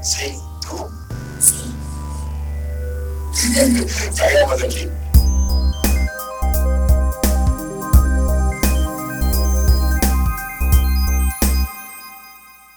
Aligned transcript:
Sí, 0.00 0.38
tú. 0.62 0.88
Sí. 1.40 1.74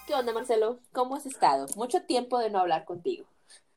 ¿Qué 0.07 0.13
onda, 0.15 0.34
Marcelo? 0.34 0.79
¿Cómo 0.91 1.15
has 1.15 1.25
estado? 1.25 1.67
Mucho 1.75 2.02
tiempo 2.03 2.39
de 2.39 2.49
no 2.49 2.59
hablar 2.59 2.85
contigo. 2.85 3.25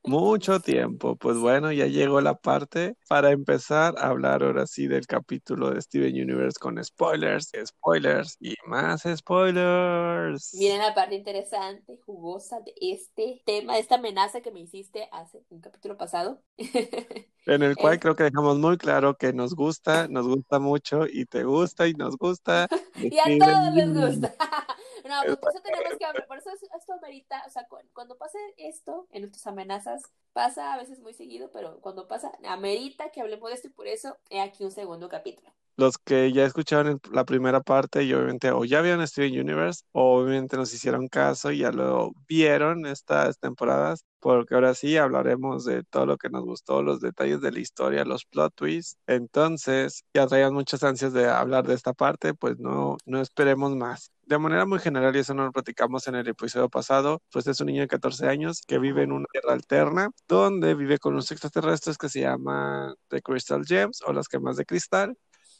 Mucho 0.06 0.60
tiempo. 0.60 1.16
Pues 1.16 1.38
bueno, 1.38 1.72
ya 1.72 1.86
llegó 1.86 2.20
la 2.20 2.34
parte 2.34 2.94
para 3.08 3.30
empezar 3.30 3.94
a 3.98 4.08
hablar 4.08 4.42
ahora 4.42 4.66
sí 4.66 4.86
del 4.86 5.06
capítulo 5.06 5.70
de 5.70 5.80
Steven 5.80 6.12
Universe 6.14 6.58
con 6.60 6.82
spoilers, 6.84 7.50
spoilers 7.64 8.36
y 8.38 8.54
más 8.66 9.04
spoilers. 9.16 10.54
Viene 10.58 10.78
la 10.78 10.94
parte 10.94 11.14
interesante, 11.14 11.98
jugosa 12.04 12.60
de 12.60 12.74
este 12.80 13.42
tema, 13.46 13.74
de 13.74 13.80
esta 13.80 13.94
amenaza 13.94 14.42
que 14.42 14.50
me 14.50 14.60
hiciste 14.60 15.08
hace 15.10 15.42
un 15.48 15.60
capítulo 15.60 15.96
pasado. 15.96 16.42
En 17.46 17.62
el 17.62 17.76
cual 17.76 17.94
Es- 17.94 18.00
creo 18.00 18.16
que 18.16 18.22
dejamos 18.24 18.58
muy 18.58 18.78
claro 18.78 19.16
que 19.16 19.34
nos 19.34 19.54
gusta, 19.54 20.08
nos 20.08 20.26
gusta 20.26 20.58
mucho 20.58 21.06
y 21.06 21.26
te 21.26 21.44
gusta 21.44 21.86
y 21.86 21.92
nos 21.92 22.16
gusta. 22.16 22.68
Y 22.96 23.18
a 23.18 23.24
todos 23.24 23.74
les 23.74 23.94
gusta. 23.94 24.34
No, 25.04 25.24
pues 25.26 25.38
por 25.38 25.50
eso 25.50 25.60
tenemos 25.62 25.96
que 25.98 26.04
hablar, 26.06 26.26
por 26.26 26.38
eso 26.38 26.50
es- 26.50 26.62
esto 26.76 26.94
amerita, 26.94 27.44
o 27.46 27.50
sea, 27.50 27.66
cu- 27.68 27.78
cuando 27.92 28.16
pase 28.18 28.38
esto 28.56 29.06
en 29.12 29.22
nuestras 29.22 29.46
amenazas, 29.46 30.02
pasa 30.32 30.72
a 30.72 30.78
veces 30.78 30.98
muy 31.00 31.12
seguido, 31.14 31.50
pero 31.52 31.80
cuando 31.80 32.08
pasa, 32.08 32.32
amerita 32.44 33.10
que 33.10 33.20
hablemos 33.20 33.50
de 33.50 33.54
esto 33.56 33.68
y 33.68 33.70
por 33.72 33.86
eso 33.86 34.16
he 34.30 34.40
aquí 34.40 34.64
un 34.64 34.70
segundo 34.72 35.08
capítulo. 35.08 35.52
Los 35.76 35.98
que 35.98 36.32
ya 36.32 36.44
escucharon 36.44 37.00
la 37.10 37.24
primera 37.24 37.60
parte 37.60 38.04
y 38.04 38.12
obviamente 38.14 38.52
o 38.52 38.64
ya 38.64 38.80
vieron 38.80 39.04
Steven 39.08 39.40
Universe 39.40 39.82
o 39.92 40.20
obviamente 40.20 40.56
nos 40.56 40.72
hicieron 40.72 41.08
caso 41.08 41.50
y 41.50 41.58
ya 41.58 41.72
lo 41.72 42.12
vieron 42.28 42.86
estas 42.86 43.38
temporadas, 43.40 44.04
porque 44.20 44.54
ahora 44.54 44.74
sí 44.74 44.96
hablaremos 44.96 45.64
de 45.64 45.82
todo 45.84 46.06
lo 46.06 46.16
que 46.16 46.30
nos 46.30 46.44
gustó, 46.44 46.80
los 46.82 47.00
detalles 47.00 47.40
de 47.40 47.50
la 47.50 47.58
historia, 47.58 48.04
los 48.04 48.24
plot 48.24 48.54
twists. 48.54 48.98
Entonces, 49.08 50.04
ya 50.14 50.26
traían 50.28 50.54
muchas 50.54 50.84
ansias 50.84 51.12
de 51.12 51.28
hablar 51.28 51.66
de 51.66 51.74
esta 51.74 51.92
parte, 51.92 52.34
pues 52.34 52.56
no, 52.60 52.96
no 53.04 53.20
esperemos 53.20 53.74
más. 53.76 54.12
De 54.26 54.38
manera 54.38 54.64
muy 54.64 54.78
general, 54.78 55.14
y 55.14 55.18
eso 55.18 55.34
no 55.34 55.44
lo 55.44 55.52
platicamos 55.52 56.08
en 56.08 56.14
el 56.14 56.26
episodio 56.26 56.70
pasado, 56.70 57.20
pues 57.30 57.46
es 57.46 57.60
un 57.60 57.66
niño 57.66 57.82
de 57.82 57.88
14 57.88 58.26
años 58.26 58.62
que 58.66 58.78
vive 58.78 59.02
en 59.02 59.12
una 59.12 59.26
tierra 59.30 59.52
alterna, 59.52 60.10
donde 60.26 60.74
vive 60.74 60.98
con 60.98 61.12
unos 61.12 61.30
extraterrestres 61.30 61.98
que 61.98 62.08
se 62.08 62.20
llaman 62.20 62.94
The 63.08 63.20
Crystal 63.20 63.62
Gems 63.66 64.00
o 64.06 64.14
las 64.14 64.28
gemas 64.28 64.56
de 64.56 64.64
cristal 64.64 65.14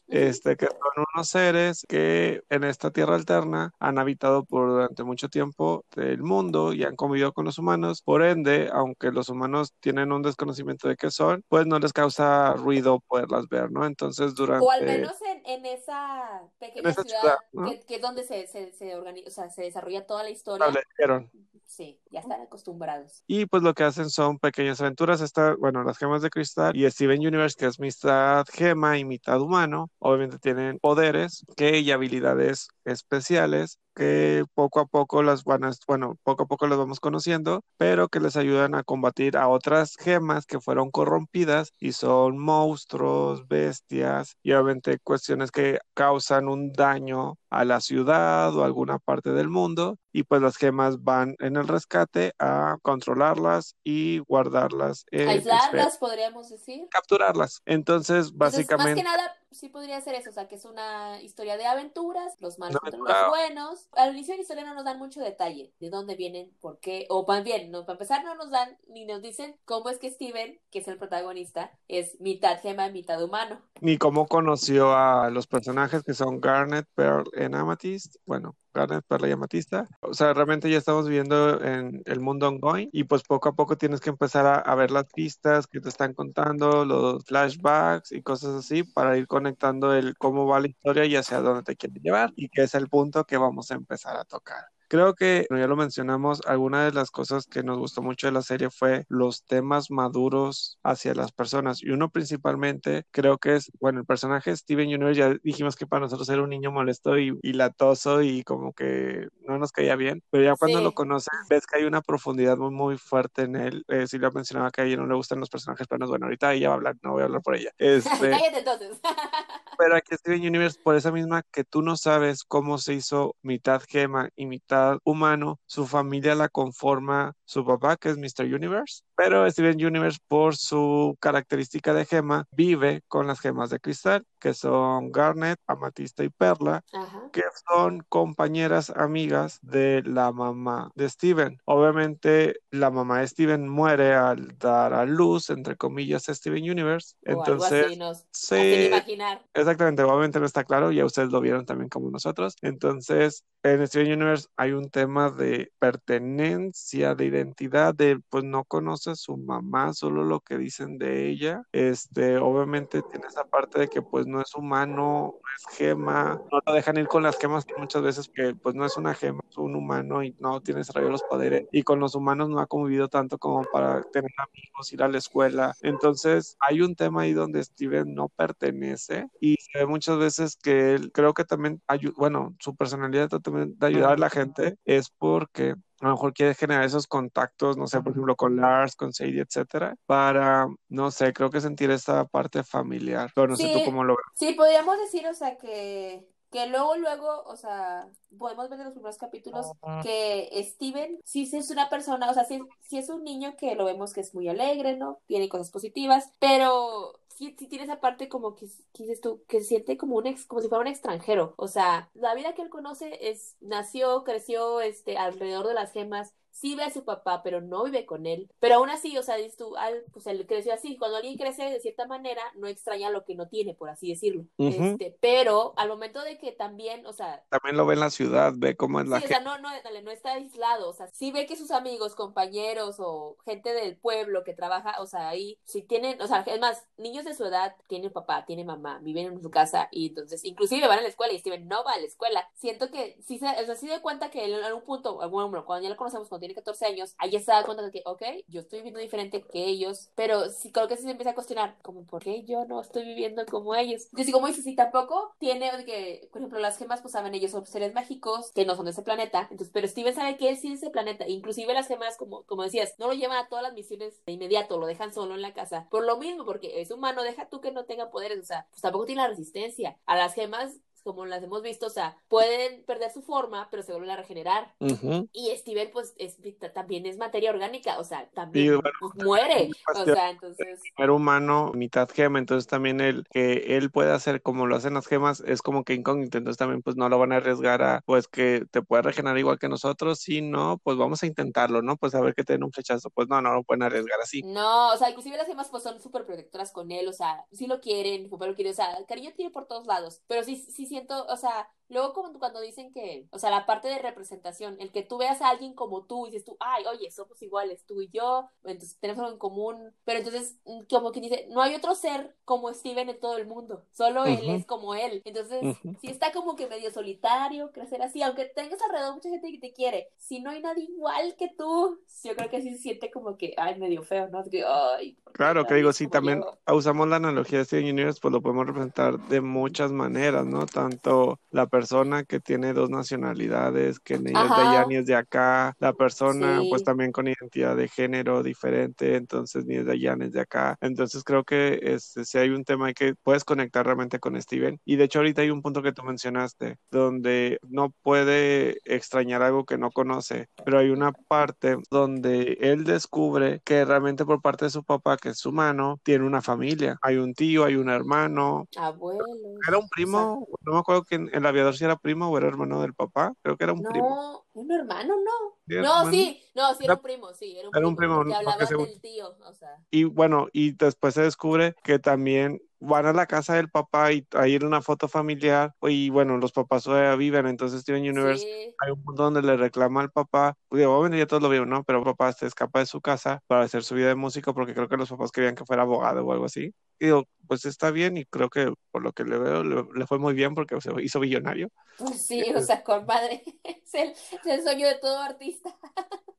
este, 0.09 0.57
que 0.57 0.67
son 0.67 1.05
unos 1.15 1.29
seres 1.29 1.85
que 1.89 2.43
en 2.51 2.65
esta 2.65 2.91
tierra 2.91 3.15
alterna 3.15 3.73
han 3.79 3.99
habitado 3.99 4.45
por 4.45 4.69
durante 4.69 5.05
mucho 5.05 5.29
tiempo 5.29 5.85
el 5.97 6.23
mundo 6.23 6.73
y 6.73 6.85
han 6.85 6.97
convivido 6.97 7.33
con 7.33 7.45
los 7.45 7.59
humanos. 7.59 8.03
Por 8.03 8.23
ende, 8.23 8.69
aunque 8.73 9.11
los 9.11 9.29
humanos 9.29 9.73
tienen 9.81 10.13
un 10.13 10.23
desconocimiento 10.23 10.89
de 10.89 10.97
qué 10.97 11.11
son, 11.11 11.43
pues 11.49 11.67
no 11.67 11.79
les 11.79 11.93
causa 11.93 12.55
ruido 12.55 13.01
poderlas 13.07 13.49
ver, 13.49 13.71
¿no? 13.71 13.87
Entonces, 13.87 14.35
durante... 14.35 14.65
O 14.65 14.71
al 14.71 14.85
menos 14.85 15.15
en, 15.23 15.43
en 15.45 15.67
esa 15.67 16.43
pequeña 16.59 16.91
esa 16.91 17.03
ciudad, 17.03 17.21
ciudad, 17.21 17.37
¿no? 17.53 17.71
que, 17.71 17.81
que 17.81 17.95
es 17.97 18.03
donde 18.03 18.25
se, 18.25 18.47
se, 18.47 18.73
se 18.73 18.95
organiza, 18.95 19.29
o 19.29 19.31
sea, 19.31 19.51
se 19.51 19.63
desarrolla 19.63 20.07
toda 20.07 20.23
la 20.23 20.31
historia. 20.31 20.67
establecieron. 20.67 21.31
Sí, 21.67 21.99
ya 22.11 22.21
están 22.21 22.41
acostumbrados. 22.43 23.25
Y 23.27 23.47
pues 23.47 23.63
lo 23.63 23.75
que 23.75 23.83
hacen 23.83 24.09
son 24.09 24.39
pequeñas 24.39 24.81
aventuras. 24.81 25.21
Está, 25.21 25.57
bueno, 25.57 25.83
las 25.83 25.99
gemas 25.99 26.23
de 26.23 26.31
cristal 26.31 26.77
y 26.77 26.89
Steven 26.89 27.19
Universe, 27.19 27.57
que 27.59 27.67
es 27.67 27.81
mitad 27.81 28.45
gema 28.53 28.97
y 28.99 29.05
mitad 29.05 29.41
humano. 29.41 29.91
Obviamente 30.07 30.39
tienen 30.39 30.79
poderes 30.81 31.45
que, 31.57 31.79
y 31.81 31.91
habilidades 31.91 32.69
especiales 32.85 33.79
que 33.95 34.45
poco 34.55 34.81
a 34.81 34.87
poco 34.87 35.23
las 35.23 35.45
van 35.45 35.65
a, 35.65 35.71
bueno, 35.87 36.17
poco 36.23 36.45
a 36.45 36.47
poco 36.47 36.67
las 36.67 36.79
vamos 36.79 37.01
conociendo, 37.01 37.63
pero 37.77 38.09
que 38.09 38.21
les 38.21 38.37
ayudan 38.37 38.75
a 38.75 38.83
combatir 38.85 39.37
a 39.37 39.49
otras 39.49 39.97
gemas 39.99 40.47
que 40.47 40.61
fueron 40.61 40.91
corrompidas 40.91 41.73
y 41.79 41.93
son 41.93 42.39
monstruos, 42.39 43.47
bestias 43.49 44.37
y 44.43 44.53
obviamente 44.53 44.99
cuestiones 45.03 45.51
que 45.51 45.79
causan 45.95 46.49
un 46.49 46.73
daño 46.73 47.37
a 47.51 47.65
la 47.65 47.81
ciudad 47.81 48.55
o 48.57 48.63
a 48.63 48.67
alguna 48.67 48.99
parte 48.99 49.31
del 49.31 49.49
mundo 49.49 49.97
y 50.13 50.25
pues 50.25 50.41
las 50.43 50.57
gemas 50.57 51.03
van 51.03 51.35
en 51.39 51.57
el 51.57 51.67
rescate 51.69 52.33
a 52.39 52.77
controlarlas 52.83 53.77
y 53.85 54.19
guardarlas 54.21 55.05
en 55.11 55.29
esfera- 55.29 55.55
Aislarlas, 55.57 55.99
podríamos 55.99 56.49
decir. 56.49 56.87
capturarlas. 56.91 57.63
Entonces, 57.67 58.27
Entonces, 58.27 58.33
más 58.33 58.55
básicamente 58.55 59.03
que 59.03 59.05
nada, 59.05 59.37
sí 59.51 59.69
podría 59.69 60.01
ser 60.01 60.15
eso, 60.15 60.31
o 60.31 60.33
sea, 60.33 60.49
que 60.49 60.57
es 60.57 60.65
una 60.65 61.21
historia 61.23 61.57
de 61.57 61.67
aventuras, 61.67 62.35
los 62.41 62.59
malos 62.59 62.81
contra 62.81 62.99
los 62.99 63.29
buenos. 63.31 63.84
Al 63.93 64.13
inicio 64.13 64.33
de 64.33 64.39
la 64.39 64.43
historia 64.43 64.65
no 64.65 64.75
nos 64.75 64.85
dan 64.85 64.99
mucho 64.99 65.21
detalle 65.21 65.73
de 65.79 65.91
dónde 65.91 66.17
vienen, 66.17 66.51
por 66.61 66.79
qué, 66.81 67.07
o 67.11 67.25
más 67.27 67.45
bien, 67.45 67.71
no, 67.71 67.85
para 67.85 67.95
empezar 67.95 68.25
no 68.25 68.35
nos 68.35 68.51
dan 68.51 68.77
ni 68.89 69.05
nos 69.07 69.23
dicen 69.23 69.57
cómo 69.65 69.89
es 69.91 69.99
que 69.99 70.11
Steven, 70.11 70.59
que 70.71 70.79
es 70.81 70.89
el 70.89 70.99
protagonista, 70.99 71.73
es 71.89 72.21
mitad 72.21 72.61
gema, 72.61 72.89
mitad 72.89 73.23
humano. 73.23 73.61
ni 73.81 73.99
cómo 73.99 74.27
conoció 74.27 74.95
a 74.97 75.31
los 75.31 75.47
personajes 75.47 76.03
que 76.03 76.15
son 76.15 76.41
Garnet, 76.41 76.87
Pearl 76.95 77.25
y 77.37 77.45
Amethyst. 77.45 78.17
Bueno, 78.27 78.57
Garnet, 78.75 79.05
Pearl 79.07 79.27
y. 79.27 79.89
O 80.01 80.13
sea, 80.15 80.35
realmente 80.35 80.69
ya 80.71 80.79
estamos 80.79 81.09
viviendo 81.09 81.63
en 81.63 82.03
el 82.05 82.21
mundo 82.21 82.49
ongoing 82.49 82.89
y 82.93 83.05
pues 83.05 83.23
poco 83.23 83.49
a 83.49 83.55
poco 83.55 83.77
tienes 83.79 84.01
que 84.01 84.11
empezar 84.11 84.47
a, 84.47 84.57
a 84.57 84.75
ver 84.75 84.91
las 84.91 85.07
pistas 85.13 85.67
que 85.67 85.81
te 85.81 85.89
están 85.89 86.13
contando, 86.15 86.85
los 86.85 87.25
flashbacks 87.25 88.13
y 88.13 88.23
cosas 88.23 88.55
así 88.57 88.83
para 88.85 89.17
ir 89.17 89.27
conectando 89.27 89.95
el 89.95 90.17
cómo 90.19 90.47
va 90.47 90.61
la 90.61 90.69
historia 90.69 91.05
y 91.07 91.17
hacia 91.17 91.41
dónde 91.41 91.63
te 91.63 91.77
quiere 91.77 92.01
llevar 92.01 92.33
y 92.37 92.49
que 92.49 92.63
es 92.65 92.75
el 92.75 92.89
punto 92.89 93.25
que 93.25 93.37
vamos 93.37 93.71
a 93.71 93.75
empezar 93.75 94.17
a 94.17 94.25
tocar. 94.25 94.74
Creo 94.89 95.15
que, 95.15 95.47
ya 95.51 95.67
lo 95.67 95.77
mencionamos, 95.77 96.41
alguna 96.47 96.85
de 96.85 96.93
las 96.93 97.11
cosas 97.11 97.47
que 97.47 97.63
nos 97.63 97.79
gustó 97.79 98.03
mucho 98.03 98.27
de 98.27 98.33
la 98.33 98.43
serie 98.43 98.71
fue 98.71 99.05
los 99.09 99.45
temas 99.45 99.91
maduros 99.91 100.79
hacia 100.83 101.15
las 101.15 101.33
personas. 101.33 101.83
Y 101.83 101.91
uno 101.91 102.11
principalmente 102.11 103.05
creo 103.11 103.39
que 103.39 103.57
es, 103.57 103.71
bueno, 103.81 104.01
el 104.01 104.07
personaje 104.07 104.55
Steven 104.57 104.89
Universe, 104.89 105.19
ya 105.21 105.35
dijimos 105.43 105.77
que 105.77 105.87
para 105.87 106.01
nosotros 106.01 106.29
era 106.29 106.43
un 106.43 106.51
niño 106.51 106.71
molesto 106.71 107.19
y, 107.19 107.39
y 107.43 107.53
latoso 107.55 108.23
y 108.23 108.43
como 108.45 108.73
que 108.73 109.29
no 109.47 109.59
nos 109.59 109.73
caía 109.73 109.97
bien, 109.97 110.23
pero 110.31 110.45
ya 110.45 110.55
cuando 110.57 110.79
Sí. 110.79 110.85
lo 110.85 110.93
conoces 110.93 111.29
ves 111.49 111.67
que 111.67 111.79
hay 111.79 111.85
una 111.85 112.03
profundidad 112.03 112.57
muy, 112.57 112.71
muy 112.71 112.99
fuerte 112.99 113.43
en 113.43 113.57
él. 113.57 113.85
Eh, 113.89 114.07
Silvia 114.07 114.31
mencionaba 114.31 114.71
que 114.71 114.83
a 114.83 114.85
ella 114.85 114.97
no 114.97 115.07
le 115.07 115.15
gustan 115.15 115.41
los 115.41 115.49
personajes 115.51 115.87
planos. 115.87 116.09
Bueno, 116.11 116.27
ahorita 116.27 116.53
ella 116.55 116.69
va 116.69 116.75
a 116.75 116.77
hablar, 116.77 116.97
no 117.03 117.13
voy 117.13 117.23
a 117.23 117.25
hablar 117.27 117.43
por 117.43 117.55
ella. 117.57 117.71
Este, 117.79 118.31
Cállate 118.31 118.59
entonces. 118.59 119.01
pero 119.79 119.97
aquí 119.97 120.15
Steven 120.15 120.47
Universe, 120.47 120.79
por 120.83 120.97
esa 120.97 121.13
misma 121.13 121.43
que 121.53 121.65
tú 121.65 121.83
no 121.83 121.97
sabes 121.97 122.45
cómo 122.45 122.79
se 122.79 122.95
hizo 122.95 123.37
mitad 123.43 123.83
gema 123.89 124.31
y 124.37 124.47
mitad 124.47 124.99
humano, 125.05 125.61
su 125.67 125.87
familia 125.87 126.35
la 126.35 126.49
conforma 126.49 127.35
su 127.45 127.65
papá, 127.65 127.97
que 127.97 128.11
es 128.11 128.17
Mr. 128.19 128.45
Universe, 128.55 129.03
pero 129.17 129.51
Steven 129.51 129.85
Universe, 129.85 130.19
por 130.29 130.57
su 130.57 131.17
característica 131.21 131.93
de 131.95 132.05
gema, 132.07 132.47
vive 132.53 133.03
con 133.09 133.27
las 133.27 133.41
gemas 133.41 133.71
de 133.71 133.81
cristal, 133.81 134.25
que 134.39 134.55
son 134.55 135.11
Garnet, 135.13 135.59
Amatista 135.67 136.25
y 136.25 136.29
Perla, 136.29 136.83
Ajá. 136.93 137.31
que 137.33 137.43
son 137.69 138.05
compañeras 138.09 138.91
amigas 138.91 139.59
de 139.63 140.03
la 140.05 140.33
mamá 140.33 140.91
de 140.95 141.09
Steven. 141.09 141.59
Obviamente, 141.65 142.57
la 142.71 142.91
mamá 142.91 143.21
de 143.21 143.29
Steven 143.29 143.69
muere 143.69 144.15
al 144.15 144.59
dar 144.59 144.93
a 144.93 145.05
luz, 145.05 145.51
entre 145.51 145.77
comillas, 145.77 146.29
a 146.29 146.35
Steven 146.35 146.71
Universe. 146.71 147.15
O 147.27 147.31
algo 147.31 147.43
Entonces, 147.45 147.87
así, 147.87 147.97
nos 147.97 148.19
sí, 148.33 148.55
hacen 148.55 148.87
imaginar. 148.87 149.43
Exactamente, 149.55 150.03
obviamente 150.03 150.41
no 150.41 150.47
está 150.47 150.65
claro, 150.65 150.91
ya 150.93 151.05
ustedes 151.05 151.31
lo 151.31 151.41
vieron 151.41 151.65
también 151.65 151.89
como 151.89 152.11
nosotros. 152.11 152.57
Entonces, 152.63 153.45
en 153.63 153.87
Steven 153.87 154.13
Universe 154.13 154.49
hay 154.57 154.73
un 154.73 154.91
tema 154.91 155.31
de 155.31 155.73
pertenencia, 155.79 157.15
de 157.15 157.27
identidad, 157.39 157.95
de 157.95 158.21
pues 158.31 158.45
no 158.45 158.65
conoce 158.65 159.11
a 159.11 159.15
su 159.17 159.37
mamá, 159.37 159.93
solo 159.93 160.25
lo 160.25 160.41
que 160.41 160.59
dicen 160.59 160.99
de 160.99 161.29
ella. 161.29 161.63
Este, 161.73 162.39
obviamente 162.39 163.03
tiene 163.11 163.27
esa 163.27 163.45
parte 163.45 163.81
de 163.81 163.89
que 163.89 164.03
pues 164.03 164.27
no 164.27 164.41
es 164.41 164.55
humano, 164.55 165.35
no 165.35 165.41
es 165.57 165.77
gema, 165.77 166.41
no 166.51 166.61
lo 166.67 166.73
dejan 166.73 166.97
ir 166.99 167.07
con 167.09 167.23
las 167.23 167.39
gemas 167.39 167.65
muchas 167.77 168.03
veces 168.03 168.31
que 168.33 168.55
pues 168.55 168.75
no 168.75 168.85
es 168.85 168.97
una 168.97 169.15
gema, 169.15 169.41
es 169.49 169.57
un 169.57 169.77
humano 169.77 170.23
y 170.23 170.35
no 170.39 170.61
tiene 170.61 170.79
desarrollado 170.79 171.13
los 171.13 171.23
poderes 171.23 171.67
y 171.73 171.83
con 171.83 172.01
los 172.01 172.15
humanos 172.15 172.49
no 172.49 172.61
ha 172.61 172.67
convivido 172.67 173.09
tanto 173.09 173.39
como 173.39 173.63
para 173.65 174.03
tener 174.13 174.31
amigos, 174.37 174.93
ir 174.93 175.03
a 175.03 175.09
la 175.09 175.19
escuela. 175.19 175.75
Entonces, 175.83 176.57
hay 176.61 176.81
un 176.81 176.95
tema 176.95 177.23
ahí 177.23 177.33
donde 177.33 177.63
Steven 177.63 178.15
no 178.15 178.29
pertenece 178.29 179.29
y 179.41 179.57
se 179.57 179.79
ve 179.79 179.87
muchas 179.87 180.19
veces 180.19 180.57
que 180.57 180.95
él 180.95 181.13
creo 181.13 181.35
que 181.35 181.45
también 181.45 181.81
bueno, 182.17 182.55
su 182.59 182.75
personalidad 182.77 183.29
también 183.29 183.77
de 183.79 183.87
ayudar 183.87 184.15
a 184.15 184.19
la 184.19 184.31
gente 184.31 184.77
es 184.85 185.11
porque 185.11 185.75
a 186.01 186.07
lo 186.07 186.13
mejor 186.13 186.35
quiere 186.35 186.55
generar 186.55 186.85
esos 186.85 187.07
contactos, 187.07 187.77
no 187.77 187.87
sé, 187.87 188.01
por 188.01 188.13
ejemplo, 188.13 188.37
con 188.37 188.57
Lars, 188.57 188.97
con 188.97 189.13
Sadie, 189.13 189.43
etcétera, 189.43 189.95
para, 190.07 190.67
no 190.89 191.11
sé, 191.11 191.33
creo 191.33 191.51
que 191.51 191.61
sentir 191.61 191.91
esa 191.91 192.25
parte 192.27 192.65
familiar. 192.65 193.31
Pero 193.35 193.49
no 193.49 193.57
sé 193.57 193.69
tú 193.73 193.83
cómo 193.85 194.05
lo. 194.05 194.17
Sí, 194.35 194.55
podríamos 194.55 194.99
decir, 194.99 195.27
o 195.27 195.35
sea, 195.35 195.57
que, 195.57 196.29
que 196.55 196.69
luego, 196.69 196.95
luego, 196.97 197.43
o 197.47 197.57
sea, 197.57 198.09
podemos 198.39 198.71
ver 198.71 198.79
en 198.79 198.85
los 198.85 198.95
primeros 198.95 199.19
capítulos 199.19 199.73
que 200.05 200.49
Steven 200.63 201.19
sí, 201.25 201.47
sí 201.47 201.57
es 201.57 201.69
una 201.73 201.89
persona, 201.91 202.31
o 202.31 202.35
sea, 202.35 202.45
sí, 202.45 202.61
sí 202.81 202.97
es 202.97 203.09
un 203.09 203.25
niño 203.25 203.57
que 203.57 203.75
lo 203.75 203.85
vemos 203.85 204.13
que 204.13 204.21
es 204.21 204.37
muy 204.37 204.49
alegre, 204.49 204.97
¿no? 204.97 205.19
Tiene 205.27 205.49
cosas 205.49 205.73
positivas, 205.73 206.31
pero 206.39 207.19
sí, 207.27 207.57
sí 207.59 207.67
tiene 207.67 207.87
esa 207.87 207.99
parte 207.99 208.29
como 208.29 208.55
que, 208.55 208.67
que 208.93 209.03
dices 209.03 209.21
tú, 209.21 209.43
que 209.49 209.59
se 209.59 209.67
siente 209.67 209.97
como 209.97 210.15
un 210.15 210.29
ex, 210.29 210.47
como 210.47 210.63
si 210.63 210.69
fuera 210.69 210.83
un 210.83 210.87
extranjero. 210.87 211.55
O 211.57 211.67
sea, 211.67 212.09
la 212.15 212.37
vida 212.37 212.55
que 212.55 212.63
él 212.63 212.71
conoce 212.71 213.19
es, 213.29 213.57
nació, 213.61 214.23
creció, 214.23 214.81
este, 214.81 215.19
alrededor 215.19 215.67
de 215.67 215.75
las 215.75 215.91
gemas, 215.91 216.35
sí 216.55 216.75
ve 216.77 216.85
a 216.85 216.91
su 216.91 217.05
papá, 217.05 217.43
pero 217.43 217.61
no 217.61 217.85
vive 217.85 218.07
con 218.07 218.27
él. 218.27 218.49
Pero 218.61 218.77
aún 218.77 218.89
así, 218.89 219.19
o 219.19 219.23
sea, 219.23 219.37
dices 219.37 219.57
tú, 219.57 219.77
al, 219.77 220.05
pues 220.13 220.27
él 220.27 220.47
creció 220.47 220.73
así. 220.73 220.97
Cuando 220.97 221.17
alguien 221.17 221.37
crece 221.37 221.65
de 221.65 221.81
cierta 221.81 222.07
manera, 222.07 222.43
no 222.55 222.69
extraña 222.69 223.11
lo 223.11 223.25
que 223.25 223.35
no 223.35 223.49
tiene, 223.49 223.75
por 223.75 223.91
así 223.91 224.09
decirlo. 224.09 224.45
Este, 224.59 225.17
pero 225.21 225.75
al 225.77 225.89
momento 225.89 226.23
de 226.23 226.39
que 226.39 226.53
también, 226.53 227.07
o 227.07 227.13
sea, 227.13 227.45
También 227.51 227.77
lo 227.77 227.87
ve 227.87 227.95
en 227.95 228.01
la 228.01 228.11
ciudad, 228.11 228.53
ve 228.57 228.77
cómo 228.77 229.01
es 229.01 229.09
la 229.09 229.19
Sí, 229.19 229.27
o 229.27 229.29
sea, 229.29 229.41
no, 229.41 229.59
no, 229.59 229.69
dale, 229.83 230.03
no 230.03 230.11
está 230.11 230.33
aislado, 230.33 230.89
o 230.89 230.93
sea, 230.95 231.09
sí 231.09 231.33
ve 231.33 231.47
que 231.47 231.57
sus 231.57 231.71
amigos, 231.71 232.15
compañeros 232.15 232.97
o 232.99 233.37
gente 233.45 233.75
del 233.75 233.97
pueblo 233.97 234.45
que 234.45 234.55
trabaja, 234.55 235.01
o 235.01 235.07
sea, 235.07 235.29
ahí 235.29 235.59
sí 235.65 235.83
tienen, 235.83 236.21
o 236.23 236.27
sea, 236.27 236.41
es 236.47 236.61
más, 236.61 236.85
niños 236.97 237.25
de 237.25 237.35
su 237.35 237.45
edad 237.45 237.75
tienen 237.89 238.13
papá, 238.13 238.45
tienen 238.47 238.67
mamá, 238.67 239.01
viven 239.03 239.27
en 239.27 239.43
su 239.43 239.51
casa 239.51 239.89
y 239.91 240.09
entonces 240.09 240.45
inclusive 240.45 240.87
van 240.87 241.01
a 241.01 241.03
la 241.03 241.09
escuela 241.09 241.33
y 241.33 241.39
Steven 241.39 241.67
no 241.67 241.85
va 241.85 241.93
a 241.93 241.99
la 241.99 242.07
escuela. 242.07 242.49
Siento 242.55 242.91
que 242.91 243.19
sí 243.23 243.39
se, 243.39 243.47
o 243.47 243.67
sea, 243.67 243.75
sí 243.75 243.89
de 243.89 244.01
cuenta 244.01 244.31
que 244.31 244.45
en 244.45 244.63
algún 244.63 244.85
punto, 244.85 245.17
bueno, 245.29 245.65
cuando 245.65 245.83
ya 245.83 245.91
lo 245.91 245.97
conocemos, 245.97 246.29
cuando 246.29 246.44
tiene 246.45 246.55
14 246.55 246.87
años, 246.87 247.15
ahí 247.19 247.31
se 247.33 247.51
da 247.51 247.65
cuenta 247.65 247.83
de 247.83 247.91
que, 247.91 248.03
ok, 248.05 248.23
yo 248.49 248.61
estoy 248.61 248.79
viviendo 248.81 249.01
diferente 249.01 249.43
que 249.43 249.65
ellos, 249.65 250.11
pero 250.15 250.49
sí 250.51 250.71
creo 250.73 250.89
que 250.89 250.97
se 250.97 251.11
empieza 251.11 251.31
a 251.31 251.35
cuestionar, 251.35 251.77
como, 251.83 252.05
¿por 252.05 252.23
qué 252.23 252.45
yo 252.45 252.65
no 252.67 252.81
estoy 252.81 253.05
viviendo 253.05 253.45
como 253.47 253.75
ellos? 253.75 254.09
Yo 254.13 254.25
sí, 254.25 254.33
como 254.33 254.47
dices, 254.47 254.65
sí, 254.65 254.75
tampoco 254.75 255.35
tiene 255.39 255.71
que, 255.85 256.29
por 256.33 256.41
ejemplo, 256.41 256.59
las 256.59 256.79
gemas, 256.79 257.01
pues 257.01 257.13
saben, 257.13 257.35
ellos 257.35 257.51
son 257.51 257.67
seres 257.67 257.95
mágicos 257.95 258.53
que 258.55 258.65
no 258.65 258.77
son 258.77 258.85
de 258.85 258.91
ese 258.91 259.03
planeta, 259.03 259.49
entonces, 259.51 259.71
pero 259.73 259.89
Steven 259.89 260.15
sabe 260.15 260.37
que 260.37 260.51
él 260.51 260.57
sí 260.57 260.73
es 260.73 260.81
de 260.81 260.87
ese 260.87 260.91
planeta, 260.93 261.27
inclusive 261.27 261.73
las 261.75 261.89
gemas, 261.89 262.17
como, 262.17 262.45
como 262.45 262.63
decías, 262.63 262.95
no 262.99 263.07
lo 263.07 263.15
llevan 263.15 263.39
a 263.39 263.49
todas 263.49 263.63
las 263.63 263.73
misiones 263.75 264.23
de 264.27 264.33
inmediato, 264.33 264.79
lo 264.79 264.87
dejan 264.87 265.13
solo 265.13 265.35
en 265.35 265.43
la 265.43 265.55
casa, 265.55 265.89
por 265.91 266.05
lo 266.05 266.19
mismo, 266.19 266.45
porque 266.45 266.81
es 266.81 266.91
humano, 266.91 267.23
deja 267.23 267.49
tú 267.49 267.61
que 267.61 267.73
no 267.73 267.85
tenga 267.85 268.11
poderes, 268.11 268.41
o 268.41 268.45
sea, 268.45 268.67
pues 268.71 268.83
tampoco 268.83 269.07
tiene 269.07 269.23
la 269.23 269.29
resistencia. 269.29 269.97
A 270.07 270.17
las 270.17 270.35
gemas 270.35 270.79
como 271.05 271.27
las 271.27 271.43
hemos 271.43 271.63
visto, 271.63 271.87
o 271.87 271.91
sea, 271.91 272.17
pueden 272.29 272.83
perder 272.85 273.13
su 273.13 273.23
forma, 273.23 273.69
pero 273.71 273.83
se 273.83 273.93
vuelven 273.93 274.11
a 274.11 274.17
regenerar. 274.17 274.75
Ujú. 274.81 275.29
Y 275.33 275.55
Steven, 275.57 275.91
pues, 275.93 276.15
es, 276.19 276.39
también 276.73 277.07
es 277.07 277.19
materia 277.19 277.51
orgánica, 277.51 277.99
o 277.99 278.05
sea, 278.05 278.29
también 278.31 278.67
Y 278.67 278.69
bueno, 278.71 278.91
pues, 278.99 279.25
muere. 279.25 279.71
O 279.95 280.05
sea, 280.05 280.31
entonces, 280.31 280.81
primer 280.97 281.11
humano, 281.11 281.73
mitad 281.75 282.09
gema, 282.09 282.39
entonces 282.39 282.67
también 282.67 283.01
el 283.01 283.25
que 283.31 283.77
él 283.77 283.91
puede 283.91 284.13
hacer 284.13 284.43
como 284.43 284.67
lo 284.67 284.77
hacen 284.77 284.95
las 284.95 285.07
gemas 285.07 285.43
es 285.47 285.63
como 285.63 285.85
que 285.85 285.95
incógnito, 285.95 286.39
entonces 286.39 286.59
también 286.59 286.83
pues 286.83 286.97
no 286.97 287.09
lo 287.09 287.19
van 287.19 287.33
a 287.33 287.37
arriesgar 287.37 287.83
a 287.83 288.03
pues 288.07 288.27
que 288.29 288.65
te 288.71 288.83
puede 288.83 289.03
regenerar 289.03 289.39
igual 289.39 289.59
que 289.59 289.69
nosotros, 289.69 290.19
si 290.21 290.41
no, 290.41 290.81
pues 290.83 290.97
vamos 290.97 291.23
a 291.23 291.27
intentarlo, 291.27 291.83
¿no? 291.83 291.97
Pues 291.97 292.15
a 292.15 292.21
ver 292.21 292.35
que 292.35 292.45
te 292.45 292.55
den 292.55 292.65
un 292.65 292.73
flechazo, 292.73 293.11
pues 293.11 293.29
no, 293.29 293.43
no 293.43 293.55
lo 293.55 293.63
pueden 293.63 293.83
arriesgar 293.83 294.21
así. 294.23 294.43
no, 294.43 294.93
o 294.93 294.97
sea, 294.97 295.11
inclusive 295.11 295.37
las 295.37 295.47
gemas, 295.47 295.69
pues, 295.69 295.83
son 295.83 296.01
súper 296.01 296.25
protectoras 296.25 296.73
con 296.73 296.91
él, 296.91 297.09
o 297.09 297.13
sea, 297.13 297.45
sí 297.53 297.67
lo 297.67 297.81
quieren, 297.81 298.31
papá 298.31 298.47
lo 298.47 298.55
quiere, 298.55 298.71
o 298.71 298.75
sea, 298.75 298.95
el 298.95 299.07
cariño 299.07 299.33
tiene 299.37 299.51
por 299.51 299.67
todos 299.67 299.87
lados, 299.87 300.23
pero 300.27 300.43
sí, 300.45 300.57
sí 300.57 300.87
siento, 300.95 301.27
o 301.27 301.37
sea, 301.37 301.69
Luego 301.89 302.13
como 302.13 302.39
cuando 302.39 302.61
dicen 302.61 302.93
que, 302.93 303.27
o 303.31 303.39
sea, 303.39 303.51
la 303.51 303.67
parte 303.67 303.89
de 303.89 303.99
representación, 303.99 304.77
el 304.81 304.91
que 304.91 305.03
tú 305.03 305.19
veas 305.19 305.43
a 305.43 305.51
alguien 305.51 305.75
como 305.75 306.05
tú 306.07 306.27
y 306.27 306.31
dices 306.31 306.45
tú, 306.45 306.57
ay, 306.61 306.85
oye, 306.87 307.11
somos 307.11 307.41
iguales, 307.43 307.85
tú 307.87 308.01
y 308.03 308.09
yo, 308.09 308.49
entonces 308.65 308.99
tenemos 309.01 309.21
algo 309.21 309.33
en 309.33 309.39
común, 309.39 309.95
pero 310.05 310.19
entonces 310.19 310.57
como 310.89 311.13
que 311.13 311.21
dice, 311.21 311.47
no 311.51 311.63
hay 311.63 311.75
otro 311.75 311.95
ser 311.95 312.35
como 312.45 312.73
Steven 312.73 313.09
en 313.11 313.21
todo 313.21 313.37
el 313.37 313.47
mundo, 313.47 313.85
solo 313.93 314.25
él 314.27 314.41
Ujú. 314.45 314.53
es 314.53 314.67
como 314.67 314.95
él, 314.95 315.23
entonces 315.25 315.63
Ujú. 315.63 315.97
sí 316.01 316.09
está 316.09 316.33
como 316.33 316.57
que 316.57 316.67
medio 316.69 316.91
solitario 316.91 317.71
crecer 317.73 318.03
así, 318.03 318.23
aunque 318.23 318.47
tengas 318.47 318.81
alrededor 318.83 319.15
mucha 319.15 319.29
gente 319.31 319.51
que 319.53 319.59
te 319.59 319.73
quiere, 319.73 320.09
si 320.19 320.41
no 320.41 320.51
hay 320.51 320.63
nadie 320.63 320.85
igual 320.85 321.37
que 321.37 321.49
tú, 321.57 322.01
yo 322.23 322.35
creo 322.35 322.49
que 322.49 322.63
sí 322.63 322.73
se 322.73 322.79
siente 322.79 323.11
como 323.11 323.37
que, 323.37 323.55
ay, 323.57 323.79
medio 323.79 324.03
feo, 324.03 324.29
¿no? 324.29 324.43
Que, 324.45 324.65
ay, 324.65 325.15
¿por 325.23 325.33
qué 325.33 325.39
Claro, 325.39 325.67
que 325.67 325.75
digo, 325.75 325.93
sí, 325.93 326.07
también 326.09 326.41
yo? 326.41 326.75
usamos 326.75 327.09
la 327.09 327.17
analogía 327.17 327.59
de 327.59 327.65
Steven 327.65 327.91
Universe, 327.91 328.21
pues 328.21 328.33
lo 328.33 328.41
podemos 328.41 328.67
representar 328.67 329.19
de 329.29 329.41
muchas 329.41 329.91
maneras, 329.93 330.47
¿no? 330.47 330.67
Tanto 330.67 331.41
la 331.51 331.67
persona 331.75 332.23
que 332.23 332.39
tiene 332.39 332.73
dos 332.73 332.89
nacionalidades, 332.89 333.99
que 333.99 334.17
ni 334.19 334.31
es 334.31 334.49
de 334.57 334.63
allá 334.63 334.85
ni 334.87 334.97
es 334.97 335.07
de 335.07 335.17
acá, 335.17 335.75
la 335.81 335.93
persona 335.93 336.61
pues 336.69 336.83
Sí. 336.83 336.85
también 336.85 337.11
con 337.11 337.27
identidad 337.27 337.75
de 337.77 337.89
género 337.89 338.43
diferente, 338.45 339.17
entonces 339.17 339.65
ni 339.67 339.75
es 339.77 339.87
de 339.87 339.93
allá 339.93 340.15
ni 340.15 340.27
es 340.27 340.33
de 340.33 340.41
acá. 340.41 340.77
Entonces 340.81 341.25
creo 341.25 341.43
que 341.43 341.81
este, 341.83 342.25
si 342.25 342.39
hay 342.39 342.51
un 342.51 342.65
tema 342.65 342.93
que 342.93 343.15
puedes 343.23 343.45
conectar 343.45 343.85
realmente 343.85 344.21
con 344.21 344.41
Steven. 344.41 344.79
Y 344.85 344.95
de 344.97 345.05
hecho 345.05 345.19
ahorita 345.19 345.43
hay 345.43 345.51
un 345.51 345.63
punto 345.63 345.83
que 345.83 345.93
tú 345.93 346.03
mencionaste, 346.05 346.77
donde 346.93 347.59
no 347.69 347.93
puede 348.03 348.79
extrañar 348.85 349.43
algo 349.43 349.65
que 349.65 349.77
no 349.79 349.91
conoce, 349.91 350.47
pero 350.65 350.79
hay 350.79 350.91
una 350.91 351.11
parte 351.13 351.77
donde 351.91 352.57
él 352.61 352.85
descubre 352.85 353.61
que 353.65 353.85
realmente 353.85 354.25
por 354.25 354.41
parte 354.41 354.67
de 354.67 354.71
su 354.71 354.85
papá, 354.85 355.17
que 355.17 355.31
es 355.31 355.45
humano, 355.45 355.99
tiene 356.05 356.25
una 356.25 356.41
familia. 356.41 356.99
Hay 357.03 357.17
un 357.17 357.35
tío, 357.35 357.65
hay 357.65 357.75
un 357.77 357.89
hermano. 357.89 358.69
Abuelos. 358.77 359.27
Era 359.67 359.79
un 359.79 359.89
primo, 359.89 360.47
no 360.65 360.73
me 360.75 360.79
acuerdo 360.79 361.03
que 361.05 361.17
el 361.17 361.47
si 361.73 361.85
era 361.85 361.97
primo 361.97 362.29
o 362.29 362.37
era 362.39 362.49
hermano 362.49 362.81
del 362.83 362.95
papá. 362.95 363.33
Creo 363.43 363.57
que 363.57 363.65
era 363.65 363.73
un 363.73 363.83
primo. 363.83 364.09
No, 364.09 364.45
un 364.55 364.71
hermano, 364.73 365.15
no. 365.17 365.57
¿Sí, 365.67 365.75
No, 365.75 365.81
hermano? 365.99 366.11
sí, 366.11 366.43
no, 366.55 366.75
sí 366.75 366.85
Era- 366.85 366.85
era 366.85 366.95
un 366.95 367.03
primo, 367.03 367.33
sí, 367.33 367.57
era 367.59 367.69
un 367.69 367.77
era 367.77 367.87
un 367.89 367.97
primo, 367.97 368.17
porque 368.17 368.33
no, 368.35 368.39
porque 368.45 368.75
del 368.87 369.01
tío, 369.01 369.37
o 369.45 369.53
sea. 369.53 369.79
Y 369.91 370.05
bueno, 370.05 370.49
y 370.53 370.73
después 370.73 371.15
se 371.15 371.23
descubre 371.23 371.75
que 371.85 371.99
también 371.99 372.61
van 372.87 373.07
a 373.07 373.13
la 373.13 373.27
casa 373.27 373.55
del 373.55 373.71
papá 373.71 374.13
y 374.13 374.27
era 374.33 374.67
una 374.67 374.83
foto 374.83 375.09
familiar 375.09 375.75
y 375.83 376.11
bueno, 376.11 376.37
los 376.39 376.53
papás 376.53 376.85
todavía 376.85 377.17
viven, 377.17 377.47
entonces 377.47 377.83
Steven 377.83 378.03
Universe 378.03 378.45
Sí, 378.45 378.75
hay 378.79 378.91
un 378.91 379.03
punto 379.03 379.23
donde 379.25 379.43
le 379.43 379.57
reclama 379.57 380.01
al 380.01 380.11
papá, 380.11 380.57
digo, 380.71 380.93
obviamente 380.97 381.19
ya 381.19 381.27
todos 381.27 381.43
lo 381.43 381.49
vieron, 381.49 381.69
¿no? 381.69 381.85
Pero 381.85 382.05
papá 382.05 382.33
se 382.33 382.47
escapa 382.47 382.81
de 382.81 382.87
su 382.87 383.01
casa 383.01 383.43
para 383.47 383.63
hacer 383.63 383.85
su 383.85 383.95
vida 383.95 384.09
de 384.09 384.15
músico 384.15 384.55
porque 384.55 384.75
creo 384.75 384.89
que 384.89 384.97
los 384.97 385.09
papás 385.09 385.33
querían 385.33 385.55
que 385.55 385.65
fuera 385.65 385.83
abogado 385.83 386.25
o 386.25 386.33
algo 386.33 386.45
así. 386.45 386.75
Y 386.99 387.07
digo, 387.07 387.25
pues 387.47 387.65
está 387.65 387.91
bien 387.91 388.17
y 388.17 388.25
creo 388.25 388.51
que 388.51 388.73
por 388.91 389.03
lo 389.03 389.13
que 389.13 389.25
le 389.25 389.39
veo 389.39 389.65
le, 389.65 389.85
le 389.95 390.07
fue 390.07 390.19
muy 390.19 390.35
bien 390.35 390.55
porque 390.55 390.81
se 390.81 390.91
hizo 391.03 391.21
billonario. 391.21 391.69
sí, 392.17 392.43
o 392.55 392.63
sea, 392.63 392.83
con 392.83 393.07
madre, 393.07 393.43
es 393.65 393.95
el, 393.95 394.11
es 394.11 394.47
el 394.47 394.63
sueño 394.63 394.87
de 394.87 394.99
todo 394.99 395.19
artista. 395.19 395.77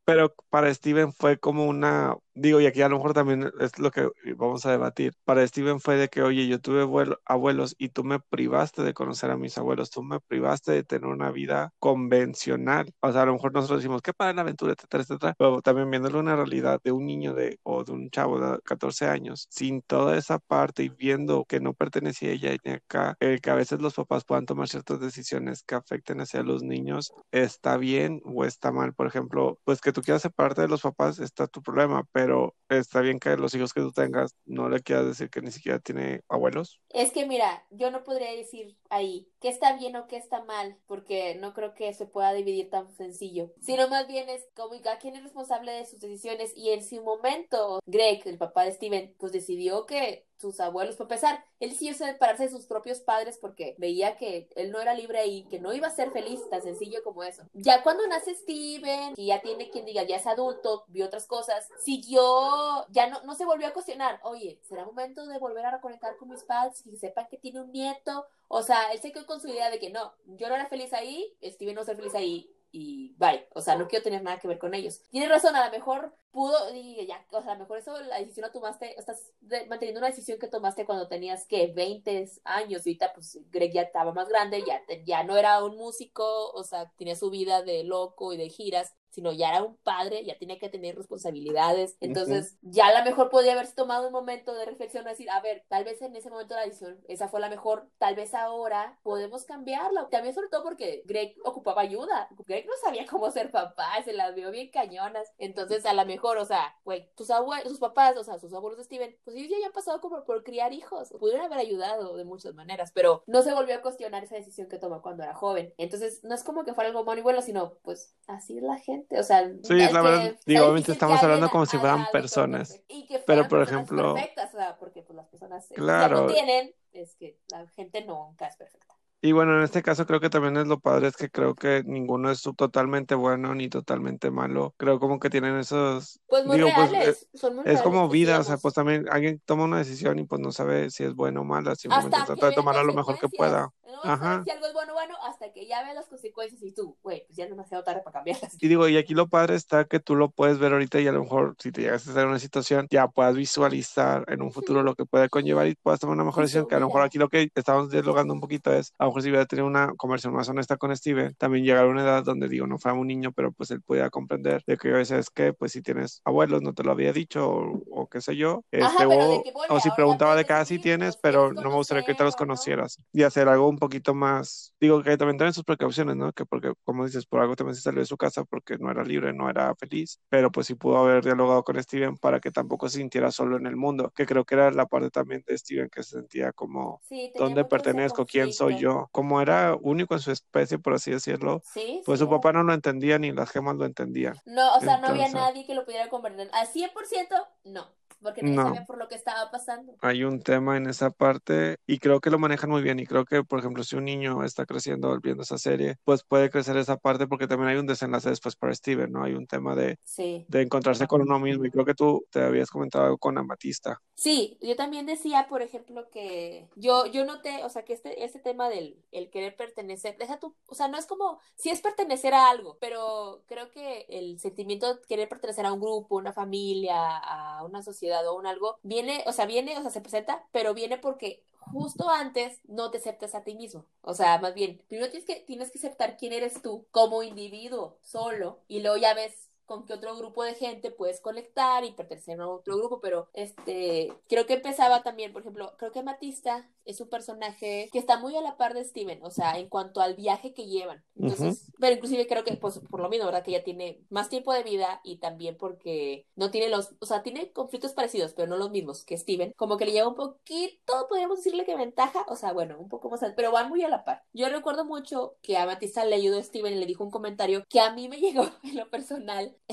Pero 0.05 0.33
para 0.49 0.73
Steven 0.73 1.11
fue 1.11 1.39
como 1.39 1.65
una, 1.65 2.15
digo, 2.35 2.61
y 2.61 2.65
aquí 2.67 2.81
a 2.81 2.89
lo 2.89 2.97
mejor 2.97 3.13
también 3.13 3.51
es 3.59 3.79
lo 3.79 3.91
que 3.91 4.09
vamos 4.37 4.65
a 4.65 4.71
debatir. 4.71 5.13
Para 5.23 5.45
Steven 5.47 5.79
fue 5.79 5.95
de 5.97 6.09
que, 6.09 6.21
oye, 6.21 6.47
yo 6.47 6.59
tuve 6.59 6.81
abuelo- 6.83 7.19
abuelos 7.25 7.75
y 7.77 7.89
tú 7.89 8.03
me 8.03 8.19
privaste 8.19 8.83
de 8.83 8.93
conocer 8.93 9.31
a 9.31 9.37
mis 9.37 9.57
abuelos, 9.57 9.89
tú 9.89 10.03
me 10.03 10.19
privaste 10.19 10.71
de 10.73 10.83
tener 10.83 11.07
una 11.09 11.31
vida 11.31 11.71
convencional. 11.79 12.93
O 13.01 13.11
sea, 13.11 13.23
a 13.23 13.25
lo 13.25 13.33
mejor 13.33 13.53
nosotros 13.53 13.79
decimos, 13.79 14.01
qué 14.01 14.13
padre 14.13 14.35
la 14.35 14.41
aventura, 14.41 14.73
etcétera, 14.73 15.03
etcétera, 15.03 15.35
pero 15.37 15.61
también 15.61 15.89
viéndole 15.89 16.17
una 16.19 16.35
realidad 16.35 16.79
de 16.83 16.91
un 16.91 17.05
niño 17.05 17.33
de, 17.33 17.57
o 17.63 17.83
de 17.83 17.91
un 17.91 18.09
chavo 18.09 18.39
de 18.39 18.59
14 18.63 19.07
años, 19.07 19.47
sin 19.49 19.81
toda 19.81 20.17
esa 20.17 20.39
parte 20.39 20.83
y 20.83 20.89
viendo 20.89 21.45
que 21.45 21.59
no 21.59 21.73
pertenecía 21.73 22.29
a 22.29 22.33
ella 22.33 22.55
ni 22.63 22.71
acá, 22.73 23.15
el 23.19 23.41
que 23.41 23.49
a 23.49 23.55
veces 23.55 23.81
los 23.81 23.93
papás 23.95 24.23
puedan 24.25 24.45
tomar 24.45 24.67
ciertas 24.67 24.99
decisiones 24.99 25.63
que 25.63 25.75
afecten 25.75 26.19
hacia 26.21 26.43
los 26.43 26.63
niños, 26.63 27.11
está 27.31 27.77
bien 27.77 28.21
o 28.25 28.45
está 28.45 28.71
mal. 28.71 28.93
Por 28.93 29.07
ejemplo, 29.07 29.59
pues 29.63 29.81
que 29.81 29.91
tú 29.93 30.01
quieras 30.01 30.21
separarte 30.21 30.61
de 30.61 30.67
los 30.67 30.81
papás, 30.81 31.19
está 31.19 31.47
tu 31.47 31.61
problema, 31.61 32.03
pero 32.11 32.24
está 32.69 33.01
bien 33.01 33.19
que 33.19 33.35
los 33.37 33.53
hijos 33.55 33.73
que 33.73 33.81
tú 33.81 33.91
tengas 33.91 34.35
no 34.45 34.69
le 34.69 34.81
quieras 34.81 35.05
decir 35.05 35.29
que 35.29 35.41
ni 35.41 35.51
siquiera 35.51 35.79
tiene 35.79 36.21
abuelos. 36.27 36.81
Es 36.89 37.11
que 37.11 37.25
mira, 37.25 37.65
yo 37.71 37.91
no 37.91 38.03
podría 38.03 38.31
decir 38.31 38.77
ahí 38.95 39.27
qué 39.39 39.49
está 39.49 39.77
bien 39.77 39.95
o 39.95 40.07
qué 40.07 40.17
está 40.17 40.43
mal, 40.43 40.77
porque 40.87 41.35
no 41.35 41.53
creo 41.53 41.75
que 41.75 41.93
se 41.93 42.07
pueda 42.07 42.33
dividir 42.33 42.69
tan 42.69 42.91
sencillo, 42.95 43.51
sino 43.61 43.87
más 43.87 44.07
bien 44.07 44.27
es 44.27 44.43
como 44.55 44.75
quien 44.99 45.15
es 45.15 45.23
responsable 45.23 45.71
de 45.71 45.85
sus 45.85 45.99
decisiones 45.99 46.51
y 46.55 46.71
en 46.71 46.83
su 46.83 47.01
momento 47.03 47.79
Greg, 47.85 48.21
el 48.25 48.37
papá 48.37 48.63
de 48.63 48.71
Steven, 48.71 49.15
pues 49.19 49.31
decidió 49.31 49.85
que 49.85 50.25
sus 50.37 50.59
abuelos, 50.59 50.95
para 50.95 51.05
empezar, 51.05 51.45
él 51.59 51.69
decidió 51.69 51.93
separarse 51.93 52.43
de 52.43 52.49
sus 52.49 52.65
propios 52.65 52.99
padres 52.99 53.37
porque 53.39 53.75
veía 53.77 54.17
que 54.17 54.49
él 54.55 54.71
no 54.71 54.81
era 54.81 54.93
libre 54.93 55.19
ahí, 55.19 55.45
que 55.49 55.59
no 55.59 55.73
iba 55.73 55.87
a 55.87 55.91
ser 55.91 56.11
feliz, 56.11 56.41
tan 56.49 56.61
sencillo 56.61 57.03
como 57.03 57.23
eso. 57.23 57.43
Ya 57.53 57.83
cuando 57.83 58.05
nace 58.07 58.35
Steven, 58.35 59.13
y 59.15 59.27
ya 59.27 59.41
tiene 59.41 59.69
quien 59.69 59.85
diga, 59.85 60.03
ya 60.03 60.17
es 60.17 60.27
adulto, 60.27 60.85
vio 60.87 61.05
otras 61.05 61.25
cosas, 61.25 61.69
siguió, 61.79 62.85
ya 62.89 63.07
no, 63.07 63.21
no 63.23 63.35
se 63.35 63.45
volvió 63.45 63.67
a 63.67 63.73
cuestionar, 63.73 64.19
oye, 64.23 64.59
¿será 64.63 64.85
momento 64.85 65.25
de 65.25 65.39
volver 65.39 65.65
a 65.65 65.71
reconectar 65.71 66.17
con 66.17 66.29
mis 66.29 66.43
padres 66.43 66.85
y 66.85 66.91
que 66.91 66.97
sepan 66.97 67.27
que 67.29 67.37
tiene 67.37 67.61
un 67.61 67.71
nieto? 67.71 68.25
O 68.47 68.63
sea, 68.63 68.91
él 68.91 68.99
se 68.99 69.11
quedó 69.11 69.25
con 69.25 69.41
su 69.41 69.47
idea 69.47 69.69
de 69.69 69.79
que 69.79 69.89
no, 69.89 70.13
yo 70.25 70.47
no 70.49 70.55
era 70.55 70.67
feliz 70.67 70.93
ahí, 70.93 71.35
Steven 71.43 71.75
no 71.75 71.83
ser 71.83 71.95
feliz 71.95 72.15
ahí, 72.15 72.51
y 72.71 73.15
bye. 73.17 73.47
O 73.53 73.61
sea, 73.61 73.75
no 73.77 73.87
quiero 73.87 74.03
tener 74.03 74.21
nada 74.21 74.39
que 74.39 74.47
ver 74.47 74.59
con 74.59 74.73
ellos. 74.73 75.01
Tienes 75.09 75.29
razón, 75.29 75.55
a 75.55 75.65
lo 75.65 75.71
mejor 75.71 76.13
pudo, 76.31 76.57
y 76.75 77.05
ya, 77.07 77.25
o 77.31 77.41
sea, 77.41 77.53
a 77.53 77.55
lo 77.55 77.61
mejor 77.61 77.77
eso, 77.77 77.97
la 78.01 78.19
decisión 78.19 78.45
la 78.45 78.51
tomaste, 78.51 78.99
estás 78.99 79.31
manteniendo 79.69 79.99
una 79.99 80.09
decisión 80.09 80.37
que 80.37 80.49
tomaste 80.49 80.85
cuando 80.85 81.07
tenías, 81.07 81.47
que 81.47 81.67
20 81.67 82.29
años, 82.43 82.85
y 82.85 82.89
ahorita, 82.89 83.13
pues, 83.13 83.39
Greg 83.49 83.71
ya 83.71 83.83
estaba 83.83 84.13
más 84.13 84.27
grande, 84.27 84.61
ya, 84.67 84.81
ya 85.05 85.23
no 85.23 85.37
era 85.37 85.63
un 85.63 85.77
músico, 85.77 86.51
o 86.51 86.63
sea, 86.65 86.91
tenía 86.97 87.15
su 87.15 87.29
vida 87.29 87.63
de 87.63 87.85
loco 87.85 88.33
y 88.33 88.37
de 88.37 88.49
giras. 88.49 88.93
Sino 89.15 89.31
ya 89.31 89.49
era 89.49 89.63
un 89.63 89.77
padre, 89.77 90.25
ya 90.25 90.37
tenía 90.37 90.59
que 90.59 90.67
tener 90.67 90.95
responsabilidades. 90.95 91.95
Entonces, 92.01 92.57
ya 92.61 92.87
a 92.87 92.99
lo 92.99 93.05
mejor 93.05 93.29
podía 93.29 93.53
haberse 93.53 93.73
tomado 93.73 94.07
un 94.07 94.13
momento 94.13 94.53
de 94.53 94.65
reflexión, 94.65 95.05
decir, 95.05 95.29
a 95.29 95.39
ver, 95.39 95.63
tal 95.69 95.85
vez 95.85 96.01
en 96.01 96.13
ese 96.17 96.29
momento 96.29 96.53
la 96.53 96.65
decisión, 96.65 96.99
esa 97.07 97.29
fue 97.29 97.39
la 97.39 97.49
mejor, 97.49 97.87
tal 97.97 98.15
vez 98.15 98.33
ahora 98.33 98.99
podemos 99.03 99.45
cambiarla. 99.45 100.09
También 100.09 100.35
sobre 100.35 100.49
todo 100.49 100.63
porque 100.63 101.01
Greg 101.05 101.37
ocupaba 101.45 101.81
ayuda. 101.81 102.27
Greg 102.45 102.65
no 102.65 102.73
sabía 102.83 103.05
cómo 103.05 103.31
ser 103.31 103.51
papá, 103.51 104.03
se 104.03 104.11
las 104.11 104.35
vio 104.35 104.51
bien 104.51 104.69
cañonas. 104.69 105.31
Entonces, 105.37 105.85
a 105.85 105.93
lo 105.93 106.05
mejor, 106.05 106.37
o 106.37 106.45
sea, 106.45 106.75
güey, 106.83 107.09
tus 107.15 107.31
abuelos, 107.31 107.69
sus 107.69 107.79
papás, 107.79 108.17
o 108.17 108.23
sea, 108.25 108.37
sus 108.37 108.53
abuelos 108.53 108.77
de 108.77 108.83
Steven, 108.83 109.17
pues 109.23 109.37
ellos 109.37 109.49
ya 109.49 109.67
han 109.67 109.71
pasado 109.71 110.01
como 110.01 110.25
por 110.25 110.43
criar 110.43 110.73
hijos. 110.73 111.13
Pudieron 111.17 111.45
haber 111.45 111.59
ayudado 111.59 112.17
de 112.17 112.25
muchas 112.25 112.53
maneras, 112.53 112.91
pero 112.93 113.23
no 113.27 113.41
se 113.43 113.53
volvió 113.53 113.75
a 113.75 113.81
cuestionar 113.81 114.25
esa 114.25 114.35
decisión 114.35 114.67
que 114.67 114.77
tomó 114.77 115.01
cuando 115.01 115.23
era 115.23 115.33
joven. 115.33 115.73
Entonces, 115.77 116.21
no 116.23 116.35
es 116.35 116.43
como 116.43 116.65
que 116.65 116.73
fuera 116.73 116.89
algo 116.89 117.05
malo 117.05 117.21
y 117.21 117.23
bueno, 117.23 117.41
sino 117.41 117.75
pues 117.83 118.13
así 118.27 118.57
es 118.57 118.63
la 118.63 118.77
gente. 118.77 119.04
O 119.11 119.23
sea, 119.23 119.51
sí, 119.63 119.73
la 119.75 120.01
verdad, 120.01 120.35
digo, 120.45 120.63
obviamente 120.63 120.91
estamos 120.91 121.21
hablando 121.21 121.49
como 121.49 121.65
si 121.65 121.77
fueran 121.77 122.07
personas. 122.11 122.81
Y 122.87 123.07
que 123.07 123.19
pero, 123.19 123.47
por 123.47 123.61
ejemplo, 123.61 124.15
perfectas, 124.15 124.53
o 124.53 124.57
sea, 124.57 124.77
porque 124.77 125.01
pues 125.01 125.15
las 125.15 125.27
personas 125.27 125.67
claro. 125.73 126.21
no 126.21 126.27
tienen, 126.27 126.73
es 126.93 127.15
que 127.15 127.37
la 127.49 127.67
gente 127.67 128.03
nunca 128.05 128.47
es 128.47 128.55
perfecta. 128.55 128.94
Y 129.25 129.31
bueno, 129.31 129.57
en 129.57 129.63
este 129.63 129.81
caso 129.81 130.05
creo 130.05 130.19
que 130.19 130.29
también 130.29 130.55
es 130.55 130.67
lo 130.67 130.79
padre, 130.79 131.07
es 131.07 131.17
que 131.17 131.31
creo 131.31 131.55
que 131.55 131.81
ninguno 131.83 132.29
es 132.29 132.43
totalmente 132.55 133.15
bueno 133.15 133.55
ni 133.55 133.69
totalmente 133.69 134.29
malo. 134.29 134.75
Creo 134.77 134.99
como 134.99 135.19
que 135.19 135.31
tienen 135.31 135.57
esos... 135.57 136.19
Pues 136.27 136.45
muy 136.45 136.57
digo, 136.57 136.69
reales, 136.69 137.27
pues, 137.31 137.41
son 137.41 137.55
muy 137.55 137.61
es 137.61 137.65
reales, 137.65 137.81
como 137.81 138.07
vida, 138.07 138.39
o 138.39 138.43
sea, 138.43 138.57
pues 138.57 138.75
también 138.75 139.07
alguien 139.09 139.41
toma 139.43 139.63
una 139.63 139.79
decisión 139.79 140.19
y 140.19 140.25
pues 140.25 140.39
no 140.41 140.51
sabe 140.51 140.91
si 140.91 141.05
es 141.05 141.15
buena 141.15 141.41
o 141.41 141.43
mala, 141.43 141.75
simplemente 141.75 142.19
trata 142.23 142.49
de 142.49 142.53
tomarla 142.53 142.83
lo 142.83 142.93
mejor 142.93 143.17
que 143.17 143.27
pueda. 143.27 143.71
No 143.83 144.11
Ajá. 144.11 144.43
si 144.43 144.51
algo 144.51 144.67
es 144.67 144.73
bueno 144.73 144.91
o 144.91 144.95
bueno 144.95 145.15
hasta 145.23 145.51
que 145.53 145.65
ya 145.65 145.81
veas 145.81 145.95
las 145.95 146.07
consecuencias 146.07 146.61
y 146.61 146.71
tú, 146.71 146.95
güey, 147.01 147.23
pues 147.25 147.37
ya 147.37 147.45
es 147.45 147.49
demasiado 147.49 147.83
tarde 147.83 148.01
para 148.01 148.15
cambiarlas. 148.15 148.55
Y 148.61 148.67
digo, 148.67 148.87
y 148.87 148.97
aquí 148.97 149.15
lo 149.15 149.27
padre 149.27 149.55
está 149.55 149.85
que 149.85 149.99
tú 149.99 150.15
lo 150.15 150.29
puedes 150.29 150.59
ver 150.59 150.73
ahorita 150.73 150.99
y 150.99 151.07
a 151.07 151.11
lo 151.11 151.23
mejor 151.23 151.55
si 151.59 151.71
te 151.71 151.81
llegas 151.81 152.05
a 152.05 152.09
estar 152.11 152.23
en 152.23 152.29
una 152.29 152.39
situación, 152.39 152.87
ya 152.91 153.07
puedas 153.07 153.35
visualizar 153.35 154.23
en 154.27 154.43
un 154.43 154.51
futuro 154.51 154.83
lo 154.83 154.93
que 154.93 155.05
puede 155.05 155.29
conllevar 155.29 155.67
y 155.67 155.75
puedas 155.75 155.99
tomar 155.99 156.15
una 156.15 156.25
mejor 156.25 156.43
decisión, 156.43 156.67
que 156.67 156.75
a 156.75 156.79
lo 156.79 156.87
mejor 156.87 157.01
aquí 157.01 157.17
lo 157.17 157.29
que 157.29 157.49
estamos 157.55 157.89
dialogando 157.89 158.35
un 158.35 158.39
poquito 158.39 158.71
es, 158.71 158.93
a 158.99 159.05
lo 159.05 159.14
mejor 159.15 159.21
si 159.23 159.29
hubiera 159.29 159.45
tenido 159.45 159.67
una 159.67 159.93
conversación 159.95 160.33
más 160.35 160.49
honesta 160.49 160.77
con 160.77 160.95
Steven, 160.95 161.33
también 161.37 161.63
llegar 161.65 161.85
a 161.85 161.87
una 161.87 162.01
edad 162.03 162.23
donde 162.23 162.47
digo, 162.49 162.67
no 162.67 162.77
fuera 162.77 162.97
un 162.97 163.07
niño, 163.07 163.31
pero 163.31 163.51
pues 163.51 163.71
él 163.71 163.81
pudiera 163.81 164.09
comprender 164.09 164.61
de 164.67 164.77
que 164.77 164.89
a 164.89 164.93
veces 164.93 165.29
que, 165.29 165.53
pues 165.53 165.71
si 165.71 165.81
tienes 165.81 166.21
abuelos, 166.25 166.61
no 166.61 166.73
te 166.73 166.83
lo 166.83 166.91
había 166.91 167.13
dicho 167.13 167.47
o, 167.49 167.83
o 167.89 168.07
qué 168.07 168.21
sé 168.21 168.35
yo, 168.35 168.63
este, 168.71 168.85
Ajá, 168.85 169.05
de 169.07 169.15
o, 169.15 169.45
o 169.67 169.79
si 169.79 169.91
preguntaba 169.91 170.35
de 170.35 170.45
cada 170.45 170.65
a 170.65 170.65
sí 170.65 170.79
vivir, 170.79 170.83
tienes, 170.83 171.17
pero 171.17 171.53
no 171.53 171.69
me 171.69 171.75
gustaría 171.75 172.03
que 172.03 172.15
te 172.15 172.23
los 172.23 172.35
conocieras 172.35 172.97
y 173.13 173.23
hacer 173.23 173.47
algo 173.47 173.67
un 173.69 173.77
poquito 173.77 174.13
más, 174.13 174.73
digo 174.79 175.01
que 175.03 175.17
también 175.17 175.37
tienen 175.37 175.53
sus 175.53 175.63
precauciones, 175.63 176.15
¿no? 176.15 176.31
Que 176.33 176.45
porque, 176.45 176.73
como 176.83 177.05
dices, 177.05 177.25
por 177.25 177.41
algo 177.41 177.55
también 177.55 177.75
se 177.75 177.81
salió 177.81 177.99
de 178.01 178.05
su 178.05 178.17
casa 178.17 178.43
porque 178.45 178.77
no 178.77 178.91
era 178.91 179.03
libre, 179.03 179.33
no 179.33 179.49
era 179.49 179.73
feliz, 179.75 180.19
pero 180.29 180.51
pues 180.51 180.67
sí 180.67 180.75
pudo 180.75 180.97
haber 180.97 181.23
dialogado 181.23 181.63
con 181.63 181.81
Steven 181.81 182.17
para 182.17 182.39
que 182.39 182.51
tampoco 182.51 182.89
se 182.89 182.99
sintiera 182.99 183.31
solo 183.31 183.57
en 183.57 183.65
el 183.67 183.75
mundo, 183.75 184.11
que 184.15 184.25
creo 184.25 184.45
que 184.45 184.55
era 184.55 184.71
la 184.71 184.85
parte 184.87 185.09
también 185.09 185.43
de 185.47 185.57
Steven 185.57 185.89
que 185.89 186.03
se 186.03 186.17
sentía 186.17 186.51
como 186.53 187.01
Sí, 187.01 187.31
dónde 187.37 187.65
pertenezco, 187.65 188.25
quién 188.25 188.51
soy 188.51 188.75
conflicto. 188.75 188.89
Como 189.11 189.41
era 189.41 189.75
único 189.79 190.13
en 190.13 190.19
su 190.19 190.31
especie, 190.31 190.79
por 190.79 190.93
así 190.93 191.11
decirlo, 191.11 191.61
Sí, 191.63 192.01
pues 192.05 192.19
sí 192.19 192.25
su 192.25 192.29
papá 192.29 192.53
no 192.53 192.63
lo 192.63 192.73
entendía 192.73 193.19
ni 193.19 193.31
las 193.31 193.49
gemas 193.49 193.75
lo 193.75 193.85
entendían. 193.85 194.35
No, 194.45 194.75
o 194.75 194.79
sea, 194.79 194.97
no 194.97 195.07
había 195.07 195.29
nadie 195.29 195.65
que 195.65 195.75
lo 195.75 195.85
pudiera 195.85 196.09
comprender. 196.09 196.49
Al 196.53 196.67
100%, 196.67 197.47
no. 197.65 197.87
Porque 198.21 198.41
nadie 198.41 198.55
No. 198.55 198.63
sabía 198.63 198.85
por 198.85 198.97
lo 198.97 199.07
que 199.07 199.15
estaba 199.15 199.49
pasando. 199.51 199.95
Hay 200.01 200.23
un 200.23 200.41
tema 200.41 200.77
en 200.77 200.87
esa 200.87 201.09
parte 201.11 201.77
y 201.85 201.99
creo 201.99 202.19
que 202.21 202.29
lo 202.29 202.39
manejan 202.39 202.69
muy 202.69 202.81
bien 202.81 202.99
y 202.99 203.05
creo 203.05 203.25
que, 203.25 203.43
por 203.43 203.59
ejemplo, 203.59 203.83
si 203.83 203.95
un 203.95 204.05
niño 204.05 204.43
está 204.43 204.65
creciendo 204.65 205.19
viendo 205.21 205.43
esa 205.43 205.57
serie, 205.57 205.95
pues 206.03 206.23
puede 206.23 206.49
crecer 206.49 206.77
esa 206.77 206.97
parte 206.97 207.27
porque 207.27 207.47
también 207.47 207.69
hay 207.69 207.77
un 207.77 207.85
desenlace 207.87 208.29
después 208.29 208.55
para 208.55 208.73
Steven, 208.73 209.11
¿no? 209.11 209.23
Hay 209.23 209.33
un 209.33 209.47
tema 209.47 209.75
de, 209.75 209.97
Sí. 210.03 210.45
de 210.47 210.61
encontrarse 210.61 211.07
con 211.07 211.21
uno 211.21 211.39
mismo 211.39 211.65
y 211.65 211.71
creo 211.71 211.85
que 211.85 211.93
tú 211.93 212.25
te 212.31 212.41
habías 212.43 212.69
comentado 212.69 213.05
algo 213.05 213.17
con 213.17 213.37
Amatista. 213.37 214.01
Sí, 214.15 214.57
yo 214.61 214.75
también 214.75 215.05
decía, 215.05 215.47
por 215.49 215.61
ejemplo, 215.61 216.09
que 216.09 216.69
yo, 216.75 217.05
yo 217.07 217.25
noté, 217.25 217.63
o 217.65 217.69
sea, 217.69 217.83
que 217.83 217.93
este, 217.93 218.23
este 218.23 218.39
tema 218.39 218.69
del 218.69 218.97
el 219.11 219.29
querer 219.29 219.55
pertenecer, 219.55 220.17
deja 220.17 220.39
tú, 220.39 220.55
o 220.67 220.75
sea, 220.75 220.87
no 220.87 220.97
es 220.97 221.05
como, 221.05 221.39
sí 221.55 221.69
es 221.69 221.81
pertenecer 221.81 222.33
a 222.33 222.49
algo, 222.49 222.77
pero 222.79 223.43
creo 223.47 223.69
que 223.71 224.05
el 224.09 224.39
sentimiento 224.39 224.93
de 224.95 225.01
querer 225.07 225.27
pertenecer 225.27 225.65
a 225.65 225.73
un 225.73 225.81
grupo, 225.81 226.15
una 226.15 226.31
familia, 226.33 226.95
a 227.17 227.63
una 227.65 227.81
sociedad 227.83 228.14
o 228.23 228.35
un 228.35 228.47
algo, 228.47 228.79
viene, 228.83 229.23
o 229.27 229.31
sea, 229.31 229.45
viene, 229.45 229.77
o 229.77 229.81
sea, 229.81 229.91
se 229.91 230.01
presenta, 230.01 230.47
pero 230.51 230.73
viene 230.73 230.97
porque 230.97 231.43
justo 231.59 232.09
antes 232.09 232.59
no 232.65 232.91
te 232.91 232.97
aceptas 232.99 233.35
a 233.35 233.43
ti 233.43 233.55
mismo. 233.55 233.85
O 234.01 234.13
sea, 234.13 234.37
más 234.39 234.53
bien, 234.53 234.81
primero 234.87 235.09
tienes 235.09 235.27
que, 235.27 235.41
tienes 235.41 235.71
que 235.71 235.79
aceptar 235.79 236.17
quién 236.17 236.33
eres 236.33 236.61
tú 236.61 236.87
como 236.91 237.23
individuo, 237.23 237.97
solo, 238.01 238.61
y 238.67 238.81
luego 238.81 238.97
ya 238.97 239.13
ves 239.13 239.49
con 239.65 239.85
qué 239.85 239.93
otro 239.93 240.15
grupo 240.15 240.43
de 240.43 240.55
gente 240.55 240.91
puedes 240.91 241.21
conectar 241.21 241.83
y 241.83 241.91
pertenecer 241.91 242.39
a 242.39 242.47
otro 242.47 242.77
grupo, 242.77 242.99
pero 243.01 243.29
este, 243.33 244.13
creo 244.27 244.45
que 244.45 244.53
empezaba 244.53 245.03
también, 245.03 245.33
por 245.33 245.41
ejemplo, 245.41 245.73
creo 245.77 245.91
que 245.91 246.03
Matista 246.03 246.69
es 246.85 247.01
un 247.01 247.09
personaje 247.09 247.89
que 247.91 247.99
está 247.99 248.19
muy 248.19 248.35
a 248.35 248.41
la 248.41 248.57
par 248.57 248.73
de 248.73 248.83
Steven, 248.83 249.19
o 249.23 249.31
sea, 249.31 249.57
en 249.57 249.69
cuanto 249.69 250.01
al 250.01 250.15
viaje 250.15 250.53
que 250.53 250.67
llevan. 250.67 251.03
Entonces, 251.15 251.71
pero 251.79 251.95
inclusive 251.95 252.27
creo 252.27 252.43
que, 252.43 252.55
pues, 252.57 252.79
por 252.89 252.99
lo 252.99 253.09
mismo, 253.09 253.25
¿verdad? 253.25 253.43
Que 253.43 253.51
ella 253.51 253.63
tiene 253.63 254.01
más 254.09 254.29
tiempo 254.29 254.53
de 254.53 254.63
vida 254.63 255.01
y 255.03 255.17
también 255.17 255.57
porque 255.57 256.27
no 256.35 256.51
tiene 256.51 256.69
los, 256.69 256.93
o 256.99 257.05
sea, 257.05 257.23
tiene 257.23 257.51
conflictos 257.51 257.93
parecidos, 257.93 258.33
pero 258.33 258.47
no 258.47 258.57
los 258.57 258.69
mismos 258.69 259.03
que 259.03 259.17
Steven, 259.17 259.53
como 259.55 259.77
que 259.77 259.85
le 259.85 259.93
lleva 259.93 260.07
un 260.07 260.15
poquito, 260.15 261.07
podríamos 261.09 261.37
decirle 261.37 261.65
que 261.65 261.75
ventaja, 261.75 262.25
o 262.27 262.35
sea, 262.35 262.53
bueno, 262.53 262.77
un 262.79 262.89
poco 262.89 263.09
más, 263.09 263.21
pero 263.35 263.51
van 263.51 263.69
muy 263.69 263.83
a 263.83 263.89
la 263.89 264.05
par. 264.05 264.23
Yo 264.33 264.49
recuerdo 264.49 264.85
mucho 264.85 265.35
que 265.41 265.57
a 265.57 265.65
Matista 265.65 266.05
le 266.05 266.15
ayudó 266.15 266.37
a 266.37 266.43
Steven 266.43 266.73
y 266.73 266.79
le 266.79 266.85
dijo 266.85 267.03
un 267.03 267.11
comentario 267.11 267.63
que 267.69 267.79
a 267.79 267.93
mí 267.93 268.07
me 268.09 268.17
llegó 268.19 268.47
en 268.63 268.75
lo 268.75 268.89
personal, 268.89 269.54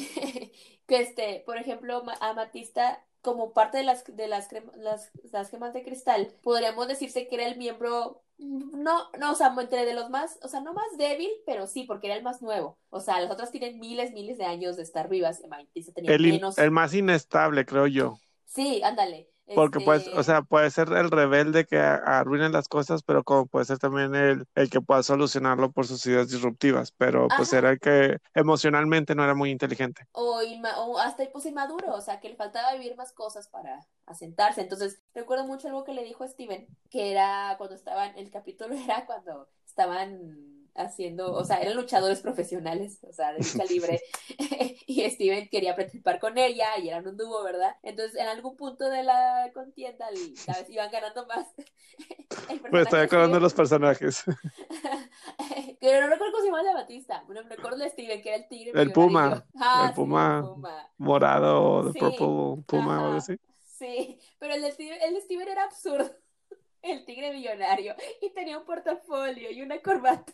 que 0.86 1.00
este, 1.00 1.42
por 1.46 1.58
ejemplo, 1.58 2.02
Ma- 2.04 2.16
a 2.20 2.34
Matista 2.34 3.04
como 3.20 3.52
parte 3.52 3.78
de 3.78 3.84
las 3.84 4.04
de 4.04 4.26
las, 4.28 4.48
crema- 4.48 4.72
las, 4.76 5.10
las 5.32 5.50
gemas 5.50 5.72
de 5.72 5.84
cristal, 5.84 6.34
podríamos 6.42 6.88
decirse 6.88 7.28
que 7.28 7.36
era 7.36 7.46
el 7.46 7.56
miembro 7.56 8.22
no, 8.38 9.08
no, 9.18 9.32
o 9.32 9.34
sea, 9.36 9.54
entre 9.60 9.84
de 9.84 9.94
los 9.94 10.10
más, 10.10 10.38
o 10.42 10.48
sea, 10.48 10.60
no 10.60 10.72
más 10.72 10.86
débil, 10.98 11.30
pero 11.46 11.66
sí, 11.68 11.84
porque 11.84 12.08
era 12.08 12.16
el 12.16 12.24
más 12.24 12.42
nuevo. 12.42 12.76
O 12.90 12.98
sea, 12.98 13.20
las 13.20 13.30
otras 13.30 13.52
tienen 13.52 13.78
miles, 13.78 14.12
miles 14.12 14.36
de 14.36 14.44
años 14.44 14.76
de 14.76 14.82
estar 14.82 15.08
vivas. 15.08 15.40
tenía 15.94 16.18
menos. 16.18 16.58
el 16.58 16.70
más 16.72 16.92
inestable, 16.92 17.64
creo 17.64 17.86
yo. 17.86 18.18
Sí, 18.46 18.82
ándale. 18.82 19.30
Porque 19.52 19.80
pues, 19.80 20.08
Este, 20.08 20.18
o 20.18 20.22
sea, 20.22 20.42
puede 20.42 20.70
ser 20.70 20.90
el 20.92 21.10
rebelde 21.10 21.64
que 21.66 21.78
a- 21.78 21.96
arruine 21.96 22.48
las 22.50 22.68
cosas, 22.68 23.02
pero 23.02 23.22
como 23.24 23.46
puede 23.46 23.66
ser 23.66 23.78
también 23.78 24.14
el, 24.14 24.46
el 24.54 24.70
que 24.70 24.80
pueda 24.80 25.02
solucionarlo 25.02 25.70
por 25.72 25.86
sus 25.86 26.04
ideas 26.06 26.28
disruptivas, 26.30 26.92
pero 26.96 27.30
pues 27.32 27.52
era 27.52 27.70
el 27.70 27.80
que 27.80 28.18
emocionalmente 28.34 29.14
no 29.14 29.24
era 29.24 29.34
muy 29.34 29.50
inteligente. 29.50 30.06
o, 30.12 30.42
inma- 30.42 30.74
o 30.78 30.98
hasta 30.98 31.24
pues 31.32 31.46
inmaduro, 31.46 31.94
o 31.94 32.00
sea, 32.00 32.20
que 32.20 32.28
le 32.28 32.36
faltaba 32.36 32.72
vivir 32.74 32.96
más 32.96 33.12
cosas 33.12 33.48
para 33.48 33.86
asentarse. 34.06 34.60
Entonces, 34.60 35.02
recuerdo 35.14 35.46
mucho 35.46 35.68
algo 35.68 35.84
que 35.84 35.94
le 35.94 36.04
dijo 36.04 36.26
Steven, 36.26 36.68
que 36.90 37.10
era 37.12 37.54
cuando 37.58 37.74
estaban, 37.76 38.16
el 38.18 38.30
capítulo 38.30 38.74
era 38.76 39.06
cuando 39.06 39.48
estaban 39.66 40.51
haciendo, 40.74 41.32
o 41.34 41.44
sea, 41.44 41.60
eran 41.60 41.76
luchadores 41.76 42.20
profesionales, 42.20 42.98
o 43.08 43.12
sea, 43.12 43.32
de 43.32 43.38
lucha 43.40 43.64
libre, 43.64 44.00
y 44.86 45.08
Steven 45.10 45.48
quería 45.48 45.76
participar 45.76 46.18
con 46.20 46.38
ella 46.38 46.78
y 46.78 46.88
eran 46.88 47.06
un 47.06 47.16
dúo, 47.16 47.42
¿verdad? 47.44 47.76
Entonces, 47.82 48.20
en 48.20 48.26
algún 48.28 48.56
punto 48.56 48.88
de 48.88 49.02
la 49.02 49.50
contienda, 49.54 50.08
el- 50.08 50.34
cada 50.46 50.60
vez 50.60 50.70
iban 50.70 50.90
ganando 50.90 51.26
más. 51.26 51.46
El 52.48 52.60
Pues 52.60 52.84
estoy 52.84 53.00
acordando 53.00 53.36
de 53.36 53.42
los 53.42 53.52
personajes. 53.52 54.24
Pero 55.80 56.00
no 56.00 56.06
recuerdo 56.08 56.32
cómo 56.32 56.40
se 56.40 56.46
llama 56.46 56.60
el 56.60 56.66
de 56.66 56.74
Batista. 56.74 57.22
Bueno, 57.26 57.42
me 57.44 57.50
recuerdo 57.56 57.78
de 57.78 57.90
Steven, 57.90 58.22
que 58.22 58.28
era 58.30 58.38
el 58.38 58.48
tigre. 58.48 58.80
El 58.80 58.92
puma. 58.92 59.44
Ah, 59.56 59.84
El 59.88 59.88
sí, 59.90 59.94
puma. 59.96 60.38
el 60.38 60.44
puma. 60.48 60.90
Morado 60.98 61.84
de 61.84 61.92
Sí, 61.92 61.98
purple 61.98 62.64
puma 62.66 62.96
o 63.02 63.04
algo 63.04 63.06
ajá. 63.08 63.16
así. 63.18 63.36
Sí, 63.64 64.18
pero 64.38 64.54
el 64.54 64.62
de 64.62 64.72
Steven, 64.72 64.98
el 65.02 65.14
de 65.14 65.20
Steven 65.20 65.48
era 65.48 65.64
absurdo. 65.64 66.10
El 66.82 67.04
tigre 67.04 67.32
millonario. 67.32 67.94
Y 68.20 68.30
tenía 68.30 68.58
un 68.58 68.64
portafolio 68.64 69.50
y 69.50 69.62
una 69.62 69.80
corbata. 69.82 70.32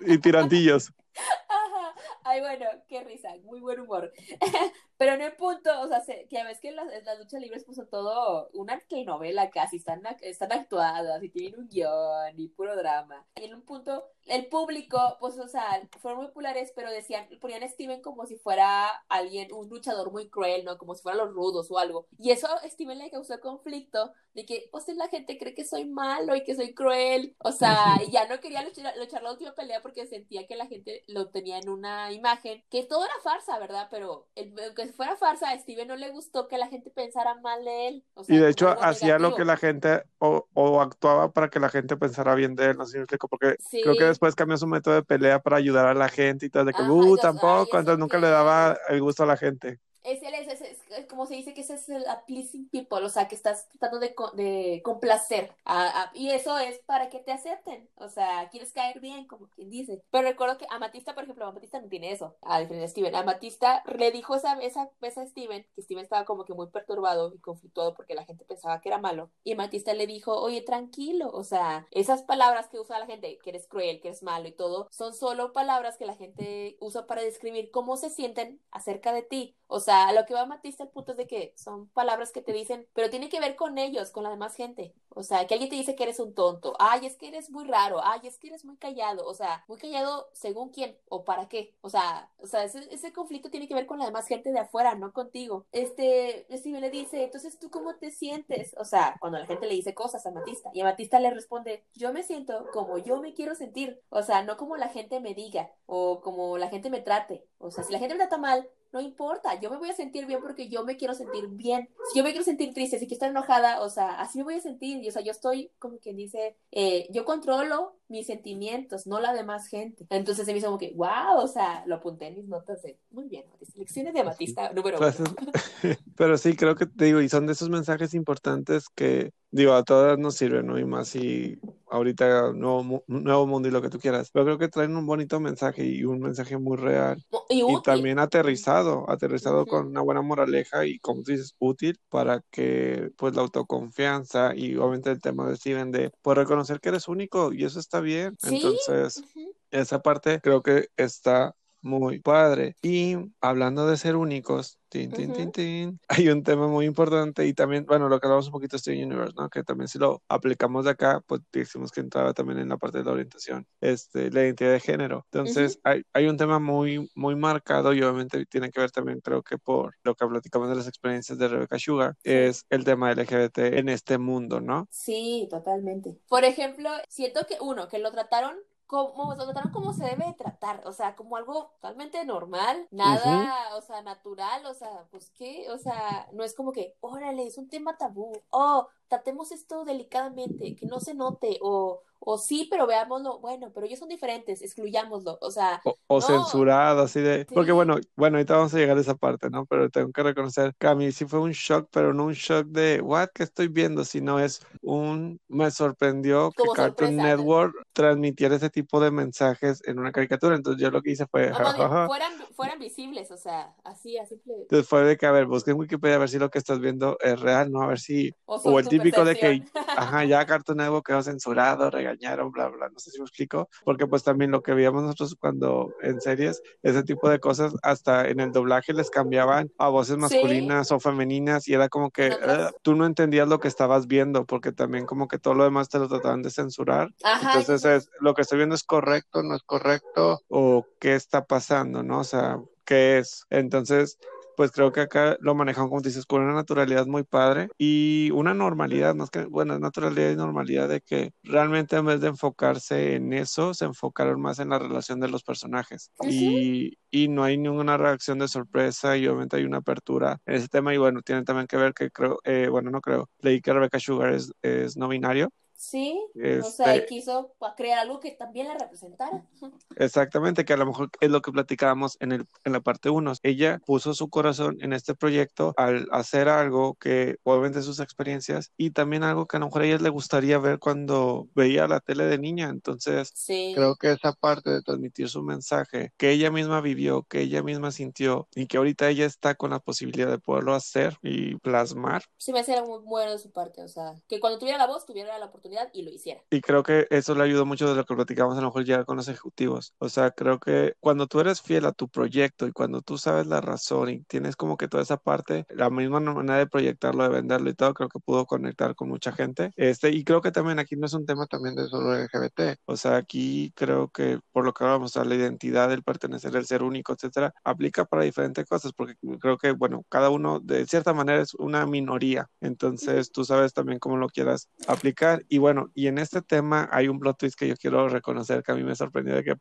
Y 0.00 0.18
tirantillos. 0.18 0.92
Ajá. 1.48 1.94
Ay, 2.24 2.40
bueno, 2.40 2.66
qué 2.88 3.02
risa, 3.04 3.30
muy 3.44 3.60
buen 3.60 3.80
humor. 3.80 4.12
Pero 4.98 5.12
en 5.14 5.22
el 5.22 5.32
punto, 5.36 5.70
o 5.80 5.88
sea, 5.88 6.00
se- 6.00 6.26
que 6.28 6.38
a 6.38 6.44
veces 6.44 6.60
que 6.60 6.72
las, 6.72 6.86
las 7.04 7.18
luchas 7.18 7.40
libres 7.40 7.64
pues 7.64 7.76
son 7.76 7.88
todo 7.88 8.50
una 8.52 8.80
telenovela 8.80 9.50
casi, 9.50 9.76
están, 9.76 10.02
están 10.22 10.52
actuadas 10.52 11.22
y 11.22 11.28
tienen 11.30 11.60
un 11.60 11.68
guion 11.68 12.38
y 12.38 12.48
puro 12.48 12.76
drama. 12.76 13.24
Y 13.36 13.44
en 13.44 13.54
un 13.54 13.62
punto, 13.62 14.04
el 14.26 14.46
público, 14.48 15.16
pues, 15.20 15.38
o 15.38 15.48
sea, 15.48 15.88
fueron 16.00 16.18
muy 16.20 16.26
populares, 16.28 16.72
pero 16.74 16.90
decían, 16.90 17.28
ponían 17.40 17.62
a 17.62 17.68
Steven 17.68 18.02
como 18.02 18.26
si 18.26 18.36
fuera 18.36 18.88
alguien, 19.08 19.52
un 19.52 19.68
luchador 19.68 20.10
muy 20.10 20.28
cruel, 20.28 20.64
¿no? 20.64 20.76
Como 20.78 20.94
si 20.94 21.02
fueran 21.02 21.18
los 21.24 21.32
rudos 21.34 21.70
o 21.70 21.78
algo. 21.78 22.08
Y 22.18 22.30
eso 22.32 22.48
a 22.48 22.68
Steven 22.68 22.98
le 22.98 23.10
causó 23.10 23.38
conflicto 23.40 24.12
de 24.34 24.44
que, 24.46 24.68
pues, 24.72 24.88
la 24.88 25.08
gente 25.08 25.38
cree 25.38 25.54
que 25.54 25.64
soy 25.64 25.84
malo 25.86 26.34
y 26.34 26.44
que 26.44 26.54
soy 26.56 26.74
cruel. 26.74 27.36
O 27.44 27.52
sea, 27.52 27.96
y 28.06 28.10
ya 28.10 28.26
no 28.28 28.40
quería 28.40 28.62
luchar, 28.62 28.96
luchar 28.96 29.22
la 29.22 29.32
última 29.32 29.54
pelea 29.54 29.80
porque 29.82 30.06
sentía 30.06 30.46
que 30.46 30.56
la 30.56 30.66
gente 30.66 31.04
lo 31.06 31.28
tenía 31.30 31.58
en 31.58 31.68
una 31.68 32.12
imagen, 32.12 32.64
que 32.70 32.82
todo 32.84 33.04
era 33.04 33.14
farsa, 33.22 33.58
¿verdad? 33.58 33.88
Pero 33.90 34.28
el, 34.34 34.54
aunque 34.60 34.87
si 34.88 34.92
fuera 34.94 35.16
farsa, 35.16 35.50
a 35.50 35.58
Steven 35.58 35.88
no 35.88 35.96
le 35.96 36.10
gustó 36.10 36.48
que 36.48 36.58
la 36.58 36.68
gente 36.68 36.90
pensara 36.90 37.34
mal 37.36 37.64
de 37.64 37.88
él. 37.88 38.04
O 38.14 38.24
sea, 38.24 38.36
Y 38.36 38.38
de 38.40 38.50
hecho 38.50 38.68
hacía 38.82 39.18
lo 39.18 39.34
que 39.34 39.44
la 39.44 39.56
gente 39.56 40.02
o, 40.18 40.46
o 40.52 40.80
actuaba 40.82 41.32
para 41.32 41.48
que 41.48 41.60
la 41.60 41.70
gente 41.70 41.96
pensara 41.96 42.34
bien 42.34 42.54
de 42.54 42.66
él, 42.70 42.76
no 42.76 42.84
sé 42.84 42.92
si 42.92 42.98
me 42.98 43.04
explico, 43.04 43.28
porque 43.28 43.56
Sí. 43.70 43.80
creo 43.82 43.96
que 43.96 44.04
después 44.04 44.34
cambió 44.34 44.56
su 44.58 44.66
método 44.66 44.94
de 44.96 45.02
pelea 45.02 45.38
para 45.40 45.56
ayudar 45.56 45.86
a 45.86 45.94
la 45.94 46.08
gente 46.10 46.44
y 46.46 46.50
tal, 46.50 46.66
de 46.66 46.74
que, 46.74 46.82
Ajá, 46.82 46.92
uh, 46.92 47.16
tampoco, 47.18 47.76
ay, 47.76 47.80
¿eso 47.80 47.80
entonces 47.80 47.98
nunca 47.98 48.18
le 48.18 48.28
daba 48.28 48.76
el 48.88 49.00
gusto 49.00 49.22
a 49.22 49.26
la 49.26 49.36
gente. 49.38 49.80
Es, 50.02 50.22
él 50.22 50.34
es- 50.34 50.60
es 50.60 50.78
como 51.06 51.26
se 51.26 51.34
dice 51.34 51.54
que 51.54 51.60
ese 51.62 51.74
es 51.74 51.88
el 51.88 52.04
pleasing 52.26 52.68
people, 52.70 53.04
o 53.04 53.08
sea, 53.08 53.28
que 53.28 53.34
estás 53.34 53.68
tratando 53.68 53.98
de, 54.00 54.14
de 54.34 54.82
complacer. 54.84 55.54
a- 55.64 56.02
a- 56.04 56.10
y 56.14 56.30
eso 56.30 56.58
es 56.58 56.78
para 56.86 57.08
que 57.08 57.18
te 57.20 57.32
acepten, 57.32 57.88
o 57.96 58.08
sea, 58.08 58.48
quieres 58.50 58.72
caer 58.72 59.00
bien, 59.00 59.26
como 59.26 59.48
quien 59.50 59.70
dice. 59.70 60.02
Pero 60.10 60.28
recuerdo 60.28 60.58
que 60.58 60.66
Amatista, 60.70 61.14
por 61.14 61.24
ejemplo, 61.24 61.46
Amatista 61.46 61.80
no 61.80 61.88
tiene 61.88 62.12
eso, 62.12 62.36
a 62.42 62.60
diferencia 62.60 62.82
de 62.82 62.88
Steven. 62.88 63.14
Amatista 63.14 63.82
le 63.96 64.10
dijo 64.10 64.34
esa, 64.34 64.54
esa 64.60 64.90
vez 65.00 65.16
a 65.18 65.26
Steven, 65.26 65.66
que 65.74 65.82
Steven 65.82 66.02
estaba 66.04 66.24
como 66.24 66.44
que 66.44 66.54
muy 66.54 66.68
perturbado 66.70 67.32
y 67.34 67.38
conflictuado 67.40 67.94
porque 67.94 68.14
la 68.14 68.24
gente 68.24 68.44
pensaba 68.44 68.80
que 68.80 68.88
era 68.88 68.98
malo. 68.98 69.30
Y 69.44 69.52
Amatista 69.52 69.94
le 69.94 70.06
dijo, 70.06 70.34
oye, 70.40 70.62
tranquilo, 70.62 71.30
o 71.32 71.44
sea, 71.44 71.86
esas 71.90 72.22
palabras 72.22 72.68
que 72.68 72.78
usa 72.80 72.98
la 72.98 73.06
gente, 73.06 73.38
que 73.42 73.50
eres 73.50 73.66
cruel, 73.68 74.00
que 74.00 74.08
eres 74.08 74.22
malo 74.22 74.48
y 74.48 74.52
todo, 74.52 74.88
son 74.90 75.14
solo 75.14 75.52
palabras 75.52 75.96
que 75.98 76.06
la 76.06 76.14
gente 76.16 76.76
usa 76.80 77.06
para 77.06 77.22
describir 77.22 77.70
cómo 77.70 77.96
se 77.96 78.10
sienten 78.10 78.60
acerca 78.70 79.12
de 79.12 79.22
ti. 79.22 79.56
O 79.66 79.80
sea, 79.80 80.12
lo 80.12 80.24
que 80.24 80.34
va 80.34 80.46
Matista 80.46 80.87
el 80.88 80.92
punto 80.92 81.12
es 81.12 81.18
de 81.18 81.26
que 81.26 81.52
son 81.56 81.88
palabras 81.88 82.32
que 82.32 82.42
te 82.42 82.52
dicen, 82.52 82.86
pero 82.94 83.10
tiene 83.10 83.28
que 83.28 83.40
ver 83.40 83.56
con 83.56 83.78
ellos, 83.78 84.10
con 84.10 84.24
la 84.24 84.30
demás 84.30 84.54
gente. 84.54 84.94
O 85.10 85.22
sea, 85.22 85.46
que 85.46 85.54
alguien 85.54 85.70
te 85.70 85.76
dice 85.76 85.96
que 85.96 86.04
eres 86.04 86.20
un 86.20 86.34
tonto. 86.34 86.74
Ay, 86.78 87.06
es 87.06 87.16
que 87.16 87.28
eres 87.28 87.50
muy 87.50 87.64
raro. 87.64 88.00
Ay, 88.02 88.20
es 88.24 88.38
que 88.38 88.48
eres 88.48 88.64
muy 88.64 88.76
callado. 88.76 89.26
O 89.26 89.34
sea, 89.34 89.64
muy 89.66 89.76
callado 89.78 90.28
según 90.32 90.70
quién 90.70 90.96
o 91.08 91.24
para 91.24 91.48
qué. 91.48 91.74
O 91.80 91.90
sea, 91.90 92.30
o 92.38 92.46
sea, 92.46 92.64
ese, 92.64 93.12
conflicto 93.12 93.50
tiene 93.50 93.66
que 93.66 93.74
ver 93.74 93.86
con 93.86 93.98
la 93.98 94.04
demás 94.06 94.28
gente 94.28 94.52
de 94.52 94.60
afuera, 94.60 94.94
no 94.94 95.12
contigo. 95.12 95.66
Este, 95.72 96.46
Steven 96.52 96.80
le 96.80 96.90
dice, 96.90 97.24
entonces 97.24 97.58
tú 97.58 97.70
cómo 97.70 97.96
te 97.96 98.10
sientes? 98.10 98.76
O 98.78 98.84
sea, 98.84 99.16
cuando 99.20 99.38
la 99.38 99.46
gente 99.46 99.66
le 99.66 99.74
dice 99.74 99.94
cosas 99.94 100.24
a 100.24 100.30
Matista 100.30 100.70
y 100.72 100.80
a 100.80 100.84
Matista 100.84 101.18
le 101.18 101.30
responde, 101.30 101.84
yo 101.94 102.12
me 102.12 102.22
siento 102.22 102.66
como 102.72 102.98
yo 102.98 103.20
me 103.20 103.34
quiero 103.34 103.54
sentir. 103.54 104.00
O 104.10 104.22
sea, 104.22 104.42
no 104.44 104.56
como 104.56 104.76
la 104.76 104.88
gente 104.88 105.20
me 105.20 105.34
diga 105.34 105.72
o 105.86 106.20
como 106.20 106.58
la 106.58 106.68
gente 106.68 106.90
me 106.90 107.00
trate. 107.00 107.44
O 107.58 107.70
sea, 107.70 107.82
si 107.82 107.92
la 107.92 107.98
gente 107.98 108.14
me 108.14 108.20
trata 108.20 108.38
mal, 108.38 108.68
no 108.92 109.00
importa, 109.00 109.60
yo 109.60 109.70
me 109.70 109.76
voy 109.76 109.90
a 109.90 109.94
sentir 109.94 110.26
bien 110.26 110.40
porque 110.40 110.68
yo 110.68 110.84
me 110.84 110.96
quiero 110.96 111.14
sentir 111.14 111.46
bien. 111.48 111.88
Si 112.10 112.18
yo 112.18 112.24
me 112.24 112.30
quiero 112.30 112.44
sentir 112.44 112.72
triste, 112.72 112.98
si 112.98 113.06
quiero 113.06 113.14
estar 113.16 113.30
enojada, 113.30 113.80
o 113.82 113.90
sea, 113.90 114.20
así 114.20 114.38
me 114.38 114.44
voy 114.44 114.54
a 114.54 114.60
sentir. 114.60 115.02
Y, 115.02 115.08
o 115.08 115.12
sea, 115.12 115.22
yo 115.22 115.32
estoy, 115.32 115.70
como 115.78 115.98
quien 115.98 116.16
dice, 116.16 116.56
eh, 116.72 117.06
yo 117.10 117.24
controlo 117.24 117.96
mis 118.08 118.26
sentimientos, 118.26 119.06
no 119.06 119.20
la 119.20 119.34
demás 119.34 119.66
gente. 119.66 120.06
Entonces 120.08 120.46
se 120.46 120.52
me 120.52 120.58
hizo 120.58 120.68
como 120.68 120.78
que, 120.78 120.92
wow, 120.94 121.36
o 121.36 121.48
sea, 121.48 121.84
lo 121.86 121.96
apunté 121.96 122.28
en 122.28 122.36
mis 122.36 122.48
notas 122.48 122.82
de, 122.82 122.98
muy 123.10 123.28
bien. 123.28 123.44
Lecciones 123.74 124.14
de 124.14 124.22
Batista 124.22 124.72
número 124.72 124.96
Pues, 124.98 125.20
uno. 125.20 125.34
pero 126.16 126.38
sí, 126.38 126.56
creo 126.56 126.74
que 126.74 126.86
te 126.86 127.04
digo, 127.04 127.20
y 127.20 127.28
son 127.28 127.46
de 127.46 127.52
esos 127.52 127.68
mensajes 127.68 128.14
importantes 128.14 128.88
que, 128.88 129.32
digo, 129.50 129.74
a 129.74 129.84
todas 129.84 130.18
nos 130.18 130.34
sirven, 130.34 130.66
¿no? 130.66 130.78
Y 130.78 130.84
más 130.84 131.08
si 131.08 131.58
ahorita 131.90 132.52
nuevo, 132.52 133.04
nuevo 133.06 133.46
mundo 133.46 133.68
y 133.68 133.70
lo 133.70 133.80
que 133.80 133.88
tú 133.88 133.98
quieras. 133.98 134.30
Pero 134.32 134.44
creo 134.44 134.58
que 134.58 134.68
traen 134.68 134.96
un 134.96 135.06
bonito 135.06 135.40
mensaje 135.40 135.84
y 135.86 136.04
un 136.04 136.20
mensaje 136.20 136.58
muy 136.58 136.76
real. 136.76 137.24
Y 137.48 137.62
Y 137.62 137.82
también 137.82 138.18
aterrizado, 138.18 139.08
aterrizado 139.08 139.66
con 139.66 139.86
una 139.86 140.02
buena 140.02 140.22
moraleja 140.22 140.86
y 140.86 140.98
como 140.98 141.22
tú 141.22 141.32
dices, 141.32 141.54
útil 141.58 141.98
para 142.08 142.42
que 142.50 143.10
pues 143.16 143.34
la 143.34 143.42
autoconfianza 143.42 144.54
y 144.54 144.76
obviamente 144.76 145.10
el 145.10 145.20
tema 145.20 145.48
de 145.48 145.56
Steven 145.56 145.90
de 145.92 146.10
pues 146.22 146.36
reconocer 146.36 146.80
que 146.80 146.90
eres 146.90 147.08
único 147.08 147.52
y 147.52 147.64
eso 147.64 147.80
está 147.80 148.00
bien. 148.00 148.36
Sí. 148.38 148.56
Entonces, 148.56 149.22
esa 149.70 150.00
parte 150.00 150.40
creo 150.40 150.62
que 150.62 150.88
está 150.96 151.54
muy 151.80 152.20
padre. 152.20 152.76
Y 152.82 153.16
hablando 153.40 153.86
de 153.86 153.96
ser 153.96 154.16
únicos, 154.16 154.78
tin, 154.88 155.12
tin, 155.12 155.32
tin, 155.32 155.44
Ujú. 155.44 155.52
tin, 155.52 156.00
hay 156.08 156.28
un 156.28 156.42
tema 156.42 156.66
muy 156.68 156.86
importante 156.86 157.46
y 157.46 157.54
también, 157.54 157.84
bueno, 157.86 158.08
lo 158.08 158.18
que 158.20 158.26
hablamos 158.26 158.46
un 158.46 158.52
poquito 158.52 158.76
de 158.76 158.80
Steven 158.80 159.04
Universe, 159.04 159.34
¿no? 159.36 159.48
Que 159.48 159.62
también 159.62 159.88
si 159.88 159.98
lo 159.98 160.22
aplicamos 160.28 160.84
de 160.84 160.92
acá, 160.92 161.20
pues 161.26 161.40
decimos 161.52 161.90
que 161.92 162.00
entraba 162.00 162.32
también 162.34 162.58
en 162.58 162.68
la 162.68 162.76
parte 162.76 162.98
de 162.98 163.04
la 163.04 163.12
orientación, 163.12 163.66
este, 163.80 164.30
la 164.30 164.44
identidad 164.44 164.72
de 164.72 164.80
género. 164.80 165.26
Entonces, 165.32 165.78
hay, 165.84 166.02
hay 166.12 166.26
un 166.26 166.36
tema 166.36 166.58
muy, 166.58 167.10
muy 167.14 167.36
marcado 167.36 167.92
y 167.92 168.02
obviamente 168.02 168.44
tiene 168.46 168.70
que 168.70 168.80
ver 168.80 168.90
también, 168.90 169.20
creo 169.20 169.42
que 169.42 169.58
por 169.58 169.94
lo 170.02 170.14
que 170.14 170.26
platicamos 170.26 170.68
de 170.68 170.76
las 170.76 170.88
experiencias 170.88 171.38
de 171.38 171.48
Rebecca 171.48 171.78
Sugar, 171.78 172.14
es 172.24 172.64
el 172.70 172.84
tema 172.84 173.12
LGBT 173.12 173.78
en 173.78 173.88
este 173.88 174.18
mundo, 174.18 174.60
¿no? 174.60 174.88
Sí, 174.90 175.46
totalmente. 175.50 176.18
Por 176.28 176.44
ejemplo, 176.44 176.90
siento 177.08 177.46
que 177.46 177.56
uno, 177.60 177.88
que 177.88 177.98
lo 177.98 178.10
trataron 178.10 178.56
como, 178.88 179.36
trataron 179.36 179.70
como 179.70 179.92
se 179.92 180.04
debe 180.04 180.24
de 180.26 180.32
tratar, 180.32 180.82
o 180.86 180.92
sea, 180.92 181.14
como 181.14 181.36
algo 181.36 181.70
totalmente 181.74 182.24
normal, 182.24 182.88
nada, 182.90 183.76
o 183.76 183.82
sea, 183.82 184.02
natural, 184.02 184.64
o 184.66 184.74
sea, 184.74 185.06
pues 185.10 185.30
qué, 185.36 185.70
o 185.70 185.78
sea, 185.78 186.26
no 186.32 186.42
es 186.42 186.54
como 186.54 186.72
que, 186.72 186.96
órale, 187.00 187.46
es 187.46 187.58
un 187.58 187.68
tema 187.68 187.98
tabú, 187.98 188.32
oh, 188.50 188.88
tratemos 189.06 189.52
esto 189.52 189.84
delicadamente, 189.84 190.74
que 190.74 190.86
no 190.86 191.00
se 191.00 191.14
note, 191.14 191.58
o, 191.60 192.02
o 192.20 192.38
sí, 192.38 192.66
pero 192.70 192.86
veámoslo, 192.86 193.38
bueno, 193.40 193.70
pero 193.74 193.86
ellos 193.86 193.98
son 193.98 194.08
diferentes, 194.08 194.62
excluyámoslo, 194.62 195.38
o 195.40 195.50
sea, 195.50 195.80
O, 195.84 195.94
o 196.08 196.20
No. 196.20 196.26
censurado, 196.26 197.02
así 197.02 197.20
de... 197.20 197.46
Porque 197.52 197.70
Sí. 197.70 197.74
bueno, 197.74 197.96
bueno, 198.16 198.36
ahorita 198.36 198.56
vamos 198.56 198.74
a 198.74 198.78
llegar 198.78 198.96
a 198.98 199.00
esa 199.00 199.14
parte, 199.14 199.48
¿no? 199.50 199.64
Pero 199.66 199.88
tengo 199.90 200.12
que 200.12 200.22
reconocer 200.22 200.74
que 200.78 200.86
a 200.86 200.94
mí 200.94 201.12
sí 201.12 201.24
fue 201.24 201.38
un 201.40 201.52
shock, 201.52 201.88
pero 201.92 202.12
no 202.12 202.24
un 202.26 202.32
shock 202.34 202.66
de, 202.66 203.00
what, 203.00 203.28
¿qué 203.34 203.44
estoy 203.44 203.68
viendo? 203.68 204.04
Sino 204.04 204.38
es 204.40 204.60
un... 204.82 205.40
Me 205.48 205.70
sorprendió 205.70 206.52
que 206.52 206.56
Como 206.56 206.72
Cartoon 206.72 207.10
sorpresa. 207.10 207.36
Network 207.36 207.74
transmitiera 207.92 208.56
ese 208.56 208.70
tipo 208.70 209.00
de 209.00 209.10
mensajes 209.10 209.80
en 209.86 209.98
una 209.98 210.12
caricatura. 210.12 210.56
Entonces 210.56 210.82
yo 210.82 210.90
lo 210.90 211.00
que 211.02 211.12
hice 211.12 211.26
fue, 211.30 211.48
más 211.48 211.58
bien, 211.74 211.86
jajaja. 211.88 212.06
fueran, 212.06 212.32
fueran 212.54 212.78
visibles, 212.78 213.30
o 213.30 213.36
sea, 213.36 213.74
así, 213.84 214.18
así, 214.18 214.40
Entonces 214.46 214.88
fue 214.88 215.02
de 215.04 215.16
que, 215.16 215.26
a 215.26 215.32
ver, 215.32 215.46
busqué 215.46 215.70
en 215.70 215.78
Wikipedia 215.78 216.16
a 216.16 216.18
ver 216.18 216.28
si 216.28 216.38
lo 216.38 216.50
que 216.50 216.58
estás 216.58 216.80
viendo 216.80 217.16
es 217.20 217.40
real, 217.40 217.70
¿no? 217.72 217.82
A 217.82 217.86
ver 217.86 218.00
si... 218.00 218.34
o, 218.46 218.56
O 218.56 218.78
el 218.78 218.88
típico 218.88 219.24
de 219.24 219.36
que, 219.36 219.62
ajá, 219.94 220.24
ya 220.24 220.44
Cartoon 220.46 220.78
Network 220.78 221.06
quedó 221.06 221.22
censurado, 221.22 221.90
regañaron, 222.08 222.50
bla, 222.50 222.68
bla, 222.68 222.88
no 222.88 222.98
sé 222.98 223.10
si 223.10 223.18
me 223.18 223.24
explico, 223.24 223.68
porque 223.84 224.06
pues 224.06 224.22
también 224.22 224.50
lo 224.50 224.62
que 224.62 224.74
veíamos 224.74 225.02
nosotros 225.02 225.36
cuando 225.38 225.92
en 226.02 226.20
series, 226.20 226.62
ese 226.82 227.02
tipo 227.02 227.28
de 227.28 227.38
cosas, 227.38 227.74
hasta 227.82 228.28
en 228.28 228.40
el 228.40 228.52
doblaje 228.52 228.92
les 228.92 229.10
cambiaban 229.10 229.70
a 229.78 229.88
voces 229.88 230.16
Sí. 230.16 230.20
masculinas 230.20 230.90
o 230.90 231.00
femeninas 231.00 231.68
y 231.68 231.74
era 231.74 231.88
como 231.88 232.10
que 232.10 232.28
eh, 232.28 232.70
tú 232.82 232.94
no 232.94 233.06
entendías 233.06 233.48
lo 233.48 233.60
que 233.60 233.68
estabas 233.68 234.06
viendo, 234.06 234.44
porque 234.46 234.72
también 234.72 235.06
como 235.06 235.28
que 235.28 235.38
todo 235.38 235.54
lo 235.54 235.64
demás 235.64 235.88
te 235.88 235.98
lo 235.98 236.08
trataban 236.08 236.42
de 236.42 236.50
censurar. 236.50 237.10
Ajá, 237.22 237.46
Entonces 237.58 237.84
es, 237.84 238.10
lo 238.20 238.34
que 238.34 238.42
estoy 238.42 238.58
viendo 238.58 238.74
es 238.74 238.82
correcto, 238.82 239.42
no 239.42 239.54
es 239.54 239.62
correcto, 239.62 240.40
o 240.48 240.86
qué 240.98 241.14
está 241.14 241.44
pasando, 241.44 242.02
¿no? 242.02 242.20
O 242.20 242.24
sea, 242.24 242.58
¿qué 242.84 243.18
es? 243.18 243.44
Entonces, 243.50 244.18
pues 244.58 244.72
creo 244.72 244.90
que 244.90 245.02
acá 245.02 245.36
lo 245.38 245.54
manejan, 245.54 245.88
como 245.88 246.00
dices, 246.00 246.26
con 246.26 246.42
una 246.42 246.52
naturalidad 246.52 247.06
muy 247.06 247.22
padre 247.22 247.68
y 247.78 248.32
una 248.32 248.54
normalidad, 248.54 249.14
más 249.14 249.30
que, 249.30 249.44
bueno, 249.44 249.78
naturalidad 249.78 250.32
y 250.32 250.34
normalidad 250.36 250.88
de 250.88 251.00
que 251.00 251.30
realmente 251.44 251.94
en 251.94 252.06
vez 252.06 252.20
de 252.20 252.26
enfocarse 252.26 253.14
en 253.14 253.32
eso, 253.32 253.72
se 253.72 253.84
enfocaron 253.84 254.40
más 254.40 254.58
en 254.58 254.70
la 254.70 254.80
relación 254.80 255.20
de 255.20 255.28
los 255.28 255.44
personajes. 255.44 256.10
Ujú. 256.18 256.32
Y, 256.32 256.98
y 257.08 257.28
no 257.28 257.44
hay 257.44 257.56
ninguna 257.56 257.96
reacción 257.98 258.40
de 258.40 258.48
sorpresa 258.48 259.16
y 259.16 259.28
obviamente 259.28 259.58
hay 259.58 259.64
una 259.64 259.76
apertura 259.78 260.40
en 260.44 260.56
ese 260.56 260.66
tema 260.66 260.92
y 260.92 260.98
bueno, 260.98 261.22
tiene 261.22 261.44
también 261.44 261.68
que 261.68 261.76
ver 261.76 261.94
que 261.94 262.10
creo, 262.10 262.40
eh, 262.42 262.66
bueno, 262.68 262.90
no 262.90 263.00
creo, 263.00 263.30
leí 263.38 263.60
que 263.60 263.72
Rebecca 263.72 264.00
Sugar 264.00 264.34
es, 264.34 264.50
es 264.62 264.96
no 264.96 265.06
binario. 265.06 265.50
Sí, 265.80 266.20
o 266.34 266.70
sea, 266.70 266.96
Este- 266.96 267.06
quiso 267.06 267.54
pa- 267.60 267.76
crear 267.76 268.00
algo 268.00 268.18
que 268.18 268.32
también 268.32 268.66
la 268.66 268.76
representara. 268.76 269.44
Exactamente, 269.96 270.64
que 270.64 270.72
a 270.72 270.76
lo 270.76 270.86
mejor 270.86 271.08
es 271.20 271.30
lo 271.30 271.40
que 271.40 271.52
platicábamos 271.52 272.16
en, 272.18 272.32
el, 272.32 272.46
en 272.64 272.72
la 272.72 272.80
parte 272.80 273.10
1. 273.10 273.32
Ella 273.44 273.80
puso 273.86 274.12
su 274.12 274.28
corazón 274.28 274.78
en 274.80 274.92
este 274.92 275.14
proyecto 275.14 275.74
al 275.76 276.08
hacer 276.10 276.48
algo 276.48 276.94
que 276.96 277.36
obviamente 277.44 277.82
sus 277.82 278.00
experiencias 278.00 278.72
y 278.76 278.90
también 278.90 279.22
algo 279.22 279.46
que 279.46 279.56
a 279.56 279.60
lo 279.60 279.66
mejor 279.66 279.82
a 279.82 279.86
ella 279.86 279.98
le 279.98 280.08
gustaría 280.08 280.58
ver 280.58 280.80
cuando 280.80 281.46
veía 281.54 281.86
la 281.86 282.00
tele 282.00 282.24
de 282.24 282.38
niña. 282.38 282.70
Entonces, 282.70 283.30
Sí. 283.36 283.72
creo 283.76 283.94
que 283.94 284.10
esa 284.12 284.32
parte 284.32 284.70
de 284.70 284.82
transmitir 284.82 285.28
su 285.28 285.42
mensaje, 285.44 286.12
que 286.16 286.30
ella 286.32 286.50
misma 286.50 286.80
vivió, 286.80 287.22
que 287.22 287.42
ella 287.42 287.62
misma 287.62 287.92
sintió 287.92 288.48
y 288.52 288.66
que 288.66 288.78
ahorita 288.78 289.08
ella 289.08 289.26
está 289.26 289.54
con 289.54 289.70
la 289.70 289.78
posibilidad 289.78 290.28
de 290.28 290.38
poderlo 290.40 290.74
hacer 290.74 291.16
y 291.22 291.54
plasmar. 291.58 292.24
Sí 292.36 292.52
me 292.52 292.58
hacía 292.60 292.82
muy 292.82 292.98
bueno 293.04 293.30
de 293.30 293.38
su 293.38 293.52
parte, 293.52 293.82
o 293.84 293.88
sea, 293.88 294.14
que 294.26 294.40
cuando 294.40 294.58
tuviera 294.58 294.76
la 294.78 294.88
voz, 294.88 295.06
tuviera 295.06 295.38
la 295.38 295.46
oportunidad 295.46 295.67
y 295.92 296.02
lo 296.02 296.10
hiciera. 296.10 296.40
Y 296.50 296.60
creo 296.60 296.82
que 296.82 297.06
eso 297.10 297.34
le 297.34 297.44
ayudó 297.44 297.66
mucho 297.66 297.88
de 297.88 297.94
lo 297.94 298.04
que 298.04 298.14
platicamos 298.14 298.56
a 298.56 298.60
lo 298.60 298.68
mejor 298.68 298.84
ya 298.84 299.04
con 299.04 299.16
los 299.16 299.28
ejecutivos. 299.28 299.94
O 299.98 300.08
sea, 300.08 300.30
creo 300.30 300.58
que 300.58 300.94
cuando 301.00 301.26
tú 301.26 301.40
eres 301.40 301.60
fiel 301.60 301.86
a 301.86 301.92
tu 301.92 302.08
proyecto 302.08 302.66
y 302.66 302.72
cuando 302.72 303.02
tú 303.02 303.18
sabes 303.18 303.46
la 303.46 303.60
razón 303.60 304.10
y 304.10 304.20
tienes 304.24 304.56
como 304.56 304.76
que 304.76 304.88
toda 304.88 305.02
esa 305.02 305.16
parte, 305.16 305.66
la 305.70 305.90
misma 305.90 306.20
manera 306.20 306.58
de 306.58 306.66
proyectarlo, 306.66 307.24
de 307.24 307.30
venderlo 307.30 307.70
y 307.70 307.74
todo, 307.74 307.94
creo 307.94 308.08
que 308.08 308.18
pudo 308.20 308.46
conectar 308.46 308.94
con 308.94 309.08
mucha 309.08 309.32
gente. 309.32 309.72
Este, 309.76 310.10
y 310.10 310.24
creo 310.24 310.40
que 310.40 310.52
también 310.52 310.78
aquí 310.78 310.96
no 310.96 311.06
es 311.06 311.14
un 311.14 311.26
tema 311.26 311.46
también 311.46 311.74
de 311.74 311.88
solo 311.88 312.14
LGBT. 312.14 312.78
O 312.86 312.96
sea, 312.96 313.16
aquí 313.16 313.72
creo 313.76 314.08
que 314.08 314.40
por 314.52 314.64
lo 314.64 314.72
que 314.72 314.84
hablamos, 314.84 315.12
o 315.12 315.14
sea, 315.14 315.24
la 315.24 315.34
identidad, 315.34 315.92
el 315.92 316.02
pertenecer, 316.02 316.54
el 316.56 316.66
ser 316.66 316.82
único, 316.82 317.12
etcétera, 317.12 317.54
aplica 317.64 318.04
para 318.04 318.24
diferentes 318.24 318.66
cosas, 318.66 318.92
porque 318.92 319.14
creo 319.40 319.58
que, 319.58 319.72
bueno, 319.72 320.04
cada 320.08 320.30
uno 320.30 320.60
de 320.60 320.86
cierta 320.86 321.12
manera 321.12 321.42
es 321.42 321.54
una 321.54 321.86
minoría. 321.86 322.48
Entonces, 322.60 323.30
tú 323.32 323.44
sabes 323.44 323.72
también 323.72 323.98
cómo 323.98 324.16
lo 324.16 324.28
quieras 324.28 324.68
aplicar. 324.86 325.44
Y 325.48 325.57
bueno, 325.58 325.90
y 325.94 326.06
en 326.06 326.18
este 326.18 326.42
tema 326.42 326.88
hay 326.92 327.08
un 327.08 327.18
plot 327.20 327.38
twist 327.38 327.58
que 327.58 327.68
yo 327.68 327.76
quiero 327.76 328.08
reconocer 328.08 328.62
que 328.62 328.72
a 328.72 328.74
mí 328.74 328.82
me 328.84 328.94
sorprendió 328.96 329.34
de 329.34 329.44
que 329.44 329.54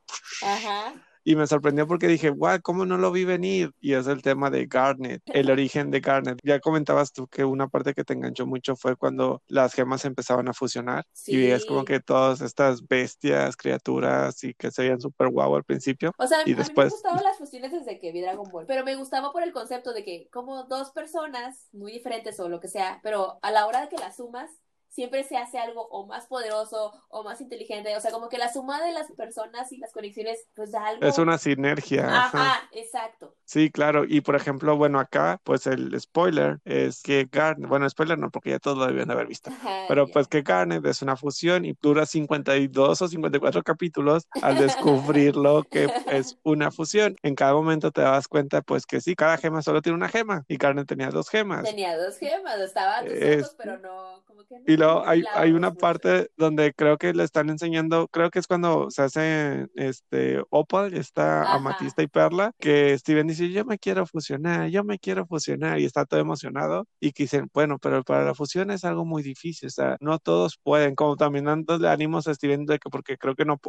Ajá. 0.43 0.93
Y 1.23 1.35
me 1.35 1.45
sorprendió 1.45 1.85
porque 1.87 2.07
dije, 2.07 2.29
guau, 2.29 2.61
¿cómo 2.61 2.85
no 2.85 2.97
lo 2.97 3.11
vi 3.11 3.25
venir? 3.25 3.71
Y 3.81 3.95
es 3.95 4.07
el 4.07 4.21
tema 4.21 4.49
de 4.49 4.65
Garnet, 4.65 5.21
el 5.25 5.51
origen 5.51 5.91
de 5.91 5.99
Garnet. 5.99 6.39
Ya 6.41 6.61
comentabas 6.61 7.11
tú 7.11 7.27
que 7.27 7.43
una 7.43 7.67
parte 7.67 7.93
que 7.93 8.05
te 8.05 8.13
enganchó 8.13 8.45
mucho 8.45 8.77
fue 8.77 8.95
cuando 8.95 9.41
las 9.47 9.73
gemas 9.73 10.05
empezaban 10.05 10.47
a 10.47 10.53
fusionar. 10.53 11.03
Y 11.25 11.47
es 11.47 11.65
como 11.65 11.81
Sí. 11.81 11.85
que 11.87 11.99
todas 11.99 12.39
estas 12.39 12.87
bestias, 12.87 13.57
criaturas 13.57 14.41
y 14.45 14.53
que 14.53 14.71
se 14.71 14.83
veían 14.83 15.01
súper 15.01 15.27
guau 15.27 15.53
al 15.57 15.65
principio. 15.65 16.13
O 16.17 16.27
sea, 16.27 16.37
Y 16.39 16.41
a 16.43 16.45
mí 16.45 16.51
me 16.53 16.57
después- 16.59 16.91
gustaban 16.93 17.21
las 17.21 17.37
fusiones 17.37 17.73
desde 17.73 17.99
que 17.99 18.13
vi 18.13 18.21
Dragon 18.21 18.49
Ball, 18.49 18.65
pero 18.65 18.85
me 18.85 18.95
gustaba 18.95 19.33
por 19.33 19.43
el 19.43 19.51
concepto 19.51 19.91
de 19.91 20.05
que 20.05 20.29
como 20.31 20.63
dos 20.63 20.91
personas 20.91 21.67
muy 21.73 21.91
diferentes 21.91 22.39
o 22.39 22.47
lo 22.47 22.61
que 22.61 22.69
sea, 22.69 23.01
pero 23.03 23.37
a 23.41 23.51
la 23.51 23.65
hora 23.67 23.81
de 23.81 23.89
que 23.89 23.97
las 23.97 24.15
sumas, 24.15 24.49
siempre 24.89 25.23
se 25.23 25.37
hace 25.37 25.59
algo 25.59 25.87
o 25.89 26.05
más 26.07 26.27
poderoso 26.27 26.93
o 27.09 27.23
más 27.23 27.41
inteligente, 27.41 27.95
o 27.95 27.99
sea, 28.01 28.11
como 28.11 28.29
que 28.29 28.37
la 28.37 28.51
suma 28.51 28.81
de 28.83 28.91
las 28.91 29.11
personas 29.11 29.71
y 29.71 29.77
las 29.77 29.91
conexiones, 29.91 30.47
pues 30.55 30.71
da 30.71 30.87
algo... 30.87 31.05
Es 31.05 31.17
una 31.17 31.37
sinergia. 31.37 32.05
ajá. 32.07 32.41
Ajá, 32.47 32.69
exacto. 32.71 33.33
Sí, 33.45 33.71
claro. 33.71 34.03
Y 34.05 34.19
por 34.21 34.35
ejemplo, 34.35 34.75
bueno, 34.75 34.99
acá, 34.99 35.39
pues 35.43 35.67
el 35.67 35.97
spoiler 35.99 36.59
es 36.65 37.01
que 37.01 37.29
Garnet, 37.31 37.69
bueno, 37.69 37.89
spoiler 37.89 38.17
no, 38.17 38.29
porque 38.29 38.49
ya 38.49 38.59
todos 38.59 38.77
lo 38.77 38.85
debían 38.87 39.09
haber 39.09 39.27
visto. 39.27 39.49
Ajá, 39.49 39.85
Pero 39.87 40.07
pues 40.09 40.27
que 40.27 40.41
Garnet 40.41 40.85
es 40.85 41.01
una 41.01 41.15
fusión 41.15 41.63
y 41.63 41.73
dura 41.81 42.05
52 42.05 43.01
o 43.01 43.07
54 43.07 43.63
capítulos 43.63 44.27
al 44.41 44.57
descubrirlo 44.57 45.63
que 45.69 45.87
es 46.09 46.37
una 46.43 46.71
fusión. 46.71 47.15
En 47.23 47.35
cada 47.35 47.53
momento 47.53 47.91
te 47.91 48.01
das 48.01 48.27
cuenta 48.27 48.61
pues 48.61 48.85
que 48.85 48.99
sí, 49.01 49.15
cada 49.15 49.37
gema 49.37 49.61
solo 49.61 49.81
tiene 49.81 49.95
una 49.95 50.09
gema 50.09 50.43
y 50.47 50.57
Garnet 50.57 50.87
tenía 50.87 51.09
dos 51.09 51.29
gemas. 51.29 51.63
Tenía 51.63 51.97
dos 51.97 52.17
gemas, 52.17 52.59
estaba 52.59 52.99
a 52.99 53.03
tus 53.05 53.13
Es- 53.13 53.55
pero 53.57 53.77
no, 53.79 54.23
como 54.27 54.45
que 54.45 54.55
no. 54.59 54.63
Y 54.65 54.76
luego 54.77 55.05
hay, 55.05 55.23
hay 55.35 55.51
una 55.51 55.73
parte 55.73 56.29
donde 56.37 56.73
creo 56.73 56.97
que 56.97 57.13
le 57.13 57.23
están 57.23 57.49
enseñando, 57.49 58.07
creo 58.07 58.29
que 58.29 58.39
es 58.39 58.47
cuando 58.47 58.89
se 58.91 59.01
hace 59.01 59.67
este 59.75 60.41
Opal, 60.49 60.93
está 60.93 61.43
Ajá. 61.43 61.55
Amatista 61.55 62.01
y 62.03 62.07
Perla, 62.07 62.51
que 62.59 62.97
Steven 62.97 63.27
dice, 63.27 63.51
yo 63.51 63.65
me 63.65 63.77
quiero 63.79 64.05
fusionar, 64.05 64.69
yo 64.69 64.83
me 64.83 64.99
quiero 64.99 65.25
fusionar, 65.25 65.79
y 65.79 65.85
está 65.85 66.05
todo 66.05 66.19
emocionado, 66.19 66.87
y 66.99 67.11
que 67.11 67.23
dicen, 67.23 67.49
bueno, 67.53 67.77
pero 67.79 68.03
para 68.03 68.23
la 68.25 68.35
fusión 68.35 68.71
es 68.71 68.83
algo 68.85 69.05
muy 69.05 69.23
difícil, 69.23 69.67
o 69.67 69.71
sea, 69.71 69.97
no 69.99 70.19
todos 70.19 70.57
pueden, 70.63 70.95
como 70.95 71.15
también 71.17 71.45
dándole 71.45 71.89
ánimos 71.89 72.27
a 72.27 72.33
Steven 72.33 72.65
de 72.65 72.79
que 72.79 72.89
porque 72.89 73.17
creo 73.17 73.35
que 73.35 73.45
no, 73.45 73.59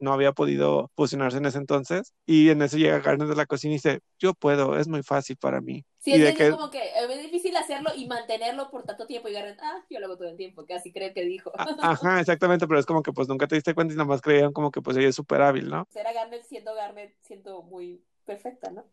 no 0.00 0.12
había 0.12 0.32
podido 0.32 0.90
fusionarse 0.96 1.38
en 1.38 1.46
ese 1.46 1.58
entonces, 1.58 2.14
y 2.26 2.50
en 2.50 2.62
eso 2.62 2.76
llega 2.78 3.00
Garnet 3.00 3.28
de 3.28 3.36
la 3.36 3.46
cocina 3.46 3.72
y 3.72 3.76
dice, 3.76 4.00
yo 4.18 4.34
puedo, 4.34 4.78
es 4.78 4.88
muy 4.88 5.02
fácil 5.02 5.36
para 5.36 5.60
mí. 5.60 5.84
Sí, 6.02 6.10
es, 6.14 6.36
que 6.36 6.50
como 6.50 6.68
que 6.68 6.80
eh, 6.80 7.06
es 7.08 7.22
difícil 7.22 7.56
hacerlo 7.56 7.90
y 7.94 8.08
mantenerlo 8.08 8.68
por 8.72 8.82
tanto 8.82 9.06
tiempo 9.06 9.28
y 9.28 9.34
Garrett, 9.34 9.60
ah, 9.62 9.84
yo 9.88 10.00
lo 10.00 10.06
hago 10.06 10.16
todo 10.16 10.28
el 10.28 10.36
tiempo, 10.36 10.66
casi 10.66 10.90
creo 10.90 11.14
que 11.14 11.24
dijo. 11.24 11.52
Ajá, 11.54 12.18
exactamente, 12.18 12.66
pero 12.66 12.80
es 12.80 12.86
como 12.86 13.04
que 13.04 13.12
pues 13.12 13.28
nunca 13.28 13.46
te 13.46 13.54
diste 13.54 13.72
cuenta 13.72 13.94
y 13.94 13.96
nada 13.96 14.08
más 14.08 14.20
creían 14.20 14.52
como 14.52 14.72
que 14.72 14.82
pues 14.82 14.96
ella 14.96 15.08
es 15.08 15.14
súper 15.14 15.42
hábil, 15.42 15.68
¿no? 15.68 15.86
Era 15.94 16.12
Garnet 16.12 16.42
siendo 16.42 16.74
Garnet, 16.74 17.14
siendo 17.22 17.62
muy 17.62 18.02
perfecta, 18.24 18.72
¿no? 18.72 18.84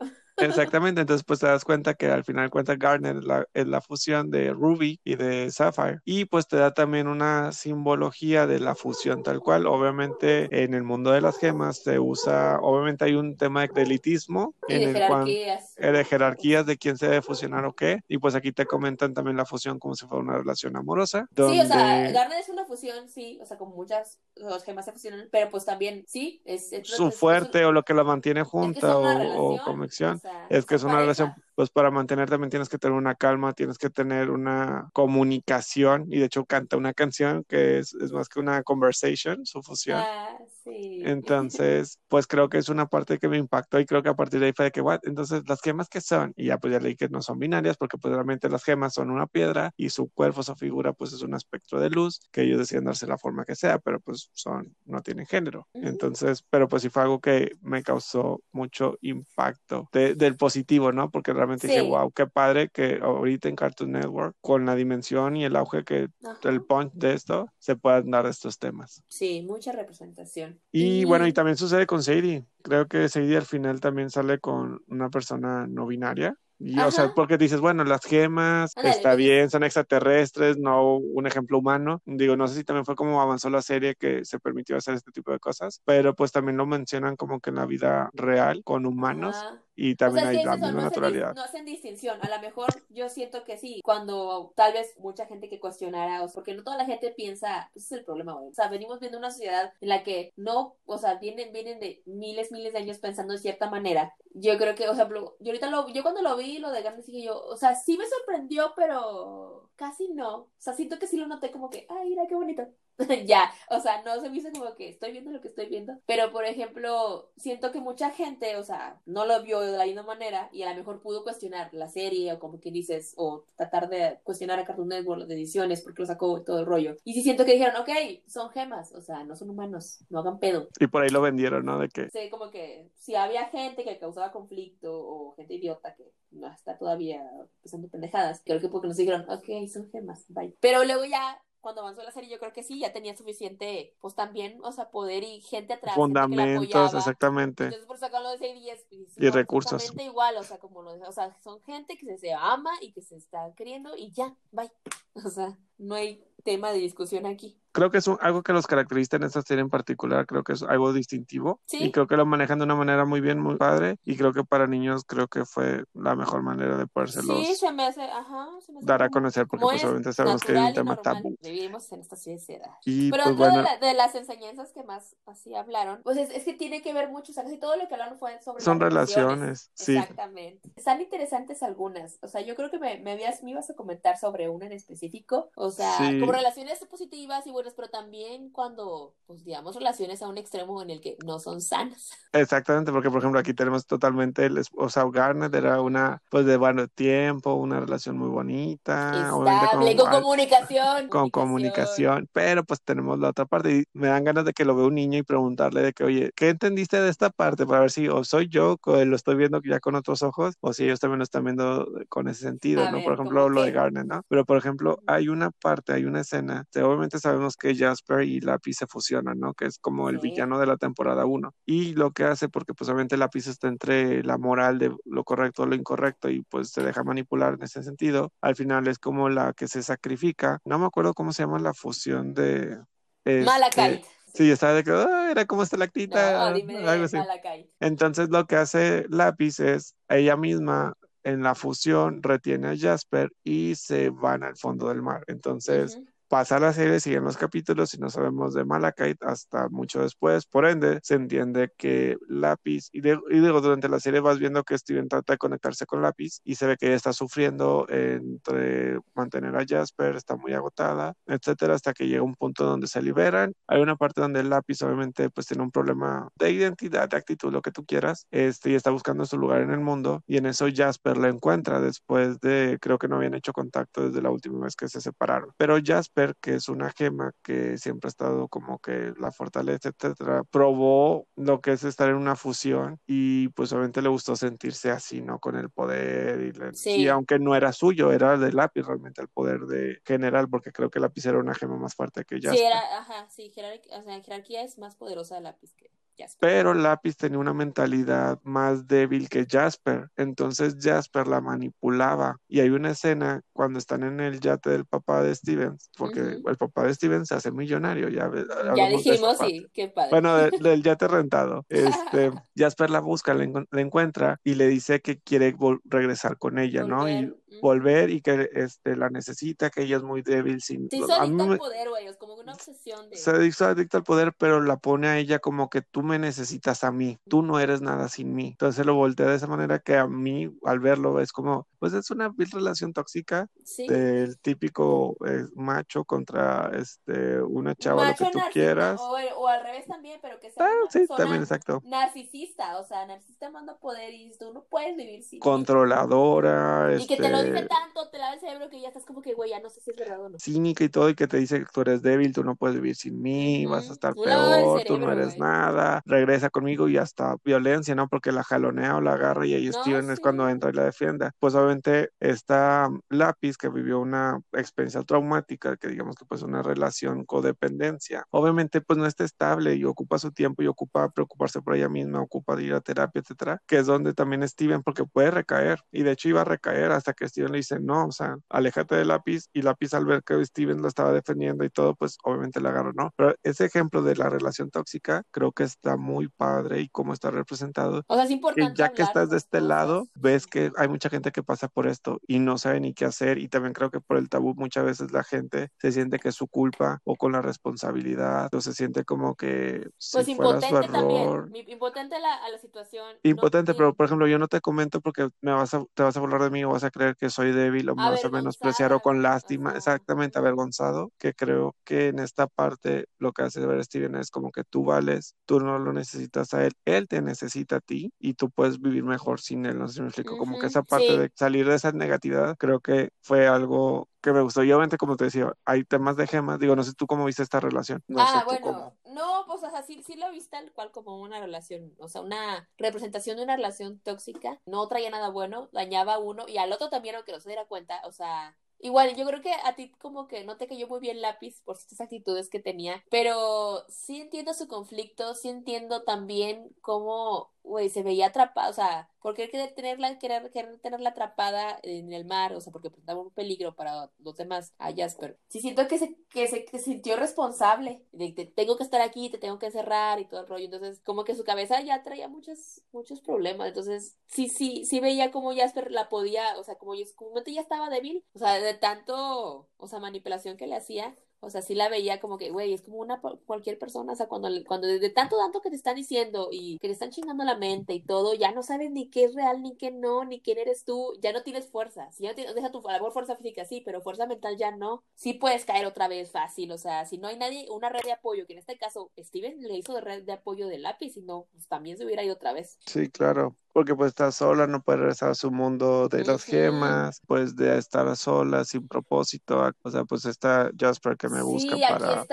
Exactamente, 0.41 1.01
entonces 1.01 1.25
pues 1.25 1.39
te 1.41 1.47
das 1.47 1.65
cuenta 1.65 1.95
que 1.95 2.07
al 2.07 2.23
final 2.23 2.49
cuenta 2.49 2.75
Garnet 2.77 3.17
es 3.17 3.25
la, 3.25 3.45
es 3.53 3.67
la 3.67 3.81
fusión 3.81 4.29
de 4.31 4.53
Ruby 4.53 4.97
y 5.03 5.15
de 5.17 5.51
Sapphire 5.51 5.99
y 6.05 6.23
pues 6.25 6.47
te 6.47 6.55
da 6.55 6.73
también 6.73 7.07
una 7.09 7.51
simbología 7.51 8.47
de 8.47 8.59
la 8.61 8.73
fusión 8.75 9.21
tal 9.21 9.41
cual, 9.41 9.67
obviamente 9.67 10.63
en 10.63 10.73
el 10.73 10.83
mundo 10.83 11.11
de 11.11 11.19
las 11.21 11.37
gemas 11.37 11.79
se 11.79 11.99
usa, 11.99 12.57
obviamente 12.61 13.03
hay 13.03 13.15
un 13.15 13.35
tema 13.35 13.67
de 13.67 13.81
elitismo 13.81 14.55
Y 14.65 14.73
en 14.75 14.83
de 14.83 14.87
el 14.87 15.01
cual 15.03 15.37
jerarquías. 15.37 15.73
eh, 15.75 15.91
de 15.91 16.05
jerarquías 16.05 16.65
de 16.65 16.77
quién 16.77 16.97
se 16.97 17.07
debe 17.07 17.21
fusionar 17.21 17.65
o 17.65 17.73
qué 17.73 17.99
y 18.07 18.17
pues 18.17 18.33
aquí 18.35 18.53
te 18.53 18.65
comentan 18.65 19.13
también 19.13 19.35
la 19.35 19.45
fusión 19.45 19.77
como 19.77 19.95
si 19.95 20.07
fuera 20.07 20.23
una 20.23 20.37
relación 20.37 20.77
amorosa, 20.77 21.27
Sí, 21.35 21.59
o 21.59 21.65
sea, 21.65 22.01
donde 22.03 22.11
Garnet 22.13 22.39
es 22.39 22.49
una 22.49 22.65
fusión, 22.65 23.09
sí, 23.09 23.39
o 23.41 23.45
sea, 23.45 23.57
como 23.57 23.75
muchas 23.75 24.19
gemas 24.65 24.85
se 24.85 24.91
fusionan, 24.93 25.27
pero 25.31 25.49
pues 25.49 25.65
también, 25.65 26.03
sí, 26.07 26.41
es, 26.45 26.71
es- 26.73 26.87
su 26.87 27.03
es- 27.07 27.15
es 27.15 27.19
fuerte 27.19 27.65
o 27.65 27.71
lo 27.71 27.83
que 27.83 27.93
la 27.93 28.03
mantiene 28.03 28.41
es 28.41 28.47
que 28.47 28.51
junta 28.51 28.87
son 28.97 28.99
una 29.01 29.21
o, 29.21 29.53
o 29.55 29.59
conexión. 29.61 30.17
o 30.17 30.19
sea, 30.19 30.28
Es 30.49 30.65
que 30.65 30.75
es 30.75 30.83
una 30.83 30.97
pareja. 30.97 31.01
relación, 31.01 31.33
pues 31.55 31.69
para 31.69 31.91
mantener 31.91 32.29
también 32.29 32.49
tienes 32.49 32.69
que 32.69 32.77
tener 32.79 32.97
una 32.97 33.15
calma, 33.15 33.53
tienes 33.53 33.77
que 33.77 33.89
tener 33.89 34.31
una 34.31 34.89
comunicación 34.93 36.05
y 36.11 36.19
de 36.19 36.25
hecho 36.25 36.45
canta 36.45 36.77
una 36.77 36.93
canción 36.93 37.43
que 37.45 37.79
es, 37.79 37.93
es 37.95 38.11
más 38.11 38.29
que 38.29 38.39
una 38.39 38.63
conversation, 38.63 39.45
su 39.45 39.61
fusión. 39.61 40.09
Ah, 40.23 40.37
sí. 40.71 40.99
Entonces, 41.03 41.99
pues 42.07 42.27
creo 42.27 42.49
que 42.49 42.57
es 42.57 42.69
una 42.69 42.87
parte 42.87 43.17
que 43.19 43.27
me 43.27 43.37
impactó 43.37 43.79
y 43.79 43.85
creo 43.85 44.03
que 44.03 44.09
a 44.09 44.15
partir 44.15 44.39
de 44.39 44.47
ahí 44.47 44.53
fue 44.55 44.65
de 44.65 44.71
que, 44.71 44.81
what? 44.81 44.99
Entonces, 45.03 45.43
¿las 45.47 45.61
gemas 45.61 45.89
qué 45.89 46.01
son? 46.01 46.33
Y 46.35 46.47
ya 46.47 46.57
pues 46.57 46.73
ya 46.73 46.79
leí 46.79 46.95
que 46.95 47.09
no 47.09 47.21
son 47.21 47.39
binarias 47.39 47.77
porque 47.77 47.97
pues 47.97 48.13
realmente 48.13 48.49
las 48.49 48.63
gemas 48.63 48.93
son 48.93 49.09
una 49.11 49.27
piedra 49.27 49.71
y 49.77 49.89
su 49.89 50.09
cuerpo, 50.09 50.43
su 50.43 50.55
figura 50.55 50.93
pues 50.93 51.13
es 51.13 51.21
un 51.21 51.33
espectro 51.35 51.79
de 51.79 51.89
luz 51.89 52.19
que 52.31 52.41
ellos 52.43 52.59
deciden 52.59 52.85
darse 52.85 53.07
la 53.07 53.17
forma 53.17 53.45
que 53.45 53.55
sea, 53.55 53.79
pero 53.79 53.99
pues 53.99 54.29
son, 54.33 54.75
no 54.85 55.01
tienen 55.01 55.25
género. 55.25 55.67
Entonces, 55.73 56.43
pero 56.49 56.67
pues 56.67 56.81
sí 56.83 56.89
fue 56.89 57.03
algo 57.03 57.19
que 57.19 57.51
me 57.61 57.83
causó 57.83 58.41
mucho 58.51 58.97
impacto 59.01 59.87
de- 59.93 60.15
del 60.15 60.35
positivo, 60.37 60.91
¿no? 60.91 61.09
Porque 61.09 61.33
realmente 61.33 61.67
dije, 61.67 61.81
wow, 61.81 62.11
qué 62.11 62.27
padre 62.27 62.69
que 62.69 62.99
ahorita 63.01 63.49
en 63.49 63.55
Cartoon 63.55 63.91
Network, 63.91 64.35
con 64.41 64.65
la 64.65 64.75
dimensión 64.75 65.35
y 65.35 65.45
el 65.45 65.55
auge 65.55 65.83
que 65.83 66.07
Ajá. 66.23 66.49
el 66.49 66.63
punch 66.63 66.91
de 66.93 67.13
esto, 67.13 67.47
se 67.59 67.75
puedan 67.75 68.09
dar 68.11 68.25
estos 68.25 68.57
temas. 68.59 69.03
Sí, 69.07 69.41
mucha 69.41 69.71
representación. 69.71 70.58
Y 70.71 71.05
bueno, 71.05 71.27
y 71.27 71.33
también 71.33 71.57
sucede 71.57 71.85
con 71.85 72.03
Sadie. 72.03 72.45
Creo 72.61 72.87
que 72.87 73.09
Sadie 73.09 73.37
al 73.37 73.45
final 73.45 73.79
también 73.79 74.09
sale 74.09 74.39
con 74.39 74.81
una 74.87 75.09
persona 75.09 75.65
no 75.67 75.87
binaria. 75.87 76.35
Y, 76.61 76.77
o 76.79 76.91
sea, 76.91 77.13
porque 77.15 77.37
dices, 77.37 77.61
bueno, 77.61 77.85
las 77.85 78.01
gemas 78.03 78.73
está 78.83 79.15
bien, 79.15 79.49
son 79.49 79.63
extraterrestres, 79.63 80.57
no 80.57 80.97
un 80.97 81.25
ejemplo 81.25 81.57
humano. 81.57 82.01
Digo, 82.05 82.35
no 82.35 82.49
sé 82.49 82.55
si 82.55 82.63
también 82.65 82.83
fue 82.83 82.95
como 82.95 83.21
avanzó 83.21 83.49
la 83.49 83.61
serie 83.61 83.95
que 83.95 84.25
se 84.25 84.39
permitió 84.39 84.75
hacer 84.75 84.95
este 84.95 85.11
tipo 85.11 85.31
de 85.31 85.39
cosas, 85.39 85.81
pero 85.85 86.13
pues 86.15 86.33
también 86.33 86.57
lo 86.57 86.65
mencionan 86.65 87.15
como 87.15 87.39
que 87.39 87.51
en 87.51 87.55
la 87.55 87.65
vida 87.65 88.09
real 88.13 88.61
con 88.65 88.85
humanos 88.85 89.37
Ajá. 89.37 89.63
Y 89.81 89.95
O 90.05 90.11
también 90.11 90.25
sea, 90.25 90.31
es 90.33 90.37
hay 90.37 90.43
la 90.43 90.57
misma 90.57 90.81
no 90.81 90.81
hacen, 90.81 91.07
naturalidad. 91.07 91.35
no 91.35 91.41
hacen 91.43 91.65
distinción. 91.65 92.19
A 92.21 92.29
lo 92.29 92.41
mejor 92.41 92.83
yo 92.89 93.07
siento 93.09 93.43
que 93.45 93.57
sí, 93.57 93.81
cuando 93.83 94.51
tal 94.55 94.73
vez 94.73 94.93
mucha 94.99 95.25
gente 95.25 95.47
que 95.49 95.59
cuestionara, 95.59 96.23
o 96.23 96.27
sea, 96.27 96.35
porque 96.35 96.53
no 96.53 96.63
toda 96.63 96.77
la 96.77 96.85
gente 96.85 97.11
piensa, 97.11 97.71
ese 97.75 97.85
es 97.85 97.91
el 97.99 98.05
problema, 98.05 98.33
güey. 98.33 98.49
O 98.49 98.53
sea, 98.53 98.67
venimos 98.67 98.99
viendo 98.99 99.17
una 99.17 99.31
sociedad 99.31 99.73
en 99.79 99.89
la 99.89 100.03
que 100.03 100.33
no, 100.35 100.75
o 100.85 100.97
sea, 100.97 101.15
vienen, 101.15 101.53
vienen 101.53 101.79
de 101.79 102.01
miles, 102.05 102.51
miles 102.51 102.73
de 102.73 102.79
años 102.79 102.97
pensando 102.99 103.33
de 103.33 103.39
cierta 103.39 103.69
manera. 103.69 104.13
Yo 104.33 104.57
creo 104.57 104.75
que, 104.75 104.89
o 104.89 104.93
ejemplo, 104.93 105.37
yo 105.39 105.51
ahorita 105.51 105.69
lo, 105.69 105.87
yo 105.89 106.01
cuando 106.03 106.21
lo 106.21 106.35
vi, 106.35 106.57
lo 106.59 106.71
de 106.71 106.81
Garnet, 106.81 107.05
dije 107.05 107.23
yo, 107.23 107.39
o 107.41 107.55
sea, 107.57 107.75
sí 107.75 107.97
me 107.97 108.05
sorprendió, 108.05 108.73
pero 108.75 109.69
casi 109.75 110.09
no. 110.09 110.35
O 110.35 110.49
sea, 110.57 110.73
siento 110.73 110.99
que 110.99 111.07
sí 111.07 111.17
lo 111.17 111.27
noté 111.27 111.51
como 111.51 111.69
que, 111.69 111.85
ay, 111.89 112.09
mira 112.09 112.27
qué 112.27 112.35
bonito. 112.35 112.67
ya, 113.25 113.51
o 113.69 113.79
sea, 113.79 114.01
no 114.03 114.19
se 114.19 114.29
me 114.29 114.37
hizo 114.37 114.51
como 114.51 114.75
que 114.75 114.89
estoy 114.89 115.11
viendo 115.11 115.31
lo 115.31 115.41
que 115.41 115.47
estoy 115.47 115.67
viendo, 115.67 115.93
pero 116.05 116.31
por 116.31 116.45
ejemplo, 116.45 117.31
siento 117.37 117.71
que 117.71 117.79
mucha 117.79 118.11
gente, 118.11 118.57
o 118.57 118.63
sea, 118.63 118.99
no 119.05 119.25
lo 119.25 119.41
vio 119.41 119.61
de 119.61 119.77
la 119.77 119.85
misma 119.85 120.03
manera 120.03 120.49
y 120.51 120.63
a 120.63 120.71
lo 120.71 120.75
mejor 120.75 121.01
pudo 121.01 121.23
cuestionar 121.23 121.73
la 121.73 121.87
serie 121.87 122.33
o 122.33 122.39
como 122.39 122.59
que 122.59 122.71
dices, 122.71 123.13
o 123.17 123.45
tratar 123.55 123.89
de 123.89 124.19
cuestionar 124.23 124.59
a 124.59 124.65
Cartoon 124.65 124.89
Network 124.89 125.21
las 125.21 125.29
ediciones 125.29 125.81
porque 125.81 126.01
lo 126.01 126.07
sacó 126.07 126.41
todo 126.43 126.59
el 126.59 126.65
rollo. 126.65 126.97
Y 127.03 127.13
sí 127.13 127.21
siento 127.21 127.45
que 127.45 127.53
dijeron, 127.53 127.81
ok, 127.81 127.89
son 128.27 128.49
gemas, 128.51 128.93
o 128.93 129.01
sea, 129.01 129.23
no 129.23 129.35
son 129.35 129.49
humanos, 129.49 129.99
no 130.09 130.19
hagan 130.19 130.39
pedo. 130.39 130.67
Y 130.79 130.87
por 130.87 131.03
ahí 131.03 131.09
lo 131.09 131.21
vendieron, 131.21 131.65
¿no? 131.65 131.79
De 131.79 131.89
que 131.89 132.09
Sí, 132.09 132.29
como 132.29 132.49
que 132.49 132.89
si 132.95 133.15
había 133.15 133.45
gente 133.45 133.83
que 133.83 133.97
causaba 133.97 134.31
conflicto 134.31 134.91
o 134.91 135.35
gente 135.35 135.55
idiota 135.55 135.95
que 135.95 136.11
no 136.31 136.47
está 136.51 136.77
todavía 136.77 137.23
pensando 137.61 137.87
pendejadas, 137.87 138.41
creo 138.45 138.59
que 138.59 138.69
porque 138.69 138.87
nos 138.87 138.97
dijeron, 138.97 139.25
ok, 139.29 139.67
son 139.71 139.89
gemas, 139.89 140.25
bye. 140.29 140.55
Pero 140.59 140.83
luego 140.83 141.05
ya, 141.05 141.41
cuando 141.61 141.81
avanzó 141.81 142.03
la 142.03 142.11
serie, 142.11 142.29
yo 142.29 142.39
creo 142.39 142.53
que 142.53 142.63
sí, 142.63 142.79
ya 142.79 142.93
tenía 142.93 143.15
suficiente, 143.15 143.95
pues 143.99 144.15
también, 144.15 144.59
o 144.63 144.71
sea, 144.71 144.89
poder 144.91 145.23
y 145.23 145.41
gente 145.41 145.73
atrás, 145.73 145.95
gente 145.95 146.01
fundamentos, 146.01 146.65
apoyaba. 146.65 146.97
exactamente. 146.97 147.63
Entonces 147.65 147.87
por 147.87 147.97
sacarlo 147.97 148.29
de 148.37 148.53
días 148.53 148.79
pues, 148.89 149.17
Y 149.17 149.29
recursos. 149.29 149.73
Exactamente 149.73 150.11
igual, 150.11 150.37
o 150.37 150.43
sea, 150.43 150.57
como 150.57 150.81
lo 150.81 150.91
o 150.93 151.11
sea, 151.11 151.35
son 151.41 151.61
gente 151.63 151.97
que 151.97 152.05
se, 152.05 152.17
se 152.17 152.33
ama 152.33 152.71
y 152.81 152.91
que 152.91 153.01
se 153.01 153.15
está 153.17 153.53
queriendo 153.55 153.95
y 153.95 154.11
ya, 154.11 154.35
bye. 154.51 154.71
O 155.25 155.29
sea, 155.29 155.57
no 155.79 155.95
hay 155.95 156.23
tema 156.43 156.71
de 156.71 156.77
discusión 156.79 157.25
aquí. 157.25 157.55
Creo 157.71 157.91
que 157.91 157.99
es 157.99 158.07
un- 158.07 158.17
algo 158.21 158.41
que 158.41 158.51
los 158.51 158.65
caracteriza 158.65 159.17
en 159.17 159.23
esta 159.23 159.43
serie 159.43 159.61
en 159.61 159.69
particular, 159.69 160.25
creo 160.25 160.43
que 160.43 160.53
es 160.53 160.63
algo 160.63 160.91
distintivo 160.91 161.61
Sí. 161.67 161.83
y 161.83 161.91
creo 161.91 162.07
que 162.07 162.17
lo 162.17 162.25
manejan 162.25 162.57
de 162.57 162.65
una 162.65 162.75
manera 162.75 163.05
muy 163.05 163.21
bien, 163.21 163.39
muy 163.39 163.57
padre 163.57 163.97
y 164.03 164.17
creo 164.17 164.33
que 164.33 164.43
para 164.43 164.65
niños 164.65 165.03
creo 165.05 165.27
que 165.27 165.45
fue 165.45 165.83
la 165.93 166.15
mejor 166.15 166.41
manera 166.41 166.77
de 166.77 166.87
podérselos 166.87 167.45
Sí, 167.45 167.55
se 167.55 167.71
me 167.71 167.85
hace, 167.85 168.01
ajá, 168.01 168.47
se 168.65 168.71
me 168.71 168.79
hace 168.79 168.87
dar 168.87 169.03
a 169.03 169.09
conocer 169.09 169.45
porque 169.47 169.63
pues 169.63 169.77
es 169.77 169.83
obviamente 169.83 170.13
sabemos 170.13 170.41
que 170.41 170.53
es 170.53 170.59
un 170.59 170.73
tema 170.73 170.95
tabú. 170.97 171.35
Vivimos 171.43 171.91
en 171.91 171.99
esta 172.01 172.15
sociedad. 172.15 172.71
Y 172.85 173.11
Pero 173.11 173.25
pues 173.25 173.37
bueno, 173.37 173.57
de, 173.57 173.63
la- 173.63 173.77
de 173.77 173.93
las 173.93 174.15
enseñanzas 174.15 174.71
que 174.73 174.83
más 174.83 175.15
así 175.27 175.53
hablaron, 175.53 176.01
pues 176.03 176.17
es, 176.17 176.31
es 176.31 176.43
que 176.45 176.53
tiene 176.53 176.81
que 176.81 176.91
ver 176.93 177.09
mucho, 177.09 177.31
o 177.33 177.35
sea, 177.35 177.43
casi 177.43 177.57
todo 177.59 177.75
lo 177.75 177.87
que 177.87 177.93
hablaron 177.93 178.17
fue 178.17 178.41
sobre 178.41 178.63
son 178.63 178.79
las 178.79 178.89
relaciones, 178.89 179.69
sí. 179.75 179.95
Exactamente. 179.95 180.71
Están 180.75 181.01
interesantes 181.01 181.61
algunas. 181.61 182.17
O 182.23 182.27
sea, 182.27 182.41
yo 182.41 182.55
creo 182.55 182.71
que 182.71 182.79
me, 182.79 182.97
me, 182.99 183.11
habías, 183.11 183.43
me 183.43 183.51
ibas 183.51 183.69
a 183.69 183.75
comentar 183.75 184.17
sobre 184.17 184.49
una 184.49 184.65
en 184.65 184.71
específico. 184.71 184.99
específico, 184.99 185.51
o 185.69 185.71
sea, 185.71 185.97
Sí. 185.97 186.19
como 186.19 186.31
relaciones 186.33 186.79
positivas 186.89 187.47
y 187.47 187.51
buenas, 187.51 187.73
pero 187.73 187.87
también 187.89 188.49
cuando, 188.51 189.15
pues 189.25 189.43
digamos, 189.45 189.75
relaciones 189.75 190.21
a 190.21 190.27
un 190.27 190.37
extremo 190.37 190.81
en 190.81 190.89
el 190.89 191.01
que 191.01 191.17
no 191.25 191.39
son 191.39 191.61
sanas. 191.61 192.09
Exactamente, 192.33 192.91
porque 192.91 193.09
por 193.09 193.19
ejemplo 193.19 193.39
aquí 193.39 193.53
tenemos 193.53 193.85
totalmente, 193.87 194.45
el, 194.45 194.61
o 194.75 194.89
sea, 194.89 195.05
Garnet 195.11 195.53
era 195.55 195.81
una, 195.81 196.21
pues 196.29 196.45
de 196.45 196.57
bueno 196.57 196.87
tiempo, 196.87 197.53
una 197.53 197.79
relación 197.79 198.17
muy 198.17 198.29
bonita, 198.29 199.11
Estable, 199.21 199.95
con- 199.95 200.07
con 200.09 200.21
comunicación. 200.21 201.07
con 201.09 201.29
comunicación, 201.29 202.27
pero 202.33 202.63
pues 202.63 202.81
tenemos 202.83 203.17
la 203.19 203.29
otra 203.29 203.45
parte 203.45 203.77
y 203.79 203.83
me 203.93 204.07
dan 204.09 204.23
ganas 204.23 204.45
de 204.45 204.53
que 204.53 204.65
lo 204.65 204.75
vea 204.75 204.85
un 204.87 204.95
niño 204.95 205.17
y 205.17 205.23
preguntarle 205.23 205.81
de 205.81 205.93
que, 205.93 206.03
oye, 206.03 206.31
¿qué 206.35 206.49
entendiste 206.49 207.01
de 207.01 207.09
esta 207.09 207.29
parte? 207.29 207.65
Para 207.65 207.81
ver 207.81 207.91
si 207.91 208.07
o 208.07 208.23
soy 208.23 208.47
yo, 208.47 208.77
lo 208.85 209.15
estoy 209.15 209.35
viendo 209.35 209.61
ya 209.63 209.79
con 209.79 209.95
otros 209.95 210.21
ojos, 210.23 210.55
o 210.61 210.73
si 210.73 210.83
ellos 210.83 210.99
también 210.99 211.19
lo 211.19 211.23
están 211.23 211.43
viendo 211.45 211.87
con 212.09 212.27
ese 212.27 212.41
sentido, 212.43 212.83
A 212.83 212.91
¿no? 212.91 212.97
ver, 212.97 213.05
por 213.05 213.13
ejemplo, 213.15 213.41
¿cómo 213.41 213.49
lo 213.49 213.63
de? 213.63 213.71
Garnet, 213.71 214.05
¿no? 214.05 214.21
Pero 214.27 214.45
por 214.45 214.57
ejemplo, 214.57 214.99
hay 215.07 215.29
una 215.29 215.51
parte, 215.59 215.93
hay 215.93 216.05
una 216.05 216.21
escena, 216.21 216.65
obviamente 216.75 217.19
sabemos 217.19 217.55
que 217.57 217.75
Jasper 217.75 218.21
y 218.23 218.39
Lápiz 218.39 218.75
se 218.77 218.87
fusionan, 218.87 219.39
¿no? 219.39 219.53
Que 219.53 219.65
es 219.65 219.77
como 219.79 220.09
el 220.09 220.19
Sí. 220.19 220.29
villano 220.29 220.57
de 220.59 220.65
la 220.65 220.77
temporada 220.77 221.25
1. 221.25 221.53
Y 221.65 221.93
lo 221.93 222.11
que 222.11 222.23
hace, 222.23 222.49
porque 222.49 222.73
pues 222.73 222.89
obviamente 222.89 223.17
Lápiz 223.17 223.47
está 223.47 223.67
entre 223.67 224.23
la 224.23 224.37
moral 224.37 224.79
de 224.79 224.91
lo 225.05 225.23
correcto 225.23 225.63
o 225.63 225.65
lo 225.65 225.75
incorrecto 225.75 226.29
y 226.29 226.41
pues 226.43 226.69
se 226.71 226.81
deja 226.83 227.03
manipular 227.03 227.53
en 227.53 227.63
ese 227.63 227.83
sentido, 227.83 228.31
al 228.41 228.55
final 228.55 228.87
es 228.87 228.97
como 228.99 229.29
la 229.29 229.53
que 229.53 229.67
se 229.67 229.83
sacrifica. 229.83 230.59
No 230.65 230.79
me 230.79 230.85
acuerdo 230.85 231.13
cómo 231.13 231.33
se 231.33 231.43
llama 231.43 231.59
la 231.59 231.73
fusión 231.73 232.33
de... 232.33 232.79
este, 233.25 233.45
Malachite. 233.45 234.05
Sí, 234.33 234.51
estaba 234.51 234.73
de 234.73 234.83
que 234.83 234.91
"Ah, 234.91 235.29
era 235.31 235.45
como 235.45 235.63
estalactita, 235.63 236.49
No, 236.49 236.53
dime 236.55 236.77
algo 236.87 237.05
así. 237.05 237.17
Malachite. 237.17 237.71
Entonces 237.79 238.29
lo 238.29 238.45
que 238.45 238.55
hace 238.57 239.05
Lápiz 239.09 239.59
es 239.59 239.95
ella 240.07 240.37
misma 240.37 240.93
en 241.23 241.43
la 241.43 241.55
fusión 241.55 242.21
retiene 242.23 242.69
a 242.69 242.77
Jasper 242.77 243.31
y 243.43 243.75
se 243.75 244.09
van 244.09 244.43
al 244.43 244.57
fondo 244.57 244.89
del 244.89 245.01
mar. 245.01 245.23
Entonces. 245.27 245.99
Pasa 246.29 246.59
la 246.59 246.73
serie, 246.73 246.99
siguen 246.99 247.23
los 247.25 247.37
capítulos 247.37 247.93
y 247.93 247.97
no 247.97 248.09
sabemos 248.09 248.53
de 248.53 248.63
Malachite 248.65 249.17
hasta 249.25 249.67
mucho 249.69 250.01
después. 250.01 250.45
Por 250.45 250.65
ende, 250.65 250.99
se 251.03 251.15
entiende 251.15 251.71
que 251.77 252.17
Lápiz, 252.27 252.89
y, 252.93 253.01
de- 253.01 253.19
digo, 253.31 253.61
durante 253.61 253.89
la 253.89 253.99
serie 253.99 254.19
vas 254.21 254.39
viendo 254.39 254.63
que 254.63 254.77
Steven 254.77 255.09
trata 255.09 255.33
de 255.33 255.37
conectarse 255.37 255.85
con 255.85 256.01
Lápiz 256.01 256.39
y 256.43 256.55
se 256.55 256.67
ve 256.67 256.77
que 256.77 256.87
ella 256.87 256.95
está 256.95 257.13
sufriendo 257.13 257.85
entre 257.89 258.99
mantener 259.15 259.55
a 259.55 259.65
Jasper, 259.67 260.15
está 260.15 260.35
muy 260.35 260.53
agotada, 260.53 261.13
etcétera, 261.25 261.73
hasta 261.75 261.93
que 261.93 262.07
llega 262.07 262.21
un 262.23 262.35
punto 262.35 262.63
donde 262.65 262.87
se 262.87 263.01
liberan. 263.01 263.53
Hay 263.67 263.81
una 263.81 263.95
parte 263.95 264.21
donde 264.21 264.43
Lápiz 264.43 264.81
obviamente 264.83 265.29
pues 265.29 265.47
tiene 265.47 265.63
un 265.63 265.71
problema 265.71 266.29
de 266.37 266.51
identidad, 266.51 267.09
de 267.09 267.17
actitud, 267.17 267.51
lo 267.51 267.61
que 267.61 267.71
tú 267.71 267.85
quieras, 267.85 268.27
este, 268.31 268.71
y 268.71 268.75
está 268.75 268.91
buscando 268.91 269.25
su 269.25 269.37
lugar 269.37 269.61
en 269.61 269.71
el 269.71 269.79
mundo 269.79 270.23
y 270.27 270.37
en 270.37 270.45
eso 270.45 270.67
Jasper 270.73 271.17
la 271.17 271.29
encuentra 271.29 271.79
después 271.81 272.39
de, 272.39 272.77
creo 272.81 272.97
que 272.99 273.07
no 273.07 273.15
habían 273.17 273.33
hecho 273.33 273.53
contacto 273.53 274.07
desde 274.07 274.21
la 274.21 274.29
última 274.31 274.59
vez 274.65 274.75
que 274.75 274.87
se 274.87 275.01
separaron. 275.01 275.51
Pero 275.57 275.77
Jasper, 275.83 276.18
que 276.41 276.55
es 276.55 276.69
una 276.69 276.91
gema 276.91 277.31
que 277.43 277.77
siempre 277.77 278.07
ha 278.07 278.09
estado 278.09 278.47
como 278.47 278.79
que 278.79 279.13
la 279.19 279.31
fortaleza, 279.31 279.89
etcétera, 279.89 280.43
probó 280.49 281.27
lo 281.35 281.61
que 281.61 281.71
es 281.73 281.83
estar 281.83 282.09
en 282.09 282.15
una 282.15 282.35
fusión 282.35 282.99
y 283.07 283.47
pues 283.49 283.71
obviamente 283.71 284.01
le 284.01 284.09
gustó 284.09 284.35
sentirse 284.35 284.91
así, 284.91 285.21
¿no? 285.21 285.39
Con 285.39 285.55
el 285.55 285.69
poder 285.69 286.41
y, 286.41 286.51
la- 286.53 286.73
Sí. 286.73 287.01
y 287.01 287.07
aunque 287.07 287.39
no 287.39 287.55
era 287.55 287.71
suyo, 287.73 288.11
era 288.11 288.37
de 288.37 288.51
lápiz 288.53 288.83
realmente 288.85 289.21
el 289.21 289.29
poder 289.29 289.61
de 289.61 289.99
general, 290.05 290.49
porque 290.49 290.71
creo 290.71 290.89
que 290.89 290.99
lápiz 290.99 291.25
era 291.25 291.39
una 291.39 291.55
gema 291.55 291.77
más 291.77 291.95
fuerte 291.95 292.25
que 292.25 292.35
Jasper. 292.35 292.57
Sí, 292.57 292.63
era, 292.65 292.97
ajá, 292.99 293.29
sí, 293.29 293.49
jerarquía, 293.49 293.97
o 293.99 294.03
sea, 294.03 294.21
jerarquía 294.21 294.63
es 294.63 294.77
más 294.77 294.95
poderosa 294.95 295.35
de 295.35 295.41
lápiz 295.41 295.73
que 295.73 295.89
Jasper. 296.19 296.49
Pero 296.49 296.73
Lápiz 296.73 297.15
tenía 297.17 297.39
una 297.39 297.53
mentalidad 297.53 298.39
más 298.43 298.87
débil 298.87 299.29
que 299.29 299.45
Jasper, 299.49 300.09
entonces 300.17 300.75
Jasper 300.79 301.27
la 301.27 301.41
manipulaba. 301.41 302.37
Y 302.47 302.59
hay 302.59 302.69
una 302.69 302.91
escena 302.91 303.41
cuando 303.53 303.79
están 303.79 304.03
en 304.03 304.19
el 304.19 304.39
yate 304.39 304.69
del 304.69 304.85
papá 304.85 305.23
de 305.23 305.33
Stevens, 305.35 305.89
porque 305.97 306.19
el 306.45 306.57
papá 306.57 306.83
de 306.83 306.93
Stevens 306.93 307.27
se 307.29 307.35
hace 307.35 307.51
millonario, 307.51 308.09
ya, 308.09 308.29
Ya 308.75 308.89
dijimos, 308.89 309.37
sí, 309.39 309.67
qué 309.73 309.87
padre. 309.87 310.09
Bueno, 310.11 310.35
de- 310.37 310.51
del 310.59 310.83
yate 310.83 311.07
rentado. 311.07 311.65
Este, 311.69 312.31
Jasper 312.55 312.89
la 312.89 312.99
busca, 312.99 313.33
la, 313.33 313.45
encu- 313.45 313.67
la 313.71 313.81
encuentra 313.81 314.39
y 314.43 314.55
le 314.55 314.67
dice 314.67 314.99
que 315.01 315.19
quiere 315.19 315.55
regresar 315.85 316.37
con 316.37 316.59
ella, 316.59 316.83
¿no? 316.83 317.07
Y 317.07 317.33
Volver, 317.61 318.09
y 318.09 318.21
que 318.21 318.49
este, 318.53 318.95
la 318.95 319.09
necesita, 319.09 319.69
que 319.69 319.83
ella 319.83 319.97
es 319.97 320.03
muy 320.03 320.21
débil. 320.21 320.61
Sin, 320.61 320.89
Se 320.89 320.97
hizo 320.97 321.13
adicta 321.13 321.43
al 321.43 321.57
poder, 321.57 321.89
güey, 321.89 322.07
es 322.07 322.17
como 322.17 322.35
una 322.35 322.53
obsesión 322.53 323.09
de... 323.09 323.17
se 323.17 323.45
hizo 323.45 323.65
adicta 323.65 323.97
al 323.97 324.03
poder, 324.03 324.33
pero 324.37 324.61
la 324.61 324.77
pone 324.77 325.07
a 325.07 325.17
ella 325.17 325.39
como 325.39 325.69
que 325.69 325.81
tú 325.81 326.03
me 326.03 326.19
necesitas 326.19 326.83
a 326.83 326.91
mí, 326.91 327.19
tú 327.27 327.41
no 327.41 327.59
eres 327.59 327.81
nada 327.81 328.07
sin 328.09 328.33
mí. 328.33 328.47
Entonces 328.49 328.85
lo 328.85 328.95
voltea 328.95 329.27
de 329.27 329.35
esa 329.35 329.47
manera 329.47 329.79
que 329.79 329.97
a 329.97 330.07
mí, 330.07 330.49
al 330.63 330.79
verlo, 330.79 331.19
es 331.19 331.31
como, 331.31 331.67
pues 331.79 331.93
es 331.93 332.09
una 332.11 332.33
relación 332.37 332.93
tóxica 332.93 333.47
Sí. 333.63 333.87
del 333.87 334.39
típico 334.39 335.15
eh, 335.27 335.45
macho 335.55 336.03
contra 336.05 336.71
este 336.75 337.41
una 337.41 337.75
chava, 337.75 338.03
Macho 338.03 338.23
lo 338.25 338.29
que 338.29 338.31
tú 338.33 338.37
narcisista, 338.39 338.51
quieras. 338.51 338.99
O, 339.01 339.17
o 339.37 339.47
al 339.47 339.63
revés 339.63 339.85
también, 339.87 340.19
pero 340.21 340.39
que 340.39 340.49
sea 340.51 340.65
Ah, 340.65 340.69
una 340.81 340.91
sí, 340.91 341.05
también, 341.15 341.41
exacto. 341.41 341.81
narcisista, 341.85 342.77
o 342.79 342.83
sea, 342.83 343.05
narcisista 343.05 343.49
manda 343.49 343.77
poder 343.77 344.13
y 344.13 344.31
tú 344.39 344.51
no 344.53 344.63
puedes 344.69 344.95
vivir 344.95 345.23
sin. 345.23 345.39
Controladora, 345.39 346.95
Y 346.99 347.07
que 347.07 347.17
te 347.17 347.29
lo 347.29 347.38
dice 347.43 347.59
este, 347.59 347.67
tanto, 347.67 348.09
te 348.09 348.17
lava 348.17 348.33
el 348.33 348.39
cerebro 348.39 348.69
que 348.69 348.81
ya 348.81 348.87
estás 348.89 349.05
como 349.05 349.21
que, 349.21 349.33
güey, 349.33 349.49
ya 349.51 349.59
no 349.59 349.69
sé 349.69 349.81
si 349.81 349.91
es 349.91 349.97
verdad 349.97 350.21
o 350.21 350.29
no. 350.29 350.39
cínica 350.39 350.83
y 350.83 350.89
todo, 350.89 351.09
y 351.09 351.15
que 351.15 351.27
te 351.27 351.37
dice 351.37 351.59
que 351.59 351.65
tú 351.73 351.81
eres 351.81 352.01
débil, 352.01 352.33
tú 352.33 352.43
no 352.43 352.55
puedes 352.55 352.75
vivir 352.75 352.95
sin 352.95 353.21
mí, 353.21 353.65
vas 353.65 353.89
a 353.89 353.93
estar 353.93 354.17
peor, 354.23 354.83
tú 354.85 354.97
no 354.97 355.07
cerebro, 355.07 355.11
eres 355.11 355.35
güey. 355.35 355.39
nada, 355.39 356.01
regresa 356.05 356.49
conmigo 356.49 356.87
y 356.89 356.97
hasta 356.97 357.35
violencia, 357.43 357.95
¿no? 357.95 358.07
Porque 358.07 358.31
la 358.31 358.43
jalonea 358.43 358.97
o 358.97 359.01
la 359.01 359.13
agarra 359.13 359.45
y 359.45 359.53
ahí 359.55 359.69
No, 359.69 359.73
Steven 359.73 360.09
es 360.11 360.17
sí. 360.17 360.21
cuando 360.21 360.49
entra 360.49 360.69
y 360.69 360.73
la 360.73 360.83
defiende. 360.85 361.31
Pues 361.39 361.55
obviamente 361.55 362.11
está 362.19 362.89
Lápiz, 363.09 363.57
que 363.57 363.69
vivió 363.69 363.99
una 363.99 364.39
experiencia 364.53 365.01
traumática, 365.03 365.77
que 365.77 365.87
digamos 365.89 366.15
que 366.15 366.25
pues 366.25 366.41
una 366.43 366.61
relación 366.63 367.25
codependencia. 367.25 368.25
Obviamente 368.31 368.81
pues 368.81 368.97
no 368.97 369.05
está 369.05 369.23
estable 369.23 369.75
y 369.75 369.85
ocupa 369.85 370.19
su 370.19 370.31
tiempo 370.31 370.63
y 370.63 370.67
ocupa 370.67 371.09
preocuparse 371.09 371.61
por 371.61 371.75
ella 371.75 371.89
misma, 371.89 372.21
ocupa 372.21 372.55
de 372.55 372.63
ir 372.63 372.73
a 372.73 372.81
terapia, 372.81 373.21
etcétera, 373.21 373.61
que 373.67 373.77
es 373.77 373.85
donde 373.85 374.13
también 374.13 374.47
Steven, 374.47 374.83
porque 374.83 375.05
puede 375.05 375.31
recaer, 375.31 375.79
y 375.91 376.03
de 376.03 376.11
hecho 376.11 376.29
iba 376.29 376.41
a 376.41 376.45
recaer 376.45 376.91
hasta 376.91 377.13
que 377.13 377.28
Steven 377.29 377.51
le 377.51 377.57
dice, 377.59 377.79
no, 377.79 378.07
o 378.07 378.11
sea, 378.11 378.35
aléjate 378.49 378.95
de 378.95 379.05
Lápiz, 379.05 379.45
y 379.53 379.61
Lápiz 379.61 379.93
al 379.93 380.05
ver 380.05 380.23
que 380.23 380.43
Steven 380.45 380.81
lo 380.81 380.87
estaba 380.87 381.11
defendiendo 381.13 381.63
y 381.63 381.69
todo, 381.69 381.95
pues 381.95 382.17
obviamente 382.23 382.61
le 382.61 382.69
agarró, 382.69 382.93
¿no? 382.93 383.11
Pero 383.15 383.35
ese 383.43 383.65
ejemplo 383.65 384.01
de 384.01 384.15
la 384.15 384.29
relación 384.29 384.69
tóxica 384.71 385.23
creo 385.31 385.51
que 385.51 385.63
está 385.63 385.97
muy 385.97 386.27
padre 386.29 386.81
y 386.81 386.89
cómo 386.89 387.13
está 387.13 387.31
representado. 387.31 388.03
O 388.07 388.15
sea, 388.15 388.23
es 388.23 388.29
Que 388.29 388.33
importante 388.35 388.73
ya 388.77 388.89
que 388.89 389.01
hablar 389.03 389.07
estás 389.07 389.29
de 389.29 389.37
este 389.37 389.61
lado, 389.61 390.07
ves 390.15 390.47
que 390.47 390.71
hay 390.77 390.87
mucha 390.87 391.09
gente 391.09 391.31
que 391.31 391.43
pasa 391.43 391.67
por 391.67 391.87
esto 391.87 392.19
y 392.27 392.39
no 392.39 392.57
sabe 392.57 392.79
ni 392.79 392.93
qué 392.93 393.05
hacer 393.05 393.37
y 393.37 393.47
también 393.47 393.73
creo 393.73 393.89
que 393.91 394.01
por 394.01 394.17
el 394.17 394.29
tabú 394.29 394.53
muchas 394.55 394.85
veces 394.85 395.11
la 395.11 395.23
gente 395.23 395.69
se 395.77 395.91
siente 395.91 396.19
que 396.19 396.29
es 396.29 396.35
su 396.35 396.47
culpa 396.47 396.99
o 397.03 397.15
con 397.15 397.31
la 397.31 397.41
responsabilidad 397.41 398.53
o 398.53 398.61
se 398.61 398.73
siente 398.73 399.03
como 399.05 399.35
que 399.35 399.89
si 399.97 400.17
Pues 400.17 400.35
fuera 400.35 400.59
su 400.61 400.67
impotente 400.75 400.91
también. 400.91 401.21
error. 401.23 401.49
Mi- 401.49 401.59
Impotente 401.69 402.19
la, 402.19 402.33
a 402.35 402.49
la 402.49 402.57
situación. 402.57 403.15
no 403.23 403.29
Impotente, 403.29 403.73
pero 403.73 403.87
tiene- 403.89 403.95
por 403.95 404.05
ejemplo, 404.07 404.27
yo 404.27 404.39
no 404.39 404.47
te 404.47 404.59
comento 404.61 405.01
porque 405.01 405.29
me 405.41 405.51
vas 405.53 405.73
a, 405.73 405.83
te 405.93 406.03
vas 406.03 406.15
a 406.17 406.19
burlar 406.19 406.41
de 406.43 406.49
mí 406.49 406.63
o 406.63 406.69
vas 406.71 406.83
a 406.83 406.89
creer 406.91 407.15
que 407.19 407.29
soy 407.29 407.51
débil 407.51 407.89
o 407.89 407.95
vas 407.95 408.23
a 408.23 408.29
menospreciar 408.29 408.93
o 408.93 408.99
con 408.99 409.21
lástima, 409.21 409.69
ajá. 409.69 409.77
exactamente 409.77 410.39
avergonzado, 410.39 411.11
que 411.17 411.33
creo 411.33 411.75
que 411.83 412.07
en 412.07 412.19
esta 412.19 412.47
parte 412.47 413.05
lo 413.17 413.33
que 413.33 413.43
hace 413.43 413.65
ver 413.65 413.83
Steven 413.83 414.15
es 414.15 414.31
como 414.31 414.51
que 414.51 414.63
tú 414.63 414.85
vales, 414.85 415.35
tú 415.45 415.59
no 415.59 415.77
lo 415.79 415.93
necesitas 415.93 416.53
a 416.53 416.65
él, 416.65 416.73
él 416.85 417.07
te 417.07 417.21
necesita 417.21 417.77
a 417.77 417.81
ti 417.81 418.11
y 418.19 418.35
tú 418.35 418.49
puedes 418.49 418.79
vivir 418.79 419.03
mejor 419.03 419.41
sin 419.41 419.65
él, 419.65 419.77
no 419.77 419.87
sé 419.87 419.95
si 419.95 420.01
me 420.01 420.07
explico, 420.07 420.37
como 420.37 420.57
que 420.59 420.67
esa 420.67 420.83
parte 420.83 421.07
sí. 421.07 421.17
de 421.17 421.31
salir 421.35 421.67
de 421.67 421.75
esa 421.75 421.91
negatividad 421.91 422.55
creo 422.57 422.79
que 422.79 423.09
fue 423.21 423.47
algo 423.47 424.07
que 424.21 424.33
me 424.33 424.41
gustó. 424.41 424.63
Y 424.63 424.71
obviamente, 424.71 424.97
como 424.97 425.15
te 425.15 425.25
decía, 425.25 425.53
hay 425.65 425.83
temas 425.83 426.17
de 426.17 426.27
gemas, 426.27 426.59
digo, 426.59 426.75
no 426.75 426.83
sé 426.83 426.93
tú 426.93 427.07
cómo 427.07 427.25
viste 427.25 427.43
esta 427.43 427.59
relación, 427.59 428.03
no 428.07 428.19
sé 428.27 428.37
ah, 428.37 428.45
tú 428.47 428.55
bueno, 428.61 428.61
cómo. 428.61 428.98
No, 429.09 429.43
pues 429.47 429.63
o 429.63 429.69
sea, 429.69 429.83
sí, 429.83 430.01
sí 430.03 430.15
lo 430.15 430.31
vi 430.31 430.41
tal 430.45 430.71
cual 430.73 430.91
como 430.91 431.19
una 431.21 431.39
relación, 431.39 431.93
o 431.99 432.07
sea, 432.07 432.21
una 432.21 432.69
representación 432.77 433.37
de 433.37 433.43
una 433.43 433.55
relación 433.55 433.99
tóxica, 433.99 434.59
no 434.65 434.87
traía 434.87 435.09
nada 435.09 435.29
bueno, 435.29 435.69
dañaba 435.71 436.15
a 436.15 436.19
uno 436.19 436.45
y 436.47 436.57
al 436.57 436.71
otro 436.71 436.89
también, 436.89 437.15
aunque 437.15 437.31
no 437.31 437.39
se 437.39 437.49
diera 437.49 437.65
cuenta, 437.65 438.01
o 438.05 438.11
sea, 438.11 438.55
igual 438.79 439.15
yo 439.15 439.25
creo 439.25 439.41
que 439.41 439.51
a 439.51 439.75
ti 439.75 439.91
como 439.99 440.27
que 440.27 440.43
no 440.43 440.57
te 440.57 440.67
cayó 440.67 440.87
muy 440.87 440.99
bien 440.99 441.21
lápiz 441.21 441.61
por 441.63 441.77
estas 441.77 442.01
actitudes 442.01 442.49
que 442.49 442.59
tenía, 442.59 443.03
pero 443.09 443.83
sí 443.89 444.21
entiendo 444.21 444.53
su 444.53 444.67
conflicto, 444.67 445.35
sí 445.35 445.49
entiendo 445.49 446.03
también 446.03 446.69
cómo, 446.81 447.51
güey, 447.63 447.89
se 447.89 448.03
veía 448.03 448.27
atrapada, 448.27 448.69
o 448.69 448.73
sea, 448.73 449.09
por 449.21 449.35
querer 449.35 449.73
tenerla, 449.73 450.17
querer, 450.17 450.49
querer 450.51 450.79
tenerla 450.79 451.09
atrapada 451.09 451.79
en 451.83 452.13
el 452.13 452.25
mar, 452.25 452.53
o 452.53 452.61
sea, 452.61 452.71
porque 452.71 452.89
presentaba 452.89 453.21
un 453.21 453.31
peligro 453.31 453.75
para 453.75 454.11
los 454.19 454.35
demás, 454.35 454.73
a 454.77 454.93
Jasper. 454.93 455.37
Sí 455.49 455.59
siento 455.59 455.87
que 455.87 455.97
se, 455.99 456.15
que 456.29 456.47
se, 456.47 456.65
que 456.65 456.79
sintió 456.79 457.17
responsable, 457.17 458.03
de 458.11 458.33
que 458.33 458.45
tengo 458.45 458.77
que 458.77 458.83
estar 458.83 459.01
aquí, 459.01 459.29
te 459.29 459.37
tengo 459.37 459.59
que 459.59 459.67
encerrar 459.67 460.19
y 460.19 460.25
todo 460.25 460.41
el 460.41 460.47
rollo, 460.47 460.65
entonces 460.65 461.01
como 461.01 461.23
que 461.23 461.35
su 461.35 461.43
cabeza 461.43 461.81
ya 461.81 462.03
traía 462.03 462.27
muchos, 462.27 462.81
muchos 462.91 463.21
problemas, 463.21 463.67
entonces 463.67 464.17
sí, 464.27 464.49
sí, 464.49 464.85
sí 464.85 464.99
veía 464.99 465.31
como 465.31 465.55
Jasper 465.55 465.91
la 465.91 466.09
podía, 466.09 466.57
o 466.57 466.63
sea, 466.63 466.75
como 466.75 466.93
como 467.15 467.41
ya 467.43 467.61
estaba 467.61 467.89
débil, 467.89 468.25
o 468.33 468.39
sea, 468.39 468.59
de 468.59 468.73
tanto, 468.73 469.69
o 469.77 469.87
sea, 469.87 469.99
manipulación 469.99 470.57
que 470.57 470.67
le 470.67 470.75
hacía, 470.75 471.15
O 471.41 471.49
sea, 471.49 471.61
sí 471.61 471.75
la 471.75 471.89
veía 471.89 472.19
como 472.19 472.37
que, 472.37 472.49
güey, 472.49 472.73
es 472.73 472.81
como 472.81 472.97
una 472.97 473.21
cualquier 473.45 473.77
persona, 473.79 474.13
o 474.13 474.15
sea, 474.15 474.27
cuando, 474.27 474.49
cuando 474.67 474.87
de 474.87 475.09
tanto 475.09 475.37
tanto 475.37 475.61
que 475.61 475.69
te 475.69 475.75
están 475.75 475.95
diciendo 475.95 476.49
y 476.51 476.77
que 476.79 476.87
te 476.87 476.93
están 476.93 477.11
chingando 477.11 477.43
la 477.43 477.57
mente 477.57 477.93
y 477.93 478.03
todo, 478.03 478.33
ya 478.33 478.51
no 478.51 478.63
sabes 478.63 478.91
ni 478.91 479.09
qué 479.09 479.25
es 479.25 479.35
real, 479.35 479.61
ni 479.61 479.75
qué 479.77 479.91
no, 479.91 480.25
ni 480.25 480.41
quién 480.41 480.57
eres 480.57 480.83
tú, 480.83 481.17
ya 481.21 481.31
no 481.31 481.43
tienes 481.43 481.69
fuerza. 481.69 482.11
Si 482.11 482.23
ya 482.23 482.29
no 482.29 482.35
tienes, 482.35 482.55
deja 482.55 482.71
tu 482.71 482.81
labor 482.81 483.11
fuerza 483.13 483.35
física, 483.35 483.65
sí, 483.65 483.81
pero 483.85 484.01
fuerza 484.01 484.27
mental 484.27 484.57
ya 484.57 484.71
no. 484.75 485.03
Sí 485.15 485.33
puedes 485.33 485.65
caer 485.65 485.85
otra 485.85 486.07
vez 486.07 486.31
fácil, 486.31 486.71
o 486.71 486.77
sea, 486.77 487.05
si 487.05 487.17
no 487.17 487.27
hay 487.27 487.37
nadie, 487.37 487.67
una 487.69 487.89
red 487.89 488.01
de 488.03 488.11
apoyo, 488.11 488.45
que 488.45 488.53
en 488.53 488.59
este 488.59 488.77
caso 488.77 489.11
Steven 489.17 489.61
le 489.61 489.77
hizo 489.77 489.93
de 489.93 490.01
red 490.01 490.23
de 490.23 490.33
apoyo 490.33 490.67
de 490.67 490.79
lápiz 490.79 491.17
y 491.17 491.21
no, 491.21 491.47
pues 491.51 491.67
también 491.67 491.97
se 491.97 492.05
hubiera 492.05 492.23
ido 492.23 492.33
otra 492.33 492.53
vez. 492.53 492.79
Sí, 492.85 493.09
claro 493.09 493.55
porque 493.79 493.95
pues 493.95 494.09
está 494.09 494.29
sola, 494.33 494.67
no 494.67 494.81
puede 494.81 494.97
regresar 494.97 495.29
a 495.29 495.35
su 495.35 495.51
mundo 495.51 496.09
de 496.09 496.25
las 496.25 496.43
gemas, 496.43 497.21
pues 497.25 497.55
de 497.55 497.77
estar 497.77 498.13
sola, 498.17 498.65
sin 498.65 498.89
propósito, 498.89 499.71
o 499.83 499.89
sea, 499.89 500.03
pues 500.03 500.25
está 500.25 500.69
Jasper 500.77 501.15
que 501.15 501.29
me 501.29 501.41
busca 501.41 501.77
para, 501.87 502.25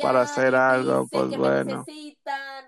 para 0.00 0.20
hacer 0.20 0.54
algo, 0.54 1.08
pues 1.10 1.36
bueno. 1.36 1.84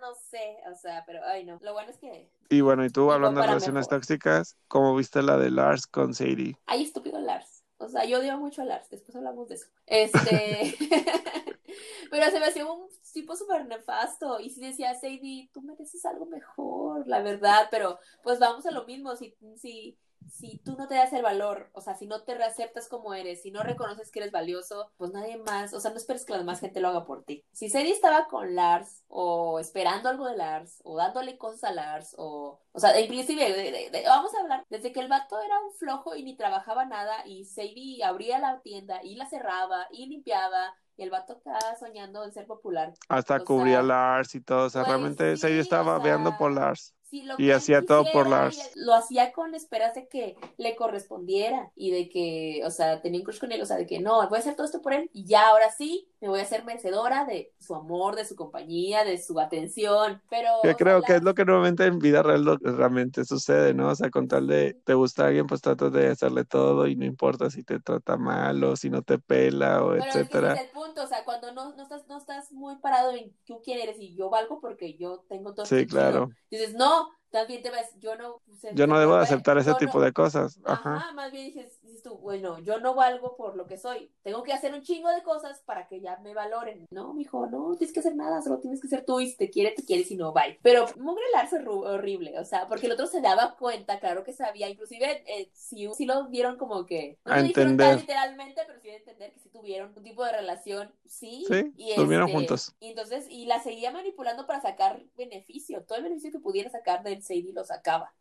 no 0.00 0.14
sé, 0.28 0.56
o 0.68 0.74
sea, 0.74 1.04
pero 1.06 1.20
ay 1.26 1.44
no, 1.44 1.60
lo 1.62 1.72
bueno 1.74 1.92
es 1.92 1.98
que... 1.98 2.28
Y 2.48 2.60
bueno, 2.60 2.84
y 2.84 2.90
tú 2.90 3.12
hablando 3.12 3.40
de 3.40 3.46
relaciones 3.46 3.86
tóxicas, 3.86 4.56
¿cómo 4.66 4.96
viste 4.96 5.22
la 5.22 5.36
de 5.36 5.52
Lars 5.52 5.86
con 5.86 6.12
Sadie? 6.12 6.56
Ay, 6.66 6.82
estúpido 6.82 7.20
Lars. 7.20 7.57
O 7.78 7.88
sea, 7.88 8.04
yo 8.04 8.18
odio 8.18 8.36
mucho 8.38 8.62
a 8.62 8.64
Lars, 8.64 8.90
después 8.90 9.16
hablamos 9.16 9.48
de 9.48 9.54
eso. 9.54 9.66
Este... 9.86 10.74
Pero 12.10 12.30
se 12.30 12.40
me 12.40 12.46
hacía 12.46 12.66
un 12.66 12.88
tipo 13.12 13.36
súper 13.36 13.66
nefasto. 13.66 14.40
Y 14.40 14.50
si 14.50 14.60
decía, 14.60 14.94
Sadie, 14.94 15.50
tú 15.52 15.62
mereces 15.62 16.04
algo 16.04 16.26
mejor, 16.26 17.06
la 17.06 17.22
verdad. 17.22 17.68
Pero 17.70 17.98
pues 18.22 18.38
vamos 18.38 18.66
a 18.66 18.70
lo 18.70 18.84
mismo. 18.84 19.16
Si, 19.16 19.34
si, 19.56 19.98
si 20.28 20.58
tú 20.58 20.76
no 20.76 20.88
te 20.88 20.94
das 20.94 21.12
el 21.12 21.22
valor, 21.22 21.70
o 21.72 21.80
sea, 21.80 21.94
si 21.94 22.06
no 22.06 22.22
te 22.22 22.34
reaceptas 22.34 22.88
como 22.88 23.14
eres, 23.14 23.42
si 23.42 23.50
no 23.50 23.62
reconoces 23.62 24.10
que 24.10 24.20
eres 24.20 24.32
valioso, 24.32 24.90
pues 24.96 25.12
nadie 25.12 25.36
más, 25.38 25.72
o 25.74 25.80
sea, 25.80 25.90
no 25.90 25.96
esperes 25.96 26.24
que 26.24 26.32
la 26.32 26.38
demás 26.38 26.60
gente 26.60 26.80
lo 26.80 26.88
haga 26.88 27.04
por 27.04 27.24
ti. 27.24 27.44
Si 27.52 27.70
Sadie 27.70 27.92
estaba 27.92 28.28
con 28.28 28.54
Lars, 28.54 29.02
o 29.08 29.58
esperando 29.58 30.08
algo 30.08 30.26
de 30.26 30.36
Lars, 30.36 30.80
o 30.84 30.96
dándole 30.96 31.38
cosas 31.38 31.64
a 31.64 31.72
Lars, 31.72 32.14
o, 32.18 32.60
o 32.72 32.80
sea, 32.80 32.98
inclusive, 33.00 33.90
vamos 34.06 34.34
a 34.34 34.40
hablar, 34.40 34.64
desde 34.68 34.92
que 34.92 35.00
el 35.00 35.08
vato 35.08 35.40
era 35.40 35.58
un 35.60 35.72
flojo 35.74 36.14
y 36.14 36.22
ni 36.22 36.36
trabajaba 36.36 36.84
nada, 36.84 37.26
y 37.26 37.44
Sadie 37.44 38.04
abría 38.04 38.38
la 38.38 38.60
tienda, 38.60 39.02
y 39.02 39.16
la 39.16 39.28
cerraba, 39.28 39.86
y 39.90 40.06
limpiaba, 40.06 40.74
y 40.96 41.02
el 41.04 41.10
vato 41.10 41.34
estaba 41.34 41.76
soñando 41.78 42.24
en 42.24 42.32
ser 42.32 42.46
popular. 42.46 42.92
Hasta 43.08 43.40
cubría 43.40 43.82
Lars 43.82 44.34
y 44.34 44.40
todo, 44.40 44.66
o 44.66 44.70
sea, 44.70 44.82
pues 44.82 44.90
realmente 44.90 45.36
Sadie 45.36 45.60
estaba 45.60 45.98
veando 45.98 46.36
por 46.36 46.52
Lars 46.52 46.94
y 47.10 47.50
hacía 47.50 47.82
todo 47.82 48.04
por 48.12 48.28
Lars. 48.28 48.72
Lo 48.74 48.94
hacía 48.94 49.32
con 49.32 49.54
esperas 49.54 49.94
de 49.94 50.08
que 50.08 50.36
le 50.56 50.76
correspondiera 50.76 51.70
y 51.76 51.90
de 51.90 52.08
que, 52.08 52.62
o 52.64 52.70
sea, 52.70 53.00
tenía 53.00 53.20
un 53.20 53.24
crush 53.24 53.40
con 53.40 53.52
él, 53.52 53.62
o 53.62 53.66
sea, 53.66 53.76
de 53.76 53.86
que 53.86 54.00
no, 54.00 54.26
voy 54.28 54.36
a 54.36 54.40
hacer 54.40 54.54
todo 54.54 54.66
esto 54.66 54.82
por 54.82 54.92
él 54.92 55.10
y 55.12 55.24
ya 55.24 55.48
ahora 55.48 55.70
sí 55.70 56.08
me 56.20 56.28
voy 56.28 56.40
a 56.40 56.42
hacer 56.42 56.64
merecedora 56.64 57.24
de 57.24 57.52
su 57.58 57.74
amor, 57.74 58.16
de 58.16 58.24
su 58.24 58.34
compañía, 58.34 59.04
de 59.04 59.22
su 59.22 59.38
atención. 59.38 60.20
Pero. 60.28 60.48
Yo 60.64 60.76
creo 60.76 61.02
que 61.02 61.16
es 61.16 61.22
lo 61.22 61.34
que 61.34 61.44
normalmente 61.44 61.84
en 61.84 61.98
vida 61.98 62.22
real 62.22 62.44
lo, 62.44 62.56
realmente 62.56 63.24
sucede, 63.24 63.74
¿no? 63.74 63.88
O 63.88 63.94
sea, 63.94 64.10
con 64.10 64.26
tal 64.26 64.46
de 64.46 64.74
te 64.84 64.94
gusta 64.94 65.26
alguien, 65.26 65.46
pues 65.46 65.60
tratas 65.60 65.92
de 65.92 66.08
hacerle 66.08 66.44
todo 66.44 66.86
y 66.86 66.96
no 66.96 67.04
importa 67.04 67.50
si 67.50 67.62
te 67.62 67.78
trata 67.80 68.16
mal 68.16 68.62
o 68.64 68.76
si 68.76 68.90
no 68.90 69.02
te 69.02 69.18
pela 69.18 69.84
o 69.84 69.94
etcétera. 69.94 70.54
Es, 70.54 70.60
el 70.62 70.70
punto, 70.70 71.04
o 71.04 71.06
sea, 71.06 71.24
cuando 71.24 71.52
no, 71.52 71.74
no, 71.74 71.82
estás, 71.82 72.06
no 72.08 72.18
estás 72.18 72.47
muy 72.52 72.76
parado 72.76 73.12
en 73.12 73.34
tú 73.44 73.60
quieres 73.62 73.98
y 73.98 74.14
yo 74.14 74.30
valgo 74.30 74.60
porque 74.60 74.96
yo 74.96 75.24
tengo 75.28 75.54
todo. 75.54 75.66
Sí, 75.66 75.86
claro. 75.86 76.30
Dices, 76.50 76.74
no, 76.74 77.08
también 77.30 77.62
te 77.62 77.70
ves, 77.70 77.94
yo 77.98 78.16
no... 78.16 78.42
yo 78.74 78.86
no 78.86 78.98
debo 78.98 79.14
aceptar 79.16 79.58
ese 79.58 79.74
tipo 79.74 80.00
de 80.00 80.12
cosas. 80.12 80.58
Ajá. 80.64 81.12
más 81.14 81.30
bien 81.30 81.46
dices, 81.46 81.77
dices, 81.88 82.02
tú, 82.02 82.16
bueno, 82.18 82.58
yo 82.60 82.78
no 82.80 82.94
valgo 82.94 83.36
por 83.36 83.56
lo 83.56 83.66
que 83.66 83.78
soy, 83.78 84.10
tengo 84.22 84.42
que 84.42 84.52
hacer 84.52 84.72
un 84.72 84.82
chingo 84.82 85.10
de 85.10 85.22
cosas 85.22 85.60
para 85.64 85.86
que 85.86 86.00
ya 86.00 86.18
me 86.18 86.34
valoren. 86.34 86.86
No, 86.90 87.14
mijo, 87.14 87.46
no 87.46 87.74
tienes 87.76 87.92
que 87.92 88.00
hacer 88.00 88.16
nada, 88.16 88.42
solo 88.42 88.58
tienes 88.58 88.80
que 88.80 88.88
ser 88.88 89.04
tú 89.04 89.20
y 89.20 89.30
si 89.30 89.36
te 89.36 89.50
quiere, 89.50 89.72
te 89.72 89.84
quiere, 89.84 90.04
si 90.04 90.16
no, 90.16 90.32
bye. 90.32 90.58
Pero 90.62 90.86
Mugre 90.96 91.24
Lars 91.32 91.52
es 91.52 91.66
horrible, 91.66 92.38
o 92.38 92.44
sea, 92.44 92.68
porque 92.68 92.86
el 92.86 92.92
otro 92.92 93.06
se 93.06 93.20
daba 93.20 93.56
cuenta, 93.56 93.98
claro 94.00 94.24
que 94.24 94.32
sabía, 94.32 94.68
inclusive 94.68 95.24
eh, 95.26 95.50
si, 95.52 95.88
si 95.94 96.06
lo 96.06 96.28
vieron 96.28 96.56
como 96.56 96.86
que... 96.86 97.18
No 97.24 97.32
a 97.32 97.40
entender. 97.40 97.96
literalmente, 97.96 98.62
pero 98.66 98.80
sí 98.80 98.88
entender 98.90 99.32
que 99.32 99.40
si 99.40 99.48
tuvieron 99.48 99.92
un 99.96 100.02
tipo 100.02 100.24
de 100.24 100.32
relación, 100.32 100.92
sí. 101.06 101.44
Sí, 101.48 101.72
y 101.76 101.94
durmieron 101.96 102.28
este, 102.28 102.38
juntos. 102.38 102.76
Y 102.80 102.90
entonces, 102.90 103.26
y 103.28 103.46
la 103.46 103.62
seguía 103.62 103.90
manipulando 103.90 104.46
para 104.46 104.60
sacar 104.60 105.02
beneficio, 105.16 105.82
todo 105.84 105.98
el 105.98 106.04
beneficio 106.04 106.32
que 106.32 106.38
pudiera 106.38 106.70
sacar 106.70 107.02
de 107.02 107.20
Sadie 107.20 107.52
lo 107.52 107.64
sacaba. 107.64 108.14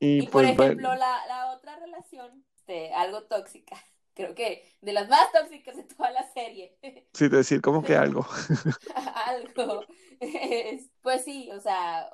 Y, 0.00 0.22
por 0.22 0.42
pues, 0.42 0.50
ejemplo, 0.50 0.94
la, 0.94 1.26
la, 1.26 1.52
otra 1.52 1.76
relación, 1.76 2.44
este, 2.64 2.94
algo 2.94 3.24
tóxica, 3.24 3.76
creo 4.14 4.34
que 4.34 4.64
de 4.80 4.92
las 4.92 5.08
más 5.08 5.30
tóxicas 5.32 5.76
de 5.76 5.84
toda 5.84 6.10
la 6.10 6.26
serie. 6.32 6.76
Sí, 7.12 7.28
decir, 7.28 7.60
como 7.60 7.82
que 7.82 7.94
algo. 7.94 8.26
algo. 9.26 9.84
pues 11.02 11.24
sí, 11.24 11.50
o 11.52 11.60
sea, 11.60 12.10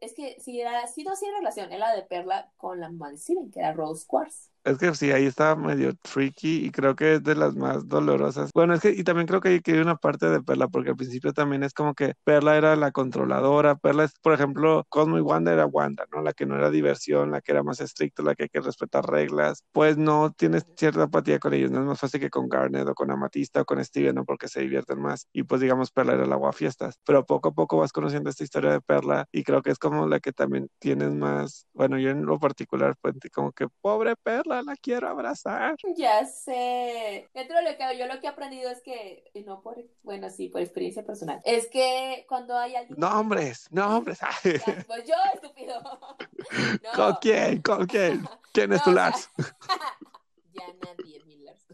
es 0.00 0.14
que 0.14 0.38
si 0.40 0.60
era, 0.60 0.86
si 0.88 1.04
no 1.04 1.12
hacía 1.12 1.30
relación, 1.32 1.72
era 1.72 1.94
de 1.94 2.02
Perla 2.02 2.52
con 2.58 2.80
la 2.80 2.90
mamá 2.90 3.10
de 3.10 3.18
Steven, 3.18 3.50
que 3.50 3.60
era 3.60 3.72
Rose 3.72 4.04
Quartz. 4.06 4.51
Es 4.64 4.78
que 4.78 4.94
sí, 4.94 5.10
ahí 5.10 5.26
está 5.26 5.56
medio 5.56 5.92
tricky 5.96 6.64
y 6.64 6.70
creo 6.70 6.94
que 6.94 7.14
es 7.14 7.22
de 7.24 7.34
las 7.34 7.56
más 7.56 7.88
dolorosas. 7.88 8.50
Bueno, 8.54 8.74
es 8.74 8.80
que, 8.80 8.90
y 8.90 9.02
también 9.02 9.26
creo 9.26 9.40
que 9.40 9.48
hay 9.48 9.60
que 9.60 9.80
una 9.80 9.96
parte 9.96 10.30
de 10.30 10.40
Perla, 10.40 10.68
porque 10.68 10.90
al 10.90 10.96
principio 10.96 11.32
también 11.32 11.64
es 11.64 11.74
como 11.74 11.94
que 11.94 12.14
Perla 12.22 12.56
era 12.56 12.76
la 12.76 12.92
controladora. 12.92 13.74
Perla 13.74 14.04
es, 14.04 14.12
por 14.22 14.32
ejemplo, 14.34 14.84
Cosmo 14.88 15.18
y 15.18 15.20
Wanda 15.20 15.52
era 15.52 15.66
Wanda, 15.66 16.06
¿no? 16.12 16.22
La 16.22 16.32
que 16.32 16.46
no 16.46 16.56
era 16.56 16.70
diversión, 16.70 17.32
la 17.32 17.40
que 17.40 17.50
era 17.50 17.64
más 17.64 17.80
estricta, 17.80 18.22
la 18.22 18.36
que 18.36 18.44
hay 18.44 18.48
que 18.50 18.60
respetar 18.60 19.04
reglas. 19.04 19.64
Pues 19.72 19.98
no 19.98 20.32
tienes 20.32 20.64
cierta 20.76 21.04
apatía 21.04 21.40
con 21.40 21.54
ellos, 21.54 21.72
no 21.72 21.80
es 21.80 21.86
más 21.86 21.98
fácil 21.98 22.20
que 22.20 22.30
con 22.30 22.48
Garnet 22.48 22.86
o 22.86 22.94
con 22.94 23.10
Amatista 23.10 23.62
o 23.62 23.64
con 23.64 23.84
Steven, 23.84 24.14
¿no? 24.14 24.24
Porque 24.24 24.46
se 24.46 24.60
divierten 24.60 25.00
más. 25.00 25.26
Y 25.32 25.42
pues 25.42 25.60
digamos, 25.60 25.90
Perla 25.90 26.14
era 26.14 26.26
la 26.26 26.38
fiestas. 26.52 27.00
Pero 27.04 27.24
poco 27.24 27.48
a 27.48 27.52
poco 27.52 27.78
vas 27.78 27.92
conociendo 27.92 28.30
esta 28.30 28.44
historia 28.44 28.70
de 28.72 28.80
Perla 28.80 29.26
y 29.32 29.42
creo 29.42 29.62
que 29.62 29.70
es 29.70 29.78
como 29.78 30.06
la 30.06 30.20
que 30.20 30.32
también 30.32 30.68
tienes 30.78 31.10
más, 31.12 31.66
bueno, 31.72 31.98
yo 31.98 32.10
en 32.10 32.24
lo 32.26 32.38
particular, 32.38 32.94
pues 33.00 33.14
como 33.32 33.52
que 33.52 33.66
pobre 33.80 34.14
Perla 34.16 34.51
la 34.60 34.76
quiero 34.76 35.08
abrazar. 35.08 35.76
Ya 35.96 36.26
sé. 36.26 37.30
Dentro 37.32 37.56
de 37.56 37.62
lo 37.62 37.76
que 37.78 37.98
yo 37.98 38.06
lo 38.06 38.20
que 38.20 38.26
he 38.26 38.30
aprendido 38.30 38.70
es 38.70 38.82
que, 38.82 39.30
no 39.46 39.62
por, 39.62 39.82
bueno, 40.02 40.28
sí, 40.28 40.48
por 40.48 40.60
experiencia 40.60 41.04
personal, 41.04 41.40
es 41.44 41.68
que 41.68 42.26
cuando 42.28 42.58
hay 42.58 42.76
alguien... 42.76 42.98
Nombres, 42.98 43.68
nombres. 43.70 44.18
pues 44.86 45.06
yo, 45.06 45.14
estúpido. 45.32 45.80
¿Con 46.94 47.16
quién? 47.20 47.62
¿Con 47.62 47.86
quién? 47.86 48.28
¿Quién 48.52 48.72
es 48.72 48.82
tu 48.82 48.92
Lars? 48.92 49.30
ya 50.52 50.66
nadie, 50.84 51.22
mi 51.24 51.36
Lars. 51.38 51.66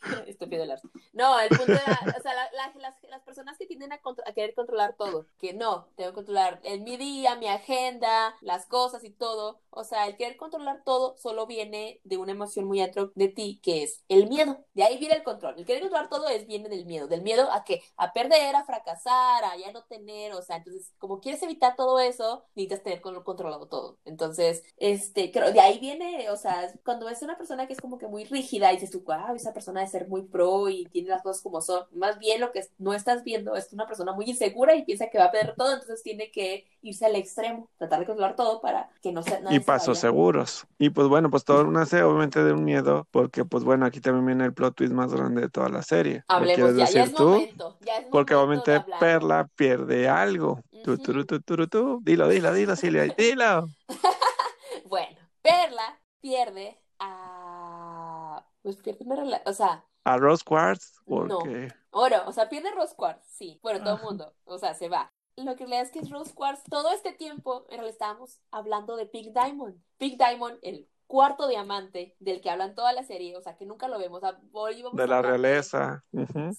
Estúpido 0.26 0.64
Lars. 0.64 0.82
No, 1.12 1.38
el 1.40 1.48
punto 1.48 1.72
era, 1.72 1.98
o 2.18 2.22
sea, 2.22 2.32
las, 2.52 2.76
las, 2.76 3.22
personas 3.22 3.58
que 3.58 3.66
tienden 3.66 3.92
a, 3.92 4.00
a, 4.26 4.32
querer 4.32 4.54
controlar 4.54 4.96
todo, 4.96 5.26
que 5.38 5.52
no, 5.52 5.88
tengo 5.96 6.10
que 6.10 6.14
controlar 6.16 6.60
el, 6.64 6.80
mi 6.80 6.96
día, 6.96 7.36
mi 7.36 7.48
agenda, 7.48 8.34
las 8.40 8.66
cosas 8.66 9.04
y 9.04 9.10
todo, 9.10 9.60
o 9.70 9.84
sea, 9.84 10.06
el 10.06 10.16
querer 10.16 10.36
controlar 10.36 10.82
todo 10.84 11.16
solo 11.16 11.46
viene 11.46 12.00
de 12.04 12.16
una 12.16 12.32
emoción 12.32 12.64
muy 12.66 12.80
atro 12.80 13.12
de 13.14 13.28
ti, 13.28 13.60
que 13.62 13.82
es 13.82 14.04
el 14.08 14.28
miedo. 14.28 14.64
De 14.74 14.82
ahí 14.82 14.98
viene 14.98 15.14
el 15.14 15.22
control. 15.22 15.54
El 15.58 15.64
querer 15.64 15.82
controlar 15.82 16.08
todo 16.08 16.28
es 16.28 16.46
viene 16.46 16.68
del 16.68 16.86
miedo, 16.86 17.06
del 17.06 17.22
miedo 17.22 17.50
a 17.52 17.64
que 17.64 17.82
a 17.96 18.12
perder, 18.12 18.56
a 18.56 18.64
fracasar, 18.64 19.44
a 19.44 19.56
ya 19.56 19.70
no 19.72 19.84
tener, 19.84 20.32
o 20.32 20.42
sea, 20.42 20.56
entonces 20.56 20.92
como 20.98 21.20
quieres 21.20 21.42
evitar 21.42 21.76
todo 21.76 22.00
eso, 22.00 22.44
necesitas 22.54 22.82
tener 22.82 23.00
controlado 23.00 23.68
todo. 23.68 23.98
Entonces, 24.04 24.62
este, 24.76 25.30
creo, 25.30 25.52
de 25.52 25.60
ahí 25.60 25.78
viene, 25.78 26.30
o 26.30 26.36
sea, 26.36 26.72
cuando 26.84 27.06
ves 27.06 27.22
una 27.22 27.36
persona 27.36 27.66
que 27.66 27.74
es 27.74 27.80
como 27.80 27.98
que 27.98 28.06
muy 28.08 28.24
rígida 28.24 28.72
y 28.72 28.76
dices 28.76 28.90
tú, 28.90 29.02
wow, 29.04 29.34
esa 29.34 29.52
persona 29.52 29.80
debe 29.80 29.89
ser 29.90 30.08
muy 30.08 30.22
pro 30.22 30.68
y 30.68 30.86
tiene 30.86 31.08
las 31.08 31.22
cosas 31.22 31.42
como 31.42 31.60
son. 31.60 31.84
Más 31.92 32.18
bien 32.18 32.40
lo 32.40 32.52
que 32.52 32.64
no 32.78 32.94
estás 32.94 33.24
viendo 33.24 33.56
es 33.56 33.72
una 33.72 33.86
persona 33.86 34.12
muy 34.12 34.26
insegura 34.26 34.74
y 34.74 34.84
piensa 34.84 35.08
que 35.10 35.18
va 35.18 35.26
a 35.26 35.32
perder 35.32 35.54
todo, 35.56 35.72
entonces 35.72 36.02
tiene 36.02 36.30
que 36.30 36.66
irse 36.82 37.06
al 37.06 37.16
extremo, 37.16 37.68
tratar 37.76 38.00
de 38.00 38.06
controlar 38.06 38.36
todo 38.36 38.60
para 38.60 38.90
que 39.02 39.12
no 39.12 39.22
sea 39.22 39.40
Y 39.50 39.60
pasos 39.60 39.98
seguros. 39.98 40.66
Y 40.78 40.90
pues 40.90 41.08
bueno, 41.08 41.30
pues 41.30 41.44
todo 41.44 41.64
nace 41.64 42.02
obviamente 42.02 42.42
de 42.42 42.52
un 42.52 42.64
miedo, 42.64 43.06
porque 43.10 43.44
pues 43.44 43.64
bueno, 43.64 43.86
aquí 43.86 44.00
también 44.00 44.26
viene 44.26 44.44
el 44.44 44.54
plot 44.54 44.74
twist 44.76 44.92
más 44.92 45.12
grande 45.12 45.42
de 45.42 45.48
toda 45.48 45.68
la 45.68 45.82
serie. 45.82 46.24
Hablemos 46.28 46.76
ya, 46.76 46.86
ya 46.86 47.04
es 47.04 47.14
tú? 47.14 47.30
momento, 47.30 47.78
porque 48.10 48.34
obviamente 48.34 48.82
Perla 48.98 49.48
pierde 49.54 50.08
algo. 50.08 50.62
tú, 50.84 50.96
tú, 50.98 51.24
tú, 51.24 51.40
tú, 51.40 52.00
Dilo, 52.02 52.28
dilo, 52.28 52.52
dilo, 52.54 52.76
Silvia, 52.76 53.04
dilo. 53.16 53.68
bueno, 54.88 55.16
Perla 55.42 56.00
pierde 56.20 56.78
a... 56.98 58.29
Pues 58.62 58.76
pierde 58.76 59.04
una 59.04 59.16
relación, 59.16 59.48
o 59.48 59.52
sea, 59.52 59.84
a 60.04 60.16
Rose 60.16 60.44
Quartz 60.44 61.00
porque... 61.04 61.48
No. 61.48 61.74
Oro, 61.92 62.16
o 62.26 62.32
sea, 62.32 62.48
pierde 62.48 62.70
Rose 62.70 62.94
Quartz, 62.94 63.26
sí. 63.26 63.58
Bueno, 63.62 63.82
todo 63.82 63.96
el 63.96 64.02
mundo, 64.02 64.34
o 64.44 64.58
sea, 64.58 64.74
se 64.74 64.88
va. 64.88 65.12
Lo 65.36 65.56
que 65.56 65.66
le 65.66 65.80
es 65.80 65.90
que 65.90 66.00
es 66.00 66.10
Rose 66.10 66.34
Quartz, 66.34 66.62
todo 66.70 66.92
este 66.92 67.12
tiempo 67.12 67.64
en 67.70 67.78
realidad 67.78 67.92
estábamos 67.92 68.40
hablando 68.50 68.96
de 68.96 69.06
Pink 69.06 69.32
Diamond. 69.32 69.80
Pink 69.98 70.18
Diamond, 70.18 70.58
el 70.62 70.88
cuarto 71.06 71.48
diamante 71.48 72.14
del 72.20 72.40
que 72.40 72.50
hablan 72.50 72.76
toda 72.76 72.92
la 72.92 73.02
serie, 73.02 73.36
o 73.36 73.42
sea, 73.42 73.56
que 73.56 73.66
nunca 73.66 73.88
lo 73.88 73.98
vemos. 73.98 74.22
de 74.22 75.06
la 75.08 75.20
realeza. 75.20 76.04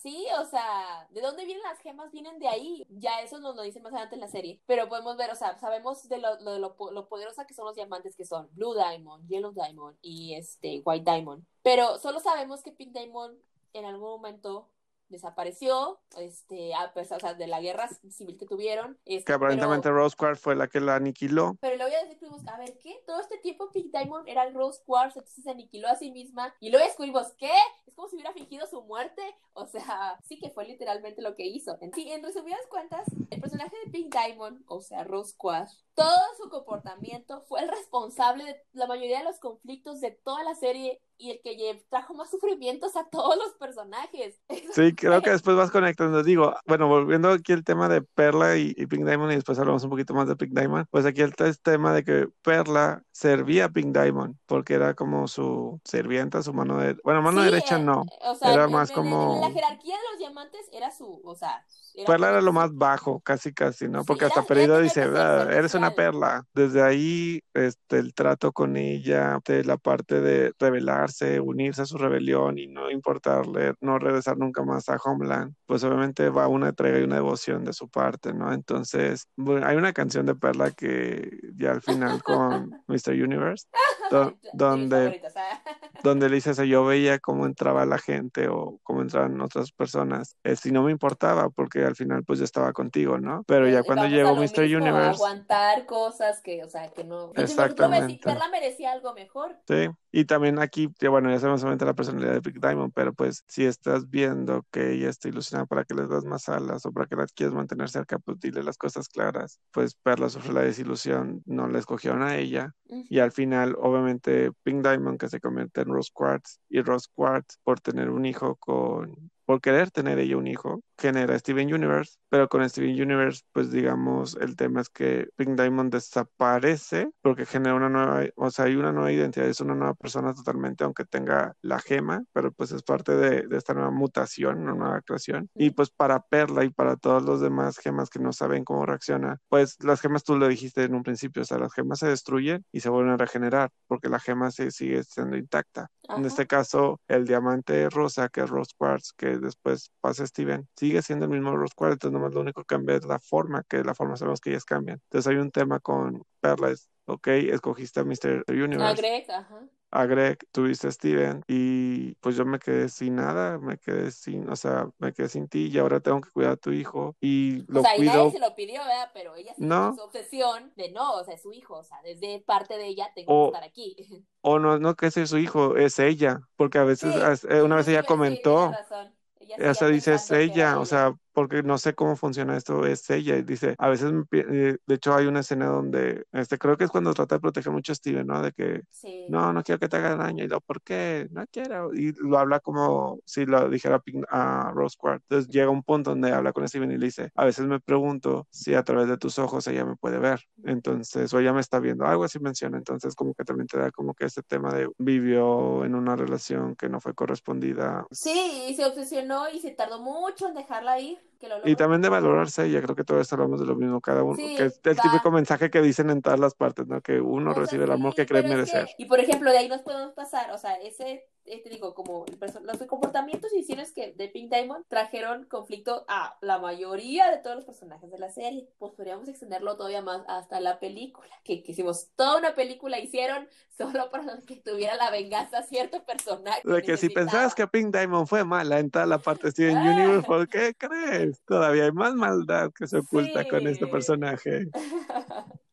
Sí, 0.02 0.26
o 0.40 0.46
sea, 0.46 1.08
¿de 1.12 1.22
dónde 1.22 1.46
vienen 1.46 1.64
las 1.64 1.80
gemas? 1.80 2.12
Vienen 2.12 2.38
de 2.38 2.50
ahí. 2.50 2.86
Ya 2.90 3.22
eso 3.22 3.40
nos 3.40 3.56
lo 3.56 3.62
dicen 3.62 3.82
más 3.82 3.94
adelante 3.94 4.16
en 4.16 4.22
la 4.22 4.28
serie. 4.28 4.62
Pero 4.66 4.90
podemos 4.90 5.16
ver, 5.16 5.32
o 5.32 5.36
sea, 5.36 5.58
sabemos 5.58 6.10
de 6.10 6.18
lo, 6.18 6.38
lo, 6.42 6.60
lo, 6.60 6.76
lo 6.92 7.08
poderosa 7.08 7.46
que 7.46 7.54
son 7.54 7.66
los 7.66 7.76
diamantes 7.76 8.18
que 8.18 8.26
son 8.26 8.50
Blue 8.52 8.74
Diamond, 8.74 9.26
Yellow 9.30 9.54
Diamond 9.54 9.98
y 10.02 10.34
este 10.34 10.82
White 10.84 11.10
Diamond. 11.10 11.46
Pero 11.64 12.00
solo 12.00 12.20
sabemos 12.20 12.62
que 12.64 12.72
Pink 12.72 12.94
Diamond 12.94 13.38
en 13.74 13.86
algún 13.86 14.10
momento 14.10 14.70
desapareció, 15.12 16.00
este, 16.18 16.74
a 16.74 16.94
pesar 16.94 17.18
o 17.18 17.20
sea, 17.20 17.34
de 17.36 17.46
la 17.46 17.62
guerra 17.62 17.88
civil 18.10 18.38
que 18.38 18.48
tuvieron. 18.48 18.98
Este, 19.06 19.26
Que 19.26 19.34
aparentemente 19.34 19.84
pero, 19.84 19.98
Rose 19.98 20.16
Quartz 20.16 20.40
fue 20.40 20.56
la 20.56 20.68
que 20.68 20.80
la 20.80 20.96
aniquiló. 20.96 21.58
pero 21.60 21.76
luego 21.76 21.92
ya 21.92 22.04
descubrimos, 22.06 22.48
a 22.48 22.58
ver, 22.58 22.78
¿qué? 22.80 23.04
Todo 23.06 23.20
este 23.20 23.38
tiempo 23.38 23.70
Pink 23.72 23.92
Diamond 23.92 24.28
era 24.28 24.44
el 24.44 24.54
Rose 24.54 24.82
Quartz, 24.86 25.18
entonces 25.18 25.44
se 25.44 25.52
aniquiló 25.52 25.88
a 25.90 25.96
sí 25.96 26.12
misma. 26.12 26.56
Y 26.60 26.72
luego 26.72 26.86
descubrimos, 26.86 27.28
¿qué? 27.38 27.52
Es 27.86 27.94
como 27.94 28.08
si 28.08 28.16
hubiera 28.16 28.34
fingido 28.34 28.66
su 28.66 28.82
muerte. 28.84 29.22
O 29.54 29.66
sea, 29.68 30.18
sí 30.24 30.40
que 30.40 30.50
fue 30.50 30.66
literalmente 30.66 31.22
lo 31.22 31.36
que 31.36 31.46
hizo. 31.46 31.78
Sí, 31.94 32.12
en 32.12 32.24
resumidas 32.24 32.66
cuentas, 32.70 33.06
el 33.30 33.42
personaje 33.42 33.76
de 33.86 33.92
Pink 33.92 34.14
Diamond, 34.14 34.64
o 34.68 34.82
sea, 34.82 35.04
Rose 35.04 35.36
Quartz, 35.38 35.84
todo 35.94 36.22
su 36.42 36.50
comportamiento 36.50 37.42
fue 37.42 37.62
el 37.62 37.68
responsable 37.68 38.46
de 38.46 38.64
la 38.74 38.88
mayoría 38.88 39.20
de 39.20 39.26
los 39.26 39.40
conflictos 39.40 40.00
de 40.00 40.12
toda 40.12 40.44
la 40.44 40.56
serie 40.56 41.02
y 41.22 41.32
el 41.32 41.42
que 41.44 41.86
trajo 41.90 42.14
más 42.16 42.30
sufrimientos 42.32 42.96
a 42.96 43.06
todos 43.10 43.38
los 43.38 43.54
personajes. 43.56 44.40
Sí, 44.74 44.94
creo 44.96 45.22
que 45.22 45.32
después 45.32 45.56
vas 45.58 45.70
conectando. 45.72 46.24
Digo, 46.24 46.56
bueno, 46.66 46.88
volviendo 46.88 47.30
aquí 47.30 47.52
el 47.54 47.64
tema 47.64 47.90
de 47.90 48.02
Perla 48.02 48.58
y, 48.58 48.74
y 48.78 48.88
Pink 48.88 49.06
Diamond, 49.06 49.32
y 49.32 49.36
después 49.36 49.60
hablamos 49.60 49.84
un 49.84 49.90
poquito 49.90 50.14
más 50.14 50.28
de 50.28 50.36
Pink 50.36 50.52
Diamond, 50.54 50.86
pues 50.90 51.06
aquí 51.06 51.22
el 51.22 51.36
t- 51.36 51.54
tema 51.62 51.94
de 51.94 52.04
que 52.04 52.28
Perla 52.42 53.04
servía 53.12 53.66
a 53.66 53.70
Pink 53.70 53.96
Diamond, 53.96 54.36
porque 54.46 54.74
era 54.76 54.94
como 54.94 55.28
su 55.28 55.80
sirvienta, 55.84 56.42
su 56.42 56.54
mano 56.54 56.78
de... 56.78 56.96
Bueno, 57.04 57.22
mano 57.22 57.40
Sí, 57.42 57.46
derecha 57.46 57.78
eh, 57.78 57.84
no. 57.84 58.04
O 58.24 58.36
sea, 58.36 58.54
Era 58.54 58.66
en- 58.66 58.72
más 58.72 58.90
en- 58.90 58.96
como- 58.96 59.36
En 59.36 59.42
la 59.42 59.52
jerarquía 59.52 59.96
de 59.98 60.04
los 60.12 60.20
diamantes 60.20 60.68
era 60.72 60.92
su, 60.92 61.22
o 61.24 61.36
sea... 61.36 61.66
Perla 62.06 62.30
era 62.30 62.42
lo 62.42 62.54
más 62.54 62.74
bajo, 62.74 63.20
casi 63.22 63.54
casi, 63.54 63.88
¿no? 63.88 64.00
Sí, 64.00 64.06
Porque 64.08 64.26
era- 64.26 64.34
hasta 64.40 64.54
tenía 64.54 64.78
dice, 64.80 65.02
"Ah, 65.04 65.48
eres 65.52 65.74
una 65.76 65.88
servicial". 65.88 65.94
perla. 65.96 66.44
Desde 66.54 66.82
ahí, 66.82 67.42
este, 67.54 67.98
el 68.00 68.14
trato 68.14 68.52
con 68.52 68.76
ella, 68.78 69.40
de 69.46 69.64
la 69.64 69.78
parte 69.78 70.22
de 70.22 70.54
rebelarse, 70.60 71.40
unirse 71.40 71.82
a 71.84 71.86
su 71.86 71.98
rebelión 71.98 72.58
y 72.58 72.68
no 72.68 72.90
importarle, 72.90 73.74
no 73.82 74.00
regresar 74.00 74.38
nunca 74.38 74.64
más 74.64 74.90
a 74.90 74.98
Homeland, 75.04 75.54
pues 75.66 75.84
obviamente 75.84 76.30
va 76.30 76.48
una 76.48 76.70
entrega 76.70 77.00
y 77.00 77.04
una 77.04 77.16
devoción 77.16 77.64
de 77.64 77.74
su 77.74 77.90
parte, 77.90 78.34
¿no? 78.34 78.52
Entonces, 78.54 79.26
bueno, 79.36 79.66
hay 79.68 79.78
una 79.78 79.94
canción 79.94 80.26
de 80.26 80.36
Perla 80.36 80.72
que 80.72 81.30
ya 81.56 81.72
al 81.72 81.82
final 81.82 82.22
con 82.24 82.72
Mr. 82.88 83.14
Universe, 83.14 83.68
do- 84.12 84.34
donde 84.54 85.08
ah. 85.36 85.62
donde 86.04 86.30
le 86.30 86.36
dices, 86.36 86.58
yo 86.58 86.84
veía 86.86 87.20
cómo 87.20 87.46
entraba 87.46 87.86
la 87.86 88.00
gente 88.00 88.48
o 88.48 88.80
cómo 88.84 89.02
entraban 89.02 89.40
otras 89.42 89.72
personas, 89.72 90.36
eh, 90.44 90.56
si 90.56 90.72
no 90.72 90.82
me 90.84 90.92
importaba, 90.92 91.50
porque 91.52 91.81
al 91.84 91.96
final 91.96 92.24
pues 92.24 92.40
yo 92.40 92.46
estaba 92.46 92.74
contigo, 92.74 93.20
¿no? 93.20 93.44
Pero 93.48 93.68
ya 93.68 93.84
cuando 93.84 94.08
llegó 94.08 94.36
Mr. 94.36 94.62
mismo, 94.62 94.78
Universe, 94.78 95.24
aguantar 95.24 95.86
cosas 95.86 96.42
que, 96.42 96.64
o 96.64 96.70
sea, 96.70 96.90
que 96.92 97.04
no... 97.04 97.32
Exactamente. 97.36 98.20
Perla 98.24 98.50
merecía 98.50 98.92
algo 98.92 99.14
mejor. 99.14 99.58
sí, 99.68 99.90
y 100.12 100.26
también 100.26 100.60
aquí, 100.60 100.90
ya, 101.00 101.10
bueno, 101.10 101.30
ya 101.30 101.40
sabemos 101.40 101.62
solamente 101.62 101.86
la 101.86 101.94
personalidad 101.94 102.34
de 102.34 102.40
Big 102.42 102.60
Diamond, 102.60 102.92
pero 102.94 103.14
pues 103.14 103.44
si 103.48 103.66
estás 103.66 104.10
viendo 104.10 104.66
que 104.72 104.92
ella 104.92 105.10
está 105.10 105.30
ilusionada 105.30 105.66
para 105.66 105.86
que 105.86 105.94
les 105.94 106.10
das 106.10 106.26
más 106.26 106.50
alas 106.50 106.86
o 106.86 106.92
para 106.92 107.06
que 107.06 107.16
las 107.16 107.32
quieres 107.32 107.54
mantener 107.54 107.90
cerca, 107.90 108.20
pues 108.20 108.40
dile 108.40 108.64
las 108.64 108.78
cosas 108.78 109.08
claras, 109.08 109.60
pues 109.72 109.96
Perla 109.96 110.30
sufre 110.30 110.54
la 110.54 110.62
desilusión, 110.62 111.42
no 111.46 111.68
la 111.68 111.80
escogieron 111.80 112.24
a 112.24 112.36
ella, 112.38 112.74
y 113.10 113.20
al 113.20 113.32
final, 113.32 113.76
obviamente, 113.80 114.52
Pink 114.64 114.86
Diamond 114.86 115.18
que 115.18 115.30
se 115.30 115.40
convierte 115.40 115.82
en 115.82 115.88
Rose 115.88 116.12
Quartz 116.14 116.60
y 116.70 116.82
Rose 116.82 117.08
Quartz 117.14 117.58
por 117.64 117.80
tener 117.80 118.10
un 118.10 118.26
hijo 118.26 118.58
con, 118.58 119.32
por 119.46 119.62
querer 119.62 119.92
tener 119.92 120.20
ella 120.20 120.38
un 120.38 120.48
hijo, 120.48 120.82
genera 120.98 121.38
Steven 121.38 121.74
Universe, 121.74 122.18
pero 122.30 122.48
con 122.48 122.68
Steven 122.70 123.02
Universe, 123.02 123.42
pues 123.52 123.72
digamos, 123.72 124.38
el 124.40 124.56
tema 124.56 124.82
es 124.82 124.90
que 124.90 125.30
Pink 125.36 125.60
Diamond 125.60 125.92
desaparece 125.92 127.10
porque 127.22 127.46
genera 127.46 127.76
una 127.76 127.90
nueva, 127.90 128.24
o 128.36 128.52
sea, 128.52 128.66
hay 128.66 128.76
una 128.76 128.92
nueva 128.92 129.12
identidad, 129.12 129.48
es 129.48 129.60
una 129.62 129.76
nueva 129.76 129.96
persona 129.96 130.34
totalmente, 130.34 130.84
aunque 130.84 131.06
tenga 131.06 131.56
la 131.62 131.80
gema, 131.80 132.24
pero 132.34 132.52
pues 132.52 132.72
es 132.72 132.84
parte 132.84 133.16
de, 133.16 133.48
de 133.48 133.58
esta 133.58 133.74
nueva 133.74 133.92
mutación, 133.92 134.60
una 134.60 134.74
nueva 134.74 135.02
creación. 135.02 135.50
Y 135.56 135.72
pues 135.72 135.90
para 135.90 136.22
Perla 136.22 136.64
y 136.64 136.70
para 136.70 136.96
todos 136.96 137.24
los 137.24 137.42
demás 137.42 137.78
gemas 137.78 138.10
que 138.10 138.20
no 138.20 138.32
saben 138.34 138.64
cómo 138.64 138.86
reacciona, 138.86 139.38
pues 139.50 139.78
las 139.84 140.02
gemas 140.02 140.24
tú 140.24 140.38
lo 140.38 140.48
dijiste 140.48 140.84
en 140.84 140.96
un 140.96 141.04
principio, 141.04 141.42
o 141.42 141.46
sea, 141.46 141.58
las 141.58 141.74
gemas 141.74 142.00
se 142.00 142.08
destruyen 142.08 142.64
y 142.72 142.80
se 142.82 142.90
vuelven 142.90 143.14
a 143.14 143.18
regenerar 143.18 143.72
porque 143.88 144.10
la 144.10 144.20
gema 144.20 144.52
se 144.52 144.72
sigue 144.72 145.04
siendo 145.04 145.38
intacta. 145.38 145.90
En 146.04 146.20
Ajá. 146.20 146.28
este 146.28 146.48
caso, 146.48 147.00
el 147.08 147.26
diamante 147.26 147.90
rosa, 147.90 148.30
que 148.30 148.42
es 148.42 148.50
Rose 148.50 148.72
Quartz, 148.78 149.14
que 149.14 149.38
después 149.42 149.92
pasa 150.02 150.24
a 150.24 150.28
Steven, 150.28 150.68
sigue 150.76 151.02
siendo 151.02 151.26
el 151.26 151.32
mismo 151.32 151.56
Rose 151.56 151.74
Quartz, 151.76 151.94
entonces 151.96 152.14
nomás 152.14 152.34
lo 152.34 152.42
único 152.42 152.62
que 152.62 152.68
cambia 152.76 152.96
es 152.98 153.06
la 153.06 153.20
forma, 153.20 153.64
que 153.68 153.84
la 153.84 153.96
forma 153.96 154.16
sabemos 154.18 154.42
que 154.42 154.52
ellas 154.52 154.66
cambian. 154.66 155.00
Entonces 155.06 155.28
hay 155.32 155.38
un 155.38 155.52
tema 155.52 155.80
con 155.80 156.24
Perla, 156.40 156.72
es, 156.72 156.90
ok, 157.06 157.28
escogiste 157.28 158.00
a 158.00 158.04
Mr. 158.06 158.44
A 158.78 158.92
Universe, 158.92 158.96
Greg, 158.96 159.30
ajá. 159.32 159.70
a 159.92 160.06
Greg, 160.06 160.38
tuviste 160.52 160.88
a 160.88 160.92
Steven, 160.92 161.44
y 161.48 162.16
pues 162.16 162.36
yo 162.38 162.46
me 162.46 162.60
quedé 162.60 162.90
sin 162.90 163.16
nada, 163.16 163.60
me 163.60 163.78
quedé 163.78 164.12
sin, 164.12 164.50
o 164.50 164.56
sea, 164.56 164.90
me 165.00 165.14
quedé 165.14 165.30
sin 165.30 165.48
ti, 165.50 165.68
y 165.68 165.78
ahora 165.80 166.00
tengo 166.00 166.22
que 166.22 166.32
cuidar 166.32 166.54
a 166.54 166.58
tu 166.58 166.72
hijo, 166.72 167.16
y 167.22 167.64
lo 167.72 167.82
o 167.82 167.82
sea, 167.82 167.98
y 167.98 168.04
cuido. 168.04 168.04
nadie 168.04 168.30
se 168.32 168.40
lo 168.40 168.56
pidió, 168.56 168.80
¿verdad? 168.82 169.10
Pero 169.14 169.36
ella 169.36 169.54
sí 169.56 169.68
No. 169.68 169.94
su 169.94 170.02
obsesión 170.02 170.72
de 170.76 170.92
no, 170.92 171.14
o 171.16 171.24
sea, 171.24 171.34
es 171.36 171.42
su 171.42 171.52
hijo, 171.54 171.78
o 171.78 171.84
sea, 171.84 172.02
desde 172.04 172.40
parte 172.42 172.78
de 172.78 172.88
ella 172.88 173.12
tengo 173.16 173.36
O- 173.36 173.38
que 173.38 173.44
estar 173.44 173.64
aquí. 173.64 173.96
O 174.44 174.60
no, 174.60 174.80
no 174.80 174.96
que 174.96 175.12
sea 175.12 175.28
su 175.28 175.38
hijo, 175.40 175.78
es 175.78 176.00
ella, 176.00 176.42
porque 176.58 176.78
a 176.80 176.84
veces, 176.84 177.16
Sí, 177.16 177.64
una 177.64 177.76
vez 177.78 177.88
ella 177.88 178.04
sí, 178.06 178.06
comentó, 178.06 178.70
razón. 178.70 179.14
Ella 179.42 179.60
o 179.72 179.74
sea, 179.76 179.88
seguía 179.88 179.90
dice 179.90 180.14
es 180.16 180.32
pensando 180.32 180.52
que 180.52 180.54
era 180.54 180.66
ella, 180.66 180.80
o 180.80 180.86
sea, 180.86 181.14
porque 181.34 181.64
no 181.64 181.78
sé 181.78 181.94
cómo 181.94 182.16
funciona 182.16 182.58
esto, 182.58 182.86
es 182.86 183.10
ella, 183.10 183.38
y 183.38 183.44
dice, 183.44 183.76
a 183.78 183.90
veces, 183.90 184.12
eh, 184.32 184.78
de 184.86 184.96
hecho 184.96 185.14
hay 185.16 185.26
una 185.28 185.42
escena 185.42 185.68
donde, 185.68 186.26
este, 186.32 186.58
creo 186.58 186.78
que 186.78 186.86
es 186.86 186.90
cuando 186.92 187.14
trata 187.14 187.36
de 187.36 187.42
proteger 187.42 187.72
mucho 187.72 187.92
a 187.92 187.96
Steven, 187.96 188.28
¿no? 188.28 188.42
De 188.42 188.52
que, 188.52 188.82
Sí. 188.90 189.26
no, 189.30 189.54
no 189.54 189.64
quiero 189.64 189.80
que 189.80 189.88
te 189.90 189.98
haga 189.98 190.16
daño, 190.16 190.44
y 190.44 190.48
lo, 190.48 190.60
¿por 190.62 190.82
qué? 190.82 191.28
No 191.32 191.46
quiero, 191.52 191.94
y 191.94 192.14
lo 192.20 192.38
habla 192.38 192.60
como 192.60 193.20
si 193.26 193.46
lo 193.46 193.70
dijera 193.70 194.02
a 194.30 194.72
Rose 194.74 194.96
Quartz, 195.00 195.24
entonces 195.30 195.52
llega 195.54 195.70
un 195.70 195.84
punto 195.84 196.12
donde 196.12 196.32
habla 196.32 196.54
con 196.54 196.68
Steven 196.68 196.92
y 196.92 196.98
le 196.98 197.06
dice, 197.08 197.32
a 197.36 197.46
veces 197.46 197.66
me 197.68 197.80
pregunto 197.80 198.48
si 198.52 198.74
a 198.76 198.84
través 198.84 199.08
de 199.08 199.18
tus 199.18 199.40
ojos 199.40 199.68
ella 199.68 199.86
me 199.86 199.96
puede 199.96 200.20
ver, 200.20 200.42
entonces, 200.64 201.34
o 201.34 201.40
ella 201.40 201.54
me 201.54 201.62
está 201.62 201.80
viendo, 201.80 202.06
algo 202.06 202.24
así 202.24 202.40
menciona, 202.40 202.78
entonces 202.78 203.16
como 203.16 203.34
que 203.34 203.44
también 203.44 203.68
te 203.68 203.78
da 203.80 203.92
como 203.92 204.14
que 204.14 204.26
ese 204.26 204.42
tema 204.44 204.74
de 204.74 204.90
vivió 204.98 205.86
en 205.86 205.96
una 205.96 206.16
relación 206.16 206.76
que 206.76 206.90
no 206.90 207.00
fue 207.00 207.14
correspondida, 207.14 208.06
Sí, 208.12 208.66
y 208.70 208.76
se 208.76 208.86
obsesionó 208.86 209.50
y 209.50 209.60
se 209.60 209.72
tardó 209.72 210.00
mucho 210.02 210.48
en 210.48 210.54
dejarla 210.56 211.00
ir, 211.00 211.18
que 211.40 211.48
lo 211.50 211.56
Y 211.68 211.76
también 211.76 212.02
de 212.02 212.10
valorarse, 212.10 212.70
ya 212.70 212.82
creo 212.82 212.96
que 212.96 213.04
todo 213.04 213.20
esto 213.20 213.36
hablamos 213.36 213.60
de 213.60 213.66
lo 213.66 213.76
mismo, 213.76 214.00
cada 214.02 214.24
uno, 214.24 214.36
Sí, 214.36 214.56
que 214.56 214.66
es 214.66 214.80
el 214.84 214.98
va. 214.98 215.02
típico 215.02 215.32
mensaje 215.32 215.70
que 215.72 215.82
dicen 215.82 216.10
en 216.10 216.22
todas 216.22 216.40
las 216.40 216.54
partes, 216.54 216.88
¿no? 216.88 217.02
Que 217.02 217.20
uno 217.20 217.52
O 217.52 217.54
sea, 217.54 217.64
recibe 217.64 217.86
el 217.86 217.92
amor 217.92 218.12
sí, 218.14 218.18
que 218.18 218.26
cree 218.28 218.44
que- 218.44 218.50
merecer. 218.50 218.88
y 218.98 219.06
por 219.06 219.20
ejemplo, 219.20 219.50
de 219.52 219.58
ahí 219.58 219.68
nos 219.68 219.82
podemos 219.82 220.14
pasar, 220.14 220.52
o 220.52 220.58
sea, 220.58 220.76
ese, 220.76 221.26
te 221.60 221.70
digo, 221.70 221.94
como 221.94 222.26
los 222.64 222.78
comportamientos 222.88 223.52
y 223.52 223.58
decisiones 223.58 223.92
que 223.92 224.14
de 224.14 224.28
Pink 224.30 224.50
Diamond 224.52 224.86
trajeron 224.88 225.46
conflicto 225.46 226.06
a 226.08 226.38
la 226.42 226.60
mayoría 226.60 227.30
de 227.30 227.38
todos 227.38 227.58
los 227.58 227.66
personajes 227.66 228.10
de 228.10 228.18
la 228.18 228.30
serie. 228.30 228.70
Pues 228.80 228.94
podríamos 228.94 229.28
extenderlo 229.28 229.76
todavía 229.76 230.02
más 230.02 230.22
hasta 230.28 230.60
la 230.60 230.80
película, 230.80 231.30
que, 231.44 231.62
que 231.64 231.74
hicimos 231.74 232.10
toda 232.16 232.38
una 232.38 232.56
película, 232.56 233.00
hicieron 233.00 233.48
solo 233.78 234.10
para 234.10 234.22
que 234.48 234.56
tuviera 234.58 234.96
la 234.96 235.12
venganza 235.12 235.60
a 235.60 235.64
cierto 235.64 236.04
personaje. 236.06 236.62
De 236.64 236.82
que 236.82 236.98
si 236.98 237.10
pensabas 237.10 237.56
que 237.56 237.68
Pink 237.68 237.96
Diamond 237.96 238.28
fue 238.28 238.44
mala 238.44 238.80
en 238.80 238.90
toda 238.90 239.06
la 239.06 239.18
parte 239.18 239.48
de 239.48 239.52
Steven 239.52 239.78
Ah. 239.78 239.94
Universe, 239.94 240.28
¿por 240.28 240.48
qué 240.48 240.76
crees? 240.78 241.42
Todavía 241.46 241.86
hay 241.86 241.92
más 241.92 242.14
maldad 242.14 242.72
que 242.72 242.88
se 242.88 242.98
oculta 242.98 243.48
con 243.48 243.68
este 243.68 243.88
personaje. 243.88 244.70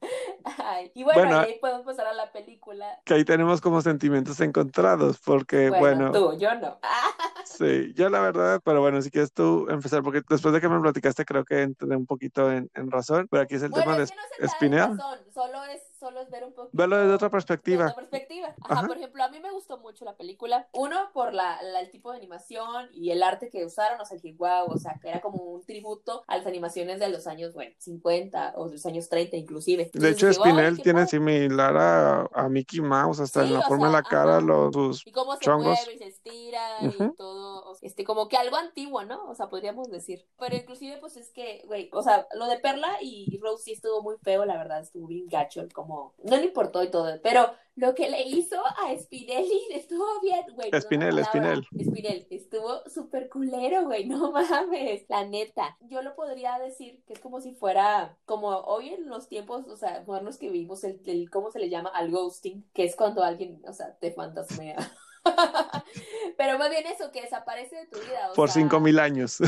Ay, 0.58 0.90
y 0.94 1.02
bueno, 1.04 1.38
ahí 1.40 1.58
podemos 1.60 1.82
pasar 1.84 2.06
a 2.06 2.12
la 2.12 2.30
película. 2.32 3.00
Que 3.04 3.14
ahí 3.14 3.24
tenemos 3.24 3.60
como 3.60 3.82
sentimientos 3.82 4.40
encontrados, 4.40 5.18
porque 5.18 5.70
Bueno, 5.70 6.10
bueno, 6.10 6.12
tú, 6.12 6.38
yo 6.38 6.54
no. 6.54 6.78
sí, 7.44 7.92
yo 7.94 8.08
la 8.08 8.20
verdad, 8.20 8.60
pero 8.64 8.80
bueno, 8.80 9.02
si 9.02 9.10
quieres 9.10 9.32
tú 9.32 9.66
empezar, 9.68 10.02
porque 10.02 10.22
después 10.28 10.54
de 10.54 10.60
que 10.60 10.68
me 10.68 10.80
platicaste 10.80 11.24
creo 11.24 11.44
que 11.44 11.62
entré 11.62 11.94
un 11.96 12.06
poquito 12.06 12.50
en, 12.52 12.70
en 12.74 12.90
razón, 12.90 13.26
pero 13.30 13.42
aquí 13.42 13.56
es 13.56 13.62
el 13.62 13.70
Bueno, 13.70 13.84
tema 13.84 13.98
de 13.98 14.06
que 14.06 14.14
no 14.14 14.48
se 14.58 14.76
razón, 14.76 15.18
solo 15.34 15.64
es, 15.64 15.82
solo 15.98 16.20
es 16.20 16.30
ver 16.30 16.44
un 16.44 16.52
poquito. 16.52 16.76
Verlo 16.76 16.98
desde 16.98 17.14
otra 17.14 17.28
de 17.28 17.32
perspectiva. 17.32 17.84
otra 17.86 17.96
perspectiva. 17.96 18.48
Ajá, 18.62 18.74
Ajá. 18.80 18.86
por 18.86 18.96
ejemplo, 18.96 19.22
a 19.24 19.28
mí 19.28 19.40
me 19.40 19.50
gustó 19.50 19.78
mucho 19.78 20.04
la 20.04 20.16
película. 20.16 20.68
Uno, 20.72 20.96
por 21.12 21.34
la, 21.34 21.60
la- 21.62 21.80
el 21.80 21.90
tipo 21.90 22.10
de 22.12 22.18
animación 22.18 22.88
y 22.92 23.10
el 23.10 23.22
arte 23.22 23.50
que 23.50 23.64
usaron. 23.64 24.00
O 24.00 24.04
sea, 24.04 24.18
que 24.18 24.32
wow, 24.32 24.66
o 24.68 24.78
sea, 24.78 24.98
que 25.00 25.08
era 25.08 25.20
como 25.20 25.42
un 25.42 25.64
tributo 25.64 26.24
a 26.26 26.36
las 26.36 26.46
animaciones 26.46 27.00
de 27.00 27.08
los 27.08 27.26
años, 27.26 27.52
bueno, 27.54 27.74
50 27.78 28.52
o 28.56 28.66
de 28.66 28.72
los 28.72 28.86
años 28.86 29.08
30 29.08 29.36
inclusive. 29.36 29.90
De 29.92 30.10
hecho, 30.10 30.26
ay, 30.28 30.34
Spinel 30.34 30.76
qué 30.76 30.82
tiene 30.82 31.00
padre. 31.00 31.10
similar 31.10 31.76
a, 31.76 32.28
a 32.32 32.48
Mickey 32.48 32.80
Mouse, 32.80 33.20
hasta 33.20 33.42
Sí, 33.42 33.48
en 33.48 33.54
la 33.54 33.62
forma 33.62 33.86
de 33.86 33.92
sea, 33.92 34.00
la 34.02 34.08
cara, 34.08 34.36
ajá. 34.38 34.40
los, 34.46 34.74
sus 34.74 35.06
Y 35.06 35.12
cómo 35.12 35.34
se 35.34 35.40
chongos. 35.40 35.78
mueve 35.78 35.94
y 35.94 35.98
se 35.98 36.06
estira 36.06 36.60
Ujú. 36.82 37.04
y 37.04 37.14
todo, 37.16 37.64
o 37.70 37.74
sea, 37.74 37.86
este, 37.88 38.04
como 38.04 38.28
que 38.28 38.36
algo 38.36 38.56
antiguo, 38.56 39.04
¿no? 39.04 39.28
O 39.28 39.34
sea, 39.34 39.48
podríamos 39.48 39.90
decir. 39.90 40.26
Pero 40.38 40.56
inclusive, 40.56 40.98
pues 40.98 41.16
es 41.16 41.30
que, 41.32 41.62
güey, 41.66 41.90
o 41.92 42.02
sea, 42.02 42.26
lo 42.34 42.46
de 42.46 42.58
Perla 42.58 42.96
y 43.00 43.38
Rose 43.42 43.64
sí 43.64 43.72
estuvo 43.72 44.02
muy 44.02 44.16
feo, 44.22 44.44
la 44.44 44.56
verdad, 44.56 44.80
estuvo 44.80 45.06
bien 45.06 45.26
gacho, 45.28 45.60
el 45.60 45.72
como, 45.88 46.14
no 46.22 46.36
le 46.36 46.44
importó 46.44 46.82
y 46.82 46.90
todo, 46.90 47.18
pero 47.22 47.50
lo 47.74 47.94
que 47.94 48.10
le 48.10 48.22
hizo 48.22 48.60
a 48.64 48.94
Spinelli 48.98 49.60
estuvo 49.72 50.04
bien, 50.20 50.44
güey. 50.54 50.70
no 50.70 50.80
Spinel, 50.80 51.16
la 51.16 51.22
palabra. 51.30 51.62
Spinel. 51.62 51.86
Spinel, 51.86 52.26
estuvo 52.30 52.82
súper 52.88 53.28
culero, 53.28 53.84
güey, 53.84 54.04
no 54.08 54.30
mames, 54.30 55.04
la 55.08 55.24
neta. 55.24 55.76
Yo 55.80 56.02
lo 56.02 56.14
podría 56.14 56.58
decir 56.58 57.02
que 57.06 57.14
es 57.14 57.20
como 57.20 57.40
si 57.40 57.54
fuera, 57.54 58.16
como 58.26 58.48
hoy 58.48 58.90
en 58.90 59.08
los 59.08 59.28
tiempos, 59.28 59.66
o 59.66 59.76
sea, 59.76 60.04
modernos 60.06 60.36
que 60.36 60.50
vivimos, 60.50 60.84
el, 60.84 61.00
el 61.06 61.30
¿cómo 61.30 61.50
se 61.50 61.58
le 61.58 61.70
llama? 61.70 61.90
Al 61.90 62.10
ghosting, 62.10 62.68
que 62.74 62.84
es 62.84 62.94
cuando 62.94 63.22
alguien, 63.22 63.62
o 63.66 63.72
sea, 63.72 63.96
te 63.98 64.12
fantasmea. 64.12 64.76
Pero 66.36 66.58
más 66.58 66.70
bien 66.70 66.86
eso, 66.86 67.10
que 67.10 67.22
desaparece 67.22 67.76
de 67.76 67.86
tu 67.86 67.98
vida. 67.98 68.30
O 68.30 68.34
Por 68.34 68.50
sea, 68.50 68.62
cinco 68.62 68.80
mil 68.80 68.98
años. 68.98 69.38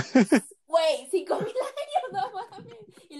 Güey, 0.66 1.08
cinco 1.10 1.34
mil 1.34 1.48
años, 1.48 1.54
no 1.54 1.79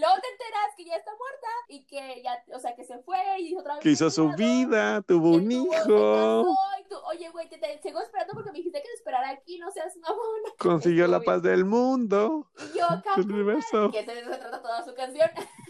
luego 0.00 0.14
te 0.20 0.28
enteras 0.28 0.74
que 0.76 0.84
ya 0.84 0.96
está 0.96 1.10
muerta 1.16 1.48
y 1.68 1.84
que 1.84 2.22
ya, 2.22 2.42
o 2.54 2.58
sea, 2.58 2.74
que 2.74 2.84
se 2.84 2.98
fue 3.00 3.18
y 3.38 3.54
otra 3.56 3.74
vez. 3.74 3.82
que 3.82 3.90
hizo 3.90 4.10
su 4.10 4.30
vida, 4.32 5.02
tuvo 5.02 5.30
un 5.36 5.50
hijo, 5.50 5.70
casó 5.70 6.56
y 6.80 6.88
tú, 6.88 6.96
Oye, 7.10 7.28
güey, 7.30 7.48
te, 7.48 7.58
te 7.58 7.80
sigo 7.82 8.00
esperando 8.00 8.34
porque 8.34 8.50
me 8.52 8.58
dijiste 8.58 8.80
que 8.80 8.88
te 8.88 8.94
esperara 8.94 9.30
aquí, 9.30 9.58
no 9.58 9.70
seas 9.70 9.96
mamona. 9.96 10.50
consiguió 10.58 11.06
la 11.06 11.20
paz 11.20 11.42
del 11.42 11.64
mundo, 11.64 12.46
Y 12.74 12.78
yo 12.78 12.86
universo. 13.16 13.90
que 13.90 14.04
se, 14.04 14.24
se 14.24 14.36
trata 14.36 14.62
toda 14.62 14.84
su 14.84 14.94
canción. 14.94 15.28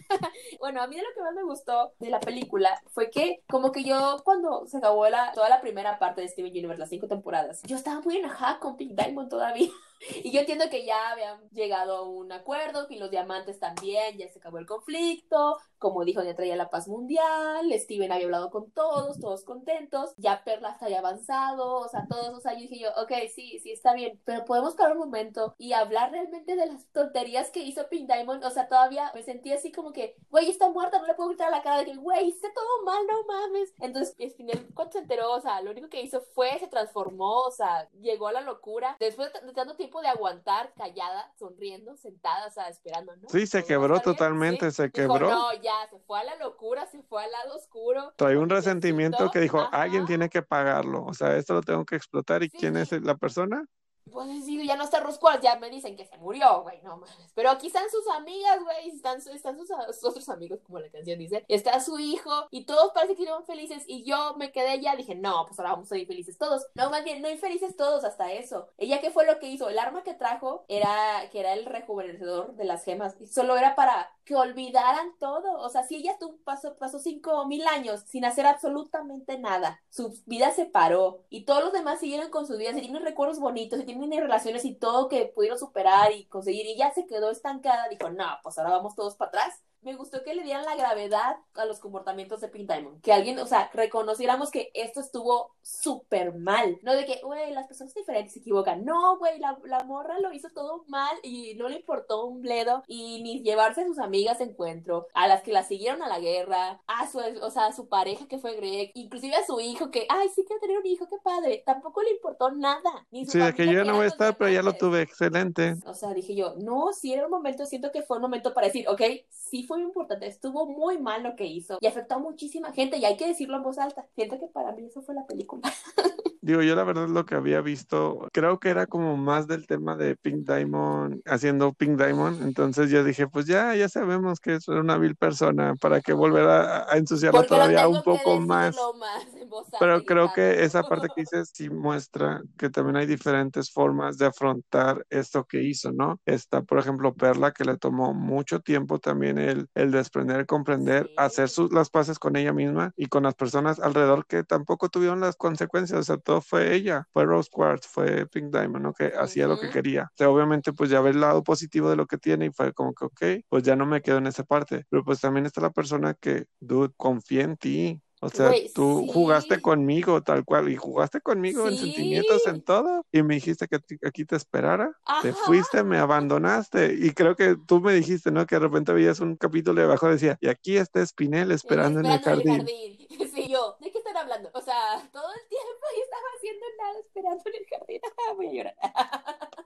bueno, 0.60 0.82
a 0.82 0.86
mí 0.86 0.96
de 0.96 1.02
lo 1.02 1.08
que 1.14 1.20
más 1.20 1.34
me 1.34 1.42
gustó 1.42 1.92
de 1.98 2.10
la 2.10 2.20
película 2.20 2.80
fue 2.88 3.10
que, 3.10 3.42
como 3.48 3.72
que 3.72 3.84
yo, 3.84 4.20
cuando 4.24 4.66
se 4.66 4.78
acabó 4.78 5.08
la, 5.08 5.32
toda 5.32 5.48
la 5.48 5.60
primera 5.60 5.98
parte 5.98 6.20
de 6.20 6.28
Steven 6.28 6.52
Universe, 6.52 6.80
las 6.80 6.90
cinco 6.90 7.08
temporadas, 7.08 7.62
yo 7.64 7.76
estaba 7.76 8.00
muy 8.00 8.16
enojada 8.16 8.58
con 8.58 8.76
Pink 8.76 8.92
Diamond 8.92 9.28
todavía. 9.28 9.70
Y 10.24 10.32
yo 10.32 10.40
entiendo 10.40 10.68
que 10.70 10.84
ya 10.84 11.10
habían 11.10 11.48
llegado 11.50 11.96
a 11.96 12.02
un 12.02 12.32
acuerdo, 12.32 12.86
que 12.88 12.96
los 12.96 13.10
diamantes 13.10 13.58
también, 13.58 14.18
ya 14.18 14.28
se 14.28 14.38
acabó 14.38 14.58
el 14.58 14.66
conflicto, 14.66 15.58
como 15.78 16.04
dijo, 16.04 16.22
ya 16.22 16.34
traía 16.34 16.56
la 16.56 16.70
paz 16.70 16.88
mundial, 16.88 17.70
Steven 17.72 18.12
había 18.12 18.26
hablado 18.26 18.50
con 18.50 18.70
todos, 18.70 19.18
todos 19.18 19.44
contentos, 19.44 20.12
ya 20.16 20.42
Perla 20.44 20.70
hasta 20.70 20.86
había 20.86 20.98
avanzado, 20.98 21.76
o 21.76 21.88
sea, 21.88 22.06
todos, 22.08 22.30
o 22.36 22.40
sea, 22.40 22.54
yo 22.54 22.60
dije 22.60 22.78
yo, 22.78 22.90
ok, 23.02 23.12
sí, 23.34 23.58
sí, 23.60 23.72
está 23.72 23.94
bien, 23.94 24.20
pero 24.24 24.44
podemos 24.44 24.74
parar 24.74 24.92
un 24.92 24.98
momento 24.98 25.54
y 25.58 25.72
hablar 25.72 26.12
realmente 26.12 26.56
de 26.56 26.66
las 26.66 26.86
tonterías 26.92 27.50
que 27.50 27.60
hizo 27.60 27.88
Pink 27.88 28.10
Diamond, 28.10 28.44
o 28.44 28.50
sea, 28.50 28.68
todavía 28.68 29.10
me 29.14 29.22
sentí 29.22 29.52
así 29.52 29.72
como 29.72 29.92
que, 29.92 30.16
güey, 30.30 30.50
está 30.50 30.68
muerta, 30.70 30.98
no 30.98 31.06
le 31.06 31.14
puedo 31.14 31.30
gritar 31.30 31.48
a 31.48 31.56
la 31.56 31.62
cara 31.62 31.78
de 31.78 31.86
que, 31.86 31.96
güey, 31.96 32.28
hiciste 32.28 32.50
todo 32.54 32.84
mal, 32.84 33.06
no 33.06 33.24
mames. 33.24 33.72
Entonces, 33.80 34.14
Spinel, 34.32 34.68
cuando 34.74 34.92
se 34.92 34.98
enteró, 34.98 35.32
o 35.32 35.40
sea, 35.40 35.60
lo 35.62 35.70
único 35.70 35.88
que 35.88 36.02
hizo 36.02 36.20
fue, 36.34 36.58
se 36.58 36.68
transformó, 36.68 37.40
o 37.40 37.50
sea, 37.50 37.88
llegó 38.00 38.28
a 38.28 38.32
la 38.32 38.40
locura, 38.40 38.96
después 39.00 39.32
de 39.32 39.52
tanto 39.52 39.76
tiempo 39.76 39.89
de 40.00 40.08
aguantar, 40.08 40.72
callada, 40.76 41.32
sonriendo, 41.38 41.96
sentada, 41.96 42.46
o 42.46 42.50
sea, 42.50 42.68
esperando, 42.68 43.16
¿no? 43.16 43.28
Sí, 43.28 43.46
se 43.46 43.64
quebró 43.64 44.00
totalmente, 44.00 44.70
sí. 44.70 44.76
se 44.76 44.82
Dijo, 44.84 44.92
quebró. 44.92 45.30
no, 45.30 45.52
ya, 45.54 45.72
se 45.90 45.98
fue 46.00 46.20
a 46.20 46.24
la 46.24 46.36
locura, 46.36 46.86
se 46.86 47.02
fue 47.02 47.24
al 47.24 47.30
lado 47.32 47.56
oscuro. 47.56 48.12
Trae 48.16 48.36
un 48.36 48.48
resentimiento 48.50 49.30
que 49.30 49.40
dijo, 49.40 49.58
Ajá. 49.60 49.82
alguien 49.82 50.06
tiene 50.06 50.28
que 50.28 50.42
pagarlo, 50.42 51.04
o 51.04 51.14
sea, 51.14 51.36
esto 51.36 51.54
lo 51.54 51.62
tengo 51.62 51.84
que 51.84 51.96
explotar. 51.96 52.42
¿Y 52.42 52.50
Sí. 52.50 52.58
quién 52.58 52.76
es 52.76 52.92
la 52.92 53.16
persona? 53.16 53.64
Pues 54.10 54.44
sí, 54.44 54.64
ya 54.66 54.76
no 54.76 54.84
está 54.84 55.00
Rosquart, 55.00 55.42
ya 55.42 55.58
me 55.58 55.70
dicen 55.70 55.96
que 55.96 56.04
se 56.04 56.16
murió, 56.18 56.62
güey, 56.62 56.80
no 56.82 56.96
mames. 56.96 57.32
Pero 57.34 57.50
aquí 57.50 57.68
están 57.68 57.88
sus 57.90 58.06
amigas, 58.14 58.62
güey, 58.62 58.88
están, 58.88 59.18
están 59.18 59.58
sus, 59.58 59.70
otros 60.04 60.28
amigos, 60.28 60.60
como 60.64 60.78
la 60.78 60.90
canción 60.90 61.18
dice. 61.18 61.44
Está 61.48 61.80
su 61.80 61.98
hijo, 61.98 62.30
y 62.50 62.64
todos 62.64 62.92
parece 62.92 63.16
que 63.16 63.22
iban 63.22 63.44
felices. 63.44 63.84
Y 63.86 64.04
yo 64.04 64.34
me 64.36 64.52
quedé 64.52 64.80
ya, 64.80 64.96
dije, 64.96 65.14
no, 65.14 65.46
pues 65.46 65.58
ahora 65.58 65.72
vamos 65.72 65.90
a 65.92 65.98
ir 65.98 66.06
felices 66.06 66.38
todos. 66.38 66.66
No, 66.74 66.90
más 66.90 67.04
bien, 67.04 67.22
no 67.22 67.30
infelices 67.30 67.76
todos 67.76 68.04
hasta 68.04 68.32
eso. 68.32 68.68
Ella, 68.78 69.00
¿qué 69.00 69.10
fue 69.10 69.26
lo 69.26 69.38
que 69.38 69.48
hizo? 69.48 69.68
El 69.68 69.78
arma 69.78 70.02
que 70.02 70.14
trajo 70.14 70.64
era, 70.68 71.28
que 71.30 71.40
era 71.40 71.52
el 71.54 71.66
rejuvenecedor 71.66 72.54
de 72.54 72.64
las 72.64 72.84
gemas. 72.84 73.16
Solo 73.30 73.56
era 73.56 73.74
para 73.74 74.10
que 74.30 74.36
olvidaran 74.36 75.12
todo. 75.18 75.58
O 75.58 75.68
sea, 75.70 75.82
si 75.82 75.96
ella 75.96 76.16
tuvo, 76.18 76.36
pasó, 76.44 76.76
pasó 76.76 77.00
cinco 77.00 77.46
mil 77.46 77.66
años 77.66 78.04
sin 78.06 78.24
hacer 78.24 78.46
absolutamente 78.46 79.38
nada, 79.38 79.80
su 79.90 80.14
vida 80.26 80.52
se 80.52 80.66
paró 80.66 81.24
y 81.30 81.44
todos 81.44 81.64
los 81.64 81.72
demás 81.72 81.98
siguieron 81.98 82.30
con 82.30 82.46
sus 82.46 82.56
vidas 82.56 82.76
y 82.76 82.80
tienen 82.80 83.02
recuerdos 83.02 83.40
bonitos 83.40 83.80
y 83.80 83.84
tienen 83.84 83.99
relaciones 84.20 84.64
y 84.64 84.74
todo 84.74 85.08
que 85.08 85.26
pudieron 85.26 85.58
superar 85.58 86.12
y 86.12 86.26
conseguir 86.26 86.66
y 86.66 86.76
ya 86.76 86.92
se 86.92 87.06
quedó 87.06 87.30
estancada, 87.30 87.88
dijo, 87.88 88.10
no, 88.10 88.26
pues 88.42 88.58
ahora 88.58 88.70
vamos 88.70 88.94
todos 88.94 89.16
para 89.16 89.28
atrás. 89.30 89.62
Me 89.82 89.94
gustó 89.94 90.22
que 90.22 90.34
le 90.34 90.42
dieran 90.42 90.64
la 90.64 90.76
gravedad 90.76 91.36
a 91.54 91.64
los 91.64 91.80
comportamientos 91.80 92.40
de 92.40 92.48
Pink 92.48 92.70
Diamond. 92.70 93.00
Que 93.00 93.12
alguien, 93.12 93.38
o 93.38 93.46
sea, 93.46 93.70
reconociéramos 93.72 94.50
que 94.50 94.70
esto 94.74 95.00
estuvo 95.00 95.54
súper 95.62 96.34
mal. 96.34 96.78
No 96.82 96.94
de 96.94 97.06
que, 97.06 97.20
güey, 97.22 97.52
las 97.52 97.66
personas 97.66 97.94
diferentes 97.94 98.34
se 98.34 98.40
equivocan. 98.40 98.84
No, 98.84 99.18
güey, 99.18 99.38
la, 99.38 99.58
la 99.64 99.84
morra 99.84 100.18
lo 100.20 100.32
hizo 100.32 100.48
todo 100.50 100.84
mal 100.88 101.16
y 101.22 101.54
no 101.54 101.68
le 101.68 101.76
importó 101.76 102.26
un 102.26 102.42
bledo. 102.42 102.82
Y 102.86 103.22
ni 103.22 103.42
llevarse 103.42 103.82
a 103.82 103.86
sus 103.86 103.98
amigas 103.98 104.38
de 104.38 104.44
encuentro, 104.44 105.06
a 105.14 105.28
las 105.28 105.42
que 105.42 105.52
la 105.52 105.62
siguieron 105.62 106.02
a 106.02 106.08
la 106.08 106.18
guerra, 106.18 106.82
a 106.86 107.10
su, 107.10 107.18
o 107.18 107.50
sea, 107.50 107.66
a 107.66 107.72
su 107.72 107.88
pareja 107.88 108.26
que 108.28 108.38
fue 108.38 108.56
Greg, 108.56 108.90
inclusive 108.94 109.34
a 109.36 109.46
su 109.46 109.60
hijo 109.60 109.90
que, 109.90 110.06
ay, 110.08 110.28
sí 110.34 110.44
quiero 110.46 110.60
tener 110.60 110.78
un 110.78 110.86
hijo, 110.86 111.06
qué 111.08 111.16
padre. 111.22 111.62
Tampoco 111.64 112.02
le 112.02 112.10
importó 112.10 112.50
nada. 112.50 113.06
Ni 113.10 113.24
su 113.24 113.32
Sí, 113.32 113.38
de 113.38 113.54
que 113.54 113.66
yo 113.66 113.84
no 113.84 113.94
voy 113.94 114.04
a 114.04 114.08
estar, 114.08 114.36
pero 114.36 114.50
ya 114.50 114.62
lo 114.62 114.74
tuve 114.74 115.02
excelente. 115.02 115.76
O 115.86 115.94
sea, 115.94 116.12
dije 116.12 116.34
yo, 116.34 116.54
no, 116.58 116.92
sí 116.92 117.12
era 117.12 117.24
un 117.24 117.30
momento, 117.30 117.64
siento 117.64 117.90
que 117.90 118.02
fue 118.02 118.18
un 118.18 118.22
momento 118.22 118.52
para 118.52 118.66
decir, 118.66 118.86
ok, 118.88 119.00
sí 119.30 119.62
fue 119.70 119.80
importante, 119.82 120.26
estuvo 120.26 120.66
muy 120.66 120.98
mal 120.98 121.22
lo 121.22 121.36
que 121.36 121.46
hizo 121.46 121.78
y 121.80 121.86
afectó 121.86 122.16
a 122.16 122.18
muchísima 122.18 122.72
gente 122.72 122.96
y 122.96 123.04
hay 123.04 123.16
que 123.16 123.28
decirlo 123.28 123.56
en 123.56 123.62
voz 123.62 123.78
alta. 123.78 124.04
Siento 124.16 124.36
que 124.40 124.48
para 124.48 124.72
mí 124.72 124.86
eso 124.86 125.00
fue 125.00 125.14
la 125.14 125.24
película. 125.26 125.62
Digo, 126.42 126.60
yo 126.62 126.74
la 126.74 126.82
verdad 126.82 127.06
lo 127.06 127.24
que 127.24 127.36
había 127.36 127.60
visto, 127.60 128.26
creo 128.32 128.58
que 128.58 128.70
era 128.70 128.86
como 128.88 129.16
más 129.16 129.46
del 129.46 129.68
tema 129.68 129.94
de 129.94 130.16
Pink 130.16 130.44
Diamond, 130.44 131.22
haciendo 131.24 131.72
Pink 131.72 132.02
Diamond. 132.02 132.42
Entonces 132.42 132.90
yo 132.90 133.04
dije, 133.04 133.28
pues 133.28 133.46
ya, 133.46 133.76
ya 133.76 133.88
sabemos 133.88 134.40
que 134.40 134.54
es 134.54 134.66
una 134.66 134.98
vil 134.98 135.14
persona, 135.14 135.76
¿para 135.76 136.00
qué 136.00 136.14
volver 136.14 136.48
a, 136.48 136.92
a 136.92 136.96
ensuciarla 136.96 137.38
Porque 137.38 137.54
todavía 137.54 137.86
un 137.86 137.98
que 137.98 138.02
poco 138.02 138.40
más? 138.40 138.74
más 138.98 139.26
voz 139.50 139.66
alta 139.74 139.78
Pero 139.78 140.04
creo 140.04 140.32
que 140.32 140.64
esa 140.64 140.84
parte 140.84 141.08
que 141.14 141.20
dices 141.22 141.50
sí 141.54 141.70
muestra 141.70 142.42
que 142.58 142.70
también 142.70 142.96
hay 142.96 143.06
diferentes 143.06 143.70
formas 143.72 144.18
de 144.18 144.26
afrontar 144.26 145.04
esto 145.10 145.44
que 145.46 145.62
hizo, 145.62 145.92
¿no? 145.92 146.20
Está, 146.26 146.62
por 146.62 146.78
ejemplo, 146.78 147.14
Perla, 147.14 147.52
que 147.52 147.64
le 147.64 147.76
tomó 147.76 148.14
mucho 148.14 148.60
tiempo 148.60 148.98
también 148.98 149.38
el, 149.38 149.68
el 149.74 149.90
desprender, 149.90 150.46
comprender, 150.46 151.06
Sí. 151.06 151.14
hacer 151.16 151.48
sus, 151.48 151.72
las 151.72 151.90
paces 151.90 152.18
con 152.18 152.36
ella 152.36 152.52
misma 152.52 152.92
y 152.96 153.06
con 153.06 153.24
las 153.24 153.34
personas 153.34 153.80
alrededor 153.80 154.26
que 154.26 154.44
tampoco 154.44 154.88
tuvieron 154.88 155.20
las 155.20 155.36
consecuencias, 155.36 155.98
o 156.00 156.02
sea, 156.02 156.16
todo 156.18 156.40
fue 156.42 156.74
ella, 156.74 157.06
fue 157.12 157.24
Rose 157.24 157.48
Quartz, 157.52 157.86
fue 157.88 158.26
Pink 158.26 158.52
Diamond, 158.52 158.82
¿no? 158.84 158.92
Que 158.94 159.12
hacía 159.18 159.46
lo 159.48 159.58
que 159.58 159.70
quería. 159.70 160.04
O 160.04 160.16
sea, 160.16 160.30
obviamente, 160.30 160.72
pues 160.72 160.90
ya 160.90 161.00
ve 161.00 161.10
el 161.10 161.20
lado 161.20 161.42
positivo 161.44 161.90
de 161.90 161.96
lo 161.96 162.06
que 162.06 162.18
tiene 162.18 162.46
y 162.46 162.50
fue 162.52 162.72
como 162.72 162.94
que, 162.94 163.04
ok, 163.06 163.22
pues 163.48 163.62
ya 163.62 163.76
no 163.76 163.86
me 163.86 164.02
quedo 164.02 164.18
en 164.18 164.26
esa 164.26 164.44
parte. 164.44 164.84
Pero 164.90 165.04
pues 165.04 165.20
también 165.20 165.46
está 165.46 165.60
la 165.60 165.70
persona 165.70 166.14
que, 166.14 166.46
dude, 166.60 166.92
confía 166.96 167.42
en 167.44 167.56
ti. 167.56 168.02
O 168.22 168.28
sea, 168.28 168.48
Güey, 168.48 168.70
tú 168.74 169.04
sí. 169.06 169.12
jugaste 169.14 169.60
conmigo 169.62 170.22
tal 170.22 170.44
cual 170.44 170.68
y 170.68 170.76
jugaste 170.76 171.20
conmigo 171.22 171.66
en 171.66 171.76
sentimientos, 171.78 172.46
en 172.46 172.62
todo 172.62 173.06
y 173.10 173.22
me 173.22 173.34
dijiste 173.34 173.66
que 173.66 173.80
aquí 174.06 174.24
te 174.26 174.36
esperara. 174.36 174.92
Te 175.22 175.32
fuiste, 175.32 175.82
me 175.84 175.96
abandonaste 175.98 176.94
y 177.00 177.12
creo 177.12 177.34
que 177.34 177.56
tú 177.66 177.80
me 177.80 177.94
dijiste, 177.94 178.30
¿no? 178.30 178.44
Que 178.46 178.56
de 178.56 178.60
repente 178.60 178.92
veías 178.92 179.20
un 179.20 179.36
capítulo 179.36 179.80
y 179.80 179.84
abajo 179.84 180.08
decía, 180.08 180.36
y 180.40 180.48
aquí 180.48 180.76
está 180.76 181.04
Spinel 181.04 181.50
esperando 181.50 182.00
en 182.00 182.06
el 182.06 182.12
Esperando 182.16 182.44
jardín. 182.52 182.66
Sí, 183.30 183.48
yo, 183.48 183.76
¿de 183.90 183.92
qué 183.92 183.98
están 183.98 184.16
hablando? 184.16 184.50
O 184.54 184.60
sea, 184.60 185.02
todo 185.12 185.32
el 185.32 185.48
tiempo 185.48 185.84
yo 185.96 186.02
estaba 186.02 186.22
haciendo 186.36 186.66
nada 186.78 186.98
esperando 187.00 187.42
en 187.46 187.54
el 187.54 187.66
jardín. 187.68 188.00
Voy 188.36 188.46
a 188.46 188.52
llorar. 188.52 188.74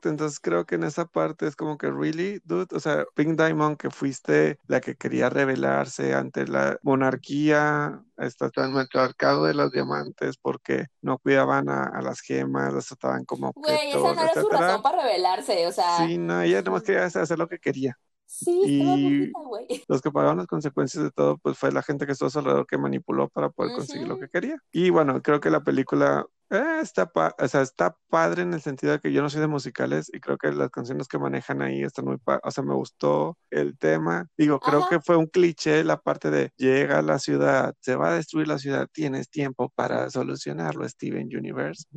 Entonces 0.02 0.40
creo 0.40 0.64
que 0.66 0.74
en 0.74 0.84
esa 0.84 1.06
parte 1.06 1.46
es 1.46 1.56
como 1.56 1.78
que, 1.78 1.90
really, 1.90 2.40
dude, 2.44 2.74
o 2.74 2.80
sea, 2.80 3.04
Pink 3.14 3.38
Diamond, 3.38 3.76
que 3.76 3.90
fuiste 3.90 4.58
la 4.66 4.80
que 4.80 4.96
quería 4.96 5.30
rebelarse 5.30 6.14
ante 6.14 6.46
la 6.46 6.78
monarquía, 6.82 8.02
está 8.18 8.50
tan 8.50 8.72
matriarcado 8.72 9.44
de 9.44 9.54
los 9.54 9.70
diamantes 9.70 10.36
porque 10.36 10.86
no 11.00 11.18
cuidaban 11.18 11.68
a, 11.68 11.84
a 11.84 12.02
las 12.02 12.20
gemas, 12.20 12.72
las 12.72 12.86
trataban 12.86 13.24
como 13.24 13.52
Güey, 13.54 13.90
esa 13.90 13.98
no 13.98 14.12
era 14.12 14.32
su 14.34 14.48
razón 14.48 14.82
para 14.82 15.02
rebelarse, 15.02 15.66
o 15.66 15.72
sea. 15.72 15.98
Sí, 15.98 16.18
no, 16.18 16.42
ella 16.42 16.62
nomás 16.62 16.82
quería 16.82 17.04
hacer 17.04 17.38
lo 17.38 17.48
que 17.48 17.58
quería. 17.58 17.98
Sí, 18.26 18.62
estaba 18.78 18.96
Y- 18.96 19.02
bonita, 19.32 19.40
güey. 19.46 19.66
Los 19.88 20.00
que 20.02 20.10
pagaron 20.10 20.38
las 20.38 20.46
consecuencias 20.46 21.04
de 21.04 21.10
todo, 21.10 21.38
pues 21.38 21.56
fue 21.58 21.70
la 21.72 21.82
gente 21.82 22.06
que 22.06 22.12
estuvo 22.12 22.26
a 22.28 22.30
su 22.30 22.38
alrededor 22.40 22.66
que 22.66 22.78
manipuló 22.78 23.28
para 23.28 23.50
poder 23.50 23.72
conseguir 23.76 24.08
lo 24.08 24.18
que 24.18 24.28
quería. 24.28 24.56
Y 24.72 24.90
bueno, 24.90 25.20
creo 25.22 25.40
que 25.40 25.50
la 25.50 25.62
película 25.62 26.26
eh, 26.50 26.78
está, 26.82 27.06
pa- 27.06 27.34
o 27.38 27.48
sea, 27.48 27.62
está 27.62 27.96
padre 28.08 28.42
en 28.42 28.52
el 28.52 28.60
sentido 28.60 28.92
de 28.92 28.98
que 29.00 29.12
yo 29.12 29.22
no 29.22 29.30
soy 29.30 29.40
de 29.40 29.46
musicales 29.46 30.10
y 30.12 30.20
creo 30.20 30.36
que 30.36 30.52
las 30.52 30.70
canciones 30.70 31.08
que 31.08 31.18
manejan 31.18 31.62
ahí 31.62 31.82
están 31.82 32.04
muy, 32.06 32.16
o 32.42 32.50
sea, 32.50 32.62
me 32.64 32.74
gustó 32.74 33.38
el 33.50 33.78
tema. 33.78 34.26
Digo, 34.36 34.58
creo 34.60 34.80
Ajá. 34.80 34.88
que 34.90 35.00
fue 35.00 35.16
un 35.16 35.26
cliché 35.26 35.82
la 35.84 35.98
parte 36.00 36.30
de 36.30 36.50
llega 36.56 36.98
a 36.98 37.02
la 37.02 37.18
ciudad, 37.18 37.74
se 37.80 37.96
va 37.96 38.08
a 38.10 38.14
destruir 38.14 38.46
la 38.48 38.58
ciudad, 38.58 38.88
tienes 38.92 39.30
tiempo 39.30 39.70
para 39.74 40.10
solucionarlo, 40.10 40.88
Steven 40.88 41.28
Universe. 41.34 41.84
Sí, 41.84 41.96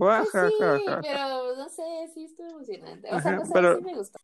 pero 1.02 1.56
no 1.56 1.70
sé, 1.70 1.84
sí 2.14 2.26
estuvo 2.26 2.48
emocionante. 2.50 3.10
O 3.12 3.16
Ajá, 3.16 3.22
sea, 3.24 3.36
no 3.38 3.46
sé, 3.46 3.52
pero- 3.54 3.76
sí 3.78 3.84
me 3.84 3.96
gustó. 3.96 4.20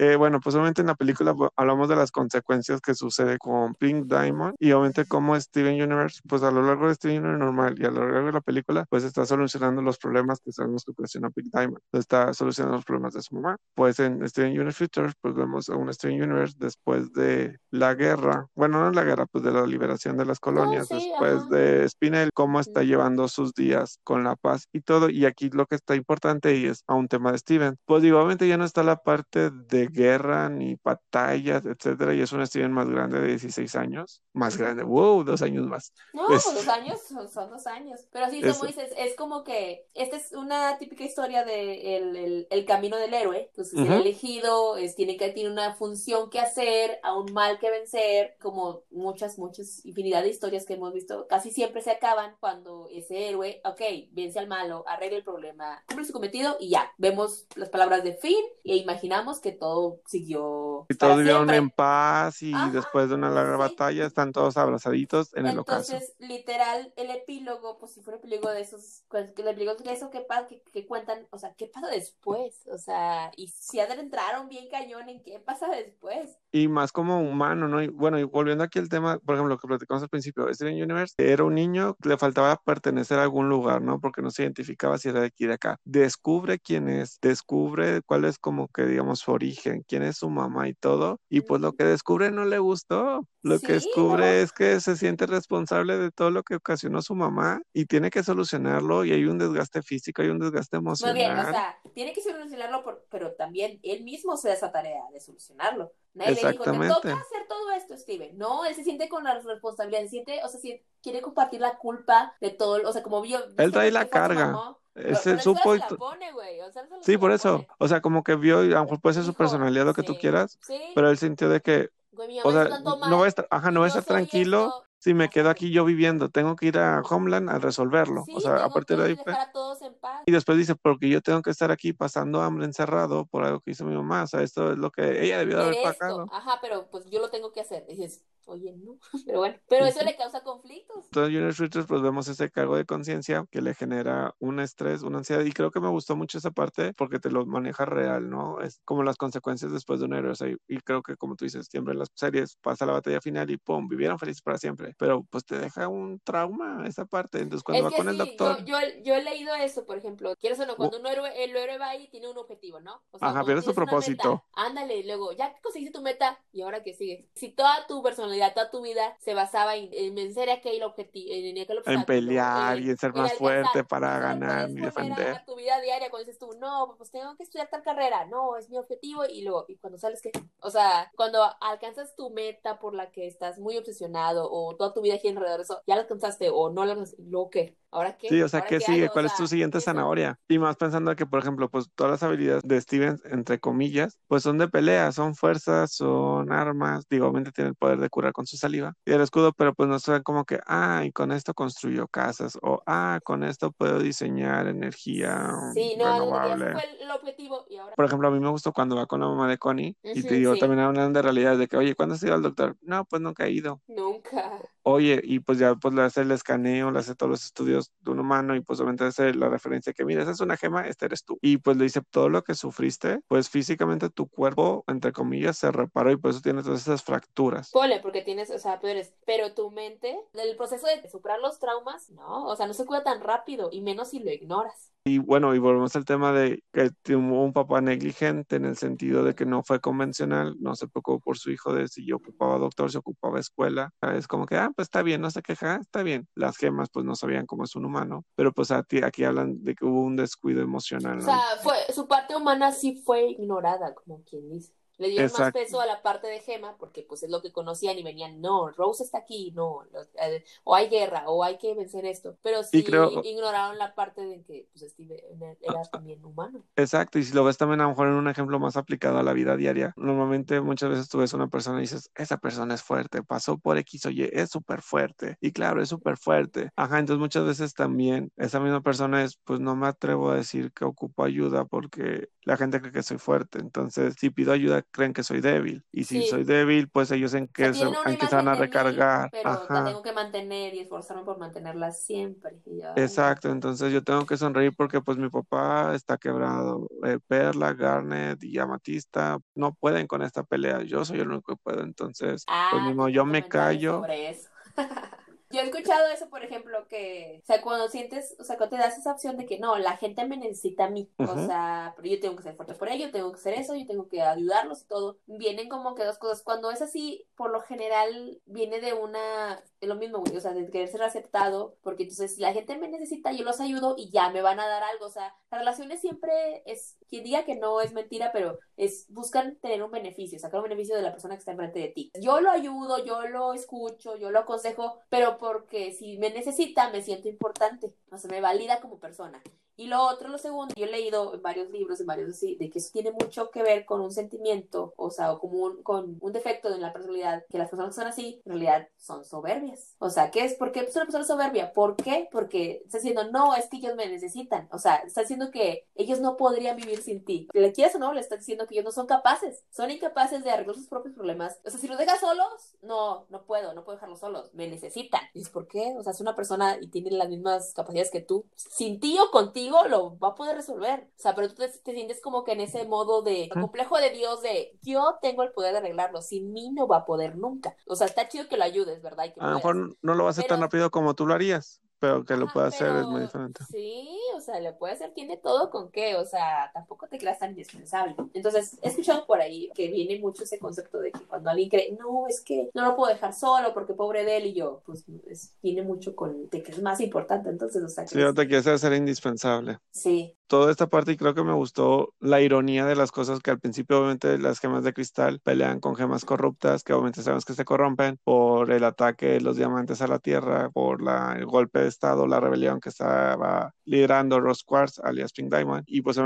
Eh, 0.00 0.14
bueno, 0.14 0.38
pues 0.38 0.54
obviamente 0.54 0.80
en 0.80 0.86
la 0.86 0.94
película 0.94 1.32
bu- 1.34 1.50
hablamos 1.56 1.88
de 1.88 1.96
las 1.96 2.12
consecuencias 2.12 2.80
que 2.80 2.94
sucede 2.94 3.36
con 3.38 3.74
Pink 3.74 4.04
Diamond 4.06 4.54
y 4.60 4.70
obviamente 4.70 5.04
cómo 5.06 5.38
Steven 5.40 5.74
Universe, 5.82 6.20
pues 6.28 6.44
a 6.44 6.52
lo 6.52 6.62
largo 6.62 6.86
de 6.86 6.94
Steven 6.94 7.16
Universe 7.18 7.44
normal 7.44 7.74
y 7.80 7.84
a 7.84 7.90
lo 7.90 8.08
largo 8.08 8.26
de 8.28 8.32
la 8.32 8.40
película, 8.40 8.86
pues 8.88 9.02
está 9.02 9.26
solucionando 9.26 9.82
los 9.82 9.98
problemas 9.98 10.38
que 10.38 10.52
sabemos 10.52 10.84
que 10.84 10.92
ocasiona 10.92 11.30
Pink 11.30 11.48
Diamond. 11.52 11.80
Está 11.90 12.32
solucionando 12.32 12.76
los 12.76 12.84
problemas 12.84 13.12
de 13.14 13.22
su 13.22 13.34
mamá. 13.34 13.56
Pues 13.74 13.98
en 13.98 14.26
Steven 14.28 14.52
Universe 14.52 14.84
Future, 14.84 15.12
pues 15.20 15.34
vemos 15.34 15.68
a 15.68 15.74
un 15.74 15.92
Steven 15.92 16.22
Universe 16.22 16.54
después 16.58 17.12
de 17.12 17.58
la 17.72 17.94
guerra, 17.94 18.46
bueno, 18.54 18.78
no 18.78 18.92
la 18.92 19.02
guerra, 19.02 19.26
pues 19.26 19.42
de 19.42 19.50
la 19.50 19.66
liberación 19.66 20.16
de 20.16 20.26
las 20.26 20.38
colonias, 20.38 20.86
sí, 20.86 20.94
después 20.94 21.38
ajá. 21.42 21.48
de 21.56 21.88
Spinel, 21.88 22.30
cómo 22.32 22.60
está 22.60 22.84
llevando 22.84 23.26
sus 23.26 23.52
días 23.52 23.98
con 24.04 24.22
la 24.22 24.36
paz 24.36 24.68
y 24.72 24.80
todo. 24.82 25.10
Y 25.10 25.26
aquí 25.26 25.50
lo 25.50 25.66
que 25.66 25.74
está 25.74 25.96
importante 25.96 26.54
y 26.56 26.66
es 26.66 26.84
a 26.86 26.94
un 26.94 27.08
tema 27.08 27.32
de 27.32 27.38
Steven. 27.38 27.74
Pues 27.84 28.02
digo, 28.04 28.18
obviamente 28.18 28.46
ya 28.46 28.56
no 28.56 28.64
está 28.64 28.84
la 28.84 28.94
parte 28.96 29.50
de 29.50 29.87
de 29.88 30.02
guerra 30.02 30.48
ni 30.48 30.76
batallas, 30.82 31.64
etcétera, 31.66 32.14
y 32.14 32.20
es 32.20 32.32
un 32.32 32.46
Steven 32.46 32.72
más 32.72 32.88
grande 32.88 33.20
de 33.20 33.28
16 33.28 33.74
años, 33.76 34.22
más 34.32 34.56
grande, 34.56 34.82
wow, 34.84 35.24
dos 35.24 35.42
años 35.42 35.66
más. 35.66 35.92
No, 36.10 36.24
Es- 36.26 36.42
pues 36.42 36.56
dos 36.56 36.68
años, 36.68 37.00
son, 37.06 37.28
son 37.28 37.50
dos 37.50 37.66
años. 37.66 38.00
Pero 38.10 38.30
sí, 38.30 38.42
Es- 38.42 38.56
como 38.58 38.64
dices, 38.64 38.92
es 38.96 39.14
como 39.14 39.44
que 39.44 39.86
esta 39.94 40.16
es 40.16 40.32
una 40.32 40.78
típica 40.78 41.04
historia 41.04 41.44
de 41.44 41.96
el, 41.98 42.16
el, 42.16 42.46
el 42.50 42.64
camino 42.64 42.96
del 42.96 43.12
héroe. 43.12 43.42
Entonces, 43.50 43.78
el 43.82 43.92
Ujú. 43.92 43.94
elegido 43.94 44.76
es, 44.78 44.96
tiene 44.96 45.18
que 45.18 45.28
tiene 45.30 45.50
una 45.50 45.74
función 45.74 46.30
que 46.30 46.40
hacer, 46.40 46.98
a 47.02 47.14
un 47.16 47.32
mal 47.34 47.58
que 47.58 47.70
vencer, 47.70 48.36
como 48.40 48.84
muchas, 48.90 49.38
muchas, 49.38 49.84
infinidad 49.84 50.22
de 50.22 50.30
historias 50.30 50.64
que 50.64 50.74
hemos 50.74 50.94
visto, 50.94 51.26
casi 51.28 51.50
siempre 51.50 51.82
se 51.82 51.90
acaban 51.90 52.36
cuando 52.40 52.88
ese 52.90 53.28
héroe, 53.28 53.60
ok, 53.64 53.80
vence 54.10 54.38
al 54.38 54.48
malo, 54.48 54.84
arregla 54.88 55.18
el 55.18 55.24
problema, 55.24 55.84
cumple 55.86 56.06
su 56.06 56.12
cometido 56.14 56.56
y 56.58 56.70
ya, 56.70 56.90
vemos 56.96 57.46
las 57.54 57.68
palabras 57.68 58.02
de 58.02 58.14
fin 58.14 58.38
e 58.64 58.76
imaginamos 58.76 59.40
que 59.40 59.52
todo 59.52 59.77
Paulo 59.78 60.00
seguiu 60.06 60.42
Y 60.88 60.94
todos 60.94 61.16
vivieron 61.16 61.48
siempre. 61.48 61.56
en 61.56 61.70
paz 61.70 62.42
y 62.42 62.52
Ajá, 62.52 62.70
después 62.70 63.08
de 63.08 63.14
una 63.14 63.30
larga 63.30 63.54
sí. 63.54 63.58
batalla 63.58 64.06
están 64.06 64.32
todos 64.32 64.56
abrazaditos 64.56 65.34
en 65.34 65.46
el 65.46 65.58
ocaso. 65.58 65.92
Entonces, 65.94 66.14
literal, 66.18 66.92
el 66.96 67.10
epílogo, 67.10 67.78
pues 67.78 67.92
si 67.92 68.00
fuera 68.00 68.18
un 68.18 68.24
epílogo 68.24 68.50
de 68.50 68.60
esos, 68.60 69.04
pues, 69.08 69.32
el 69.36 69.48
epílogo 69.48 69.82
de 69.82 69.92
eso 69.92 70.10
que, 70.10 70.26
que, 70.48 70.62
que 70.72 70.86
cuentan, 70.86 71.26
o 71.30 71.38
sea, 71.38 71.54
¿qué 71.54 71.66
pasa 71.66 71.88
después? 71.88 72.66
O 72.72 72.78
sea, 72.78 73.30
y 73.36 73.48
si 73.48 73.80
adentraron 73.80 74.48
bien 74.48 74.68
cañón 74.70 75.08
en 75.08 75.22
qué 75.22 75.40
pasa 75.40 75.68
después. 75.68 76.38
Y 76.52 76.68
más 76.68 76.92
como 76.92 77.20
humano, 77.20 77.68
¿no? 77.68 77.82
Y 77.82 77.88
bueno, 77.88 78.18
y 78.18 78.24
volviendo 78.24 78.64
aquí 78.64 78.78
al 78.78 78.88
tema, 78.88 79.18
por 79.18 79.34
ejemplo, 79.34 79.54
lo 79.54 79.58
que 79.60 79.68
platicamos 79.68 80.02
al 80.02 80.08
principio, 80.08 80.52
Steven 80.52 80.82
Universe 80.82 81.14
era 81.18 81.44
un 81.44 81.54
niño 81.54 81.96
le 82.04 82.16
faltaba 82.16 82.56
pertenecer 82.64 83.18
a 83.18 83.22
algún 83.22 83.48
lugar, 83.48 83.82
¿no? 83.82 84.00
Porque 84.00 84.22
no 84.22 84.30
se 84.30 84.42
identificaba 84.42 84.98
si 84.98 85.08
era 85.08 85.20
de 85.20 85.26
aquí 85.26 85.46
de 85.46 85.54
acá. 85.54 85.78
Descubre 85.84 86.58
quién 86.58 86.88
es, 86.88 87.18
descubre 87.20 88.02
cuál 88.02 88.24
es 88.24 88.38
como 88.38 88.68
que, 88.68 88.84
digamos, 88.86 89.20
su 89.20 89.32
origen, 89.32 89.84
quién 89.86 90.02
es 90.02 90.18
su 90.18 90.30
mamá 90.30 90.67
y 90.68 90.74
todo. 90.74 91.18
Y 91.28 91.40
pues 91.40 91.60
lo 91.60 91.72
que 91.72 91.84
descubre 91.84 92.30
no 92.30 92.44
le 92.44 92.58
gustó. 92.58 93.26
Lo 93.42 93.58
que 93.60 93.80
Sí, 93.80 93.86
descubre 93.86 94.18
¿no? 94.18 94.24
es 94.26 94.52
que 94.52 94.80
se 94.80 94.96
siente 94.96 95.26
responsable 95.26 95.96
de 95.96 96.10
todo 96.10 96.30
lo 96.30 96.42
que 96.42 96.56
ocasionó 96.56 97.02
su 97.02 97.14
mamá 97.14 97.60
y 97.72 97.86
tiene 97.86 98.10
que 98.10 98.22
solucionarlo 98.22 99.04
y 99.04 99.12
hay 99.12 99.24
un 99.24 99.38
desgaste 99.38 99.82
físico, 99.82 100.22
hay 100.22 100.28
un 100.28 100.38
desgaste 100.38 100.78
Muy 100.78 100.94
bien, 101.12 101.30
o 101.30 101.34
emocional. 101.34 101.52
sea, 101.54 101.78
tiene 101.94 102.12
que 102.12 102.20
solucionarlo, 102.22 102.82
por- 102.82 103.06
pero 103.10 103.32
también 103.32 103.78
él 103.82 104.02
mismo 104.04 104.36
se 104.36 104.48
da 104.48 104.54
esa 104.54 104.70
tarea 104.72 105.02
de 105.12 105.20
solucionarlo. 105.20 105.92
Nadie 106.14 106.30
le 106.32 106.36
dijo, 106.36 106.50
te 106.64 106.70
Exactamente. 106.70 106.94
toca 106.94 107.12
hacer 107.12 107.46
todo 107.48 107.70
esto, 107.72 107.96
Steven. 107.96 108.36
No, 108.36 108.64
él 108.64 108.74
se 108.74 108.82
siente 108.84 109.08
con 109.08 109.24
la 109.24 109.38
responsabilidad, 109.38 110.02
se 110.02 110.08
siente, 110.08 110.40
o 110.44 110.48
sea, 110.48 110.60
quiere 111.02 111.22
compartir 111.22 111.60
la 111.60 111.78
culpa 111.78 112.34
de 112.40 112.50
todo, 112.50 112.88
o 112.88 112.92
sea, 112.92 113.02
como 113.02 113.22
vio. 113.22 113.38
Él 113.56 113.70
trae 113.72 113.90
la 113.92 114.04
que 114.04 114.10
carga. 114.10 114.46
mamá, 114.46 114.76
Ese 115.04 115.30
pero 115.30 115.40
él 115.42 115.50
supo 115.50 115.50
solo 115.50 115.74
y 115.74 115.78
se 115.78 115.84
la 115.84 115.88
to- 115.88 115.96
pone, 115.96 116.32
güey, 116.32 116.60
o 116.60 116.70
sea, 116.70 116.82
él 116.82 116.88
solo 116.88 117.02
Sí, 117.02 117.16
se 117.16 117.18
por 117.18 117.32
eso. 117.32 117.66
pone. 117.66 117.68
O 117.78 117.88
sea, 117.88 118.00
como 118.00 118.22
que 118.22 118.34
vio, 118.36 118.64
y 118.64 118.72
a 118.72 118.76
lo 118.76 118.82
mejor 118.82 119.00
puede 119.00 119.14
ser 119.14 119.24
su 119.24 119.34
personalidad, 119.34 119.86
lo 119.86 119.94
que 119.94 120.04
tú 120.04 120.14
sí, 120.14 120.18
quieras, 120.18 120.58
Sí, 120.60 120.78
pero 120.92 121.10
él 121.10 121.18
sintió 121.18 121.48
de 121.48 121.60
que, 121.60 121.90
güey, 122.12 122.28
mi 122.28 122.38
o 122.42 122.50
mamá 122.50 122.52
sea, 122.52 122.68
hizo 122.68 122.68
tanto 122.68 122.96
no 123.02 123.16
voy 123.18 123.26
a 123.26 123.28
estar, 123.28 123.46
ajá, 123.50 123.70
no 123.70 123.80
voy 123.80 123.86
a 123.86 123.88
estar 123.88 124.04
tranquilo 124.04 124.76
esto. 124.76 124.87
Si 124.98 125.14
me 125.14 125.28
quedo 125.28 125.50
aquí 125.50 125.70
yo 125.70 125.84
viviendo. 125.84 126.28
Tengo 126.28 126.56
que 126.56 126.66
ir 126.66 126.78
a 126.78 127.00
Homeland 127.02 127.50
a 127.50 127.58
resolverlo. 127.58 128.24
Sí, 128.26 128.34
O 128.36 128.40
sea, 128.40 128.64
a 128.64 128.68
partir 128.70 128.96
de 128.98 129.04
ahí 129.04 129.14
fue. 129.16 129.32
dejar 129.32 129.48
a 129.48 129.52
todos 129.52 129.80
en 129.82 129.94
paz. 129.98 130.22
Y 130.26 130.32
después 130.32 130.58
dice, 130.58 130.74
porque 130.74 131.08
yo 131.08 131.20
tengo 131.20 131.42
que 131.42 131.50
estar 131.50 131.70
aquí 131.70 131.92
pasando 131.92 132.42
hambre 132.42 132.64
encerrado 132.64 133.26
por 133.26 133.44
algo 133.44 133.60
que 133.60 133.70
hizo 133.72 133.84
mi 133.84 133.94
mamá. 133.94 134.24
O 134.24 134.26
sea, 134.26 134.42
esto 134.42 134.72
es 134.72 134.78
lo 134.78 134.90
que 134.90 135.24
ella 135.24 135.38
debió 135.38 135.56
de 135.58 135.62
haber 135.64 135.82
pagado. 135.82 136.26
Ajá, 136.32 136.58
pero 136.60 136.88
pues 136.90 137.04
yo 137.10 137.20
lo 137.20 137.30
tengo 137.30 137.52
que 137.52 137.60
hacer. 137.60 137.84
Y 137.88 137.96
dices, 137.96 138.24
oye, 138.44 138.74
no. 138.76 138.98
Pero 139.26 139.38
bueno, 139.40 139.56
pero 139.68 139.84
eso 139.84 140.02
le 140.04 140.16
causa 140.16 140.42
conflictos. 140.42 141.04
Entonces, 141.04 141.34
Junior 141.34 141.52
Shooters, 141.52 141.86
pues 141.86 142.00
vemos 142.00 142.28
ese 142.28 142.50
cargo 142.50 142.76
de 142.76 142.86
conciencia 142.86 143.44
que 143.50 143.60
le 143.60 143.74
genera 143.74 144.34
un 144.38 144.58
estrés, 144.58 145.02
una 145.02 145.18
ansiedad. 145.18 145.44
Y 145.44 145.52
creo 145.52 145.70
que 145.70 145.80
me 145.80 145.88
gustó 145.88 146.16
mucho 146.16 146.38
esa 146.38 146.50
parte 146.50 146.94
porque 146.94 147.18
te 147.18 147.30
lo 147.30 147.44
maneja 147.44 147.84
real, 147.84 148.30
¿no? 148.30 148.60
Es 148.62 148.80
como 148.86 149.02
las 149.02 149.16
consecuencias 149.16 149.70
después 149.70 150.00
de 150.00 150.06
un 150.06 150.14
héroe. 150.14 150.32
O 150.32 150.34
sea, 150.34 150.48
y, 150.48 150.56
y 150.66 150.78
creo 150.80 151.02
que, 151.02 151.16
como 151.16 151.36
tú 151.36 151.44
dices, 151.44 151.66
siempre 151.70 151.92
en 151.92 151.98
las 151.98 152.08
series 152.14 152.56
pasa 152.62 152.86
la 152.86 152.94
batalla 152.94 153.20
final 153.20 153.50
y 153.50 153.58
¡pum! 153.58 153.86
Vivieron 153.86 154.18
felices 154.18 154.40
para 154.40 154.56
siempre. 154.56 154.87
Pero 154.98 155.24
pues 155.30 155.44
te 155.44 155.58
deja 155.58 155.88
un 155.88 156.20
trauma 156.20 156.86
esa 156.86 157.04
parte. 157.04 157.38
Entonces, 157.38 157.62
cuando 157.62 157.80
Es 157.80 157.86
va 157.86 157.90
que 157.90 157.96
con 157.96 158.08
el 158.08 158.18
doctor. 158.18 158.64
yo, 158.64 158.80
yo, 158.80 158.86
yo 159.02 159.14
he 159.14 159.22
leído 159.22 159.54
eso, 159.54 159.84
por 159.84 159.98
ejemplo. 159.98 160.34
¿Quieres 160.38 160.58
o 160.60 160.66
no? 160.66 160.76
Cuando 160.76 160.98
un 160.98 161.06
héroe, 161.06 161.44
el 161.44 161.56
héroe 161.56 161.78
va 161.78 161.90
ahí, 161.90 162.08
tiene 162.08 162.28
un 162.28 162.38
objetivo, 162.38 162.80
¿no? 162.80 163.02
O 163.10 163.18
Ajá, 163.20 163.42
pero 163.44 163.58
es 163.60 163.66
una 163.66 163.74
propósito. 163.74 164.30
meta, 164.32 164.44
ándale, 164.54 164.96
y 164.98 165.02
luego, 165.04 165.32
ya 165.32 165.52
que 165.54 165.60
conseguiste 165.60 165.92
tu 165.96 166.02
meta, 166.02 166.38
¿y 166.52 166.62
ahora 166.62 166.82
qué 166.82 166.94
sigue? 166.94 167.28
Si 167.34 167.50
toda 167.50 167.86
tu 167.86 168.02
personalidad, 168.02 168.54
toda 168.54 168.70
tu 168.70 168.82
vida 168.82 169.16
se 169.20 169.34
basaba 169.34 169.76
en, 169.76 169.88
en 169.92 170.14
vencer 170.14 170.50
aquel 170.50 170.82
objetivo, 170.82 171.32
en, 171.32 171.56
en 171.56 171.62
aquel 171.62 171.78
obstáculo, 171.78 172.06
pelear 172.06 172.78
y 172.80 172.90
en 172.90 172.96
ser 172.96 173.12
más 173.14 173.34
fuerte 173.34 173.84
para 173.84 174.08
¿cómo 174.20 174.22
le 174.22 174.46
ganar 174.46 174.70
y 174.70 174.74
defender. 174.74 175.28
A 175.36 175.44
tu 175.44 175.56
vida 175.56 175.80
diaria 175.80 176.10
cuando 176.10 176.26
dices 176.26 176.38
tú, 176.38 176.52
no, 176.58 176.94
pues 176.96 177.10
tengo 177.10 177.36
que 177.36 177.42
estudiar 177.42 177.68
tal 177.68 177.82
carrera, 177.82 178.26
no, 178.26 178.56
es 178.56 178.68
mi 178.70 178.76
objetivo, 178.78 179.24
y 179.26 179.42
luego, 179.42 179.64
y 179.68 179.76
cuando 179.76 179.98
sales 179.98 180.20
que, 180.22 180.30
o 180.60 180.70
sea, 180.70 181.10
cuando 181.16 181.44
alcanzas 181.60 182.14
tu 182.16 182.30
meta 182.30 182.78
por 182.78 182.94
la 182.94 183.10
que 183.10 183.26
estás 183.26 183.58
muy 183.58 183.76
obsesionado, 183.76 184.50
o 184.50 184.76
toda 184.78 184.94
tu 184.94 185.02
vida 185.02 185.18
gira 185.18 185.34
alrededor 185.34 185.58
de 185.60 185.64
eso, 185.64 185.82
ya 185.86 185.96
la 185.96 186.02
alcanzaste, 186.02 186.50
o 186.50 186.70
no 186.70 186.86
la 186.86 186.92
alcanzaste, 186.92 187.22
luego 187.24 187.50
qué, 187.50 187.76
¿ahora 187.90 188.16
qué? 188.16 188.28
Sí, 188.28 188.40
o 188.42 188.48
sea, 188.48 188.60
¿Ahora 188.60 188.68
¿qué 188.68 188.78
qué 188.78 188.84
sigue? 188.84 189.02
hago? 189.04 189.10
O 189.10 189.12
¿Cuál 189.14 189.26
es 189.26 189.36
tu 189.36 189.46
siguiente 189.46 189.80
zanahoria? 189.80 190.38
Y 190.48 190.58
más 190.58 190.76
pensando 190.76 191.14
que, 191.16 191.26
por 191.26 191.40
ejemplo, 191.40 191.68
pues 191.70 191.86
todas 191.94 192.10
las 192.12 192.22
habilidades 192.22 192.62
de 192.64 192.80
Steven, 192.80 193.18
entre 193.24 193.58
comillas, 193.60 194.18
pues 194.26 194.42
son 194.42 194.58
de 194.58 194.68
pelea, 194.68 195.12
son 195.12 195.34
fuerzas, 195.34 195.92
son 195.92 196.52
armas. 196.52 197.04
Digo, 197.08 197.26
obviamente 197.26 197.52
tiene 197.52 197.70
el 197.70 197.76
poder 197.76 197.98
de 197.98 198.08
curar 198.10 198.32
con 198.32 198.46
su 198.46 198.56
saliva 198.56 198.94
y 199.04 199.12
el 199.12 199.20
escudo, 199.20 199.52
pero 199.52 199.74
pues 199.74 199.88
no 199.88 199.98
son 199.98 200.22
como 200.22 200.44
que, 200.44 200.60
ah, 200.66 201.02
y 201.04 201.12
con 201.12 201.32
esto 201.32 201.54
construyó 201.54 202.06
casas, 202.08 202.58
o 202.62 202.82
ah, 202.86 203.20
con 203.24 203.42
esto 203.44 203.72
puedo 203.72 203.98
diseñar 203.98 204.66
energía 204.68 205.50
Sí, 205.74 205.94
no, 205.98 206.04
renovable. 206.04 206.64
ese 206.66 206.72
fue 206.74 207.02
el 207.02 207.10
objetivo, 207.10 207.66
y 207.68 207.76
ahora... 207.76 207.94
Por 207.96 208.04
ejemplo, 208.04 208.28
a 208.28 208.30
mí 208.30 208.40
me 208.40 208.48
gustó 208.50 208.72
cuando 208.72 208.96
va 208.96 209.06
con 209.06 209.20
la 209.20 209.26
mamá 209.28 209.48
de 209.48 209.58
Connie 209.58 209.96
y 210.02 210.22
te 210.22 210.34
digo, 210.34 210.54
sí. 210.54 210.60
también 210.60 210.80
hablan 210.80 211.12
de 211.12 211.22
realidad 211.22 211.56
de 211.58 211.66
que, 211.68 211.76
oye, 211.76 211.94
¿cuándo 211.94 212.14
has 212.14 212.22
ido 212.22 212.34
al 212.34 212.42
doctor? 212.42 212.76
No, 212.82 213.04
pues 213.04 213.22
nunca 213.22 213.46
he 213.46 213.50
ido. 213.50 213.80
Nunca. 213.88 214.58
Oye, 214.90 215.20
y 215.22 215.40
pues 215.40 215.58
ya 215.58 215.74
pues 215.74 215.92
le 215.92 216.00
hace 216.00 216.22
el 216.22 216.30
escaneo, 216.30 216.90
le 216.90 217.00
hace 217.00 217.14
todos 217.14 217.28
los 217.28 217.44
estudios 217.44 217.92
de 218.00 218.10
un 218.10 218.20
humano 218.20 218.56
y 218.56 218.62
pues 218.62 218.80
obviamente 218.80 219.04
hace 219.04 219.34
la 219.34 219.50
referencia 219.50 219.92
que 219.92 220.06
mira, 220.06 220.22
esa 220.22 220.30
es 220.30 220.40
una 220.40 220.56
gema, 220.56 220.88
este 220.88 221.04
eres 221.04 221.24
tú. 221.24 221.38
Y 221.42 221.58
pues 221.58 221.76
le 221.76 221.84
dice 221.84 222.00
todo 222.10 222.30
lo 222.30 222.42
que 222.42 222.54
sufriste, 222.54 223.20
pues 223.28 223.50
físicamente 223.50 224.08
tu 224.08 224.28
cuerpo, 224.28 224.84
entre 224.86 225.12
comillas, 225.12 225.58
se 225.58 225.70
reparó 225.70 226.10
y 226.10 226.16
por 226.16 226.30
eso 226.30 226.40
tienes 226.40 226.64
todas 226.64 226.80
esas 226.80 227.02
fracturas. 227.02 227.70
Ponle, 227.70 228.00
porque 228.00 228.22
tienes, 228.22 228.50
o 228.50 228.58
sea. 228.58 228.80
Pero 229.26 229.52
tu 229.52 229.70
mente, 229.70 230.18
el 230.32 230.56
proceso 230.56 230.86
de 230.86 231.06
superar 231.10 231.38
los 231.40 231.58
traumas, 231.58 232.08
no, 232.08 232.46
o 232.46 232.56
sea, 232.56 232.66
no 232.66 232.72
se 232.72 232.86
cura 232.86 233.02
tan 233.02 233.20
rápido, 233.20 233.68
y 233.70 233.82
menos 233.82 234.08
si 234.08 234.20
lo 234.20 234.30
ignoras. 234.30 234.90
Y 235.08 235.18
bueno, 235.18 235.54
y 235.54 235.58
volvemos 235.58 235.96
al 235.96 236.04
tema 236.04 236.32
de 236.32 236.62
que 236.70 236.90
tuvo 237.02 237.42
un 237.42 237.54
papá 237.54 237.80
negligente 237.80 238.56
en 238.56 238.66
el 238.66 238.76
sentido 238.76 239.24
de 239.24 239.34
que 239.34 239.46
no 239.46 239.62
fue 239.62 239.80
convencional, 239.80 240.54
no 240.60 240.74
se 240.74 240.86
preocupó 240.86 241.18
por 241.18 241.38
su 241.38 241.50
hijo 241.50 241.72
de 241.72 241.88
si 241.88 242.04
yo 242.04 242.16
ocupaba 242.16 242.58
doctor, 242.58 242.90
si 242.90 242.98
ocupaba 242.98 243.40
escuela. 243.40 243.90
Es 244.14 244.28
como 244.28 244.44
que, 244.44 244.56
ah, 244.56 244.70
pues 244.76 244.86
está 244.86 245.02
bien, 245.02 245.22
no 245.22 245.30
se 245.30 245.40
queja, 245.40 245.76
está 245.76 246.02
bien. 246.02 246.28
Las 246.34 246.58
gemas 246.58 246.90
pues 246.92 247.06
no 247.06 247.14
sabían 247.14 247.46
cómo 247.46 247.64
es 247.64 247.74
un 247.74 247.86
humano, 247.86 248.24
pero 248.34 248.52
pues 248.52 248.70
aquí 248.70 249.24
hablan 249.24 249.64
de 249.64 249.74
que 249.74 249.86
hubo 249.86 250.02
un 250.02 250.16
descuido 250.16 250.60
emocional. 250.60 251.18
O 251.18 251.22
sea, 251.22 251.40
fue, 251.62 251.74
su 251.94 252.06
parte 252.06 252.36
humana 252.36 252.70
sí 252.72 253.02
fue 253.04 253.30
ignorada, 253.30 253.94
como 253.94 254.22
quien 254.24 254.50
dice. 254.50 254.77
Le 254.98 255.08
dieron 255.08 255.32
más 255.32 255.52
peso 255.52 255.80
a 255.80 255.86
la 255.86 256.02
parte 256.02 256.26
de 256.26 256.40
Gema, 256.40 256.76
porque 256.76 257.02
pues 257.02 257.22
es 257.22 257.30
lo 257.30 257.40
que 257.40 257.52
conocían 257.52 257.96
y 257.98 258.02
venían, 258.02 258.40
no, 258.40 258.70
Rose 258.70 259.04
está 259.04 259.18
aquí, 259.18 259.52
no, 259.54 259.84
eh, 260.20 260.44
o 260.64 260.74
hay 260.74 260.88
guerra, 260.88 261.24
o 261.28 261.44
hay 261.44 261.56
que 261.56 261.74
vencer 261.74 262.04
esto. 262.04 262.36
Pero 262.42 262.62
sí 262.64 262.82
creo- 262.84 263.22
ignoraron 263.24 263.78
la 263.78 263.94
parte 263.94 264.22
de 264.22 264.42
que 264.42 264.68
pues 264.72 264.90
Steve 264.92 265.22
era 265.60 265.82
también 265.84 266.24
humano. 266.24 266.62
Exacto, 266.76 267.18
y 267.18 267.24
si 267.24 267.32
lo 267.34 267.44
ves 267.44 267.56
también 267.56 267.80
a 267.80 267.84
lo 267.84 267.90
mejor 267.90 268.08
en 268.08 268.14
un 268.14 268.28
ejemplo 268.28 268.58
más 268.58 268.76
aplicado 268.76 269.18
a 269.18 269.22
la 269.22 269.32
vida 269.32 269.56
diaria, 269.56 269.92
normalmente 269.96 270.60
muchas 270.60 270.90
veces 270.90 271.08
tú 271.08 271.18
ves 271.18 271.32
a 271.32 271.36
una 271.36 271.48
persona 271.48 271.78
y 271.78 271.82
dices, 271.82 272.10
esa 272.14 272.36
persona 272.38 272.74
es 272.74 272.82
fuerte, 272.82 273.22
pasó 273.22 273.58
por 273.58 273.78
X 273.78 274.06
o 274.06 274.10
Y, 274.10 274.28
es 274.32 274.50
súper 274.50 274.82
fuerte, 274.82 275.36
y 275.40 275.52
claro, 275.52 275.80
es 275.82 275.88
súper 275.88 276.16
fuerte. 276.16 276.70
Ajá, 276.76 276.98
entonces 276.98 277.20
muchas 277.20 277.44
veces 277.44 277.74
también 277.74 278.30
esa 278.36 278.60
misma 278.60 278.80
persona 278.82 279.22
es, 279.24 279.36
pues 279.44 279.60
no 279.60 279.76
me 279.76 279.86
atrevo 279.88 280.30
a 280.30 280.36
decir 280.36 280.72
que 280.72 280.84
ocupo 280.84 281.24
ayuda 281.24 281.64
porque 281.64 282.28
la 282.42 282.56
gente 282.56 282.80
cree 282.80 282.92
que 282.92 283.02
soy 283.02 283.18
fuerte, 283.18 283.58
entonces 283.58 284.14
si 284.18 284.30
pido 284.30 284.52
ayuda 284.52 284.82
creen 284.90 285.12
que 285.12 285.22
soy 285.22 285.40
débil, 285.40 285.84
y 285.92 286.04
si 286.04 286.22
Sí. 286.22 286.24
soy 286.24 286.44
débil, 286.44 286.88
pues 286.90 287.10
ellos 287.10 287.34
en 287.34 287.48
que, 287.48 287.74
se, 287.74 287.86
en 288.04 288.16
que 288.16 288.26
se 288.28 288.34
van 288.36 288.48
a 288.48 288.56
mí, 288.56 288.56
recargar. 288.56 289.30
pero 289.30 289.44
la 289.44 289.54
Ajá. 289.54 289.84
tengo 289.84 290.00
que 290.02 290.12
mantener 290.12 290.74
y 290.74 290.80
esforzarme 290.80 291.24
por 291.24 291.38
mantenerla 291.38 291.90
siempre. 291.92 292.60
Yo, 292.66 292.84
Exacto, 292.94 293.48
entonces 293.50 293.92
yo 293.92 294.02
tengo 294.02 294.26
que 294.26 294.36
sonreír 294.36 294.74
porque 294.76 295.00
pues 295.00 295.16
mi 295.18 295.28
papá 295.30 295.94
está 295.94 296.18
quebrado. 296.18 296.88
Eh, 297.04 297.18
Perla, 297.28 297.72
Garnet 297.72 298.42
y 298.42 298.58
Amatista 298.58 299.38
no 299.54 299.72
pueden 299.74 300.08
con 300.08 300.22
esta 300.22 300.42
pelea. 300.42 300.82
Yo 300.82 301.04
soy 301.04 301.20
el 301.20 301.28
único 301.28 301.54
que 301.54 301.60
puedo, 301.62 301.82
entonces 301.82 302.48
Ah, 302.48 302.68
pues 302.68 302.82
mismo 302.82 303.08
tengo 303.08 303.08
yo 303.08 303.24
me 303.24 303.44
callo. 303.44 304.08
sobre 304.08 304.30
eso. 304.30 304.48
Yo 305.50 305.60
he 305.60 305.64
escuchado 305.64 306.06
eso, 306.08 306.28
por 306.28 306.44
ejemplo, 306.44 306.86
que, 306.88 307.40
o 307.42 307.46
sea, 307.46 307.62
cuando 307.62 307.88
sientes, 307.88 308.36
o 308.38 308.44
sea, 308.44 308.56
cuando 308.56 308.76
te 308.76 308.82
das 308.82 308.98
esa 308.98 309.12
opción 309.12 309.36
de 309.36 309.46
que 309.46 309.58
no, 309.58 309.78
la 309.78 309.96
gente 309.96 310.26
me 310.26 310.36
necesita 310.36 310.84
a 310.84 310.90
mí, 310.90 311.10
o 311.16 311.24
Ujú. 311.24 311.46
sea, 311.46 311.94
pero 311.96 312.08
yo 312.08 312.20
tengo 312.20 312.36
que 312.36 312.42
ser 312.42 312.54
fuerte 312.54 312.74
por 312.74 312.88
ello, 312.88 313.10
tengo 313.10 313.32
que 313.32 313.38
hacer 313.38 313.54
eso, 313.54 313.74
yo 313.74 313.86
tengo 313.86 314.08
que 314.08 314.20
ayudarlos 314.20 314.82
y 314.82 314.86
todo. 314.88 315.18
Vienen 315.26 315.68
como 315.68 315.94
que 315.94 316.04
dos 316.04 316.18
cosas. 316.18 316.42
Cuando 316.42 316.70
es 316.70 316.82
así, 316.82 317.26
por 317.36 317.50
lo 317.50 317.60
general, 317.60 318.40
viene 318.44 318.80
de 318.80 318.92
una, 318.92 319.62
de 319.80 319.86
lo 319.86 319.94
mismo, 319.94 320.18
güey, 320.20 320.36
o 320.36 320.40
sea, 320.40 320.52
de 320.52 320.68
querer 320.68 320.88
ser 320.88 321.02
aceptado, 321.02 321.76
porque 321.82 322.02
entonces 322.02 322.34
si 322.34 322.42
la 322.42 322.52
gente 322.52 322.76
me 322.76 322.88
necesita, 322.88 323.32
yo 323.32 323.44
los 323.44 323.60
ayudo 323.60 323.94
y 323.96 324.10
ya 324.10 324.30
me 324.30 324.42
van 324.42 324.60
a 324.60 324.68
dar 324.68 324.82
algo, 324.82 325.06
o 325.06 325.10
sea, 325.10 325.34
las 325.50 325.60
relaciones 325.60 326.00
siempre 326.00 326.62
es, 326.66 326.98
quien 327.08 327.24
diga 327.24 327.44
que 327.44 327.56
no 327.56 327.80
es 327.80 327.92
mentira, 327.92 328.32
pero 328.32 328.58
es, 328.76 329.06
buscan 329.08 329.56
tener 329.56 329.82
un 329.82 329.90
beneficio, 329.90 330.38
sacar 330.38 330.60
un 330.60 330.68
beneficio 330.68 330.94
de 330.94 331.02
la 331.02 331.12
persona 331.12 331.34
que 331.34 331.38
está 331.38 331.52
enfrente 331.52 331.78
de 331.78 331.88
ti. 331.88 332.10
Yo 332.20 332.40
lo 332.40 332.50
ayudo, 332.50 333.04
yo 333.04 333.26
lo 333.28 333.54
escucho, 333.54 334.16
yo 334.16 334.30
lo 334.30 334.40
aconsejo, 334.40 335.00
pero 335.08 335.37
porque 335.38 335.92
si 335.92 336.18
me 336.18 336.30
necesita, 336.30 336.90
me 336.90 337.02
siento 337.02 337.28
importante, 337.28 337.94
o 338.10 338.18
sea, 338.18 338.30
me 338.30 338.40
valida 338.40 338.80
como 338.80 338.98
persona. 338.98 339.42
Y 339.78 339.86
lo 339.86 340.02
otro, 340.02 340.28
lo 340.28 340.38
segundo, 340.38 340.74
yo 340.76 340.86
he 340.86 340.90
leído 340.90 341.32
en 341.34 341.40
varios 341.40 341.70
libros, 341.70 342.00
en 342.00 342.06
varios 342.06 342.30
así, 342.30 342.56
de 342.56 342.68
que 342.68 342.80
eso 342.80 342.90
tiene 342.92 343.12
mucho 343.12 343.52
que 343.52 343.62
ver 343.62 343.84
con 343.84 344.00
un 344.00 344.10
sentimiento, 344.10 344.92
o 344.96 345.08
sea, 345.08 345.32
o 345.32 345.38
como 345.38 345.58
un, 345.58 345.84
con 345.84 346.18
un 346.20 346.32
defecto 346.32 346.74
en 346.74 346.80
la 346.80 346.92
personalidad, 346.92 347.44
que 347.48 347.58
las 347.58 347.68
personas 347.68 347.94
que 347.94 348.00
son 348.00 348.08
así, 348.08 348.42
en 348.44 348.50
realidad 348.50 348.88
son 348.96 349.24
soberbias. 349.24 349.94
O 350.00 350.10
sea, 350.10 350.32
¿qué 350.32 350.44
es? 350.44 350.54
¿Por 350.54 350.72
qué 350.72 350.80
es 350.80 350.96
una 350.96 351.04
persona 351.04 351.22
soberbia? 351.22 351.72
¿Por 351.72 351.94
qué? 351.94 352.28
Porque 352.32 352.82
está 352.84 352.98
diciendo, 352.98 353.30
no, 353.30 353.54
es 353.54 353.68
que 353.68 353.76
ellos 353.76 353.94
me 353.94 354.08
necesitan. 354.08 354.68
O 354.72 354.80
sea, 354.80 354.96
está 354.96 355.20
diciendo 355.20 355.52
que 355.52 355.86
ellos 355.94 356.18
no 356.18 356.36
podrían 356.36 356.76
vivir 356.76 357.00
sin 357.00 357.24
ti. 357.24 357.46
Le 357.52 357.72
quieras 357.72 357.94
o 357.94 358.00
no, 358.00 358.12
le 358.12 358.20
está 358.20 358.36
diciendo 358.36 358.66
que 358.66 358.74
ellos 358.74 358.84
no 358.84 358.90
son 358.90 359.06
capaces. 359.06 359.64
Son 359.70 359.88
incapaces 359.92 360.42
de 360.42 360.50
arreglar 360.50 360.74
sus 360.74 360.88
propios 360.88 361.14
problemas. 361.14 361.56
O 361.64 361.70
sea, 361.70 361.78
si 361.78 361.86
los 361.86 361.98
dejas 361.98 362.18
solos, 362.18 362.74
no, 362.82 363.26
no 363.28 363.44
puedo, 363.44 363.74
no 363.74 363.84
puedo 363.84 363.94
dejarlos 363.94 364.18
solos. 364.18 364.52
Me 364.54 364.66
necesitan. 364.66 365.22
¿Y 365.34 365.42
es 365.42 365.50
por 365.50 365.66
qué? 365.66 365.94
O 365.98 366.02
sea, 366.02 366.12
es 366.12 366.20
una 366.20 366.34
persona 366.34 366.78
y 366.80 366.88
tiene 366.88 367.10
las 367.10 367.28
mismas 367.28 367.72
capacidades 367.74 368.10
que 368.10 368.20
tú. 368.20 368.46
Sin 368.54 369.00
ti 369.00 369.18
o 369.18 369.30
contigo 369.30 369.86
lo 369.88 370.18
va 370.18 370.28
a 370.28 370.34
poder 370.34 370.56
resolver. 370.56 371.10
O 371.16 371.20
sea, 371.20 371.34
pero 371.34 371.48
tú 371.48 371.56
te, 371.56 371.68
te 371.68 371.92
sientes 371.92 372.20
como 372.20 372.44
que 372.44 372.52
en 372.52 372.60
ese 372.60 372.86
modo 372.86 373.22
de 373.22 373.48
complejo 373.52 373.98
de 373.98 374.10
Dios 374.10 374.42
de 374.42 374.76
yo 374.82 375.18
tengo 375.20 375.42
el 375.42 375.52
poder 375.52 375.72
de 375.72 375.78
arreglarlo. 375.78 376.22
Sin 376.22 376.52
mí 376.52 376.70
no 376.70 376.86
va 376.86 376.98
a 376.98 377.04
poder 377.04 377.36
nunca. 377.36 377.76
O 377.86 377.96
sea, 377.96 378.06
está 378.06 378.28
chido 378.28 378.48
que 378.48 378.56
lo 378.56 378.64
ayudes, 378.64 379.02
¿verdad? 379.02 379.24
Y 379.26 379.32
que 379.32 379.40
A 379.40 379.48
lo 379.48 379.54
mejor 379.56 379.96
no 380.02 380.14
lo 380.14 380.24
va 380.24 380.30
a 380.30 380.32
hacer 380.32 380.46
tan 380.46 380.60
rápido 380.60 380.90
como 380.90 381.14
tú 381.14 381.26
lo 381.26 381.34
harías, 381.34 381.80
pero 381.98 382.24
que 382.24 382.36
lo 382.36 382.48
Ajá, 382.48 382.50
pueda 382.50 382.66
hacer 382.68 382.96
es 382.96 383.06
muy 383.08 383.22
diferente. 383.22 383.64
Sí, 383.70 384.08
o 384.36 384.40
sea, 384.40 384.60
le 384.60 384.72
puede 384.72 384.94
hacer, 384.94 385.12
tiene 385.14 385.36
todo 385.36 385.70
con 385.70 385.90
qué, 385.90 386.16
o 386.16 386.24
sea, 386.24 386.70
tampoco 386.72 387.06
te 387.08 387.18
creas 387.18 387.38
tan 387.38 387.50
indispensable. 387.50 388.14
Entonces, 388.34 388.78
he 388.82 388.88
escuchado 388.88 389.26
por 389.26 389.40
ahí 389.40 389.70
que 389.74 389.88
viene 389.88 390.18
mucho 390.20 390.44
ese 390.44 390.58
concepto 390.58 391.00
de 391.00 391.12
que 391.12 391.20
cuando 391.26 391.50
alguien 391.50 391.68
cree, 391.68 391.92
no, 391.98 392.26
es 392.28 392.40
que 392.40 392.70
no 392.74 392.84
lo 392.86 392.96
puedo 392.96 393.12
dejar 393.12 393.34
solo 393.34 393.74
porque 393.74 393.94
pobre 393.94 394.24
de 394.24 394.38
él 394.38 394.46
y 394.46 394.54
yo, 394.54 394.82
pues 394.86 395.04
es- 395.28 395.54
tiene 395.60 395.82
mucho 395.82 396.16
con 396.16 396.48
de 396.50 396.62
que 396.62 396.72
es 396.72 396.80
más 396.82 397.00
importante, 397.00 397.50
entonces, 397.50 397.82
o 397.82 397.88
sea, 397.88 398.08
que 398.08 398.14
Sí, 398.14 398.18
no 398.18 398.34
te 398.34 398.46
quieres 398.48 398.66
hacer 398.66 398.92
indispensable. 398.94 399.78
sí, 399.90 400.37
Toda 400.48 400.70
esta 400.70 400.86
parte, 400.86 401.12
y 401.12 401.16
creo 401.18 401.34
que 401.34 401.42
me 401.42 401.52
gustó 401.52 402.14
la 402.20 402.40
ironía 402.40 402.86
de 402.86 402.96
las 402.96 403.12
cosas 403.12 403.40
que 403.40 403.50
al 403.50 403.60
principio, 403.60 403.98
obviamente, 403.98 404.38
las 404.38 404.60
gemas 404.60 404.82
de 404.82 404.94
cristal 404.94 405.40
pelean 405.40 405.78
con 405.78 405.94
gemas 405.94 406.24
corruptas, 406.24 406.82
que 406.82 406.94
obviamente 406.94 407.22
sabemos 407.22 407.44
que 407.44 407.52
se 407.52 407.66
corrompen 407.66 408.18
por 408.24 408.72
el 408.72 408.82
ataque 408.84 409.26
de 409.26 409.40
los 409.42 409.58
diamantes 409.58 410.00
a 410.00 410.06
la 410.06 410.18
Tierra, 410.18 410.70
por 410.70 411.00
el 411.36 411.44
golpe 411.44 411.80
de 411.80 411.88
Estado, 411.88 412.26
la 412.26 412.40
rebelión 412.40 412.80
que 412.80 412.88
estaba 412.88 413.74
liderando 413.84 414.40
Ross 414.40 414.64
Quartz, 414.64 414.98
alias 415.00 415.32
Pink 415.32 415.52
Diamond, 415.54 415.84
y 415.86 416.00
pues 416.00 416.18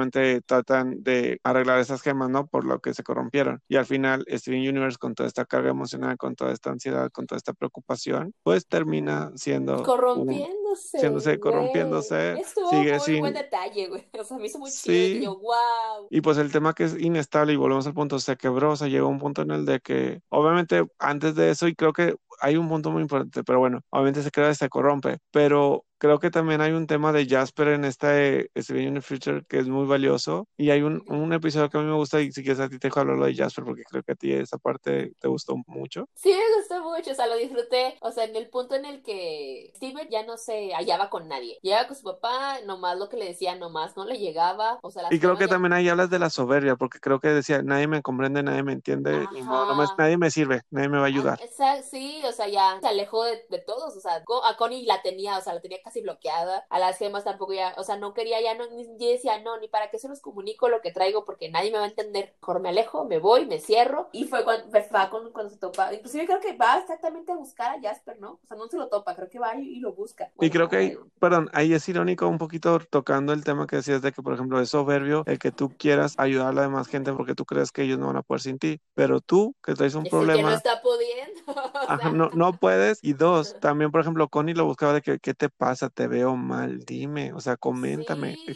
tratan 0.46 1.02
de 1.02 1.40
arreglar 1.42 1.80
esas 1.80 2.00
gemas, 2.00 2.30
¿no? 2.30 2.46
Por 2.46 2.64
lo 2.64 2.78
que 2.78 2.94
se 2.94 3.02
corrompieron. 3.02 3.60
Y 3.68 3.74
al 3.74 3.86
final, 3.86 4.24
Steven 4.28 4.60
Universe, 4.60 4.98
con 4.98 5.16
toda 5.16 5.26
esta 5.26 5.44
carga 5.44 5.70
emocional, 5.70 6.16
con 6.16 6.36
toda 6.36 6.52
esta 6.52 6.70
ansiedad, 6.70 7.10
con 7.10 7.26
toda 7.26 7.38
esta 7.38 7.54
preocupación, 7.54 8.34
pues 8.44 8.68
termina 8.68 9.32
siendo 9.34 9.82
un- 10.20 10.61
corrompiéndose. 10.74 10.98
siéndose, 10.98 11.40
corrompiéndose, 11.40 12.32
Estuvo 12.40 12.70
sigue 12.70 12.92
muy 12.92 13.00
sin- 13.00 13.20
buen 13.20 13.34
detalle, 13.34 13.88
güey. 13.88 14.08
O 14.18 14.24
sea, 14.24 14.36
me 14.38 14.46
hizo 14.46 14.58
muy 14.58 14.70
Sí. 14.70 15.14
chido 15.18 15.24
yo, 15.24 15.38
wow. 15.40 16.06
Y 16.10 16.20
pues 16.20 16.38
el 16.38 16.50
tema 16.52 16.72
que 16.74 16.84
es 16.84 16.98
inestable, 17.00 17.52
y 17.52 17.56
volvemos 17.56 17.86
al 17.86 17.94
punto, 17.94 18.18
se 18.18 18.36
quebró, 18.36 18.72
o 18.72 18.76
sea, 18.76 18.88
llegó 18.88 19.08
un 19.08 19.18
punto 19.18 19.42
en 19.42 19.50
el 19.50 19.64
de 19.66 19.80
que, 19.80 20.20
obviamente, 20.30 20.84
antes 20.98 21.34
de 21.34 21.50
eso, 21.50 21.68
y 21.68 21.74
creo 21.74 21.92
que 21.92 22.14
hay 22.40 22.56
un 22.56 22.68
punto 22.68 22.90
muy 22.90 23.02
importante, 23.02 23.44
pero 23.44 23.58
bueno, 23.60 23.80
obviamente 23.90 24.22
se 24.22 24.30
queda 24.30 24.50
y 24.50 24.54
se 24.54 24.68
corrompe, 24.68 25.18
pero 25.30 25.84
creo 26.02 26.18
que 26.18 26.32
también 26.32 26.60
hay 26.60 26.72
un 26.72 26.88
tema 26.88 27.12
de 27.12 27.28
Jasper 27.28 27.68
en 27.68 27.84
este 27.84 28.50
Steven 28.58 28.88
Universe 28.88 29.06
Future 29.14 29.44
que 29.48 29.60
es 29.60 29.68
muy 29.68 29.86
valioso, 29.86 30.48
y 30.56 30.70
hay 30.70 30.82
un, 30.82 31.04
un 31.06 31.32
episodio 31.32 31.70
que 31.70 31.78
a 31.78 31.80
mí 31.80 31.86
me 31.86 31.94
gusta, 31.94 32.20
y 32.20 32.32
si 32.32 32.42
quieres 32.42 32.58
a 32.58 32.68
ti 32.68 32.80
te 32.80 32.88
dejo 32.88 32.98
hablarlo 32.98 33.26
de 33.26 33.36
Jasper, 33.36 33.64
porque 33.64 33.84
creo 33.84 34.02
que 34.02 34.10
a 34.10 34.14
ti 34.16 34.32
esa 34.32 34.58
parte 34.58 35.12
te 35.20 35.28
gustó 35.28 35.54
mucho. 35.68 36.08
Sí, 36.16 36.30
me 36.30 36.56
gustó 36.58 36.82
mucho, 36.82 37.12
o 37.12 37.14
sea, 37.14 37.28
lo 37.28 37.36
disfruté. 37.36 37.94
O 38.00 38.10
sea, 38.10 38.24
en 38.24 38.34
el 38.34 38.48
punto 38.50 38.74
en 38.74 38.84
el 38.84 39.00
que 39.04 39.70
Steven 39.76 40.08
ya 40.10 40.26
no 40.26 40.36
se 40.38 40.72
hallaba 40.74 41.08
con 41.08 41.28
nadie. 41.28 41.58
Llegaba 41.62 41.86
con 41.86 41.96
su 41.96 42.02
papá, 42.02 42.56
nomás 42.66 42.98
lo 42.98 43.08
que 43.08 43.16
le 43.16 43.26
decía, 43.26 43.54
nomás 43.54 43.96
no 43.96 44.04
le 44.04 44.18
llegaba. 44.18 44.80
O 44.82 44.90
sea, 44.90 45.04
Y 45.10 45.20
creo 45.20 45.36
que 45.36 45.44
ya- 45.44 45.50
también 45.50 45.72
ahí 45.72 45.88
hablas 45.88 46.10
de 46.10 46.18
la 46.18 46.30
soberbia, 46.30 46.74
porque 46.74 46.98
creo 46.98 47.20
que 47.20 47.28
decía, 47.28 47.62
nadie 47.62 47.86
me 47.86 48.02
comprende, 48.02 48.42
nadie 48.42 48.64
me 48.64 48.72
entiende, 48.72 49.28
nomás 49.30 49.90
Ajá. 49.90 49.94
nadie 50.02 50.18
me 50.18 50.32
sirve, 50.32 50.62
nadie 50.70 50.88
me 50.88 50.98
va 50.98 51.04
a 51.04 51.06
ayudar. 51.06 51.38
Ah, 51.40 51.44
esa- 51.44 51.82
sí, 51.84 52.20
o 52.26 52.32
sea, 52.32 52.48
ya 52.48 52.78
se 52.80 52.88
alejó 52.88 53.22
de, 53.24 53.44
de 53.48 53.58
todos, 53.58 53.96
o 53.96 54.00
sea, 54.00 54.22
a 54.44 54.56
Connie 54.56 54.84
la 54.84 55.00
tenía, 55.02 55.38
o 55.38 55.40
sea, 55.40 55.54
la 55.54 55.60
tenía 55.60 55.78
casi 55.84 55.91
bloqueada, 56.00 56.66
a 56.70 56.78
las 56.78 56.96
gemas 56.98 57.24
tampoco 57.24 57.52
ya, 57.52 57.74
o 57.76 57.84
sea, 57.84 57.96
no 57.96 58.14
quería 58.14 58.40
ya, 58.40 58.54
no, 58.54 58.66
ni 58.70 58.84
yo 58.98 59.08
decía, 59.10 59.40
no, 59.42 59.58
ni 59.58 59.68
para 59.68 59.90
qué 59.90 59.98
se 59.98 60.08
los 60.08 60.20
comunico 60.20 60.68
lo 60.68 60.80
que 60.80 60.92
traigo, 60.92 61.24
porque 61.24 61.50
nadie 61.50 61.70
me 61.70 61.78
va 61.78 61.84
a 61.84 61.88
entender, 61.88 62.34
mejor 62.40 62.60
me 62.60 62.70
alejo, 62.70 63.04
me 63.04 63.18
voy, 63.18 63.46
me 63.46 63.58
cierro, 63.60 64.08
y 64.12 64.24
fue 64.24 64.44
cuando, 64.44 64.66
va 64.94 65.10
con- 65.10 65.32
cuando 65.32 65.50
se 65.50 65.58
topa, 65.58 65.92
inclusive 65.92 66.26
creo 66.26 66.40
que 66.40 66.56
va 66.56 66.78
exactamente 66.78 67.32
a 67.32 67.36
buscar 67.36 67.76
a 67.76 67.80
Jasper, 67.80 68.18
¿no? 68.20 68.40
O 68.42 68.46
sea, 68.46 68.56
no 68.56 68.68
se 68.68 68.76
lo 68.76 68.88
topa, 68.88 69.14
creo 69.14 69.28
que 69.28 69.38
va 69.38 69.56
y, 69.58 69.76
y 69.76 69.80
lo 69.80 69.92
busca. 69.92 70.30
Y 70.40 70.48
Bueno, 70.48 70.52
creo 70.52 70.68
que, 70.68 70.76
ahí- 70.76 70.96
perdón, 71.18 71.50
ahí 71.52 71.74
es 71.74 71.88
irónico 71.88 72.26
un 72.28 72.38
poquito 72.38 72.78
tocando 72.90 73.32
el 73.32 73.44
tema 73.44 73.66
que 73.66 73.76
decías 73.76 74.02
de 74.02 74.12
que, 74.12 74.22
por 74.22 74.34
ejemplo, 74.34 74.60
es 74.60 74.70
soberbio 74.70 75.22
el 75.26 75.38
que 75.38 75.50
tú 75.52 75.70
quieras 75.76 76.14
ayudar 76.18 76.48
a 76.48 76.52
la 76.52 76.62
demás 76.62 76.86
gente 76.88 77.12
porque 77.12 77.34
tú 77.34 77.44
crees 77.44 77.70
que 77.72 77.82
ellos 77.82 77.98
no 77.98 78.06
van 78.08 78.16
a 78.16 78.22
poder 78.22 78.40
sin 78.40 78.58
ti, 78.58 78.80
pero 78.94 79.20
tú 79.20 79.54
que 79.62 79.74
traes 79.74 79.94
un 79.94 80.06
es 80.06 80.06
el 80.06 80.10
que 80.10 80.42
no 80.42 80.50
problema, 80.50 80.54
está 80.54 80.82
pudiendo, 80.82 81.21
ajá, 81.86 82.10
no, 82.10 82.30
no 82.34 82.58
puedes. 82.58 82.98
Y 83.02 83.14
dos, 83.14 83.56
también, 83.60 83.90
por 83.90 84.00
ejemplo, 84.00 84.28
Connie 84.28 84.54
lo 84.54 84.64
buscaba 84.64 84.92
de 84.94 85.02
que, 85.02 85.18
¿qué 85.18 85.34
te 85.34 85.48
pasa? 85.48 85.90
Te 85.90 86.06
veo 86.08 86.36
mal, 86.36 86.80
dime, 86.80 87.32
o 87.32 87.40
sea, 87.40 87.56
coméntame, 87.56 88.38
Sí. 88.46 88.54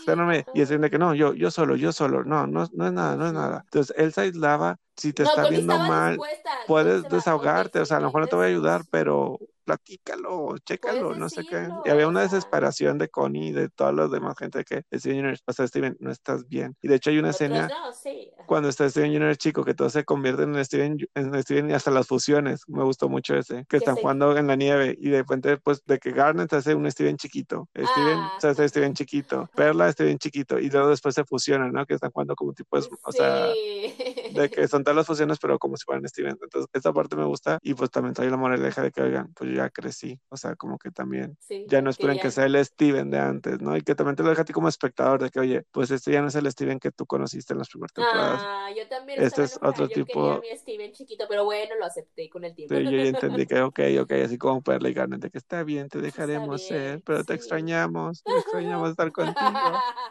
Y 0.53 0.61
es 0.63 0.69
de 0.69 0.91
que 0.91 0.99
no, 0.99 1.15
yo, 1.15 1.35
yo 1.35 1.51
solo, 1.51 1.77
yo 1.77 1.93
solo, 1.93 2.25
no, 2.25 2.47
no, 2.47 2.67
no 2.73 2.87
es 2.87 2.93
nada, 2.93 3.17
no 3.17 3.27
es 3.27 3.33
nada. 3.33 3.63
Entonces, 3.65 3.95
él 3.99 4.13
se 4.13 4.23
aislaba, 4.23 4.79
si 4.97 5.13
te 5.13 5.23
no, 5.23 5.29
está 5.31 5.47
viendo 5.47 5.79
mal, 5.79 6.19
puedes 6.65 7.09
desahogarte, 7.09 7.81
o 7.81 7.87
sea, 7.87 7.99
a 7.99 8.01
lo 8.01 8.07
me 8.07 8.09
mejor 8.09 8.23
no 8.23 8.29
te 8.29 8.37
voy 8.37 8.47
a 8.47 8.49
ayudar, 8.49 8.83
pero 8.91 9.41
platícalo, 9.67 10.57
chécalo, 10.65 11.03
Puedes 11.09 11.19
no 11.19 11.29
sé 11.29 11.45
qué. 11.45 11.69
Y 11.85 11.91
había 11.91 12.09
una 12.09 12.23
desesperación 12.23 12.99
de 12.99 13.09
Connie 13.09 13.49
y 13.49 13.53
de 13.53 13.69
todos 13.69 13.93
los 13.93 14.11
demás 14.11 14.39
gente 14.39 14.65
que 14.65 14.85
Steven 14.95 15.19
Universe, 15.19 15.43
o 15.47 15.53
sea, 15.53 15.67
Steven, 15.67 15.97
no 16.01 16.11
estás 16.11 16.49
bien. 16.49 16.77
Y 16.81 16.89
de 16.89 16.95
hecho 16.95 17.11
hay 17.11 17.19
una 17.19 17.31
escena 17.31 17.69
no, 17.69 17.93
sí. 17.93 18.31
cuando 18.47 18.69
está 18.69 18.89
Steven 18.89 19.11
Universe 19.11 19.37
chico, 19.39 19.65
que 19.65 19.75
todos 19.75 19.93
se 19.93 20.05
convierten 20.05 20.55
en 20.55 20.65
Steven, 20.65 20.97
en 21.15 21.43
Steven 21.43 21.71
y 21.71 21.75
hasta 21.75 21.91
las 21.91 22.07
fusiones. 22.07 22.63
Me 22.69 22.83
gustó 22.85 23.09
mucho 23.09 23.35
ese, 23.37 23.59
que 23.69 23.77
Que 23.77 23.77
están 23.79 23.97
jugando 23.97 24.37
en 24.37 24.47
la 24.47 24.57
nieve 24.57 24.97
y 24.99 25.11
de 25.11 25.19
repente, 25.19 25.57
pues, 25.59 25.85
de 25.85 25.99
que 25.99 26.13
Garnet 26.13 26.53
hace 26.55 26.75
un 26.75 26.91
Steven 26.91 27.17
chiquito, 27.17 27.69
Steven 27.75 28.19
Ah. 28.19 28.33
se 28.39 28.49
hace 28.49 28.69
Steven 28.69 28.95
chiquito, 28.95 29.49
Perla 29.57 29.91
Steven 29.93 30.19
chiquito 30.19 30.59
y 30.59 30.71
luego 30.71 30.89
después 30.89 31.15
se 31.15 31.25
fusionan, 31.25 31.73
¿no? 31.73 31.85
Que 31.85 31.95
están 31.95 32.11
jugando 32.13 32.35
como 32.37 32.53
tipo, 32.55 32.79
es- 32.79 32.89
o 33.03 33.13
sea, 33.13 33.47
de 33.47 34.51
que 34.51 34.67
son 34.69 34.85
todas 34.85 34.97
las 34.97 35.07
fusiones, 35.07 35.39
pero 35.39 35.59
como 35.59 35.77
si 35.77 35.85
fueran 35.85 36.07
Steven. 36.09 36.39
Entonces, 36.41 36.69
esta 36.73 36.93
parte 36.93 37.17
me 37.17 37.25
gusta 37.25 37.59
y 37.63 37.75
pues 37.75 37.91
también 37.91 38.15
trae 38.15 38.31
la 38.31 38.37
moraleja 38.37 38.83
de 38.83 38.91
que, 38.91 39.03
oigan, 39.03 39.33
pues 39.35 39.51
yo 39.51 39.56
ya 39.57 39.71
crecí, 39.71 40.21
o 40.29 40.37
sea, 40.37 40.55
como 40.57 40.79
que 40.79 40.91
también 40.91 41.37
Sí, 41.41 41.65
ya 41.69 41.83
no 41.83 41.93
que 41.93 42.07
ya- 42.07 42.19
que 42.21 42.31
sea 42.31 42.45
el 42.47 42.65
Steven 42.65 43.11
de 43.11 43.19
antes, 43.19 43.61
¿no? 43.61 43.77
Y 43.77 43.83
que 43.83 43.95
también 43.95 44.17
te 44.17 44.23
lo 44.23 44.31
deja 44.31 44.43
a 44.43 44.45
ti 44.45 44.53
como 44.53 44.69
espectador 44.69 45.21
de 45.23 45.31
que, 45.31 45.41
oye, 45.41 45.63
pues 45.73 45.91
este 45.91 46.13
ya 46.13 46.23
no 46.23 46.29
es 46.29 46.35
el 46.37 46.51
Steven 46.51 46.79
que 46.79 46.93
tú 46.93 47.07
conociste 47.07 47.53
en 47.55 47.59
las 47.59 47.69
primeras 47.69 47.93
temporadas. 47.93 48.41
Ah, 48.45 48.69
yo 48.77 48.87
también 48.89 49.21
Este 49.23 49.43
es 49.45 49.53
enojada. 49.57 49.71
otro 49.71 49.87
Yo 49.87 49.93
tipo- 50.05 50.41
quería 50.41 50.53
a 50.53 50.55
mi 50.55 50.59
Steven 50.59 50.93
chiquito, 50.93 51.25
pero 51.29 51.45
bueno, 51.45 51.75
lo 51.79 51.85
acepté 51.87 52.29
con 52.31 52.45
el 52.45 52.55
tiempo. 52.55 52.75
Sí, 52.75 52.85
yo 52.85 52.91
ya 52.91 53.03
entendí 53.43 53.47
que, 53.47 53.61
ok, 53.61 53.81
ok, 54.03 54.13
así 54.25 54.39
como 54.39 54.63
Perla 54.63 54.89
y 54.89 54.95
Garnet, 54.95 55.21
de 55.21 55.31
que 55.31 55.39
está 55.39 55.63
bien, 55.65 55.89
te 55.89 56.01
dejaremos 56.01 56.69
bien, 56.69 56.81
ser, 56.83 57.03
pero 57.05 57.25
te 57.25 57.35
extrañamos, 57.35 58.23
te 58.23 58.33
extrañamos 58.33 58.91
estar 58.91 59.11
contigo. 59.13 59.35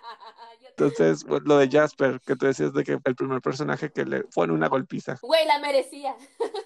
Entonces, 0.77 1.23
pues, 1.25 1.41
lo 1.45 1.57
de 1.57 1.69
Jasper, 1.69 2.19
que 2.25 2.35
tú 2.35 2.47
decías 2.47 2.73
de 2.73 2.83
que 2.83 2.99
el 3.01 3.15
primer 3.15 3.41
personaje 3.41 3.91
que 3.91 4.03
le 4.05 4.23
pone 4.25 4.51
una 4.51 4.67
golpiza. 4.67 5.17
Güey, 5.21 5.45
la 5.47 5.59
merecía. 5.59 6.15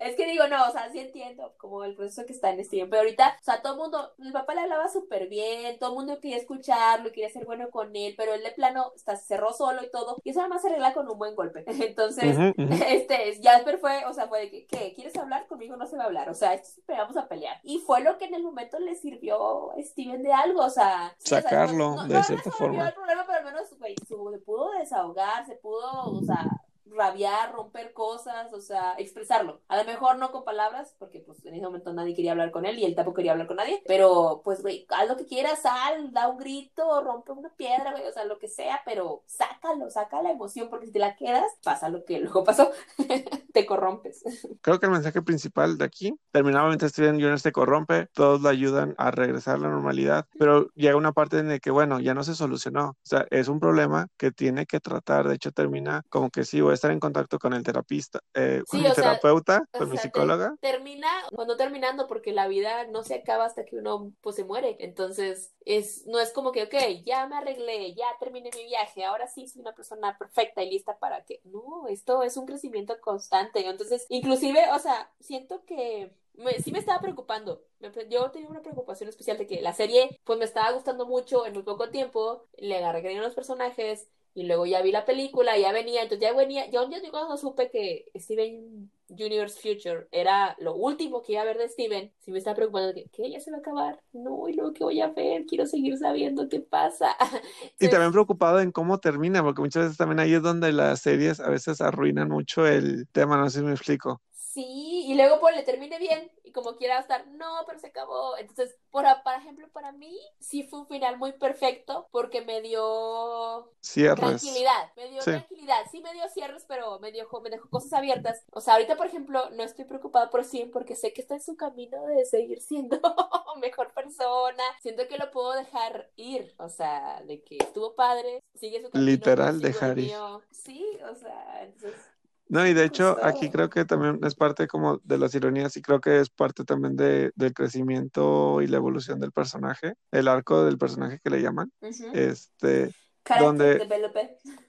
Es 0.00 0.16
que 0.16 0.26
digo, 0.26 0.46
no, 0.48 0.68
o 0.68 0.70
sea, 0.72 0.90
sí 0.90 0.98
entiendo 1.00 1.54
como 1.58 1.84
el 1.84 1.94
proceso 1.94 2.24
que 2.26 2.32
está 2.32 2.50
en 2.50 2.64
Steven, 2.64 2.88
pero 2.90 3.02
ahorita, 3.02 3.36
o 3.40 3.44
sea, 3.44 3.62
todo 3.62 3.74
el 3.74 3.78
mundo, 3.80 4.12
mi 4.18 4.30
papá 4.32 4.54
le 4.54 4.60
hablaba 4.62 4.88
súper 4.88 5.28
bien, 5.28 5.78
todo 5.78 5.90
el 5.90 5.96
mundo 5.96 6.20
quería 6.20 6.36
escucharlo, 6.36 7.10
quería 7.12 7.30
ser 7.30 7.44
bueno 7.44 7.70
con 7.70 7.94
él, 7.96 8.14
pero 8.16 8.34
él 8.34 8.42
de 8.42 8.50
plano 8.52 8.92
está, 8.94 9.16
se 9.16 9.26
cerró 9.26 9.52
solo 9.52 9.82
y 9.84 9.90
todo, 9.90 10.16
y 10.24 10.30
eso 10.30 10.40
nada 10.40 10.48
más 10.48 10.62
se 10.62 10.68
arregla 10.68 10.92
con 10.94 11.08
un 11.10 11.18
buen 11.18 11.34
golpe. 11.34 11.64
Entonces, 11.66 12.36
este, 12.86 13.40
Jasper 13.42 13.78
fue, 13.78 14.04
o 14.06 14.12
sea, 14.12 14.28
fue 14.28 14.40
de 14.40 14.50
que, 14.50 14.66
¿qué? 14.66 14.92
¿Quieres 14.94 15.16
hablar? 15.16 15.46
Conmigo 15.46 15.76
no 15.76 15.86
se 15.86 15.96
va 15.96 16.04
a 16.04 16.06
hablar, 16.06 16.28
o 16.30 16.34
sea, 16.34 16.54
esto 16.54 16.80
esperamos 16.80 17.16
a 17.16 17.28
pelear. 17.28 17.58
Y 17.62 17.78
fue 17.78 18.00
lo 18.00 18.18
que 18.18 18.26
en 18.26 18.34
el 18.34 18.42
momento 18.42 18.78
le 18.78 18.94
sirvió 18.94 19.72
a 19.72 19.82
Steven 19.82 20.22
de 20.22 20.32
algo, 20.32 20.60
o 20.64 20.70
sea, 20.70 21.14
sí, 21.18 21.26
o 21.26 21.28
sea, 21.28 21.42
Sacarlo, 21.42 21.94
no- 21.96 22.06
de 22.06 22.14
no 22.14 22.22
cierta 22.22 22.50
forma. 22.50 22.88
el 22.88 22.94
problema, 22.94 23.24
pero 23.26 23.38
al 23.38 23.44
menos, 23.44 23.78
güey, 23.78 23.94
se 24.06 24.14
pudo 24.44 24.70
desahogar, 24.72 25.46
se 25.46 25.56
pudo, 25.56 26.12
o 26.12 26.22
sea, 26.22 26.44
rabiar, 26.90 27.52
romper 27.52 27.92
cosas, 27.92 28.52
o 28.52 28.60
sea, 28.60 28.94
expresarlo. 28.98 29.60
A 29.68 29.76
lo 29.76 29.84
mejor 29.84 30.18
no 30.18 30.30
con 30.30 30.44
palabras, 30.44 30.94
porque 30.98 31.20
pues 31.20 31.44
en 31.44 31.54
ese 31.54 31.64
momento 31.64 31.92
nadie 31.92 32.14
quería 32.14 32.32
hablar 32.32 32.50
con 32.50 32.66
él 32.66 32.78
y 32.78 32.84
él 32.84 32.94
tampoco 32.94 33.16
quería 33.16 33.32
hablar 33.32 33.46
con 33.46 33.56
nadie, 33.56 33.82
pero 33.86 34.42
pues, 34.44 34.62
güey, 34.62 34.86
haz 34.90 35.08
lo 35.08 35.16
que 35.16 35.26
quieras, 35.26 35.62
sal, 35.62 36.12
da 36.12 36.28
un 36.28 36.38
grito, 36.38 37.02
rompe 37.02 37.32
una 37.32 37.50
piedra, 37.50 37.92
güey, 37.92 38.06
o 38.06 38.12
sea, 38.12 38.24
lo 38.24 38.38
que 38.38 38.48
sea, 38.48 38.80
pero 38.84 39.22
sácalo, 39.26 39.90
saca 39.90 40.22
la 40.22 40.30
emoción, 40.30 40.68
porque 40.70 40.86
si 40.86 40.92
te 40.92 40.98
la 40.98 41.16
quedas, 41.16 41.44
pasa 41.62 41.88
lo 41.88 42.04
que 42.04 42.20
luego 42.20 42.44
pasó, 42.44 42.70
te 43.52 43.66
corrompes. 43.66 44.22
Creo 44.62 44.78
que 44.78 44.86
el 44.86 44.92
mensaje 44.92 45.22
principal 45.22 45.78
de 45.78 45.84
aquí, 45.84 46.14
terminadamente 46.30 46.88
Steven 46.88 47.16
Universe 47.16 47.42
se 47.42 47.52
corrompe, 47.52 48.08
todos 48.12 48.40
lo 48.40 48.48
ayudan 48.48 48.94
a 48.98 49.10
regresar 49.10 49.56
a 49.56 49.58
la 49.58 49.68
normalidad, 49.68 50.26
pero 50.38 50.68
llega 50.74 50.96
una 50.96 51.12
parte 51.12 51.38
en 51.38 51.48
la 51.48 51.58
que, 51.58 51.70
bueno, 51.70 52.00
ya 52.00 52.14
no 52.14 52.22
se 52.22 52.34
solucionó, 52.34 52.90
o 52.90 52.96
sea, 53.02 53.26
es 53.30 53.48
un 53.48 53.60
problema 53.60 54.08
que 54.16 54.30
tiene 54.30 54.66
que 54.66 54.80
tratar, 54.80 55.28
de 55.28 55.34
hecho 55.34 55.52
termina 55.52 56.02
como 56.08 56.30
que 56.30 56.44
sí, 56.44 56.60
a 56.60 56.75
estar 56.76 56.90
en 56.92 57.00
contacto 57.00 57.38
con 57.38 57.52
el 57.54 57.62
terapista, 57.64 58.20
eh, 58.34 58.62
con 58.68 58.80
Sí, 58.80 58.84
el 58.86 58.94
sea, 58.94 58.94
terapeuta, 58.94 59.64
con 59.76 59.90
mi 59.90 59.98
sea, 59.98 60.10
te- 60.12 60.38
psicóloga. 60.38 60.56
termina, 60.60 61.08
cuando 61.34 61.56
terminando, 61.56 62.06
porque 62.08 62.32
la 62.32 62.48
vida 62.48 62.86
no 62.88 63.04
se 63.04 63.14
acaba 63.14 63.44
hasta 63.44 63.64
que 63.64 63.76
uno 63.76 64.12
pues 64.22 64.36
se 64.36 64.44
muere. 64.44 64.76
Entonces, 64.80 65.54
es, 65.64 66.06
no 66.06 66.18
es 66.20 66.32
como 66.32 66.50
que, 66.52 66.64
ok, 66.64 66.74
ya 67.04 67.26
me 67.28 67.36
arreglé, 67.36 67.94
ya 67.94 68.06
terminé 68.18 68.50
mi 68.54 68.64
viaje, 68.64 69.04
ahora 69.04 69.28
sí 69.28 69.46
soy 69.48 69.62
una 69.62 69.74
persona 69.74 70.18
perfecta 70.18 70.62
y 70.62 70.70
lista 70.70 70.98
para 70.98 71.24
que. 71.24 71.40
No, 71.44 71.86
esto 71.88 72.22
es 72.22 72.36
un 72.36 72.46
crecimiento 72.46 73.00
constante. 73.00 73.66
Entonces, 73.68 74.06
inclusive, 74.08 74.60
o 74.72 74.78
sea, 74.80 75.12
siento 75.20 75.64
que 75.66 76.12
me- 76.34 76.60
sí 76.60 76.72
me 76.72 76.78
estaba 76.80 77.00
preocupando. 77.00 77.62
Yo 78.10 78.30
tenía 78.30 78.48
una 78.48 78.62
preocupación 78.62 79.08
especial 79.08 79.38
de 79.38 79.46
que 79.46 79.62
la 79.62 79.72
serie, 79.74 80.20
pues 80.24 80.38
me 80.38 80.44
estaba 80.44 80.72
gustando 80.72 81.06
mucho 81.06 81.46
en 81.46 81.52
muy 81.54 81.62
poco 81.62 81.90
tiempo, 81.90 82.46
le 82.56 82.76
agarré 82.78 83.16
a 83.18 83.22
los 83.22 83.34
personajes. 83.34 84.08
Y 84.36 84.42
luego 84.42 84.66
ya 84.66 84.82
vi 84.82 84.92
la 84.92 85.06
película, 85.06 85.56
ya 85.56 85.72
venía, 85.72 86.02
entonces 86.02 86.20
ya 86.28 86.36
venía, 86.36 86.68
yo, 86.70 86.86
yo 86.90 86.98
cuando 87.10 87.38
supe 87.38 87.70
que 87.70 88.04
Steven 88.14 88.90
Universe 89.08 89.58
Future 89.58 90.08
era 90.12 90.54
lo 90.58 90.74
último 90.74 91.22
que 91.22 91.32
iba 91.32 91.40
a 91.40 91.46
ver 91.46 91.56
de 91.56 91.70
Steven, 91.70 92.12
sí 92.18 92.32
me 92.32 92.36
estaba 92.36 92.54
preocupando 92.56 92.88
de 92.88 93.04
que, 93.04 93.08
¿qué? 93.08 93.30
¿Ya 93.30 93.40
se 93.40 93.50
va 93.50 93.56
a 93.56 93.60
acabar? 93.60 93.98
No, 94.12 94.46
y 94.46 94.52
luego 94.52 94.74
qué 94.74 94.84
voy 94.84 95.00
a 95.00 95.08
ver, 95.08 95.46
quiero 95.46 95.64
seguir 95.64 95.96
sabiendo 95.96 96.50
qué 96.50 96.60
pasa. 96.60 97.16
Y 97.80 97.88
también 97.88 98.12
preocupado 98.12 98.60
en 98.60 98.72
cómo 98.72 98.98
termina, 98.98 99.42
porque 99.42 99.62
muchas 99.62 99.84
veces 99.84 99.96
también 99.96 100.20
ahí 100.20 100.34
es 100.34 100.42
donde 100.42 100.70
las 100.70 101.00
series 101.00 101.40
a 101.40 101.48
veces 101.48 101.80
arruinan 101.80 102.28
mucho 102.28 102.66
el 102.66 103.08
tema, 103.12 103.38
no 103.38 103.48
sé 103.48 103.60
si 103.60 103.64
me 103.64 103.72
explico. 103.72 104.20
Sí, 104.32 105.04
y 105.06 105.14
luego 105.14 105.40
pues 105.40 105.56
le 105.56 105.62
termine 105.62 105.98
bien 105.98 106.30
y 106.35 106.35
como 106.56 106.76
quiera 106.76 106.98
estar, 106.98 107.26
no, 107.28 107.62
pero 107.66 107.78
se 107.78 107.88
acabó. 107.88 108.36
Entonces, 108.38 108.74
por, 108.90 109.04
por 109.22 109.34
ejemplo, 109.34 109.68
para 109.72 109.92
mí 109.92 110.18
sí 110.40 110.62
fue 110.64 110.80
un 110.80 110.86
final 110.88 111.18
muy 111.18 111.32
perfecto 111.34 112.08
porque 112.10 112.40
me 112.40 112.62
dio 112.62 113.70
Cierres. 113.82 114.16
tranquilidad, 114.40 114.90
me 114.96 115.08
dio 115.10 115.20
Sí. 115.20 115.30
tranquilidad, 115.32 115.82
sí 115.92 116.00
me 116.00 116.14
dio 116.14 116.26
cierres, 116.30 116.64
pero 116.66 116.98
me 116.98 117.12
dejó, 117.12 117.40
me 117.42 117.50
dejó 117.50 117.68
cosas 117.68 117.92
abiertas. 117.92 118.42
O 118.52 118.60
sea, 118.62 118.74
ahorita, 118.74 118.96
por 118.96 119.06
ejemplo, 119.06 119.50
no 119.50 119.62
estoy 119.62 119.84
preocupada 119.84 120.30
por 120.30 120.42
Steven 120.44 120.70
porque 120.70 120.96
sé 120.96 121.12
que 121.12 121.20
está 121.20 121.34
en 121.34 121.42
su 121.42 121.56
camino 121.56 122.02
de 122.06 122.24
seguir 122.24 122.60
siendo 122.62 122.98
mejor 123.60 123.92
persona. 123.92 124.62
Siento 124.80 125.06
que 125.08 125.18
lo 125.18 125.30
puedo 125.30 125.52
dejar 125.52 126.10
ir, 126.16 126.54
o 126.58 126.68
sea, 126.70 127.22
de 127.26 127.42
que 127.42 127.58
estuvo 127.60 127.94
padre, 127.94 128.40
sigue 128.54 128.82
su 128.82 128.90
camino. 128.90 129.10
Literal, 129.10 129.60
dejar 129.60 129.98
ir. 129.98 130.12
Sí, 130.50 130.84
o 131.10 131.14
sea, 131.14 131.62
entonces... 131.64 132.00
No, 132.48 132.66
y 132.66 132.74
de 132.74 132.84
hecho 132.84 133.16
aquí 133.22 133.50
creo 133.50 133.68
que 133.68 133.84
también 133.84 134.20
es 134.22 134.34
parte 134.34 134.68
como 134.68 134.98
de 135.02 135.18
las 135.18 135.34
ironías 135.34 135.76
y 135.76 135.82
creo 135.82 136.00
que 136.00 136.20
es 136.20 136.30
parte 136.30 136.64
también 136.64 136.94
de, 136.94 137.32
del 137.34 137.52
crecimiento 137.52 138.62
y 138.62 138.68
la 138.68 138.76
evolución 138.76 139.18
del 139.18 139.32
personaje, 139.32 139.94
el 140.12 140.28
arco 140.28 140.64
del 140.64 140.78
personaje 140.78 141.18
que 141.22 141.30
le 141.30 141.42
llaman, 141.42 141.72
este, 141.80 142.94
Character 143.24 143.46
donde-. 143.46 143.78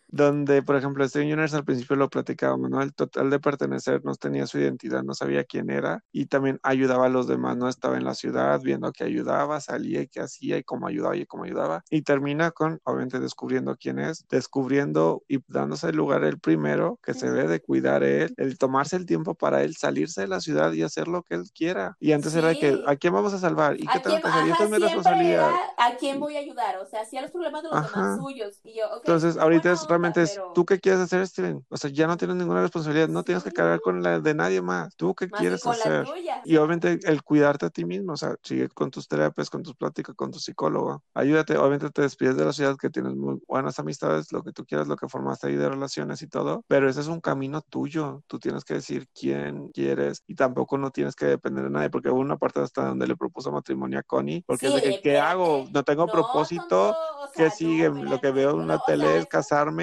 Donde 0.07 0.63
por 0.63 0.75
ejemplo 0.75 1.07
Steven 1.07 1.27
Universe 1.27 1.55
al 1.55 1.65
principio 1.65 1.95
lo 1.95 2.09
platicábamos, 2.09 2.69
¿no? 2.69 2.81
El 2.81 2.93
total 2.93 3.29
de 3.29 3.39
pertenecer, 3.39 4.01
no 4.03 4.15
tenía 4.15 4.47
su 4.47 4.59
identidad, 4.59 5.03
no 5.03 5.13
sabía 5.13 5.43
quién 5.43 5.69
era 5.69 6.03
y 6.11 6.25
también 6.27 6.59
ayudaba 6.63 7.05
a 7.07 7.09
los 7.09 7.27
demás, 7.27 7.57
no 7.57 7.69
estaba 7.69 7.97
en 7.97 8.05
la 8.05 8.15
ciudad 8.15 8.59
viendo 8.61 8.91
que 8.91 9.03
ayudaba, 9.03 9.59
salía 9.61 10.01
y 10.01 10.07
qué 10.07 10.21
hacía 10.21 10.57
y 10.57 10.63
cómo 10.63 10.87
ayudaba 10.87 11.15
y 11.15 11.25
cómo 11.25 11.43
ayudaba 11.43 11.83
y 11.89 12.01
termina 12.03 12.51
con 12.51 12.79
obviamente 12.83 13.19
descubriendo 13.19 13.75
quién 13.77 13.99
es, 13.99 14.25
descubriendo 14.29 15.23
y 15.27 15.39
dándose 15.47 15.89
el 15.89 15.95
lugar 15.97 16.23
el 16.23 16.39
primero 16.39 16.99
que 17.03 17.13
se 17.13 17.29
debe 17.31 17.47
de 17.47 17.61
cuidar 17.61 18.03
él, 18.03 18.33
el 18.37 18.57
tomarse 18.57 18.95
el 18.95 19.05
tiempo 19.05 19.35
para 19.35 19.63
él 19.63 19.75
salirse 19.75 20.21
de 20.21 20.27
la 20.27 20.39
ciudad 20.41 20.71
y 20.73 20.83
hacer 20.83 21.07
lo 21.07 21.23
que 21.23 21.35
él 21.35 21.43
quiera. 21.53 21.95
Y 21.99 22.11
antes 22.11 22.35
era 22.35 22.49
de 22.49 22.57
que. 22.57 22.77
¿a 22.85 22.95
quién 22.95 23.13
vamos 23.13 23.33
a 23.33 23.39
salvar? 23.39 23.75
¿Y 23.79 23.87
qué 23.87 23.99
ajá, 23.99 24.63
es 24.63 24.69
mi 24.69 24.77
responsabilidad. 24.77 25.51
era, 25.51 25.73
¿a 25.77 25.97
quién 25.97 26.19
voy 26.19 26.35
a 26.35 26.39
ayudar? 26.39 26.77
O 26.77 26.85
sea, 26.85 27.01
hacía 27.01 27.21
los 27.21 27.31
problemas 27.31 27.63
de 27.63 27.69
los 27.69 27.77
Ajá. 27.77 28.01
demás 28.01 28.17
suyos. 28.17 28.59
Y 28.63 28.77
yo, 28.77 28.85
ok, 28.87 29.03
Entonces, 29.05 29.35
qué 29.35 29.41
ahorita 29.43 29.69
buena 29.69 29.73
es 29.73 29.87
realmente 29.97 30.21
es, 30.23 30.33
pero 30.35 30.51
¿tú 30.53 30.65
qué 30.65 30.79
quieres 30.79 31.01
hacer, 31.01 31.25
Steven? 31.27 31.65
O 31.69 31.77
sea, 31.77 31.89
ya 31.89 32.07
no 32.07 32.17
tienes 32.17 32.37
ninguna 32.37 32.61
responsabilidad, 32.61 33.07
no 33.09 33.23
tienes 33.23 33.43
que 33.43 33.51
cargar 33.51 33.79
con 33.81 34.01
la 34.03 34.19
de 34.19 34.33
nadie 34.33 34.61
más. 34.61 34.95
¿Tú 34.95 35.13
qué 35.15 35.27
más 35.27 35.39
quieres 35.39 35.65
hacer? 35.65 36.05
tuya. 36.05 36.41
Y 36.43 36.55
obviamente 36.57 36.99
el 37.03 37.23
cuidarte 37.23 37.65
a 37.65 37.69
ti 37.69 37.85
mismo, 37.85 38.13
o 38.13 38.17
sea, 38.17 38.35
sigue 38.43 38.69
con 38.69 38.89
tus 38.91 39.07
terapias, 39.07 39.49
con 39.49 39.63
tus 39.63 39.75
pláticas, 39.75 40.15
con 40.15 40.31
tu 40.31 40.39
psicólogo. 40.39 41.03
Ayúdate, 41.13 41.57
obviamente 41.57 41.89
te 41.89 42.01
despides 42.03 42.37
de 42.37 42.45
la 42.45 42.53
ciudad 42.53 42.77
que 42.77 42.89
tienes 42.89 43.15
muy 43.15 43.39
buenas 43.47 43.79
amistades, 43.79 44.31
lo 44.31 44.43
que 44.43 44.51
tú 44.51 44.65
quieras, 44.65 44.87
lo 44.87 44.95
que 44.95 45.07
formaste 45.07 45.47
ahí 45.47 45.55
de 45.55 45.69
relaciones 45.69 46.21
y 46.21 46.27
todo, 46.27 46.63
pero 46.67 46.89
ese 46.89 47.01
es 47.01 47.07
un 47.07 47.19
camino 47.21 47.61
tuyo. 47.61 48.23
Tú 48.27 48.39
tienes 48.39 48.63
que 48.63 48.75
decir 48.75 49.07
quién 49.13 49.69
quieres 49.69 50.23
y 50.27 50.35
tampoco 50.35 50.77
no 50.77 50.91
tienes 50.91 51.15
que 51.15 51.25
depender 51.25 51.65
de 51.65 51.69
nadie, 51.69 51.89
porque 51.89 52.09
hubo 52.09 52.19
una 52.19 52.37
parte 52.37 52.59
hasta 52.61 52.85
donde 52.85 53.07
le 53.07 53.15
propuso 53.17 53.51
matrimonio 53.51 53.99
a 53.99 54.03
Connie, 54.03 54.43
porque 54.45 54.67
Sí, 54.67 54.75
es 54.75 54.83
de 54.83 54.93
que, 54.93 55.01
¿qué 55.01 55.17
hago? 55.19 55.65
No 55.73 55.83
tengo 55.83 56.05
No, 56.05 56.11
propósito. 56.11 56.63
tonto, 56.67 56.97
o 57.23 57.31
¿Qué 57.35 57.49
sigue? 57.51 57.89
no, 57.89 58.03
lo 58.03 58.19
que 58.19 58.29
no, 58.29 58.33
veo 58.33 58.53
no, 58.53 58.61
en 58.61 58.67
la 58.67 58.79
tele 58.79 59.05
es 59.05 59.19
eso- 59.19 59.27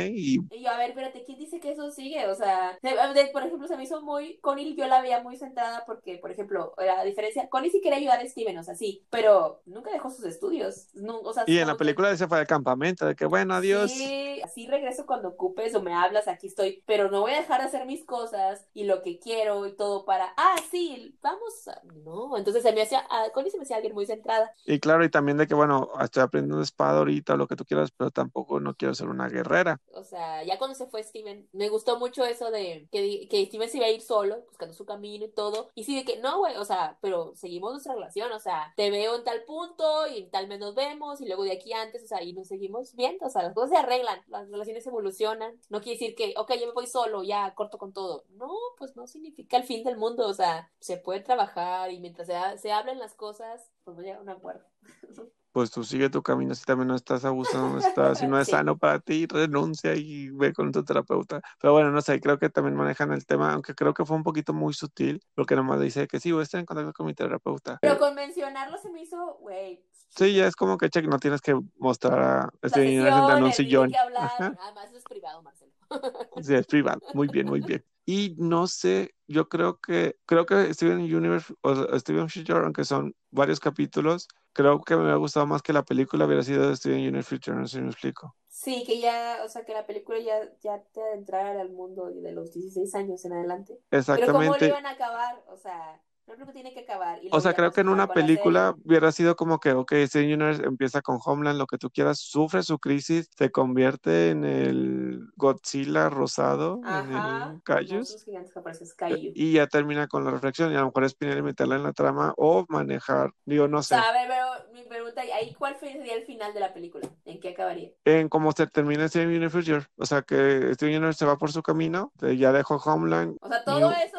y 0.06 0.38
Y 0.50 0.62
yo, 0.62 0.70
a 0.70 0.76
ver, 0.78 0.90
espérate, 0.90 1.24
¿quién 1.24 1.38
dice 1.38 1.60
que 1.60 1.72
eso 1.72 1.90
sigue? 1.90 2.26
O 2.28 2.34
sea, 2.34 2.78
de- 2.82 2.90
de- 3.14 3.26
por 3.32 3.42
ejemplo, 3.42 3.66
se 3.68 3.76
me 3.76 3.84
hizo 3.84 4.02
muy. 4.02 4.38
Connie 4.38 4.74
yo 4.76 4.86
la 4.86 5.00
veía 5.02 5.20
muy 5.22 5.36
centrada 5.36 5.84
porque, 5.86 6.18
por 6.18 6.30
ejemplo, 6.30 6.74
la 6.78 7.04
diferencia. 7.04 7.48
Connie 7.48 7.70
sí 7.70 7.80
quería 7.80 7.98
ayudar 7.98 8.20
a 8.20 8.26
Steven, 8.28 8.58
o 8.58 8.62
sea, 8.64 8.74
sí, 8.74 9.04
pero 9.10 9.62
nunca 9.66 9.90
dejó 9.90 10.10
sus 10.10 10.24
estudios. 10.24 10.88
No, 10.94 11.20
o 11.20 11.32
sea, 11.32 11.44
Y 11.46 11.52
en 11.52 11.60
la 11.60 11.64
como 11.66 11.74
que- 11.76 11.78
película 11.84 12.16
se 12.16 12.28
fue 12.28 12.38
al 12.38 12.46
campamento, 12.46 13.06
de 13.06 13.14
que 13.14 13.26
bueno, 13.26 13.54
adiós. 13.54 13.90
Sí, 13.90 14.40
así 14.42 14.66
regreso 14.66 15.06
cuando 15.06 15.28
ocupes 15.28 15.74
o 15.74 15.82
me 15.82 15.94
hablas, 15.94 16.28
aquí 16.28 16.46
estoy, 16.46 16.82
pero 16.86 17.10
no 17.10 17.20
voy 17.22 17.32
a 17.32 17.36
dejar 17.38 17.60
de 17.60 17.66
hacer 17.66 17.86
mis 17.86 18.04
cosas 18.04 18.66
y 18.74 18.84
lo 18.84 19.02
que 19.02 19.18
quiero 19.18 19.66
y 19.66 19.74
todo 19.76 20.04
para, 20.04 20.32
ah, 20.36 20.56
sí, 20.70 21.16
vamos, 21.22 21.68
a-". 21.68 21.80
no, 22.04 22.36
entonces 22.36 22.62
se 22.62 22.72
me 22.72 22.82
hacía, 22.82 23.04
a 23.10 23.30
Connie 23.32 23.50
se 23.50 23.56
me 23.58 23.62
hacía 23.64 23.76
alguien 23.76 23.94
muy 23.94 24.06
centrada, 24.06 24.50
Y 24.66 24.78
claro, 24.80 25.04
y 25.04 25.08
también 25.10 25.36
de 25.38 25.46
que 25.46 25.54
bueno, 25.54 25.88
estoy 26.00 26.22
aprendiendo 26.22 26.62
espada 26.62 26.98
ahorita, 26.98 27.36
lo 27.36 27.46
que 27.46 27.56
tú 27.56 27.64
quieras, 27.64 27.90
pero 27.96 28.10
tampoco 28.10 28.60
no 28.60 28.74
quiero 28.74 28.94
ser 28.94 29.08
una 29.08 29.28
guerrera. 29.28 29.80
O 29.96 30.04
sea, 30.04 30.42
ya 30.44 30.58
cuando 30.58 30.74
se 30.74 30.86
fue 30.86 31.02
Steven, 31.02 31.48
me 31.52 31.68
gustó 31.68 31.98
mucho 31.98 32.24
eso 32.24 32.50
de 32.50 32.88
que, 32.90 33.28
que 33.28 33.46
Steven 33.46 33.68
se 33.68 33.78
iba 33.78 33.86
a 33.86 33.90
ir 33.90 34.00
solo, 34.00 34.42
buscando 34.48 34.74
su 34.74 34.84
camino 34.84 35.24
y 35.24 35.30
todo, 35.30 35.70
y 35.74 35.84
sí, 35.84 35.96
de 35.96 36.04
que 36.04 36.18
no, 36.18 36.38
güey, 36.38 36.56
o 36.56 36.64
sea, 36.64 36.98
pero 37.00 37.34
seguimos 37.36 37.72
nuestra 37.72 37.94
relación, 37.94 38.32
o 38.32 38.40
sea, 38.40 38.72
te 38.76 38.90
veo 38.90 39.16
en 39.16 39.24
tal 39.24 39.44
punto 39.44 40.06
y 40.08 40.24
tal 40.26 40.48
mes 40.48 40.60
nos 40.60 40.74
vemos 40.74 41.20
y 41.20 41.26
luego 41.26 41.44
de 41.44 41.52
aquí 41.52 41.72
antes, 41.72 42.02
o 42.04 42.06
sea, 42.06 42.22
y 42.22 42.32
nos 42.32 42.48
seguimos 42.48 42.94
viendo, 42.94 43.26
o 43.26 43.30
sea, 43.30 43.42
las 43.42 43.54
cosas 43.54 43.70
se 43.70 43.76
arreglan, 43.76 44.20
las 44.28 44.48
relaciones 44.50 44.86
evolucionan, 44.86 45.58
no 45.68 45.80
quiere 45.80 45.98
decir 45.98 46.14
que, 46.14 46.34
ok, 46.36 46.52
yo 46.60 46.66
me 46.66 46.72
voy 46.72 46.86
solo, 46.86 47.22
ya 47.22 47.54
corto 47.54 47.78
con 47.78 47.92
todo, 47.92 48.24
no, 48.30 48.50
pues 48.78 48.96
no 48.96 49.06
significa 49.06 49.56
el 49.56 49.64
fin 49.64 49.84
del 49.84 49.96
mundo, 49.96 50.26
o 50.28 50.34
sea, 50.34 50.70
se 50.80 50.96
puede 50.96 51.20
trabajar 51.20 51.90
y 51.92 52.00
mientras 52.00 52.26
se, 52.26 52.58
se 52.58 52.72
hablen 52.72 52.98
las 52.98 53.14
cosas, 53.14 53.70
pues 53.84 53.96
voy 53.96 54.10
a 54.10 54.20
un 54.20 54.28
acuerdo. 54.28 54.64
Pues 55.54 55.70
tú 55.70 55.84
sigue 55.84 56.10
tu 56.10 56.20
camino, 56.20 56.52
si 56.52 56.64
también 56.64 56.88
no 56.88 56.96
estás 56.96 57.24
abusando, 57.24 57.68
no 57.68 57.78
estás, 58.12 58.18
si 58.18 58.26
no 58.26 58.40
es 58.40 58.46
Sí. 58.48 58.50
sano 58.50 58.76
para 58.76 58.98
ti, 58.98 59.24
renuncia 59.26 59.94
y 59.94 60.28
ve 60.30 60.52
con 60.52 60.72
tu 60.72 60.82
terapeuta. 60.84 61.40
Pero 61.60 61.72
bueno, 61.72 61.92
no 61.92 62.00
sé, 62.00 62.18
creo 62.20 62.40
que 62.40 62.50
también 62.50 62.74
manejan 62.74 63.12
el 63.12 63.24
tema, 63.24 63.52
aunque 63.52 63.72
creo 63.72 63.94
que 63.94 64.04
fue 64.04 64.16
un 64.16 64.24
poquito 64.24 64.52
muy 64.52 64.74
sutil, 64.74 65.20
porque 65.36 65.54
nomás 65.54 65.80
dice 65.80 66.08
que 66.08 66.18
sí, 66.18 66.32
voy 66.32 66.40
a 66.40 66.42
estar 66.42 66.58
en 66.58 66.66
contacto 66.66 66.92
con 66.92 67.06
mi 67.06 67.14
terapeuta. 67.14 67.78
Pero 67.80 67.98
con 68.00 68.16
mencionarlo 68.16 68.76
se 68.78 68.90
me 68.90 69.02
hizo, 69.02 69.38
güey. 69.40 69.80
Sí, 70.08 70.34
ya 70.34 70.48
es 70.48 70.56
como 70.56 70.76
que 70.76 70.90
check, 70.90 71.06
no 71.06 71.20
tienes 71.20 71.40
que 71.40 71.56
mostrar 71.78 72.20
a 72.20 72.50
este 72.60 72.84
niño 72.84 73.04
sentado 73.04 73.38
en 73.38 73.44
un 73.44 73.52
sillón. 73.52 73.90
qué 73.92 73.96
hablar. 73.98 74.32
Además, 74.60 74.92
es 74.92 75.04
privado, 75.04 75.40
Marcelo. 75.40 75.70
Sí, 76.42 76.52
es 76.52 76.66
privado. 76.66 77.00
Muy 77.14 77.28
bien, 77.28 77.46
muy 77.46 77.60
bien. 77.60 77.84
Y 78.06 78.34
no 78.38 78.66
sé, 78.66 79.14
yo 79.28 79.48
creo 79.48 79.78
que, 79.78 80.16
creo 80.26 80.46
que 80.46 80.74
Steven 80.74 80.98
Universe 80.98 81.54
o 81.62 81.96
Steven 82.00 82.28
Future, 82.28 82.58
aunque 82.64 82.84
son 82.84 83.14
varios 83.30 83.60
capítulos, 83.60 84.26
creo 84.54 84.82
que 84.82 84.96
me 84.96 85.10
ha 85.12 85.16
gustado 85.16 85.46
más 85.46 85.62
que 85.62 85.74
la 85.74 85.84
película 85.84 86.26
hubiera 86.26 86.42
sido 86.44 86.68
de 86.70 86.76
Steven 86.76 87.00
Universe 87.00 87.30
Future, 87.36 87.56
no 87.58 87.66
sé 87.68 87.78
si 87.78 87.82
me 87.82 87.90
explico. 87.90 88.36
Sí, 88.48 88.84
que 88.86 89.00
ya, 89.00 89.40
o 89.44 89.48
sea, 89.48 89.64
que 89.64 89.74
la 89.74 89.86
película 89.86 90.18
ya, 90.20 90.40
ya 90.62 90.82
te 90.92 91.02
adentrara 91.02 91.60
al 91.60 91.70
mundo 91.72 92.10
de 92.10 92.32
los 92.32 92.52
16 92.52 92.94
años 92.94 93.24
en 93.24 93.32
adelante. 93.32 93.80
Pero 94.14 94.30
¿cómo 94.32 94.56
lo 94.56 94.62
Exactamente. 94.62 94.66
iban 94.66 94.86
a 94.86 94.92
acabar? 94.92 95.44
O 95.48 95.56
sea, 95.56 96.00
la 96.26 96.34
película 96.34 96.52
tiene 96.52 96.72
que 96.72 96.80
acabar. 96.80 97.22
Y 97.22 97.28
O 97.30 97.40
sea, 97.40 97.54
creo 97.54 97.70
que 97.72 97.82
en 97.82 97.88
una 97.88 98.06
película 98.06 98.74
hubiera 98.84 99.12
sido 99.12 99.36
como 99.36 99.58
que, 99.58 99.72
ok, 99.72 99.92
Steven 100.06 100.32
Universe 100.32 100.64
empieza 100.64 101.02
con 101.02 101.18
Homeland, 101.24 101.58
lo 101.58 101.66
que 101.66 101.78
tú 101.78 101.90
quieras, 101.90 102.18
sufre 102.18 102.62
su 102.62 102.78
crisis, 102.78 103.28
se 103.36 103.50
convierte 103.50 104.30
en 104.30 104.44
el 104.44 105.26
Godzilla 105.36 106.08
rosado, 106.08 106.80
en 106.84 106.94
el 106.94 107.08
que 107.08 107.16
aparecen, 107.16 108.88
Kaiju. 108.96 109.32
y 109.34 109.52
ya 109.52 109.66
termina 109.66 110.06
con 110.06 110.24
la 110.24 110.30
reflexión, 110.30 110.72
y 110.72 110.76
a 110.76 110.80
lo 110.80 110.86
mejor 110.86 111.04
es 111.04 111.14
Pinel 111.14 111.42
meterla 111.42 111.76
en 111.76 111.82
la 111.82 111.92
trama 111.92 112.32
o 112.36 112.64
manejar, 112.68 113.32
digo, 113.44 113.68
no 113.68 113.82
sé. 113.82 113.96
Pero, 114.28 114.88
pregunta 114.88 115.20
ahí, 115.20 115.52
¿cuál 115.54 115.76
sería 115.78 116.14
el 116.14 116.24
final 116.24 116.54
de 116.54 116.60
la 116.60 116.72
película? 116.72 117.08
¿En 117.24 117.40
qué 117.40 117.50
acabaría? 117.50 117.90
En 118.04 118.28
cómo 118.28 118.52
se 118.52 118.66
termina 118.66 119.08
Steven 119.08 119.28
Universe, 119.28 119.88
o 119.96 120.06
sea 120.06 120.22
que 120.22 120.72
Steven 120.74 120.96
Universe 120.96 121.18
se 121.18 121.26
va 121.26 121.36
por 121.36 121.52
su 121.52 121.62
camino, 121.62 122.12
eh, 122.22 122.36
ya 122.36 122.52
dejó 122.52 122.76
Homeland. 122.76 123.36
O 123.40 123.48
sea, 123.48 123.64
todo 123.64 123.90
eso 123.92 124.18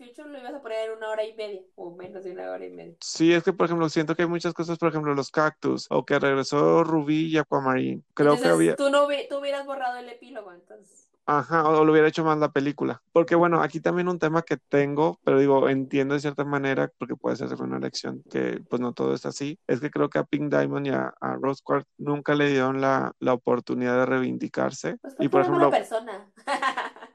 de 0.00 0.06
Future 0.06 0.28
lo 0.28 0.38
ibas 0.38 0.54
a 0.54 0.62
poner 0.62 0.90
en 0.90 0.96
una 0.96 1.10
hora 1.10 1.24
y 1.24 1.34
media, 1.34 1.62
o 1.76 1.94
menos 1.94 2.24
de 2.24 2.32
una 2.32 2.50
hora 2.50 2.64
y 2.64 2.70
media. 2.70 2.94
Sí, 3.00 3.32
es 3.32 3.42
que 3.42 3.52
por 3.52 3.66
ejemplo 3.66 3.88
siento 3.88 4.14
que 4.14 4.22
hay 4.22 4.28
muchas 4.28 4.54
cosas, 4.54 4.78
por 4.78 4.88
ejemplo 4.88 5.14
los 5.14 5.30
cactus, 5.30 5.86
o 5.90 6.04
que 6.04 6.18
regresó 6.18 6.84
Rubí 6.84 7.26
y 7.26 7.38
Aquamarine. 7.38 8.02
Creo 8.14 8.34
Entonces, 8.34 8.46
que 8.46 8.54
había... 8.54 8.76
tú, 8.76 8.90
no, 8.90 9.06
tú 9.28 9.38
hubieras 9.38 9.66
borrado 9.66 9.98
el 9.98 10.08
epílogo, 10.08 10.52
entonces. 10.52 11.10
Ajá, 11.26 11.68
o 11.68 11.84
lo 11.84 11.92
hubiera 11.92 12.08
hecho 12.08 12.24
más 12.24 12.38
la 12.38 12.50
película. 12.50 13.02
Porque 13.12 13.36
bueno, 13.36 13.62
aquí 13.62 13.78
también 13.78 14.08
un 14.08 14.18
tema 14.18 14.42
que 14.42 14.56
tengo, 14.56 15.20
pero 15.22 15.38
digo, 15.38 15.68
entiendo 15.68 16.14
de 16.14 16.20
cierta 16.20 16.44
manera, 16.44 16.90
porque 16.98 17.14
puede 17.14 17.36
ser 17.36 17.54
una 17.62 17.76
elección 17.76 18.24
que 18.28 18.60
pues 18.68 18.80
no 18.80 18.94
todo 18.94 19.14
es 19.14 19.24
así, 19.26 19.56
es 19.68 19.78
que 19.80 19.90
creo 19.90 20.08
que 20.08 20.18
a 20.18 20.24
Pink 20.24 20.52
Diamond 20.52 20.86
y 20.88 20.90
a, 20.90 21.14
a 21.20 21.36
Rose 21.36 21.62
Quartz 21.62 21.86
nunca 21.98 22.34
le 22.34 22.48
dieron 22.48 22.80
la, 22.80 23.12
la 23.20 23.34
oportunidad 23.34 23.96
de 24.00 24.06
reivindicarse. 24.06 24.96
Pues 25.00 25.14
Y 25.20 25.28
por 25.28 25.42
ejemplo, 25.42 25.70
persona. 25.70 26.32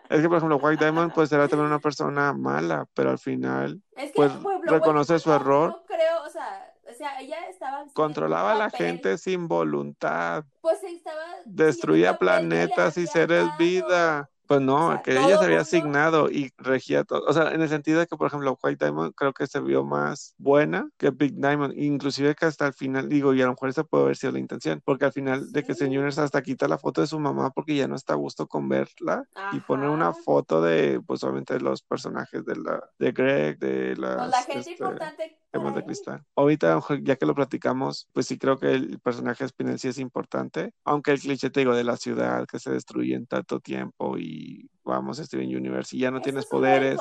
es 0.09 0.21
que 0.21 0.27
por 0.27 0.37
ejemplo 0.37 0.57
White 0.57 0.83
Diamond 0.83 1.13
pues 1.13 1.31
era 1.31 1.47
también 1.47 1.67
una 1.67 1.79
persona 1.79 2.33
mala, 2.33 2.87
pero 2.93 3.09
al 3.11 3.19
final 3.19 3.81
Es 3.95 4.11
que, 4.11 4.15
pues 4.15 4.31
ejemplo, 4.31 4.59
reconoce 4.65 5.19
su 5.19 5.29
no- 5.29 5.35
error. 5.35 5.69
No 5.71 5.83
creo, 5.85 6.23
o 6.23 6.29
sea, 6.29 6.73
o 6.89 6.93
sea, 6.93 7.19
ella 7.19 7.47
estaba 7.49 7.85
controlaba 7.93 8.51
a 8.53 8.55
la 8.55 8.69
gente 8.69 9.17
sin 9.17 9.47
voluntad, 9.47 10.45
Pues 10.61 10.83
estaba 10.83 11.21
destruía 11.45 12.17
planetas 12.17 12.97
y 12.97 13.07
seres 13.07 13.45
vida. 13.57 14.29
Pues 14.47 14.61
no, 14.61 14.87
O 14.87 14.91
sea, 14.91 15.01
que 15.01 15.11
ella 15.11 15.21
se 15.27 15.33
había 15.45 15.47
mundo- 15.47 15.61
asignado 15.61 16.29
y 16.29 16.51
regía 16.57 17.03
todo. 17.03 17.23
O 17.27 17.33
sea, 17.33 17.51
en 17.51 17.61
el 17.61 17.69
sentido 17.69 17.99
de 17.99 18.05
que, 18.07 18.15
por 18.15 18.27
ejemplo, 18.27 18.57
White 18.61 18.85
Diamond 18.85 19.13
creo 19.15 19.33
que 19.33 19.47
se 19.47 19.59
vio 19.59 19.83
más 19.83 20.35
buena 20.37 20.87
que 20.97 21.09
Big 21.09 21.33
Diamond. 21.35 21.73
Inclusive 21.77 22.35
que 22.35 22.45
hasta 22.45 22.67
el 22.67 22.73
final, 22.73 23.09
digo, 23.09 23.33
y 23.33 23.41
a 23.41 23.45
lo 23.45 23.51
mejor 23.53 23.69
esa 23.69 23.83
puede 23.83 24.03
haber 24.03 24.17
sido 24.17 24.33
la 24.33 24.39
intención, 24.39 24.81
porque 24.85 25.05
al 25.05 25.13
final 25.13 25.51
de 25.51 25.63
que 25.63 25.73
Sí. 25.73 25.79
señores 25.79 26.19
hasta 26.19 26.41
quita 26.43 26.67
la 26.67 26.77
foto 26.77 27.01
de 27.01 27.07
su 27.07 27.19
mamá 27.19 27.49
porque 27.51 27.75
ya 27.75 27.87
no 27.87 27.95
está 27.95 28.13
a 28.13 28.17
gusto 28.17 28.47
con 28.47 28.69
verla 28.69 29.23
y 29.51 29.59
pone 29.61 29.89
una 29.89 30.13
foto 30.13 30.61
de, 30.61 31.01
pues 31.05 31.23
obviamente, 31.23 31.53
de 31.55 31.61
los 31.61 31.81
personajes 31.81 32.45
de 32.45 32.55
la, 32.55 32.83
de 32.99 33.11
Greg, 33.11 33.57
de 33.59 33.95
Pues 33.95 33.97
las, 33.99 34.29
la 34.29 34.37
gente 34.43 34.59
este, 34.59 34.71
importante 34.71 35.39
De 35.55 35.83
cristal. 35.83 36.21
Ahorita, 36.35 36.79
ya 37.01 37.15
que 37.15 37.25
lo 37.25 37.33
platicamos, 37.33 38.07
pues 38.11 38.27
sí 38.27 38.37
creo 38.37 38.59
que 38.59 38.71
el 38.71 38.99
personaje 38.99 39.43
de 39.43 39.47
Spinel 39.49 39.79
sí 39.79 39.87
es 39.87 39.97
importante, 39.99 40.71
aunque 40.83 41.11
el 41.11 41.19
cliché, 41.19 41.49
te 41.49 41.61
digo, 41.61 41.73
de 41.73 41.83
la 41.83 41.97
ciudad 41.97 42.45
que 42.45 42.59
se 42.59 42.71
destruye 42.71 43.15
en 43.15 43.25
tanto 43.25 43.59
tiempo 43.59 44.17
y 44.17 44.69
vamos, 44.83 45.17
Steven 45.17 45.55
Universe 45.55 45.95
y 45.95 45.99
ya 46.01 46.11
no 46.11 46.17
Eso 46.17 46.23
tienes 46.23 46.45
poderes, 46.45 46.99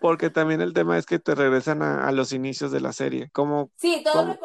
porque 0.00 0.30
también 0.30 0.60
el 0.60 0.72
tema 0.72 0.96
es 0.96 1.06
que 1.06 1.18
te 1.18 1.34
regresan 1.34 1.82
a, 1.82 2.06
a 2.06 2.12
los 2.12 2.32
inicios 2.32 2.70
de 2.72 2.80
la 2.80 2.92
serie, 2.92 3.28
como, 3.32 3.70
Sí, 3.76 4.02
todos 4.04 4.16
¿Cómo? 4.16 4.38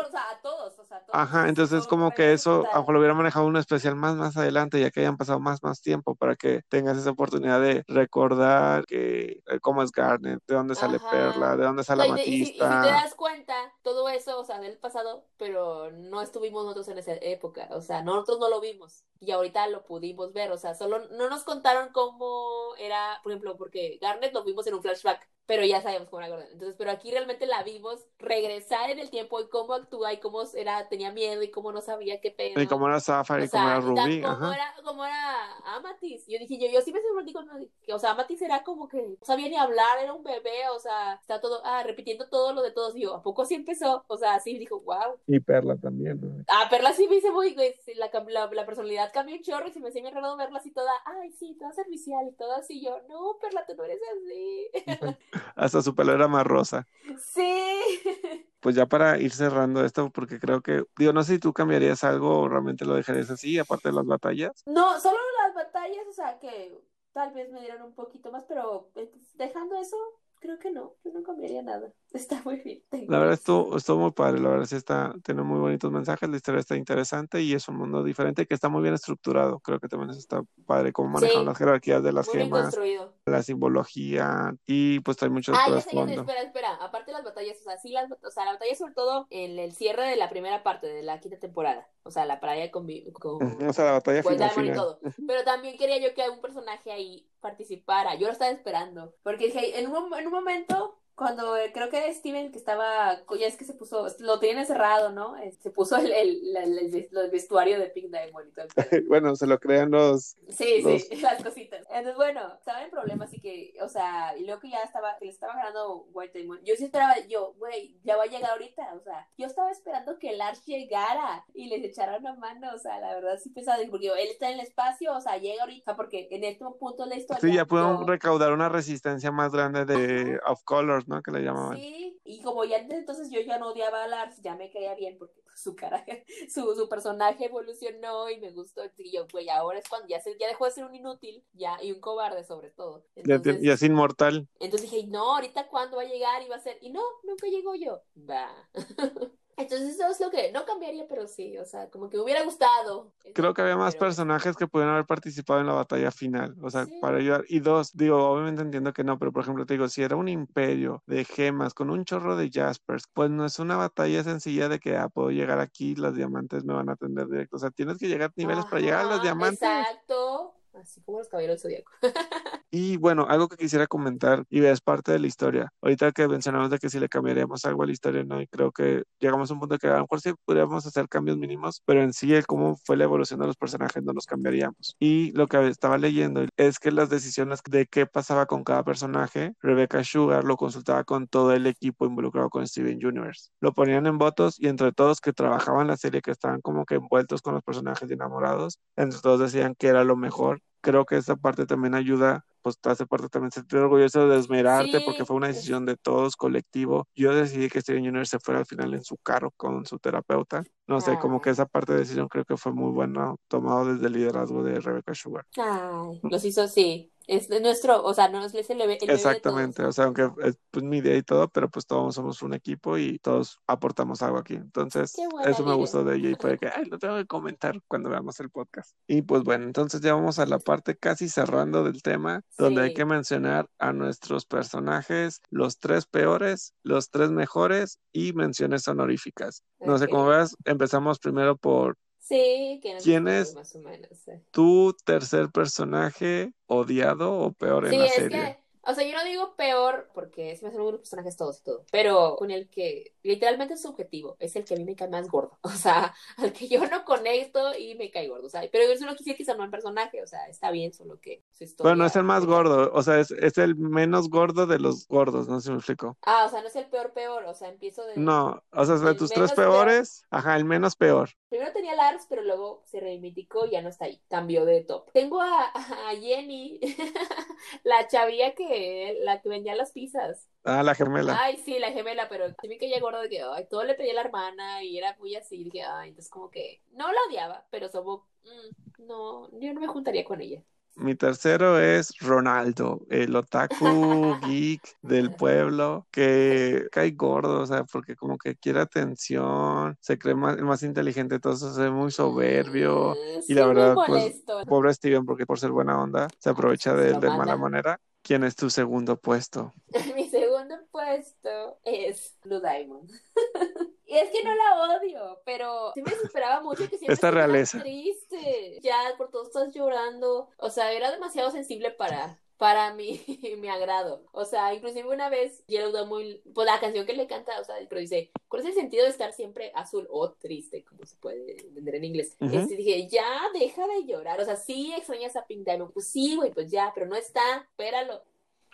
Ajá, 1.13 1.49
entonces 1.49 1.87
como 1.87 2.13
que 2.13 2.33
eso, 2.33 2.67
a 2.73 2.79
lo 2.91 2.99
hubiera 2.99 3.13
manejado 3.15 3.47
un 3.47 3.57
especial 3.57 3.95
más 3.95 4.15
más 4.17 4.37
adelante, 4.37 4.81
ya 4.81 4.91
que 4.91 5.01
hayan 5.01 5.17
pasado 5.17 5.39
más 5.39 5.63
más 5.63 5.81
tiempo 5.81 6.15
para 6.15 6.35
que 6.37 6.61
tengas 6.69 6.97
esa 6.97 7.11
oportunidad 7.11 7.61
de 7.61 7.83
recordar 7.87 8.85
que 8.87 9.41
eh, 9.47 9.59
cómo 9.61 9.83
es 9.83 9.91
Garnet, 9.91 10.41
de 10.47 10.55
dónde 10.55 10.75
sale 10.75 10.99
Ajá. 10.99 11.09
Perla, 11.09 11.57
de 11.57 11.65
dónde 11.65 11.83
sale 11.85 12.01
No, 12.01 12.05
y, 12.05 12.21
y 12.21 12.37
si, 12.37 12.49
y 12.57 12.67
si 12.67 12.79
te 12.79 12.87
Amatista. 12.87 12.89
das 12.89 13.13
cuenta, 13.15 13.53
todo 13.83 14.09
eso, 14.09 14.39
o 14.39 14.45
sea, 14.45 14.59
del 14.59 14.77
pasado, 14.77 15.25
pero 15.37 15.91
no 15.91 16.21
estuvimos 16.21 16.63
nosotros 16.63 16.87
en 16.87 16.97
esa 16.97 17.13
época, 17.15 17.67
o 17.71 17.81
sea, 17.81 18.01
nosotros 18.01 18.39
no 18.39 18.49
lo 18.49 18.61
vimos 18.61 19.03
y 19.19 19.31
ahorita 19.31 19.67
lo 19.67 19.83
pudimos 19.83 20.33
ver, 20.33 20.51
o 20.51 20.57
sea, 20.57 20.73
solo 20.73 21.07
no 21.09 21.29
nos 21.29 21.43
contaron 21.43 21.89
cómo 21.93 22.75
era, 22.77 23.19
por 23.23 23.31
ejemplo, 23.31 23.57
porque 23.57 23.97
Garnet 24.01 24.33
lo 24.33 24.43
vimos 24.43 24.67
en 24.67 24.73
un 24.73 24.81
flashback, 24.81 25.29
pero 25.45 25.65
ya 25.65 25.81
sabíamos 25.81 26.09
cómo 26.09 26.21
era 26.21 26.29
Garnet. 26.29 26.51
Entonces, 26.53 26.75
pero 26.77 26.91
aquí 26.91 27.11
realmente 27.11 27.45
la 27.45 27.63
vimos 27.63 28.05
regresar 28.17 28.89
en 28.89 28.99
el 28.99 29.09
tiempo 29.09 29.41
y 29.41 29.49
cómo 29.49 29.73
actúa 29.73 30.13
y 30.13 30.19
cómo 30.19 30.41
era, 30.55 30.87
tenía 30.87 31.11
miedo 31.11 31.43
y 31.43 31.51
cómo 31.51 31.71
no 31.71 31.81
sabía 31.81 32.21
qué 32.21 32.31
pedo. 32.31 32.61
Y 32.61 32.67
como 32.67 32.87
era 32.87 32.99
Safari, 32.99 33.47
O 33.47 33.49
como 33.49 33.67
sea, 33.67 33.77
era 33.77 33.81
y 33.81 33.81
Ruby, 33.81 34.23
ajá. 34.23 34.55
era, 34.55 34.73
como 34.83 35.05
era 35.05 35.57
Amatis. 35.75 36.25
Yo 36.27 36.39
dije, 36.39 36.57
yo, 36.59 36.67
yo 36.71 36.81
sí 36.81 36.93
me 36.93 37.01
sorprendí 37.01 37.33
con 37.33 37.47
que, 37.81 37.93
o 37.93 37.99
sea, 37.99 38.11
Amatis 38.11 38.41
era 38.41 38.63
como 38.63 38.87
que 38.87 39.01
no 39.01 39.17
sabía 39.21 39.49
ni 39.49 39.57
hablar, 39.57 39.99
era 39.99 40.13
un 40.13 40.23
bebé, 40.23 40.69
o 40.69 40.79
sea, 40.79 41.15
está 41.15 41.41
todo, 41.41 41.61
ah, 41.65 41.83
repitiendo 41.83 42.29
todo 42.29 42.53
lo 42.53 42.61
de 42.61 42.71
todos. 42.71 42.95
Y 42.95 43.01
yo, 43.01 43.13
¿a 43.15 43.21
poco 43.21 43.45
sí 43.45 43.55
empezó? 43.73 44.05
O 44.07 44.17
sea, 44.17 44.39
sí 44.39 44.57
dijo, 44.57 44.79
wow. 44.81 45.17
Y 45.27 45.39
Perla 45.39 45.75
también, 45.77 46.19
¿no? 46.21 46.43
Ah, 46.47 46.67
Perla 46.69 46.93
sí 46.93 47.07
me 47.07 47.15
hice 47.15 47.31
muy, 47.31 47.53
güey, 47.53 47.73
la, 47.95 48.09
la, 48.29 48.47
la 48.47 48.65
personalidad 48.65 49.11
cambió 49.13 49.35
un 49.35 49.41
chorro 49.41 49.67
y 49.67 49.71
se 49.71 49.79
me 49.79 49.89
hacía 49.89 50.01
bien 50.01 50.13
raro 50.13 50.35
verla 50.37 50.59
así 50.59 50.71
toda, 50.71 50.91
ay, 51.05 51.31
sí, 51.31 51.55
toda 51.59 51.73
servicial 51.73 52.27
y 52.27 52.33
todo 52.33 52.53
así. 52.55 52.83
Yo, 52.83 53.01
no, 53.09 53.37
Perla, 53.41 53.65
tú 53.65 53.75
no 53.75 53.83
eres 53.83 53.99
así. 54.11 54.69
Hasta 55.55 55.81
su 55.81 55.95
pelo 55.95 56.13
era 56.13 56.27
más 56.27 56.45
rosa. 56.45 56.87
sí. 57.17 57.79
Pues 58.59 58.75
ya 58.75 58.85
para 58.85 59.19
ir 59.19 59.33
cerrando 59.33 59.83
esto, 59.83 60.09
porque 60.09 60.39
creo 60.39 60.61
que, 60.61 60.85
digo, 60.97 61.11
no 61.11 61.21
sé 61.23 61.33
si 61.33 61.39
tú 61.39 61.51
cambiarías 61.51 62.05
algo 62.05 62.39
o 62.39 62.47
realmente 62.47 62.85
lo 62.85 62.95
dejarías 62.95 63.29
así, 63.29 63.59
aparte 63.59 63.89
de 63.89 63.95
las 63.95 64.05
batallas. 64.05 64.65
No, 64.65 64.99
solo 65.01 65.17
las 65.43 65.53
batallas, 65.53 66.07
o 66.07 66.13
sea, 66.13 66.39
que 66.39 66.79
tal 67.11 67.33
vez 67.33 67.51
me 67.51 67.59
dieron 67.59 67.81
un 67.81 67.93
poquito 67.93 68.31
más, 68.31 68.45
pero 68.45 68.89
eh, 68.95 69.11
dejando 69.33 69.75
eso, 69.77 69.97
creo 70.43 70.59
que 70.59 70.71
no, 70.71 70.95
yo 71.03 71.11
no 71.13 71.23
cambiaría 71.23 71.63
nada. 71.63 71.93
Está 72.13 72.41
muy 72.45 72.57
bien. 72.61 72.83
La 73.05 73.19
verdad 73.19 73.33
estuvo, 73.33 73.75
estuvo 73.77 73.99
muy 73.99 74.11
padre, 74.11 74.39
la 74.39 74.49
verdad 74.49 74.65
sí 74.65 74.77
está, 74.77 75.13
tiene 75.23 75.43
muy 75.43 75.59
bonitos 75.59 75.91
mensajes, 75.91 76.29
la 76.29 76.37
historia 76.37 76.61
está 76.61 76.77
interesante 76.77 77.41
y 77.41 77.53
es 77.53 77.67
un 77.67 77.75
mundo 77.77 78.01
diferente 78.03 78.45
que 78.47 78.53
está 78.53 78.69
muy 78.69 78.81
bien 78.81 78.93
estructurado. 78.93 79.59
Creo 79.59 79.79
que 79.79 79.89
también 79.89 80.11
está 80.11 80.41
padre 80.65 80.93
cómo 80.93 81.09
manejan 81.09 81.43
Sí. 81.43 81.45
las 81.45 81.57
jerarquías 81.57 82.01
de 82.03 82.13
las 82.13 82.27
Muy 82.27 82.35
bien 82.37 82.49
gemas, 82.49 82.63
construido. 82.63 83.12
La 83.25 83.41
simbología 83.41 84.55
y 84.65 84.99
pues 84.99 85.21
hay 85.23 85.29
mucho 85.29 85.53
Ah, 85.55 85.69
ya 85.69 85.81
sé, 85.81 85.95
ya 85.95 86.05
sé, 86.07 86.15
trasfondo. 86.15 86.21
espera, 86.21 86.41
espera. 86.41 86.75
Aparte 86.75 87.11
de 87.11 87.17
las 87.17 87.23
batallas, 87.23 87.57
o 87.59 87.63
sea, 87.63 87.77
sí 87.77 87.89
las, 87.89 88.11
o 88.11 88.31
sea, 88.31 88.45
la 88.45 88.53
batalla 88.53 88.75
sobre 88.75 88.93
todo 88.93 89.27
en 89.29 89.57
el 89.59 89.73
cierre 89.73 90.07
de 90.07 90.15
la 90.17 90.29
primera 90.29 90.63
parte 90.63 90.87
de 90.87 91.03
la 91.03 91.19
quinta 91.19 91.39
temporada. 91.39 91.87
O 92.03 92.11
sea, 92.11 92.25
la 92.25 92.39
playa 92.41 92.69
con, 92.71 92.87
con 93.13 93.63
O 93.67 93.73
sea, 93.73 93.85
la 93.85 93.91
batalla 93.93 94.23
pues, 94.23 94.35
final, 94.35 94.67
y 94.67 94.73
todo. 94.73 94.99
Pero 95.25 95.43
también 95.43 95.77
quería 95.77 95.99
yo 95.99 96.13
que 96.13 96.29
un 96.29 96.41
personaje 96.41 96.91
ahí 96.91 97.29
participara. 97.39 98.15
Yo 98.15 98.27
lo 98.27 98.33
estaba 98.33 98.51
esperando. 98.51 99.15
Porque 99.23 99.45
dije, 99.45 99.79
en 99.79 99.87
un, 99.87 100.13
en 100.13 100.27
un 100.27 100.33
momento, 100.33 100.99
cuando 101.15 101.55
eh, 101.57 101.71
creo 101.73 101.89
que 101.89 102.11
Steven, 102.13 102.51
que 102.51 102.57
estaba, 102.57 103.21
ya 103.39 103.47
es 103.47 103.55
que 103.57 103.65
se 103.65 103.73
puso, 103.73 104.07
lo 104.19 104.39
tenían 104.39 104.59
encerrado, 104.59 105.11
¿no? 105.11 105.37
Eh, 105.37 105.51
Se 105.61 105.69
puso 105.69 105.95
el, 105.97 106.11
el, 106.11 106.55
el- 106.57 106.77
el 106.79 106.91
ves- 106.91 107.09
el 107.13 107.31
vestuario 107.31 107.79
de 107.79 107.87
Pink 107.87 108.11
Diamond 108.11 108.47
y 108.49 108.51
todo 108.51 108.65
el. 108.91 109.03
Bueno, 109.07 109.35
se 109.35 109.45
lo 109.47 109.59
crean 109.59 109.91
los... 109.91 110.35
Sí, 110.49 110.81
Los- 110.81 111.03
sí, 111.03 111.15
las 111.21 111.43
cositas. 111.43 111.81
Entonces, 111.89 112.15
bueno, 112.15 112.53
estaba 112.57 112.83
en 112.83 112.89
problemas, 112.89 113.29
así 113.29 113.39
que, 113.39 113.73
o 113.81 113.89
sea, 113.89 114.35
y 114.37 114.45
luego 114.45 114.61
que 114.61 114.69
ya 114.71 114.79
estaba, 114.79 115.15
que 115.19 115.25
le 115.25 115.31
estaba 115.31 115.53
ganando 115.55 116.07
White 116.13 116.37
Diamond, 116.39 116.63
yo 116.63 116.75
sí 116.75 116.85
esperaba, 116.85 117.15
yo, 117.27 117.53
güey, 117.57 117.97
ya 118.03 118.17
va 118.17 118.23
a 118.23 118.27
llegar 118.27 118.51
ahorita, 118.51 118.93
o 118.95 118.99
sea, 119.01 119.27
yo 119.37 119.45
estaba 119.47 119.71
esperando 119.71 120.17
que 120.19 120.35
Lars 120.35 120.65
llegara 120.65 121.45
y 121.53 121.67
les 121.67 121.83
echara 121.83 122.17
una 122.17 122.33
mano, 122.35 122.71
o 122.73 122.79
sea, 122.79 122.99
la 122.99 123.13
verdad 123.13 123.37
sí 123.41 123.49
pensaba, 123.49 123.77
porque 123.89 124.07
él 124.07 124.29
está 124.31 124.47
en 124.49 124.55
el 124.59 124.65
espacio, 124.65 125.13
o 125.15 125.21
sea, 125.21 125.37
llega 125.37 125.63
ahorita, 125.63 125.95
porque 125.95 126.27
en 126.31 126.43
este 126.43 126.65
punto 126.79 127.03
de 127.03 127.09
la 127.09 127.15
historia. 127.17 127.41
Sí, 127.41 127.55
ya 127.55 127.65
pudieron 127.65 127.99
yo- 127.99 128.05
recaudar 128.07 128.51
una 128.53 128.69
resistencia 128.69 129.31
más 129.31 129.51
grande 129.51 129.85
de 129.85 130.39
Of 130.47 130.63
¿no? 131.07 131.21
Que 131.21 131.31
le 131.31 131.41
llamaban. 131.41 131.77
Sí, 131.77 132.19
y 132.23 132.41
como 132.41 132.63
ya 132.65 132.77
entonces 132.77 133.29
yo 133.31 133.39
ya 133.41 133.57
no 133.57 133.69
odiaba 133.71 134.03
a 134.03 134.07
Lars, 134.07 134.41
ya 134.41 134.55
me 134.55 134.69
caía 134.71 134.95
bien 134.95 135.17
porque 135.17 135.41
su 135.55 135.75
cara, 135.75 136.05
su, 136.49 136.75
su 136.75 136.89
personaje 136.89 137.45
evolucionó 137.45 138.29
y 138.29 138.39
me 138.39 138.51
gustó. 138.51 138.83
Y 138.97 139.11
yo, 139.11 139.27
güey, 139.31 139.49
ahora 139.49 139.79
es 139.79 139.87
cuando 139.89 140.07
ya, 140.07 140.19
se, 140.19 140.37
ya 140.39 140.47
dejó 140.47 140.65
de 140.65 140.71
ser 140.71 140.85
un 140.85 140.95
inútil 140.95 141.43
ya 141.53 141.77
y 141.81 141.91
un 141.91 141.99
cobarde 141.99 142.43
sobre 142.43 142.71
todo. 142.71 143.05
Ya, 143.23 143.35
Entonces, 143.35 143.61
ya 143.61 143.73
es 143.73 143.83
inmortal. 143.83 144.47
entonces 144.59 144.89
dije, 144.91 145.07
no, 145.07 145.35
ahorita 145.35 145.67
cuándo 145.69 145.97
va 145.97 146.03
a 146.03 146.05
llegar 146.05 146.41
y 146.43 146.49
va 146.49 146.57
a 146.57 146.59
ser. 146.59 146.77
Y 146.81 146.89
no, 146.91 147.01
nunca 147.23 147.47
llegó 147.47 147.75
yo. 147.75 148.03
Va. 148.17 148.51
Entonces 149.57 149.89
eso 149.95 150.07
es 150.09 150.19
lo 150.19 150.31
que 150.31 150.51
no 150.51 150.65
cambiaría, 150.65 151.05
pero 151.07 151.27
sí, 151.27 151.57
o 151.57 151.65
sea, 151.65 151.89
como 151.89 152.09
que 152.09 152.17
me 152.17 152.23
hubiera 152.23 152.43
gustado. 152.43 153.11
Creo 153.33 153.53
que 153.53 153.61
había 153.61 153.77
más 153.77 153.93
Pero- 153.95 154.05
personajes 154.07 154.55
que 154.55 154.67
pudieron 154.67 154.93
haber 154.93 155.05
participado 155.05 155.59
en 155.59 155.67
la 155.67 155.73
batalla 155.73 156.11
final, 156.11 156.55
o 156.61 156.69
sea, 156.71 156.85
Sí. 156.85 156.97
para 157.01 157.17
ayudar. 157.17 157.43
Y 157.47 157.59
dos, 157.59 157.91
digo, 157.95 158.17
obviamente 158.29 158.61
entiendo 158.63 158.93
que 158.93 159.03
no, 159.03 159.19
pero 159.19 159.31
por 159.31 159.43
ejemplo, 159.43 159.65
te 159.65 159.75
digo, 159.75 159.87
si 159.89 160.01
era 160.03 160.15
un 160.15 160.27
imperio 160.27 161.03
de 161.05 161.23
gemas 161.25 161.73
con 161.73 161.89
un 161.89 162.03
chorro 162.05 162.35
de 162.35 162.49
jaspers, 162.51 163.05
pues 163.13 163.29
no 163.29 163.45
es 163.45 163.59
una 163.59 163.77
batalla 163.77 164.23
sencilla 164.23 164.69
de 164.69 164.79
que, 164.79 164.97
ah, 164.97 165.09
puedo 165.09 165.29
llegar 165.31 165.59
aquí, 165.59 165.95
los 165.95 166.15
diamantes 166.15 166.63
me 166.65 166.73
van 166.73 166.89
a 166.89 166.93
atender 166.93 167.27
directo. 167.27 167.57
O 167.57 167.59
sea, 167.59 167.69
tienes 167.71 167.97
que 167.97 168.07
llegar 168.07 168.29
a 168.29 168.33
niveles 168.35 168.65
para 168.65 168.81
llegar 168.81 168.99
a 169.01 169.03
los 169.03 169.13
Ajá, 169.15 169.23
diamantes. 169.23 169.61
Exacto. 169.61 170.55
Así 170.73 171.01
como 171.01 171.19
los 171.19 171.27
caballeros 171.29 171.61
del 171.61 171.83
zodiaco. 171.83 171.91
Y 172.75 172.97
bueno, 172.97 173.27
algo 173.29 173.47
que 173.49 173.55
quisiera 173.55 173.85
comentar 173.85 174.45
y 174.49 174.65
es 174.65 174.81
parte 174.81 175.11
de 175.11 175.19
la 175.19 175.27
historia. 175.27 175.71
Ahorita 175.79 176.11
que 176.11 176.27
mencionamos 176.27 176.71
de 176.71 176.79
que 176.79 176.89
si 176.89 176.99
le 176.99 177.07
cambiaríamos 177.07 177.63
algo 177.65 177.83
a 177.83 177.85
la 177.85 177.91
historia, 177.91 178.23
no, 178.23 178.41
y 178.41 178.47
creo 178.47 178.71
que 178.71 179.03
llegamos 179.19 179.51
a 179.51 179.53
un 179.53 179.59
punto 179.59 179.77
que 179.77 179.85
a 179.89 179.97
lo 179.97 180.01
mejor 180.01 180.21
sí 180.21 180.31
podríamos 180.43 180.83
hacer 180.87 181.07
cambios 181.07 181.37
mínimos, 181.37 181.83
pero 181.85 182.01
en 182.01 182.13
sí 182.13 182.33
el 182.33 182.47
cómo 182.47 182.75
fue 182.83 182.97
la 182.97 183.03
evolución 183.03 183.39
de 183.39 183.45
los 183.45 183.57
personajes 183.57 184.01
no 184.01 184.11
los 184.11 184.25
cambiaríamos. 184.25 184.95
Y 184.99 185.31
lo 185.33 185.45
que 185.47 185.67
estaba 185.67 185.99
leyendo 185.99 186.47
es 186.57 186.79
que 186.79 186.91
las 186.91 187.11
decisiones 187.11 187.61
de 187.69 187.85
qué 187.85 188.07
pasaba 188.07 188.47
con 188.47 188.63
cada 188.63 188.83
personaje, 188.83 189.53
Rebecca 189.61 190.03
Sugar 190.03 190.43
lo 190.43 190.57
consultaba 190.57 191.03
con 191.03 191.27
todo 191.27 191.53
el 191.53 191.67
equipo 191.67 192.07
involucrado 192.07 192.49
con 192.49 192.65
Steven 192.65 192.97
Universe. 193.05 193.51
Lo 193.61 193.73
ponían 193.73 194.07
en 194.07 194.17
votos 194.17 194.59
y 194.59 194.67
entre 194.67 194.91
todos 194.93 195.21
que 195.21 195.31
trabajaban 195.31 195.85
la 195.85 195.97
serie, 195.97 196.23
que 196.23 196.31
estaban 196.31 196.59
como 196.61 196.85
que 196.85 196.95
envueltos 196.95 197.43
con 197.43 197.53
los 197.53 197.61
personajes 197.61 198.09
y 198.09 198.13
enamorados, 198.13 198.79
entre 198.95 199.19
todos 199.19 199.39
decían 199.41 199.75
que 199.75 199.89
era 199.89 200.03
lo 200.03 200.15
mejor 200.15 200.59
creo 200.83 201.05
que 201.05 201.15
esa 201.15 201.37
parte 201.37 201.65
también 201.65 201.95
ayuda 201.95 202.45
pues 202.63 202.79
hace 202.83 203.05
parte 203.05 203.29
también 203.29 203.51
sentir 203.51 203.79
orgulloso 203.79 204.27
de 204.27 204.39
esmerarte 204.39 204.99
Sí, 204.99 205.03
porque 205.05 205.25
fue 205.25 205.35
una 205.35 205.47
decisión 205.47 205.85
de 205.85 205.97
todos, 205.97 206.35
colectivo. 206.35 207.07
Yo 207.15 207.35
decidí 207.35 207.69
que 207.69 207.81
Steven 207.81 208.05
Junior 208.05 208.25
se 208.25 208.39
fuera 208.39 208.59
al 208.59 208.65
final 208.65 208.93
en 208.93 209.03
su 209.03 209.17
carro 209.17 209.51
con 209.55 209.85
su 209.85 209.99
terapeuta. 209.99 210.63
No 210.87 210.99
sé, 210.99 211.17
como 211.19 211.41
que 211.41 211.49
esa 211.49 211.65
parte 211.65 211.93
de 211.93 211.99
decisión 211.99 212.27
creo 212.27 212.45
que 212.45 212.57
fue 212.57 212.71
muy 212.71 212.91
buena, 212.91 213.35
tomado 213.47 213.93
desde 213.93 214.07
el 214.07 214.13
liderazgo 214.13 214.63
de 214.63 214.79
Rebecca 214.79 215.13
Sugar. 215.13 215.45
Ay, 215.57 216.19
los 216.23 216.43
hizo, 216.43 216.67
sí. 216.67 217.09
Es 217.25 217.47
de 217.47 217.61
nuestro, 217.61 218.03
o 218.03 218.13
sea, 218.13 218.27
no 218.27 218.43
es 218.43 218.53
el, 218.53 218.65
el 218.67 218.77
bebé 218.77 218.93
de 218.93 219.07
todos. 219.07 219.15
Exactamente, 219.15 219.83
o 219.85 219.91
sea, 219.93 220.05
aunque 220.05 220.29
es 220.43 220.57
pues, 220.71 220.83
mi 220.83 220.97
idea 220.97 221.15
y 221.15 221.23
todo, 221.23 221.47
pero 221.47 221.69
pues 221.69 221.85
todos 221.85 222.13
somos 222.15 222.41
un 222.41 222.53
equipo 222.53 222.97
y 222.97 223.17
todos 223.19 223.59
aportamos 223.65 224.21
algo 224.21 224.39
aquí. 224.39 224.55
Entonces, 224.55 225.15
eso 225.45 225.65
me 225.65 225.73
gustó 225.73 226.03
de 226.03 226.17
ella 226.17 226.31
y 226.31 226.35
fue 226.35 226.57
que, 226.57 226.67
ay, 226.67 226.85
lo 226.85 226.99
tengo 226.99 227.15
que 227.15 227.25
comentar 227.25 227.79
cuando 227.87 228.09
veamos 228.09 228.39
el 228.41 228.49
podcast. 228.49 228.91
Y 229.07 229.21
pues 229.21 229.43
bueno, 229.43 229.63
entonces 229.63 230.01
ya 230.01 230.13
vamos 230.13 230.37
a 230.37 230.45
la 230.45 230.59
parte 230.59 230.97
casi 230.97 231.29
cerrando 231.29 231.85
del 231.85 232.01
tema, 232.01 232.41
donde 232.57 232.81
hay 232.83 232.91
que 232.91 233.05
mencionar 233.05 233.67
a 233.79 233.93
nuestros 233.93 234.45
personajes, 234.45 235.41
los 235.49 235.79
tres 235.79 236.05
peores, 236.05 236.73
los 236.83 237.09
tres 237.09 237.31
mejores 237.31 237.99
y 238.11 238.33
menciones 238.33 238.87
honoríficas. 238.87 239.63
No 239.83 239.97
sé, 239.97 240.07
como 240.09 240.25
Ok. 240.25 240.29
veas, 240.29 240.55
empezamos 240.65 241.19
primero 241.19 241.57
por 241.57 241.95
Sí, 242.19 242.79
que 242.81 242.93
no 242.93 242.99
¿Quién 243.03 243.27
es? 243.27 243.53
Más 243.53 243.75
o 243.75 243.79
menos. 243.79 244.09
tu 244.51 244.93
tercer 245.05 245.49
personaje 245.51 246.53
odiado 246.67 247.33
o 247.33 247.53
peor 247.53 247.85
en 247.87 247.91
Sí, 247.91 247.97
la 247.99 248.07
es 248.07 248.13
serie. 248.15 248.29
que, 248.29 248.62
o 248.85 248.93
sea, 248.93 249.05
yo 249.05 249.15
no 249.17 249.23
digo 249.23 249.55
peor 249.55 250.09
porque 250.13 250.55
se 250.55 250.63
me 250.63 250.69
hacen 250.69 250.81
unos 250.81 250.99
personajes 250.99 251.37
todos 251.37 251.59
y 251.59 251.63
todo, 251.63 251.85
pero 251.91 252.35
con 252.37 252.51
el 252.51 252.69
que 252.69 253.13
literalmente 253.23 253.75
es 253.75 253.81
subjetivo, 253.81 254.35
es 254.39 254.55
el 254.55 254.65
que 254.65 254.75
a 254.75 254.77
mí 254.77 254.83
me 254.83 254.95
cae 254.95 255.09
más 255.09 255.27
gordo, 255.29 255.57
o 255.61 255.69
sea, 255.69 256.13
al 256.37 256.53
que 256.53 256.67
yo 256.67 256.85
no 256.87 257.05
conecto 257.05 257.77
y 257.77 257.95
me 257.95 258.11
cae 258.11 258.27
gordo, 258.27 258.47
o 258.47 258.49
sea, 258.49 258.61
pero 258.71 258.85
eso 258.91 259.05
no 259.05 259.15
quisiera 259.15 259.37
que 259.37 259.45
sea 259.45 259.53
un 259.55 259.61
mal 259.61 259.69
personaje, 259.69 260.21
o 260.21 260.27
sea, 260.27 260.47
está 260.47 260.71
bien, 260.71 260.93
solo 260.93 261.19
que 261.19 261.43
su 261.51 261.63
historia. 261.63 261.91
Bueno, 261.91 262.05
es 262.05 262.15
el 262.15 262.23
más 262.23 262.45
gordo, 262.45 262.91
o 262.93 263.01
sea, 263.03 263.19
es, 263.19 263.31
es 263.31 263.57
el 263.57 263.75
menos 263.75 264.29
gordo 264.29 264.65
de 264.67 264.79
los 264.79 265.07
gordos, 265.07 265.47
no 265.47 265.59
sé 265.59 265.65
si 265.65 265.71
me 265.71 265.77
explico. 265.77 266.17
Ah, 266.25 266.45
o 266.45 266.49
sea, 266.49 266.61
no 266.61 266.67
es 266.67 266.75
el 266.75 266.85
peor 266.87 267.13
peor, 267.13 267.43
o 267.45 267.53
sea, 267.53 267.69
empiezo 267.69 268.05
de... 268.05 268.17
No, 268.17 268.61
o 268.71 268.85
sea, 268.85 268.95
de 268.95 269.09
El 269.11 269.17
tus 269.17 269.31
tres 269.31 269.51
peor. 269.53 269.71
peores, 269.71 270.25
ajá, 270.29 270.55
el 270.55 270.65
menos 270.65 270.95
peor. 270.95 271.29
Primero 271.49 271.71
tenía 271.71 271.95
Lars, 271.95 272.25
pero 272.29 272.41
luego 272.41 272.81
se 272.85 272.99
reivindicó 272.99 273.65
y 273.65 273.71
ya 273.71 273.81
no 273.81 273.89
está 273.89 274.05
ahí. 274.05 274.19
Cambió 274.27 274.65
de 274.65 274.81
top. 274.83 275.11
Tengo 275.13 275.41
a, 275.41 275.65
a 275.65 276.15
Jenny, 276.19 276.79
la 277.83 278.07
chavilla 278.07 278.55
que, 278.55 278.72
la 279.21 279.41
que 279.41 279.49
vendía 279.49 279.75
las 279.75 279.91
pizzas. 279.91 280.47
Ah, 280.63 280.81
la 280.83 280.95
gemela. 280.95 281.37
Ay, 281.41 281.57
sí, 281.57 281.77
la 281.79 281.91
gemela, 281.91 282.29
pero 282.29 282.45
a 282.45 282.67
mí 282.67 282.77
que 282.77 282.85
ella 282.87 282.99
gorda 282.99 283.21
de 283.21 283.29
que, 283.29 283.41
ay, 283.41 283.67
todo 283.69 283.83
le 283.83 283.95
pedía 283.95 284.11
a 284.11 284.15
la 284.15 284.21
hermana 284.21 284.83
y 284.83 284.97
era 284.97 285.15
muy 285.19 285.35
así. 285.35 285.57
y 285.61 285.63
Dije, 285.65 285.83
ay, 285.83 286.09
entonces 286.09 286.31
como 286.31 286.49
que 286.49 286.81
no 286.93 287.11
la 287.11 287.19
odiaba, 287.29 287.65
pero 287.71 287.89
somos, 287.89 288.21
mm, 288.43 289.03
no, 289.07 289.49
yo 289.59 289.73
no 289.73 289.81
me 289.81 289.87
juntaría 289.87 290.23
con 290.25 290.41
ella. 290.41 290.61
Mi 290.95 291.15
tercero 291.15 291.79
es 291.79 292.15
Ronaldo, 292.19 293.01
el 293.09 293.35
otaku 293.35 294.35
geek 294.43 294.81
del 295.01 295.31
pueblo, 295.33 296.07
que 296.11 296.85
cae 296.91 297.11
gordo, 297.11 297.61
o 297.61 297.65
sea, 297.65 297.83
porque 297.83 298.15
como 298.15 298.37
que 298.37 298.55
quiere 298.55 298.79
atención, 298.79 299.97
se 299.99 300.19
cree 300.19 300.35
más, 300.35 300.57
más 300.59 300.83
inteligente, 300.83 301.39
se 301.55 301.81
ve 301.81 301.89
muy 301.89 302.11
soberbio. 302.11 303.15
Mm, 303.15 303.39
Y 303.39 303.41
sí, 303.41 303.53
la 303.55 303.65
verdad, 303.65 303.95
pues, 304.05 304.43
pobre 304.67 304.93
Steven, 304.93 305.25
porque 305.25 305.47
por 305.47 305.59
ser 305.59 305.71
buena 305.71 305.99
onda, 305.99 306.27
se 306.37 306.49
aprovecha 306.51 306.93
de 306.93 307.09
él 307.09 307.19
de 307.19 307.31
mala 307.31 307.57
manera. 307.57 307.99
¿Quién 308.23 308.43
es 308.45 308.55
tu 308.55 308.69
segundo 308.69 309.17
puesto? 309.17 309.73
Mi 310.15 310.29
segundo 310.29 310.75
puesto 310.91 311.77
es 311.83 312.37
Blue 312.43 312.61
Diamond. 312.61 313.11
Y 314.05 314.17
es 314.17 314.29
que 314.29 314.43
no 314.43 314.53
la 314.53 314.95
odio, 314.99 315.41
pero 315.43 315.91
sí 315.95 316.03
me 316.03 316.11
desesperaba 316.11 316.61
mucho 316.61 316.87
que 316.87 316.99
siempre 316.99 317.13
Esta 317.15 317.31
realeza. 317.31 317.79
triste. 317.79 318.79
Ya 318.83 318.95
por 319.17 319.31
todo 319.31 319.41
estás 319.41 319.73
llorando. 319.73 320.49
O 320.57 320.69
sea, 320.69 320.91
era 320.91 321.09
demasiado 321.09 321.49
sensible 321.49 321.89
para, 321.89 322.39
para 322.63 322.93
mi, 322.93 323.19
mi 323.59 323.67
agrado. 323.67 324.23
O 324.31 324.45
sea, 324.45 324.73
inclusive 324.73 325.05
una 325.09 325.27
vez 325.27 325.65
Yellow 325.67 326.05
muy 326.05 326.41
pues 326.53 326.65
la 326.65 326.79
canción 326.79 327.05
que 327.05 327.11
le 327.11 327.27
canta, 327.27 327.59
o 327.59 327.63
sea, 327.65 327.75
pero 327.89 327.99
dice, 327.99 328.31
¿cuál 328.47 328.61
es 328.61 328.69
el 328.69 328.73
sentido 328.73 329.03
de 329.03 329.09
estar 329.09 329.33
siempre 329.33 329.73
azul 329.75 330.07
o 330.09 330.31
triste, 330.31 330.85
como 330.85 331.05
se 331.05 331.17
puede 331.17 331.57
vender 331.71 331.95
en 331.95 332.05
inglés? 332.05 332.37
Este, 332.39 332.77
dije, 332.77 333.09
ya, 333.09 333.27
deja 333.53 333.85
de 333.85 334.05
llorar. 334.05 334.39
O 334.39 334.45
sea, 334.45 334.55
sí 334.55 334.93
extrañas 334.97 335.35
a 335.35 335.45
Pink 335.45 335.65
Diamond. 335.65 335.91
Pues 335.91 336.07
sí, 336.07 336.37
güey, 336.37 336.53
pues 336.53 336.71
ya, 336.71 336.93
pero 336.95 337.05
no 337.05 337.17
está. 337.17 337.41
Espéralo. 337.69 338.23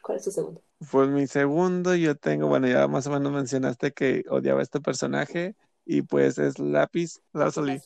¿Cuál 0.04 0.20
es 0.20 0.24
tu 0.24 0.30
segundo? 0.30 0.62
Pues 0.92 1.10
mi 1.10 1.26
segundo, 1.26 1.96
yo 1.96 2.16
tengo, 2.16 2.48
bueno, 2.48 2.68
ya 2.68 2.88
más 2.88 3.08
o 3.08 3.10
menos 3.10 3.32
mencionaste 3.32 3.92
que 3.92 4.24
odiaba 4.30 4.60
a 4.60 4.64
este 4.64 4.80
personaje 4.82 5.56
y 5.92 6.04
pues 6.04 6.38
es 6.38 6.60
Lápiz 6.60 7.20
Lazuli. 7.34 7.82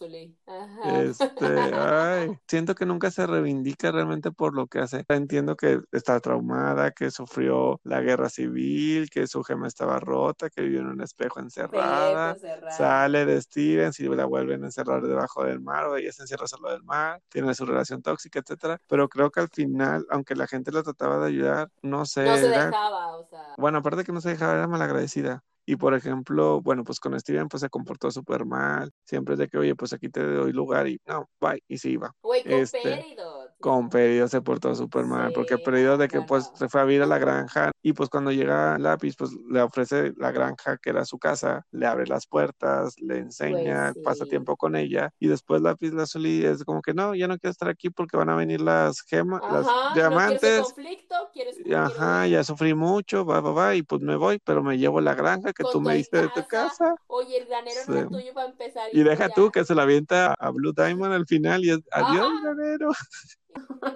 Este, 0.84 1.46
ay, 1.74 2.30
siento 2.48 2.76
que 2.76 2.86
nunca 2.86 3.10
se 3.12 3.26
reivindica 3.26 3.92
realmente 3.94 4.32
por 4.34 4.54
lo 4.54 4.68
que 4.68 4.80
hace. 4.80 5.06
Entiendo 5.08 5.56
que 5.56 5.80
está 5.94 6.20
traumada, 6.20 6.92
que 6.92 7.10
sufrió 7.12 7.80
la 7.86 8.02
guerra 8.02 8.28
civil, 8.28 9.10
que 9.10 9.26
su 9.28 9.42
gema 9.44 9.68
estaba 9.68 10.00
rota, 10.02 10.50
que 10.50 10.62
vivió 10.64 10.82
en 10.82 10.88
un 10.88 11.02
espejo 11.02 11.40
encerrada. 11.40 12.36
Sale 12.78 13.26
de 13.26 13.42
Steven, 13.42 13.94
si 13.94 14.04
la 14.10 14.26
vuelven 14.26 14.64
a 14.64 14.66
encerrar 14.66 15.02
debajo 15.04 15.46
del 15.46 15.62
mar 15.62 15.86
o 15.86 15.96
ella 15.96 16.12
se 16.12 16.24
encierra 16.24 16.48
solo 16.48 16.70
del 16.72 16.84
mar, 16.84 17.22
tiene 17.30 17.54
su 17.54 17.66
relación 17.66 18.02
tóxica, 18.02 18.40
etcétera. 18.40 18.82
Pero 18.88 19.08
creo 19.08 19.32
que 19.32 19.40
al 19.40 19.50
final, 19.50 20.06
aunque 20.10 20.36
la 20.36 20.48
gente 20.48 20.74
la 20.74 20.84
trataba 20.84 21.20
de 21.20 21.28
ayudar, 21.28 21.70
no 21.82 22.06
sé, 22.06 22.26
No 22.26 22.36
se 22.36 22.48
era- 22.50 22.66
dejaba, 22.66 23.16
o 23.18 23.24
sea. 23.24 23.56
bueno, 23.58 23.78
aparte 23.78 24.04
que 24.04 24.12
no 24.12 24.20
se 24.20 24.30
dejaba, 24.30 24.56
era 24.56 24.68
malagradecida. 24.68 25.44
Y 25.66 25.78
por 25.78 25.94
ejemplo, 25.94 26.62
bueno, 26.62 26.84
pues 26.84 27.00
con 27.00 27.18
Steven 27.20 27.48
pues 27.48 27.62
se 27.62 27.70
comportó 27.70 28.12
súper 28.12 28.46
mal. 28.46 28.92
Siempre 29.06 29.36
es 29.36 29.40
de 29.40 29.48
que, 29.48 29.58
oye, 29.58 29.76
pues 29.76 29.94
aquí 29.94 30.10
te 30.10 30.22
doy 30.22 30.52
lugar 30.52 30.88
y 30.88 31.00
no, 31.06 31.30
bye, 31.40 31.64
y 31.68 31.78
se 31.78 31.90
iba. 31.90 32.14
Güey, 32.22 32.44
este. 32.46 33.16
Con 33.64 33.88
Peridot 33.90 34.28
se 34.30 34.42
portó 34.42 34.76
súper 34.76 35.06
mal, 35.06 35.32
porque 35.32 35.56
Sí, 35.56 35.62
Peridot 35.64 35.98
de 35.98 36.10
que 36.10 36.18
no, 36.18 36.26
pues 36.26 36.50
no. 36.52 36.58
se 36.58 36.68
fue 36.68 36.82
a 36.82 36.84
vivir 36.84 37.02
a 37.02 37.06
la 37.06 37.18
granja 37.18 37.72
y 37.82 37.94
pues 37.94 38.10
cuando 38.10 38.30
llega 38.34 38.78
Lápiz 38.78 39.16
pues 39.18 39.32
le 39.50 39.62
ofrece 39.62 40.12
la 40.18 40.32
granja 40.34 40.78
que 40.78 40.90
era 40.90 41.06
su 41.06 41.18
casa, 41.18 41.66
le 41.72 41.86
abre 41.86 42.06
las 42.06 42.28
puertas, 42.28 42.96
le 43.00 43.20
enseña, 43.20 43.94
Pues, 43.94 44.04
pasa 44.04 44.26
sí. 44.26 44.30
tiempo 44.32 44.58
con 44.58 44.76
ella 44.76 45.12
y 45.18 45.30
después 45.30 45.62
Lápiz 45.62 45.94
Lazuli 45.94 46.44
es 46.46 46.66
como 46.66 46.82
que 46.82 46.94
no, 46.94 47.16
ya 47.16 47.28
no 47.30 47.38
quiero 47.38 47.52
estar 47.52 47.70
aquí 47.70 47.90
porque 47.90 48.18
van 48.18 48.30
a 48.30 48.36
venir 48.36 48.60
las 48.60 49.02
gemas, 49.08 49.42
las 49.50 49.66
Ajá, 49.66 49.90
no 49.90 49.96
diamantes. 49.96 50.44
ese 50.44 50.62
conflicto, 50.64 51.16
quieres 51.32 51.56
Y, 51.66 51.74
Ajá, 51.74 52.28
ya 52.28 52.44
sufrí 52.44 52.74
mucho, 52.74 53.26
va, 53.26 53.40
va, 53.40 53.52
va, 53.54 53.76
y 53.76 53.84
pues 53.84 54.02
me 54.02 54.18
voy, 54.18 54.40
pero 54.44 54.62
me 54.62 54.78
llevo 54.78 55.00
la 55.00 55.16
granja 55.16 55.54
que 55.54 55.64
tú 55.64 55.80
me 55.80 55.96
diste 55.96 56.18
de 56.18 56.28
tu 56.30 56.44
casa. 56.48 56.96
Oye, 57.08 57.38
el 57.38 57.46
granero 57.48 57.80
no 57.88 57.94
era 57.96 58.04
Sí. 58.04 58.10
tuyo 58.14 58.34
para 58.34 58.50
empezar. 58.50 58.90
Y 58.92 59.04
deja 59.04 59.28
ya. 59.30 59.34
tú 59.34 59.50
que 59.52 59.64
se 59.64 59.74
la 59.74 59.84
avienta 59.84 60.34
a 60.38 60.50
Blue 60.52 60.74
Diamond 60.76 61.14
al 61.14 61.26
final 61.26 61.64
y 61.64 61.70
es 61.72 61.80
adiós, 61.92 62.26
Ajá. 62.26 62.40
granero. 62.44 62.90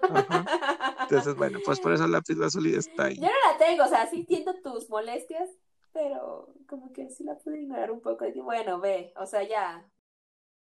Ajá. 0.09 0.97
Entonces, 1.01 1.35
bueno, 1.35 1.59
pues 1.63 1.79
por 1.79 1.93
eso 1.93 2.07
Lápiz 2.07 2.35
Lazuli 2.35 2.75
está 2.75 3.05
ahí. 3.05 3.15
Yo 3.15 3.27
no 3.27 3.51
la 3.51 3.57
tengo, 3.57 3.83
o 3.83 3.87
sea, 3.87 4.07
sí 4.07 4.17
entiendo 4.17 4.53
tus 4.61 4.89
molestias, 4.89 5.49
pero 5.93 6.53
como 6.67 6.91
que 6.93 7.09
sí 7.09 7.23
la 7.23 7.37
pude 7.37 7.61
ignorar 7.61 7.91
un 7.91 8.01
poco. 8.01 8.25
Dije, 8.25 8.41
bueno, 8.41 8.79
ve, 8.79 9.13
o 9.15 9.25
sea, 9.25 9.43
ya. 9.43 9.89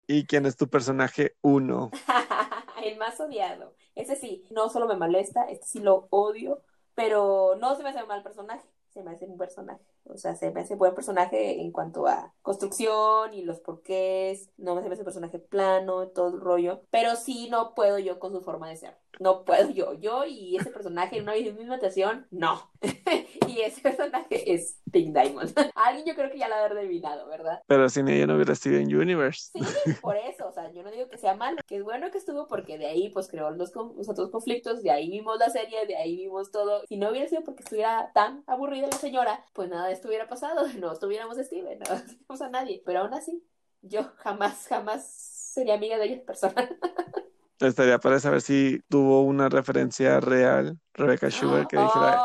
¿Y 0.08 0.26
quién 0.26 0.46
es 0.46 0.58
tu 0.58 0.68
personaje 0.68 1.36
uno? 1.42 1.92
El 2.84 2.98
más 2.98 3.20
odiado. 3.20 3.76
Ese 3.96 4.16
sí, 4.16 4.46
no 4.50 4.70
solo 4.70 4.88
me 4.88 4.98
molesta, 4.98 5.44
este 5.46 5.66
sí 5.66 5.80
lo 5.80 6.08
odio, 6.10 6.62
pero 6.96 7.56
no 7.60 7.76
se 7.76 7.84
me 7.84 7.90
hace 7.90 8.02
un 8.02 8.08
mal 8.08 8.24
personaje, 8.24 8.68
se 8.90 9.04
me 9.04 9.12
hace 9.12 9.26
un 9.26 9.38
personaje. 9.38 9.84
O 10.06 10.18
sea, 10.18 10.36
se 10.36 10.52
me 10.52 10.62
hace 10.62 10.76
buen 10.76 10.94
personaje 10.94 11.62
en 11.62 11.72
cuanto 11.72 12.08
a 12.08 12.34
construcción 12.42 13.34
y 13.34 13.44
los 13.44 13.60
porqués. 13.60 14.50
No 14.58 14.76
se 14.82 14.88
me 14.88 14.94
hace 14.94 15.02
un 15.02 15.06
personaje 15.06 15.40
plano, 15.40 16.08
todo 16.10 16.36
el 16.36 16.42
rollo. 16.42 16.82
Pero 16.92 17.16
sí 17.16 17.48
no 17.50 17.74
puedo 17.74 18.00
yo 18.00 18.20
con 18.20 18.34
su 18.34 18.42
forma 18.42 18.70
de 18.70 18.78
ser. 18.78 18.98
No 19.20 19.46
puedo 19.46 19.70
yo. 19.70 19.94
Yo 19.94 20.26
y 20.26 20.58
ese 20.58 20.72
personaje 20.72 21.18
en 21.18 21.24
una 21.24 21.34
misma 21.34 21.76
actuación, 21.76 22.28
no. 22.32 22.70
y 23.48 23.62
ese 23.62 23.82
personaje 23.82 24.54
es 24.54 24.80
Pink 24.92 25.16
Diamond. 25.16 25.54
Alguien 25.76 26.06
yo 26.06 26.16
creo 26.16 26.32
que 26.32 26.40
ya 26.40 26.48
lo 26.48 26.56
ha 26.56 26.66
adivinado, 26.66 27.28
¿verdad? 27.28 27.62
Pero 27.68 27.90
sin 27.90 28.08
ella 28.08 28.26
no 28.26 28.36
hubiera 28.36 28.56
sido 28.56 28.78
en 28.78 28.94
Universe. 28.94 29.52
Sí, 29.54 29.94
por 30.02 30.18
eso, 30.18 30.48
o 30.48 30.52
sea, 30.52 30.72
yo 30.72 30.84
no 30.84 30.92
digo 30.92 31.10
que 31.10 31.18
sea 31.18 31.36
malo, 31.36 31.58
que 31.68 31.78
es 31.78 31.84
bueno 31.84 32.10
que 32.12 32.18
estuvo 32.18 32.48
porque 32.48 32.78
de 32.78 32.88
ahí 32.88 33.10
pues 33.10 33.28
creó 33.28 33.52
los, 33.52 33.74
los 33.76 34.10
otros 34.10 34.30
conflictos, 34.30 34.82
de 34.82 34.92
ahí 34.92 35.10
vimos 35.10 35.38
la 35.38 35.50
serie, 35.50 35.86
de 35.86 35.96
ahí 35.96 36.16
vimos 36.16 36.52
todo. 36.52 36.86
Si 36.88 36.98
no 36.98 37.10
hubiera 37.10 37.28
sido 37.28 37.44
porque 37.44 37.64
estuviera 37.64 38.12
tan 38.14 38.44
aburrida 38.48 38.88
la 38.88 38.98
señora, 38.98 39.46
pues 39.54 39.70
nada 39.70 39.88
de 39.88 39.93
esto 39.94 40.08
hubiera 40.10 40.28
pasado, 40.28 40.66
no 40.80 40.92
estuviéramos 40.94 41.38
Steven, 41.38 41.80
no 41.80 41.86
tuviéramos 42.06 42.42
a 42.42 42.50
nadie. 42.50 42.82
Pero 42.86 43.00
aún 43.02 43.14
así, 43.14 43.44
yo 43.82 44.04
jamás, 44.18 44.68
jamás 44.68 45.06
sería 45.08 45.76
amiga 45.76 45.98
de 45.98 46.06
ella 46.06 46.26
personal. 46.26 46.78
Estaría 47.60 47.98
para 48.00 48.20
saber 48.20 48.42
si 48.42 48.82
tuvo 48.90 49.22
una 49.22 49.48
referencia 49.48 50.20
real, 50.20 50.78
Rebecca 50.94 51.32
Sugar, 51.32 51.66
que 51.68 51.78
dijera, 51.78 52.22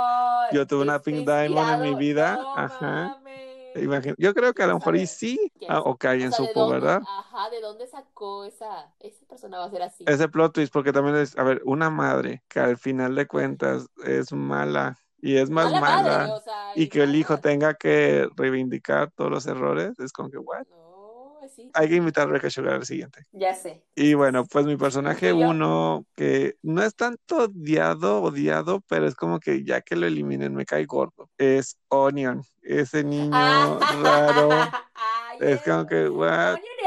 Ay, 0.50 0.56
yo 0.56 0.66
tuve 0.66 0.82
una 0.82 1.00
Pink 1.00 1.28
Diamond 1.28 1.70
en 1.70 1.82
mi 1.82 1.94
vida. 1.94 2.36
no 2.42 2.54
Ajá. 2.56 3.08
mames. 3.08 3.76
Imagina- 3.76 4.14
Yo 4.18 4.34
creo 4.34 4.52
que 4.52 4.64
a 4.64 4.66
lo 4.66 4.74
mejor 4.74 4.96
y 4.96 5.00
¿Quién 5.00 5.08
sí, 5.08 5.52
¿Quién 5.56 5.70
ah, 5.70 5.80
o 5.84 5.96
que 5.96 6.08
alguien 6.08 6.30
O 6.30 6.32
sea, 6.32 6.40
¿de 6.40 6.48
supo, 6.48 6.60
dónde- 6.60 6.74
¿verdad? 6.80 7.02
Ajá, 7.06 7.50
¿de 7.50 7.60
dónde 7.60 7.86
sacó 7.86 8.44
esa, 8.44 8.92
esa 8.98 9.24
persona 9.26 9.58
va 9.58 9.66
a 9.66 9.70
ser 9.70 9.82
así? 9.82 10.04
Ese 10.08 10.28
plot 10.28 10.54
twist, 10.54 10.72
porque 10.72 10.92
también 10.92 11.16
es, 11.16 11.38
a 11.38 11.44
ver, 11.44 11.60
una 11.64 11.88
madre 11.90 12.42
que 12.48 12.58
al 12.58 12.76
final 12.76 13.14
de 13.14 13.28
cuentas 13.28 13.86
es 14.04 14.32
mala 14.32 14.98
y 15.20 15.36
es 15.36 15.50
más 15.50 15.72
Mala 15.72 15.80
madre, 15.80 16.32
o 16.32 16.40
sea, 16.40 16.72
y 16.74 16.88
que 16.88 17.02
el 17.02 17.14
hijo 17.14 17.38
tenga 17.38 17.74
que 17.74 18.28
reivindicar 18.36 19.10
todos 19.10 19.30
los 19.30 19.46
errores, 19.46 19.98
es 19.98 20.12
como 20.12 20.30
que, 20.30 20.38
what? 20.38 20.64
No, 20.70 21.40
sí. 21.54 21.70
Hay 21.74 21.88
que 21.88 21.96
invitar 21.96 22.24
a 22.24 22.26
Rebecca 22.26 22.50
Sugar 22.50 22.74
al 22.74 22.86
siguiente. 22.86 23.24
Ya 23.32 23.54
sé. 23.54 23.82
Y 23.94 24.14
bueno, 24.14 24.44
pues 24.46 24.66
mi 24.66 24.76
personaje 24.76 25.32
uno, 25.32 26.04
que 26.14 26.56
no 26.62 26.82
es 26.82 26.94
tanto 26.94 27.44
odiado, 27.44 28.22
odiado, 28.22 28.82
pero 28.88 29.06
es 29.06 29.14
como 29.14 29.40
que 29.40 29.64
ya 29.64 29.80
que 29.80 29.96
lo 29.96 30.06
eliminen 30.06 30.54
me 30.54 30.64
cae 30.64 30.84
gordo, 30.84 31.30
es 31.38 31.78
Onion. 31.88 32.42
Ese 32.62 33.02
niño 33.02 33.30
raro. 33.30 34.50
Ay, 34.94 35.38
Es 35.40 35.62
como 35.62 35.86
que, 35.86 36.08
what? 36.08 36.54
Onion 36.54 36.77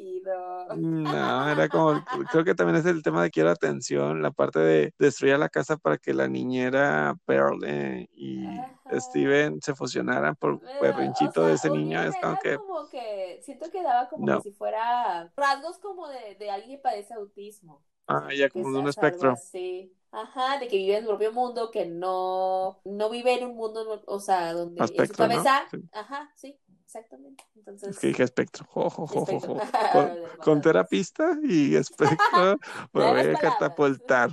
chido. 0.00 0.76
No, 0.76 1.48
era 1.48 1.68
como, 1.68 2.02
creo 2.30 2.44
que 2.44 2.54
también 2.54 2.76
es 2.76 2.86
el 2.86 3.02
tema 3.02 3.22
de 3.22 3.30
quiero 3.30 3.50
atención, 3.50 4.20
la 4.22 4.30
parte 4.30 4.58
de 4.58 4.94
destruir 4.98 5.38
la 5.38 5.48
casa 5.48 5.76
para 5.76 5.96
que 5.96 6.12
la 6.12 6.28
niñera 6.28 7.14
Pearl 7.24 7.62
eh, 7.64 8.08
y 8.12 8.58
Ajá. 8.58 9.00
Steven 9.00 9.60
se 9.62 9.74
fusionaran 9.74 10.34
por 10.36 10.60
berrinchito 10.80 11.30
o 11.30 11.32
sea, 11.44 11.46
de 11.46 11.54
ese 11.54 11.70
niño. 11.70 12.02
Es 12.02 12.14
como 12.20 12.38
que, 12.38 12.56
como 12.56 12.88
que 12.88 13.40
siento 13.42 13.70
que 13.70 13.82
daba 13.82 14.08
como 14.08 14.26
No. 14.26 14.36
que 14.38 14.50
si 14.50 14.52
fuera 14.52 15.32
rasgos 15.36 15.78
como 15.78 16.08
de, 16.08 16.34
de 16.36 16.50
alguien 16.50 16.76
que 16.78 16.82
padece 16.82 17.14
autismo. 17.14 17.82
ah, 18.08 18.28
ya 18.36 18.48
como 18.48 18.70
de 18.72 18.78
un 18.78 18.88
espectro. 18.88 19.32
así. 19.32 19.92
Ajá, 20.12 20.58
de 20.58 20.68
que 20.68 20.76
vive 20.76 20.96
en 20.96 21.02
su 21.02 21.08
propio 21.08 21.32
mundo, 21.32 21.70
que 21.70 21.84
no, 21.84 22.80
no 22.84 23.10
vive 23.10 23.34
en 23.34 23.44
un 23.50 23.56
mundo, 23.56 24.02
o 24.06 24.18
sea, 24.20 24.52
donde 24.54 24.80
en 24.80 25.06
su 25.06 25.12
cabeza, 25.12 25.66
Sí. 25.70 25.78
ajá, 25.92 26.32
sí, 26.36 26.58
exactamente. 26.86 27.44
Entonces, 27.56 27.90
Es 27.90 27.98
que 27.98 28.06
dije 28.08 28.22
espectro. 28.22 28.64
Jo, 28.70 28.88
jo, 28.88 29.06
jo, 29.06 29.26
jo, 29.26 29.36
espectro. 29.36 29.54
jo. 29.54 29.60
Con, 29.92 30.10
con 30.42 30.60
terapista 30.60 31.36
y 31.42 31.74
espectro 31.76 32.58
me 32.92 33.10
voy 33.10 33.20
a 33.20 33.34
catapultar 33.36 34.30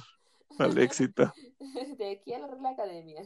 al 0.60 0.78
éxito. 0.78 1.34
De 1.98 2.12
aquí 2.12 2.34
a 2.34 2.40
la 2.40 2.48
Real 2.48 2.66
Academia. 2.68 3.24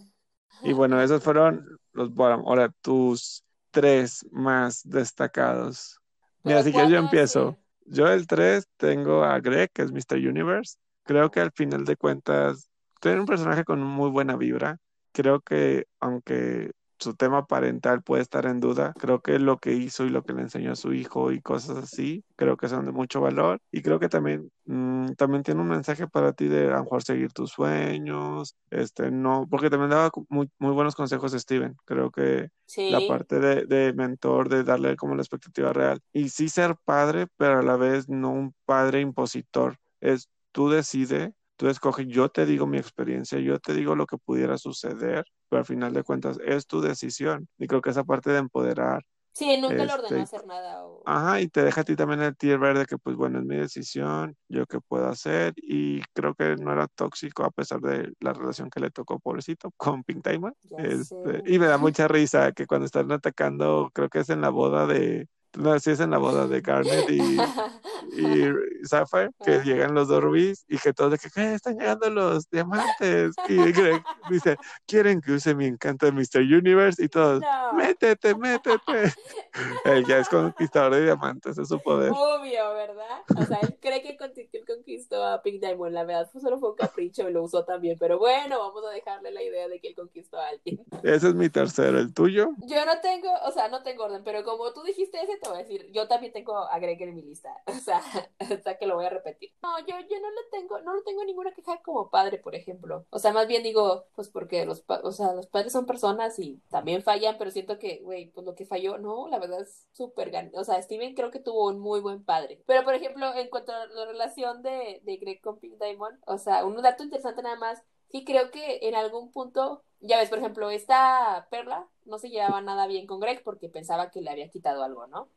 Y 0.63 0.73
bueno, 0.73 1.01
esos 1.01 1.23
fueron 1.23 1.65
los 1.93 2.13
bottom. 2.13 2.41
Ahora, 2.47 2.71
tus 2.81 3.43
tres 3.71 4.25
más 4.31 4.81
destacados. 4.83 5.99
Mira, 6.43 6.63
si 6.63 6.71
quieres 6.71 6.89
yo 6.89 6.95
¿cuál 6.95 7.03
va 7.03 7.07
a 7.07 7.11
empiezo. 7.11 7.57
Yo 7.85 8.07
el 8.07 8.27
3 8.27 8.67
tengo 8.77 9.23
a 9.23 9.39
Greg, 9.39 9.69
que 9.73 9.81
es 9.81 9.91
Mr. 9.91 10.17
Universe. 10.17 10.77
Creo 11.03 11.29
que 11.31 11.39
al 11.41 11.51
final 11.51 11.85
de 11.85 11.95
cuentas 11.95 12.69
tiene 13.01 13.19
un 13.19 13.25
personaje 13.25 13.63
con 13.63 13.81
muy 13.81 14.09
buena 14.09 14.35
vibra. 14.35 14.77
Creo 15.11 15.41
que 15.41 15.87
aunque 15.99 16.71
su 16.99 17.15
tema 17.15 17.45
parental 17.47 18.01
puede 18.03 18.21
estar 18.21 18.45
en 18.45 18.59
duda, 18.59 18.93
creo 18.99 19.21
que 19.21 19.39
lo 19.39 19.57
que 19.57 19.73
hizo 19.73 20.05
y 20.05 20.09
lo 20.09 20.23
que 20.23 20.33
le 20.33 20.41
enseñó 20.41 20.71
a 20.71 20.75
su 20.75 20.93
hijo 20.93 21.31
y 21.31 21.41
cosas 21.41 21.77
así, 21.77 22.23
creo 22.35 22.57
que 22.57 22.67
son 22.69 22.85
de 22.85 22.91
mucho 22.91 23.21
valor. 23.21 23.59
Y 23.71 23.81
creo 23.81 23.99
que 23.99 24.09
también, 24.09 24.51
mm, 24.65 25.13
también 25.13 25.43
tiene 25.43 25.61
un 25.61 25.67
mensaje 25.69 26.07
para 26.07 26.33
ti 26.33 26.47
de 26.47 26.67
a 26.67 26.77
lo 26.77 26.83
mejor 26.83 27.03
seguir 27.03 27.31
tus 27.33 27.51
sueños, 27.51 28.55
este, 28.71 29.11
no, 29.11 29.47
porque 29.49 29.69
también 29.69 29.89
daba 29.91 30.11
muy, 30.29 30.49
muy 30.59 30.73
buenos 30.73 30.95
consejos 30.95 31.31
Steven. 31.33 31.75
Creo 31.85 32.11
que 32.11 32.49
Sí. 32.65 32.89
la 32.89 32.99
parte 33.07 33.39
de, 33.39 33.65
de 33.65 33.93
mentor, 33.93 34.49
de 34.49 34.63
darle 34.63 34.95
como 34.97 35.15
la 35.15 35.21
expectativa 35.21 35.71
real. 35.71 36.01
Y 36.11 36.29
sí 36.29 36.49
ser 36.49 36.75
padre, 36.83 37.27
pero 37.37 37.59
a 37.59 37.63
la 37.63 37.77
vez 37.77 38.09
no 38.09 38.29
un 38.31 38.53
padre 38.65 38.99
impositor. 39.01 39.77
Es 40.01 40.29
tú 40.51 40.69
decide, 40.69 41.33
tú 41.55 41.67
escoges, 41.69 42.07
yo 42.07 42.29
te 42.29 42.45
digo 42.45 42.67
mi 42.67 42.77
experiencia, 42.77 43.39
yo 43.39 43.59
te 43.59 43.73
digo 43.73 43.95
lo 43.95 44.05
que 44.05 44.17
pudiera 44.17 44.57
suceder, 44.57 45.25
pero 45.49 45.59
al 45.59 45.65
final 45.65 45.93
de 45.93 46.03
cuentas 46.03 46.37
es 46.45 46.65
tu 46.67 46.81
decisión. 46.81 47.47
Y 47.57 47.67
creo 47.67 47.81
que 47.81 47.89
esa 47.91 48.03
parte 48.03 48.31
de 48.31 48.39
empoderar. 48.39 49.03
Sí, 49.33 49.55
nunca 49.61 49.75
le 49.75 49.83
ordenó 49.83 50.07
Este, 50.07 50.21
hacer 50.21 50.45
nada. 50.47 50.85
o- 50.85 51.03
Ajá, 51.05 51.39
y 51.39 51.47
te 51.47 51.63
deja 51.63 51.81
a 51.81 51.83
ti 51.83 51.95
también 51.95 52.21
el 52.21 52.35
tier 52.35 52.59
verde 52.59 52.85
que 52.85 52.97
pues 52.97 53.15
bueno, 53.15 53.39
es 53.39 53.45
mi 53.45 53.55
decisión, 53.55 54.35
yo 54.49 54.65
qué 54.65 54.79
puedo 54.81 55.07
hacer 55.07 55.53
y 55.55 56.01
creo 56.13 56.33
que 56.35 56.55
no 56.57 56.73
era 56.73 56.87
tóxico 56.87 57.45
a 57.45 57.51
pesar 57.51 57.79
de 57.79 58.11
la 58.19 58.33
relación 58.33 58.69
que 58.69 58.79
le 58.81 58.89
tocó 58.89 59.19
pobrecito 59.19 59.71
con 59.77 60.03
Pink. 60.03 60.27
Ya 60.27 60.77
Este, 60.77 61.43
y 61.45 61.59
me 61.59 61.67
da 61.67 61.77
mucha 61.77 62.07
risa 62.09 62.51
que 62.51 62.65
cuando 62.65 62.85
están 62.85 63.09
atacando, 63.11 63.89
creo 63.93 64.09
que 64.09 64.19
es 64.19 64.29
en 64.29 64.41
la 64.41 64.49
boda 64.49 64.85
de, 64.85 65.27
no, 65.57 65.79
sí 65.79 65.91
es 65.91 65.99
en 66.01 66.09
la 66.11 66.17
boda 66.17 66.47
de 66.47 66.59
Garnet 66.61 67.09
y, 67.09 67.37
y 68.11 68.49
Sapphire, 68.87 69.29
que 69.43 69.59
llegan 69.63 69.93
los 69.93 70.07
dos 70.07 70.23
rubíes 70.23 70.65
y 70.67 70.77
que 70.77 70.93
todos 70.93 71.11
de 71.11 71.17
que 71.17 71.29
"¿Qué? 71.29 71.53
están 71.53 71.77
llegando 71.77 72.09
los 72.09 72.49
diamantes. 72.49 73.35
Y 73.47 73.57
Greg 73.73 74.03
dice, 74.29 74.57
¿quieren 74.85 75.21
que 75.21 75.33
use 75.33 75.53
mi 75.55 75.65
encanto 75.65 76.05
de 76.05 76.11
Mr. 76.11 76.39
Universe? 76.41 77.03
Y 77.03 77.07
todos, 77.09 77.41
No. 77.41 77.73
métete, 77.73 78.35
métete. 78.35 79.13
Él 79.85 80.05
ya 80.05 80.19
es 80.19 80.29
conquistador 80.29 80.95
de 80.95 81.03
diamantes, 81.03 81.57
es 81.57 81.67
su 81.67 81.79
poder. 81.81 82.11
Obvio, 82.13 82.73
¿verdad? 82.73 83.21
O 83.37 83.43
sea, 83.45 83.59
él 83.61 83.77
cree 83.81 84.01
que 84.01 84.09
él 84.09 84.65
conquistó 84.65 85.23
a 85.25 85.41
Pink 85.41 85.59
Diamond, 85.61 85.93
la 85.93 86.03
verdad, 86.03 86.29
pues 86.31 86.43
solo 86.43 86.59
fue 86.59 86.69
un 86.71 86.75
capricho 86.75 87.27
y 87.27 87.33
lo 87.33 87.43
usó 87.43 87.63
también, 87.65 87.97
pero 87.99 88.19
bueno, 88.19 88.59
vamos 88.59 88.83
a 88.85 88.91
dejarle 88.91 89.31
la 89.31 89.41
idea 89.41 89.67
de 89.67 89.79
que 89.79 89.89
él 89.89 89.95
conquistó 89.95 90.37
a 90.39 90.47
alguien. 90.49 90.83
Ese 91.03 91.29
es 91.29 91.33
mi 91.35 91.49
tercero, 91.49 91.97
el 91.99 92.13
tuyo. 92.13 92.49
Yo 92.67 92.85
no 92.85 92.99
tengo, 93.01 93.29
o 93.45 93.51
sea, 93.51 93.67
no 93.69 93.81
tengo 93.83 94.03
orden, 94.05 94.23
pero 94.23 94.43
como 94.43 94.71
tú 94.73 94.83
dijiste 94.83 95.19
ese, 95.21 95.37
te 95.37 95.49
voy 95.49 95.57
a 95.59 95.61
decir, 95.63 95.87
yo 95.91 96.07
también 96.07 96.33
tengo 96.33 96.57
a 96.57 96.77
Greg 96.79 97.01
en 97.01 97.15
mi 97.15 97.21
lista, 97.23 97.49
o 97.65 97.73
sea, 97.73 98.01
o 98.39 98.61
sea 98.63 98.76
que 98.77 98.87
lo 98.87 98.95
voy 98.95 99.05
a 99.05 99.09
repetir. 99.09 99.53
No, 99.61 99.79
yo, 99.79 99.95
yo 99.99 100.19
no 100.19 100.29
le 100.31 100.41
tengo, 100.51 100.79
no 100.81 100.95
le 100.95 101.01
tengo 101.03 101.23
ninguna 101.25 101.53
queja 101.53 101.81
como 101.81 102.09
padre, 102.09 102.37
por 102.37 102.55
ejemplo. 102.55 103.05
O 103.09 103.19
sea, 103.19 103.33
más 103.33 103.47
bien 103.47 103.63
digo, 103.63 104.05
pues 104.15 104.29
porque 104.29 104.65
los, 104.65 104.83
o 104.87 105.11
sea, 105.11 105.33
los 105.33 105.47
padres 105.47 105.73
son 105.73 105.85
personas 105.85 106.37
y 106.39 106.61
también 106.69 107.01
fallan, 107.03 107.37
pero 107.37 107.51
siento 107.51 107.77
que, 107.79 108.01
güey, 108.03 108.31
pues 108.31 108.45
lo 108.45 108.55
que 108.55 108.65
falló, 108.65 108.97
no, 108.97 109.27
la 109.27 109.39
verdad 109.39 109.61
es 109.61 109.87
súper 109.91 110.31
gan- 110.31 110.51
O 110.55 110.63
sea, 110.63 110.81
Steven 110.81 111.15
creo 111.15 111.31
que 111.31 111.39
tuvo 111.39 111.67
un 111.67 111.79
muy 111.79 111.99
buen 111.99 112.23
padre. 112.23 112.63
Pero, 112.65 112.83
por 112.83 112.93
ejemplo, 112.93 113.33
en 113.35 113.49
cuanto 113.49 113.71
a 113.73 113.85
la 113.87 114.05
relación 114.05 114.61
de, 114.63 115.01
de 115.03 115.17
Greg 115.17 115.41
con 115.41 115.59
Pink 115.59 115.79
Diamond, 115.81 116.19
o 116.25 116.37
sea, 116.37 116.65
un 116.65 116.81
dato 116.81 117.03
interesante 117.03 117.41
nada 117.41 117.55
más, 117.57 117.83
sí 118.09 118.23
creo 118.25 118.51
que 118.51 118.79
en 118.83 118.95
algún 118.95 119.31
punto, 119.31 119.83
ya 119.99 120.17
ves, 120.17 120.29
por 120.29 120.39
ejemplo, 120.39 120.69
esta 120.69 121.47
Perla 121.51 121.87
no 122.05 122.19
se 122.19 122.29
llevaba 122.29 122.61
nada 122.61 122.87
bien 122.87 123.07
con 123.07 123.19
Greg 123.19 123.43
porque 123.43 123.69
pensaba 123.69 124.11
que 124.11 124.21
le 124.21 124.29
había 124.29 124.49
quitado 124.49 124.83
algo, 124.83 125.07
¿no? 125.07 125.29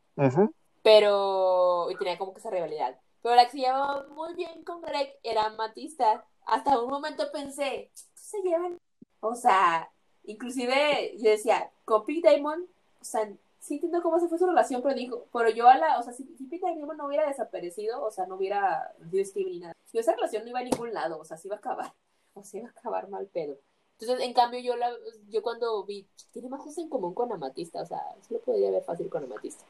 Pero, 0.82 1.90
y 1.90 1.96
tenía 1.96 2.18
como 2.18 2.32
que 2.32 2.40
esa 2.40 2.50
rivalidad. 2.50 2.98
Pero 3.22 3.34
la 3.34 3.44
que 3.44 3.52
se 3.52 3.58
llevaba 3.58 4.06
muy 4.08 4.34
bien 4.34 4.64
con 4.64 4.80
Greg 4.82 5.18
era 5.22 5.50
Matista. 5.50 6.24
Hasta 6.46 6.80
un 6.80 6.90
momento 6.90 7.30
pensé, 7.32 7.90
se 8.14 8.40
llevan, 8.42 8.78
o 9.20 9.34
sea, 9.34 9.90
inclusive 10.24 11.16
yo 11.18 11.30
decía, 11.30 11.70
con 11.84 12.04
Pete 12.04 12.30
Damon, 12.30 12.66
o 13.00 13.04
sea, 13.04 13.30
sí 13.60 13.74
entiendo 13.74 14.02
cómo 14.02 14.18
se 14.18 14.28
fue 14.28 14.38
su 14.38 14.46
relación, 14.46 14.82
pero 14.82 14.94
dijo, 14.94 15.26
pero 15.32 15.50
yo 15.50 15.68
a 15.68 15.76
la, 15.76 15.98
o 15.98 16.02
sea, 16.02 16.12
si, 16.12 16.24
si 16.36 16.44
Pete 16.44 16.66
Damon 16.66 16.96
no 16.96 17.06
hubiera 17.06 17.28
desaparecido, 17.28 18.02
o 18.02 18.10
sea, 18.10 18.26
no 18.26 18.36
hubiera 18.36 18.92
sido 19.10 19.24
Steve 19.24 19.50
ni 19.50 19.58
nada, 19.60 19.74
yo 19.92 20.00
esa 20.00 20.14
relación 20.14 20.44
no 20.44 20.50
iba 20.50 20.60
a 20.60 20.64
ningún 20.64 20.92
lado, 20.92 21.18
o 21.18 21.24
sea, 21.24 21.36
se 21.36 21.48
iba 21.48 21.56
a 21.56 21.58
acabar, 21.58 21.92
o 22.34 22.42
sea, 22.42 22.60
iba 22.60 22.68
a 22.68 22.72
acabar 22.72 23.08
mal 23.08 23.26
pedo. 23.26 23.58
Entonces, 23.98 24.26
en 24.26 24.32
cambio, 24.32 24.60
yo 24.60 24.76
la, 24.76 24.90
yo 25.28 25.42
cuando 25.42 25.84
vi, 25.84 26.06
tiene 26.32 26.48
más 26.48 26.60
cosas 26.62 26.78
en 26.78 26.88
común 26.88 27.12
con 27.12 27.30
Amatista, 27.32 27.82
o 27.82 27.86
sea, 27.86 28.00
eso 28.18 28.34
lo 28.34 28.40
podría 28.40 28.70
ver 28.70 28.82
fácil 28.82 29.10
con 29.10 29.24
Amatista. 29.24 29.62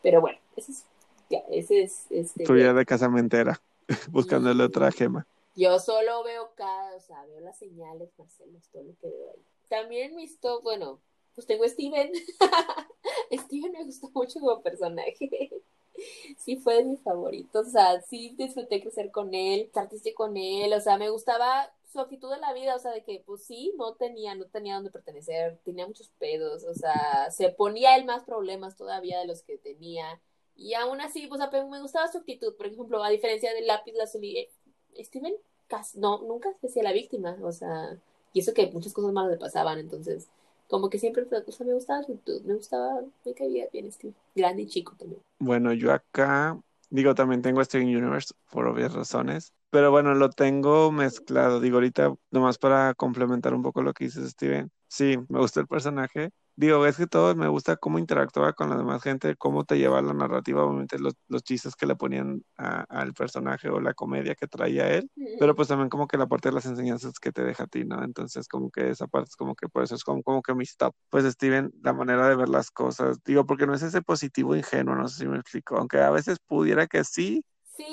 Pero 0.00 0.20
bueno, 0.20 0.38
ese 0.54 0.72
es, 0.72 0.84
ya, 1.30 1.38
ese 1.50 1.82
es, 1.82 2.06
este, 2.10 2.44
Tuya 2.44 2.72
de 2.72 2.84
casamentera, 2.84 3.60
buscándole 4.10 4.64
otra 4.64 4.90
gema. 4.92 5.26
yo 5.54 5.78
solo 5.78 6.22
veo 6.24 6.50
cada, 6.54 6.96
o 6.96 7.00
sea, 7.00 7.24
veo 7.26 7.40
las 7.40 7.58
señales, 7.58 8.10
Marcelo, 8.18 8.58
todo 8.72 8.82
lo 8.82 8.94
que 9.00 9.08
veo 9.08 9.30
ahí. 9.30 9.42
También 9.68 10.16
visto, 10.16 10.62
bueno, 10.62 11.00
pues 11.34 11.46
tengo 11.46 11.64
a 11.64 11.68
Steven. 11.68 12.10
Steven 13.32 13.72
me 13.72 13.84
gustó 13.84 14.10
mucho 14.14 14.40
como 14.40 14.60
personaje. 14.60 15.50
Sí 16.38 16.56
fue 16.56 16.76
de 16.76 16.84
mis 16.84 17.00
favoritos, 17.00 17.66
o 17.66 17.70
sea, 17.70 18.00
sí 18.02 18.32
disfruté 18.38 18.80
crecer 18.80 19.10
con 19.10 19.34
él, 19.34 19.62
estar 19.62 19.88
triste 19.88 20.14
con 20.14 20.36
él, 20.36 20.72
o 20.72 20.80
sea, 20.80 20.96
me 20.96 21.10
gustaba 21.10 21.72
su 21.90 21.98
actitud 21.98 22.30
de 22.30 22.38
la 22.38 22.52
vida, 22.52 22.76
o 22.76 22.78
sea, 22.78 22.92
de 22.92 23.02
que 23.02 23.22
pues 23.26 23.42
sí, 23.42 23.74
no 23.76 23.94
tenía, 23.94 24.36
no 24.36 24.44
tenía 24.44 24.74
dónde 24.74 24.92
pertenecer, 24.92 25.58
tenía 25.64 25.88
muchos 25.88 26.10
pedos, 26.20 26.62
o 26.64 26.74
sea, 26.74 27.30
se 27.32 27.48
ponía 27.48 27.96
él 27.96 28.04
más 28.04 28.22
problemas 28.22 28.76
todavía 28.76 29.18
de 29.18 29.26
los 29.26 29.42
que 29.42 29.58
tenía, 29.58 30.20
y 30.58 30.74
aún 30.74 31.00
así, 31.00 31.26
pues 31.28 31.40
me 31.70 31.80
gustaba 31.80 32.08
su 32.08 32.18
actitud, 32.18 32.54
por 32.56 32.66
ejemplo, 32.66 33.02
a 33.02 33.08
diferencia 33.08 33.54
del 33.54 33.66
lápiz 33.66 33.94
lazuli, 33.94 34.38
eh, 34.38 34.50
Steven 35.04 35.34
casi, 35.68 35.98
no, 36.00 36.20
nunca 36.22 36.50
se 36.60 36.66
hacía 36.66 36.82
la 36.82 36.92
víctima, 36.92 37.36
o 37.42 37.52
sea, 37.52 37.96
y 38.32 38.40
eso 38.40 38.52
que 38.52 38.66
muchas 38.72 38.92
cosas 38.92 39.12
malas 39.12 39.30
le 39.30 39.38
pasaban, 39.38 39.78
entonces, 39.78 40.28
como 40.68 40.90
que 40.90 40.98
siempre, 40.98 41.22
o 41.22 41.52
sea, 41.52 41.66
me 41.66 41.74
gustaba 41.74 42.02
su 42.02 42.12
actitud, 42.12 42.42
me 42.42 42.54
gustaba, 42.54 43.02
me 43.24 43.34
caía 43.34 43.68
bien 43.72 43.90
Steven, 43.92 44.14
grande 44.34 44.62
y 44.62 44.66
chico 44.66 44.94
también. 44.98 45.22
Bueno, 45.38 45.72
yo 45.72 45.92
acá, 45.92 46.58
digo, 46.90 47.14
también 47.14 47.40
tengo 47.40 47.64
Steven 47.64 47.86
Universe 47.86 48.34
por 48.50 48.66
obvias 48.66 48.92
razones, 48.92 49.52
pero 49.70 49.90
bueno, 49.90 50.14
lo 50.14 50.30
tengo 50.30 50.90
mezclado. 50.90 51.60
Digo, 51.60 51.76
ahorita, 51.76 52.14
nomás 52.30 52.58
para 52.58 52.94
complementar 52.94 53.54
un 53.54 53.62
poco 53.62 53.82
lo 53.82 53.92
que 53.92 54.04
dices, 54.04 54.30
Steven. 54.30 54.70
Sí, 54.88 55.16
me 55.28 55.38
gusta 55.38 55.60
el 55.60 55.66
personaje. 55.66 56.30
Digo, 56.58 56.84
es 56.86 56.96
que 56.96 57.06
todo 57.06 57.36
me 57.36 57.46
gusta 57.46 57.76
cómo 57.76 58.00
interactuaba 58.00 58.52
con 58.52 58.68
la 58.68 58.76
demás 58.76 59.00
gente, 59.00 59.36
cómo 59.36 59.62
te 59.64 59.78
lleva 59.78 60.02
la 60.02 60.12
narrativa, 60.12 60.64
obviamente 60.64 60.98
los, 60.98 61.14
los 61.28 61.44
chistes 61.44 61.76
que 61.76 61.86
le 61.86 61.94
ponían 61.94 62.42
al 62.56 63.14
personaje 63.14 63.68
o 63.68 63.80
la 63.80 63.94
comedia 63.94 64.34
que 64.34 64.48
traía 64.48 64.90
él, 64.90 65.08
pero 65.38 65.54
pues 65.54 65.68
también 65.68 65.88
como 65.88 66.08
que 66.08 66.16
la 66.18 66.26
parte 66.26 66.48
de 66.48 66.56
las 66.56 66.66
enseñanzas 66.66 67.20
que 67.20 67.30
te 67.30 67.44
deja 67.44 67.62
a 67.62 67.66
ti, 67.68 67.84
¿no? 67.84 68.02
Entonces 68.02 68.48
como 68.48 68.72
que 68.72 68.90
esa 68.90 69.06
parte 69.06 69.28
es 69.28 69.36
como 69.36 69.54
que 69.54 69.68
por 69.68 69.84
eso 69.84 69.94
es 69.94 70.02
como, 70.02 70.24
como 70.24 70.42
que 70.42 70.52
mi 70.52 70.64
stop. 70.64 70.96
Pues 71.10 71.24
Steven, 71.32 71.70
la 71.80 71.92
manera 71.92 72.28
de 72.28 72.34
ver 72.34 72.48
las 72.48 72.72
cosas, 72.72 73.22
digo, 73.24 73.46
porque 73.46 73.64
no 73.68 73.74
es 73.74 73.82
ese 73.82 74.02
positivo 74.02 74.56
ingenuo, 74.56 74.96
no 74.96 75.06
sé 75.06 75.20
si 75.20 75.28
me 75.28 75.38
explico, 75.38 75.76
aunque 75.76 76.00
a 76.00 76.10
veces 76.10 76.38
pudiera 76.44 76.88
que 76.88 77.04
sí, 77.04 77.44
Sí, 77.76 77.84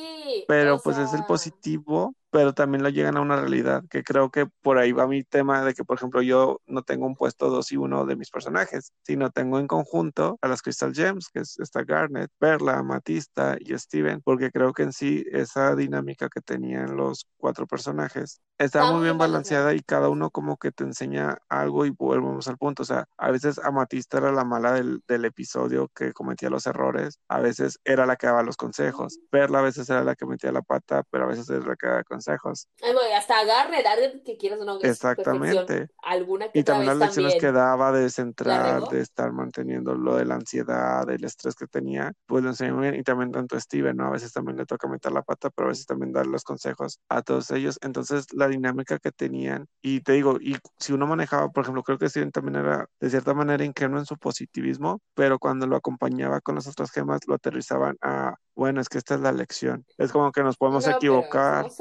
pero 0.47 0.79
pues 0.79 0.97
es 0.97 1.11
el 1.13 1.19
sea, 1.19 1.27
positivo, 1.27 2.15
pero 2.35 2.53
también 2.53 2.83
lo 2.83 2.89
llegan 2.89 3.15
a 3.15 3.21
una 3.21 3.37
realidad, 3.37 3.83
que 3.89 4.03
creo 4.03 4.29
que 4.29 4.45
por 4.61 4.77
ahí 4.77 4.91
va 4.91 5.07
mi 5.07 5.23
tema 5.23 5.63
de 5.63 5.73
que, 5.73 5.85
por 5.85 5.97
ejemplo, 5.97 6.21
yo 6.21 6.59
no 6.67 6.83
tengo 6.83 7.05
un 7.05 7.15
puesto 7.15 7.49
dos 7.49 7.71
y 7.71 7.77
uno 7.77 8.05
de 8.05 8.17
mis 8.17 8.29
personajes, 8.29 8.91
sino 9.03 9.31
tengo 9.31 9.57
en 9.57 9.67
conjunto 9.67 10.37
a 10.41 10.47
las 10.49 10.61
Crystal 10.61 10.93
Gems, 10.93 11.29
que 11.29 11.39
es 11.39 11.57
esta 11.59 11.83
Garnet, 11.83 12.29
Perla, 12.37 12.83
Matista 12.83 13.55
y 13.59 13.77
Steven, 13.77 14.21
porque 14.21 14.51
creo 14.51 14.73
que 14.73 14.83
en 14.83 14.91
sí 14.91 15.23
esa 15.31 15.75
dinámica 15.75 16.27
que 16.27 16.41
tenían 16.41 16.97
los 16.97 17.25
cuatro 17.37 17.67
personajes 17.67 18.41
estaba 18.57 18.91
muy 18.91 19.03
bien 19.03 19.17
balanceada 19.17 19.73
y 19.73 19.81
cada 19.81 20.09
uno 20.09 20.29
como 20.29 20.57
que 20.57 20.71
te 20.71 20.83
enseña 20.83 21.37
algo 21.49 21.85
y 21.85 21.89
volvemos 21.89 22.47
al 22.47 22.57
punto, 22.57 22.83
o 22.83 22.85
sea, 22.85 23.05
a 23.17 23.31
veces 23.31 23.59
Amatista 23.59 24.17
era 24.17 24.31
la 24.31 24.45
mala 24.45 24.73
del, 24.73 25.01
del 25.07 25.25
episodio 25.25 25.89
que 25.93 26.13
cometía 26.13 26.49
los 26.49 26.65
errores, 26.65 27.19
a 27.27 27.39
veces 27.39 27.79
era 27.83 28.05
la 28.05 28.15
que 28.15 28.27
daba 28.27 28.43
los 28.43 28.57
consejos, 28.57 29.19
Perla 29.29 29.59
a 29.59 29.63
veces 29.63 29.89
era 29.89 30.03
la 30.03 30.14
que 30.15 30.25
metía 30.25 30.51
la 30.51 30.61
pata, 30.61 31.03
pero 31.09 31.25
a 31.25 31.27
veces 31.27 31.47
que 31.47 31.87
daba 31.87 32.03
consejos. 32.03 32.67
Ay, 32.81 32.93
bueno, 32.93 33.15
hasta 33.15 33.39
agarre, 33.39 33.83
darle 33.83 34.21
que 34.23 34.37
quieras 34.37 34.59
o 34.61 34.65
no. 34.65 34.77
es 34.79 34.83
Exactamente. 34.83 35.89
Alguna 36.03 36.49
que 36.49 36.59
Y 36.59 36.63
también 36.63 36.87
las 36.87 36.97
lecciones 36.97 37.35
que 37.39 37.51
daba 37.51 37.91
de 37.91 38.03
¿La 38.03 38.09
centrar, 38.09 38.87
de 38.89 39.01
estar 39.01 39.31
manteniendo 39.31 39.95
lo 39.95 40.15
de 40.15 40.25
la 40.25 40.35
ansiedad, 40.35 41.05
del 41.05 41.23
estrés 41.23 41.55
que 41.55 41.67
tenía, 41.67 42.13
pues 42.25 42.43
lo 42.43 42.49
enseñó 42.49 42.79
bien. 42.79 42.95
Y 42.95 43.03
también 43.03 43.31
tanto 43.31 43.59
Steven, 43.59 43.95
¿no? 43.95 44.07
A 44.07 44.11
veces 44.11 44.31
también 44.31 44.57
le 44.57 44.65
toca 44.65 44.87
meter 44.87 45.11
la 45.11 45.21
pata, 45.21 45.49
pero 45.49 45.67
a 45.67 45.69
veces 45.69 45.85
también 45.85 46.11
dar 46.11 46.27
los 46.27 46.43
consejos 46.43 46.99
a 47.09 47.21
todos 47.21 47.51
ellos. 47.51 47.79
Entonces, 47.81 48.27
la 48.33 48.47
dinámica 48.47 48.99
que 48.99 49.11
tenían, 49.11 49.67
y 49.81 50.01
te 50.01 50.13
digo, 50.13 50.37
y 50.39 50.57
si 50.79 50.93
uno 50.93 51.07
manejaba, 51.07 51.49
por 51.49 51.63
ejemplo, 51.63 51.83
creo 51.83 51.97
que 51.97 52.09
Steven 52.09 52.31
también 52.31 52.57
era 52.57 52.87
de 52.99 53.09
cierta 53.09 53.33
manera 53.33 53.63
ingenuo 53.63 53.99
en 53.99 54.05
su 54.05 54.17
positivismo, 54.17 55.01
pero 55.13 55.39
cuando 55.39 55.67
lo 55.67 55.75
acompañaba 55.75 56.41
con 56.41 56.55
las 56.55 56.67
otras 56.67 56.91
gemas, 56.91 57.21
lo 57.27 57.35
aterrizaban 57.35 57.97
a, 58.01 58.35
bueno, 58.55 58.81
es 58.81 58.89
que 58.89 58.97
esta 58.97 59.15
es 59.15 59.21
la 59.21 59.31
lección. 59.31 59.85
Es 59.97 60.11
como 60.11 60.31
que 60.31 60.43
nos 60.43 60.57
podemos 60.57 60.85
No, 60.85 60.91
equivocar, 60.91 61.71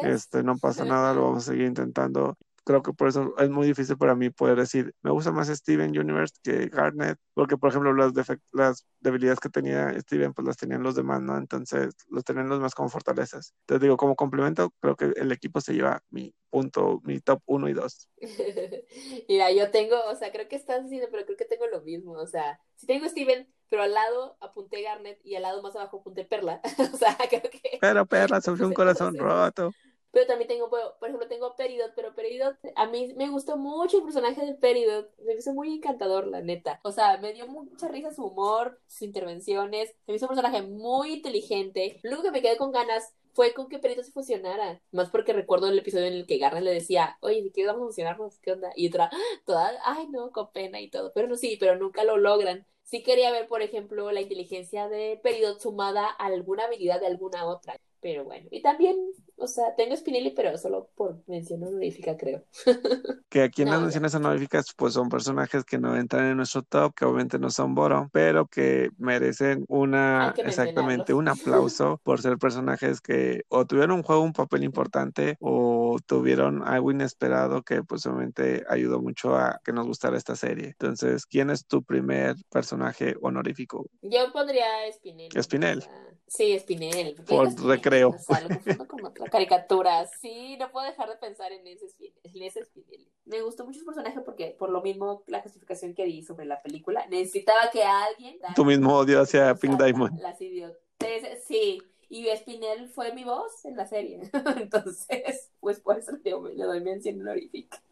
este, 0.00 0.42
no 0.42 0.58
pasa 0.58 0.84
nada, 0.84 1.14
lo 1.14 1.24
vamos 1.24 1.44
a 1.48 1.52
seguir 1.52 1.66
intentando. 1.66 2.36
Creo 2.64 2.82
que 2.82 2.92
por 2.92 3.08
eso 3.08 3.34
es 3.38 3.48
muy 3.50 3.66
difícil 3.66 3.96
para 3.96 4.14
mí 4.14 4.28
poder 4.30 4.58
decir, 4.58 4.94
me 5.02 5.10
gusta 5.10 5.32
más 5.32 5.48
Steven 5.48 5.98
Universe 5.98 6.34
que 6.42 6.68
Garnet, 6.68 7.18
porque 7.34 7.56
por 7.56 7.70
ejemplo 7.70 7.94
las, 7.94 8.12
las 8.52 8.86
debilidades 9.00 9.40
que 9.40 9.48
tenía 9.48 9.98
Steven, 10.00 10.34
pues 10.34 10.46
las 10.46 10.56
tenían 10.58 10.82
los 10.82 10.94
demás, 10.94 11.22
¿no? 11.22 11.38
Entonces 11.38 11.94
los 12.10 12.24
tenían 12.24 12.48
los 12.50 12.60
más 12.60 12.74
como 12.74 12.90
fortalezas. 12.90 13.54
Entonces 13.62 13.82
digo, 13.82 13.96
como 13.96 14.16
complemento, 14.16 14.72
creo 14.80 14.96
que 14.96 15.06
el 15.16 15.32
equipo 15.32 15.60
se 15.62 15.72
lleva 15.74 16.02
mi 16.10 16.34
punto, 16.50 17.00
mi 17.04 17.20
top 17.20 17.42
1 17.46 17.68
y 17.70 17.72
2. 17.72 18.08
Mira, 19.28 19.52
yo 19.52 19.70
tengo, 19.70 19.96
o 20.10 20.14
sea, 20.16 20.32
creo 20.32 20.48
que 20.48 20.56
estás 20.56 20.82
diciendo, 20.84 21.08
pero 21.10 21.24
creo 21.24 21.36
que 21.36 21.44
tengo 21.44 21.66
lo 21.66 21.82
mismo. 21.82 22.12
O 22.12 22.26
sea, 22.26 22.60
si 22.76 22.86
tengo 22.86 23.08
Steven, 23.08 23.48
pero 23.68 23.82
al 23.82 23.94
lado 23.94 24.36
apunté 24.40 24.82
Garnet 24.82 25.20
y 25.24 25.34
al 25.34 25.42
lado 25.42 25.62
más 25.62 25.76
abajo 25.76 25.98
apunté 25.98 26.24
Perla. 26.24 26.60
O 26.92 26.96
sea, 26.96 27.16
creo 27.28 27.42
que. 27.42 27.78
Pero 27.80 28.06
perra, 28.06 28.40
sufrió 28.40 28.66
un 28.66 28.74
corazón 28.74 29.16
roto. 29.16 29.72
Pero 30.10 30.26
también 30.26 30.48
tengo, 30.48 30.70
por 30.70 30.96
ejemplo, 31.02 31.28
tengo 31.28 31.54
Peridot, 31.54 31.92
pero 31.94 32.14
Peridot, 32.14 32.56
a 32.76 32.86
mí 32.86 33.12
me 33.16 33.28
gustó 33.28 33.58
mucho 33.58 33.98
el 33.98 34.04
personaje 34.04 34.44
de 34.44 34.54
Peridot. 34.54 35.10
Me 35.18 35.34
hizo 35.34 35.52
muy 35.52 35.74
encantador, 35.74 36.26
la 36.26 36.40
neta. 36.40 36.80
O 36.82 36.92
sea, 36.92 37.18
me 37.18 37.34
dio 37.34 37.46
mucha 37.46 37.88
risa 37.88 38.12
su 38.12 38.24
humor, 38.24 38.80
sus 38.86 39.02
intervenciones. 39.02 39.90
Se 40.06 40.12
me 40.12 40.16
hizo 40.16 40.26
un 40.26 40.34
personaje 40.34 40.62
muy 40.62 41.12
inteligente. 41.12 42.00
Lo 42.02 42.12
único 42.12 42.24
que 42.24 42.30
me 42.30 42.42
quedé 42.42 42.56
con 42.56 42.72
ganas 42.72 43.14
fue 43.34 43.52
con 43.52 43.68
que 43.68 43.78
Peridot 43.78 44.04
se 44.04 44.12
fusionara. 44.12 44.80
Más 44.92 45.10
porque 45.10 45.34
recuerdo 45.34 45.68
el 45.68 45.78
episodio 45.78 46.06
en 46.06 46.14
el 46.14 46.26
que 46.26 46.38
Garnet 46.38 46.64
le 46.64 46.72
decía, 46.72 47.18
oye, 47.20 47.42
¿de 47.42 47.52
qué 47.52 47.66
vamos 47.66 47.82
a 47.82 47.86
fusionarnos? 47.86 48.38
¿Qué 48.38 48.52
onda? 48.52 48.72
Y 48.76 48.88
otra, 48.88 49.10
toda, 49.44 49.72
ay, 49.84 50.08
no, 50.08 50.32
con 50.32 50.50
pena 50.52 50.80
y 50.80 50.90
todo. 50.90 51.12
Pero 51.14 51.28
no, 51.28 51.36
sí, 51.36 51.56
pero 51.60 51.76
nunca 51.76 52.02
lo 52.04 52.16
logran. 52.16 52.66
Sí 52.88 53.02
quería 53.02 53.30
ver, 53.30 53.48
por 53.48 53.60
ejemplo, 53.60 54.10
la 54.12 54.22
inteligencia 54.22 54.88
de 54.88 55.20
Peridot 55.22 55.60
sumada 55.60 56.06
a 56.06 56.24
alguna 56.24 56.64
habilidad 56.64 57.00
de 57.00 57.06
alguna 57.06 57.44
otra. 57.44 57.76
Pero 58.00 58.24
bueno, 58.24 58.46
y 58.50 58.62
también, 58.62 58.96
o 59.36 59.46
sea, 59.46 59.74
tengo 59.76 59.94
Spinelli, 59.94 60.30
pero 60.30 60.56
solo 60.56 60.88
por 60.94 61.22
mención 61.26 61.62
honorífica, 61.64 62.16
creo. 62.16 62.44
Que 63.28 63.42
aquí 63.42 63.60
en 63.60 63.68
No, 63.68 63.74
las 63.74 63.82
menciones 63.82 64.14
honoríficas, 64.14 64.72
pues 64.74 64.94
son 64.94 65.10
personajes 65.10 65.62
que 65.64 65.78
no 65.78 65.96
entran 65.96 66.24
en 66.30 66.38
nuestro 66.38 66.62
top, 66.62 66.94
que 66.94 67.04
obviamente 67.04 67.38
no 67.38 67.50
son 67.50 67.74
bottom, 67.74 68.08
pero 68.10 68.46
que 68.46 68.88
merecen 68.96 69.66
una, 69.68 70.32
que 70.34 70.40
exactamente, 70.42 71.12
un 71.12 71.28
aplauso 71.28 72.00
por 72.04 72.22
ser 72.22 72.38
personajes 72.38 73.02
que 73.02 73.42
o 73.48 73.66
tuvieron 73.66 73.90
un 73.96 74.02
juego, 74.02 74.22
un 74.22 74.32
papel 74.32 74.64
importante, 74.64 75.36
o 75.40 75.77
tuvieron 76.00 76.62
algo 76.62 76.90
inesperado 76.90 77.62
que 77.62 77.82
pues 77.82 78.04
obviamente 78.06 78.64
ayudó 78.68 79.00
mucho 79.00 79.36
a 79.36 79.60
que 79.64 79.72
nos 79.72 79.86
gustara 79.86 80.16
esta 80.16 80.36
serie. 80.36 80.66
Entonces, 80.68 81.26
¿quién 81.26 81.50
es 81.50 81.66
tu 81.66 81.82
primer 81.82 82.36
personaje 82.50 83.16
honorífico? 83.20 83.86
Yo 84.02 84.32
pondría 84.32 84.66
Spinelli. 84.92 85.42
Spinel. 85.42 85.78
o 85.78 85.82
sea, 85.82 86.06
sí, 86.26 86.58
Spinel. 86.58 87.14
porque 87.16 87.34
Por 87.34 87.64
recreo. 87.66 88.10
O 88.10 88.18
sea, 88.18 88.40
lo 88.40 88.86
con 88.86 89.04
otra 89.04 89.26
caricatura. 89.28 90.06
Sí, 90.20 90.56
no 90.58 90.70
puedo 90.70 90.86
dejar 90.86 91.08
de 91.08 91.16
pensar 91.16 91.52
en 91.52 91.66
ese, 91.66 91.86
en 92.22 92.42
ese 92.42 92.64
Spinelli. 92.64 93.10
Me 93.24 93.42
gustó 93.42 93.64
mucho 93.66 93.80
su 93.80 93.84
personaje 93.84 94.20
porque, 94.20 94.56
por 94.58 94.70
lo 94.70 94.80
mismo, 94.80 95.22
la 95.26 95.42
clasificación 95.42 95.94
que 95.94 96.04
di 96.04 96.22
sobre 96.22 96.46
la 96.46 96.62
película, 96.62 97.06
necesitaba 97.08 97.70
que 97.70 97.82
alguien... 97.82 98.38
Tu 98.54 98.64
mismo 98.64 98.96
odio 98.96 99.20
hacia 99.20 99.54
Pink 99.54 99.78
Diamond. 99.82 100.16
la- 100.20 100.30
Las 100.30 100.40
idioteces, 100.40 101.44
sí. 101.46 101.82
Y 102.08 102.26
Spinel 102.36 102.88
fue 102.88 103.12
mi 103.12 103.24
voz 103.24 103.64
en 103.64 103.76
la 103.76 103.86
serie. 103.86 104.20
Entonces, 104.56 105.50
pues 105.60 105.80
por 105.80 105.98
eso 105.98 106.12
le 106.22 106.30
doy, 106.30 106.56
le 106.56 106.64
doy 106.64 106.80
mención 106.80 107.20
honorífica. 107.20 107.82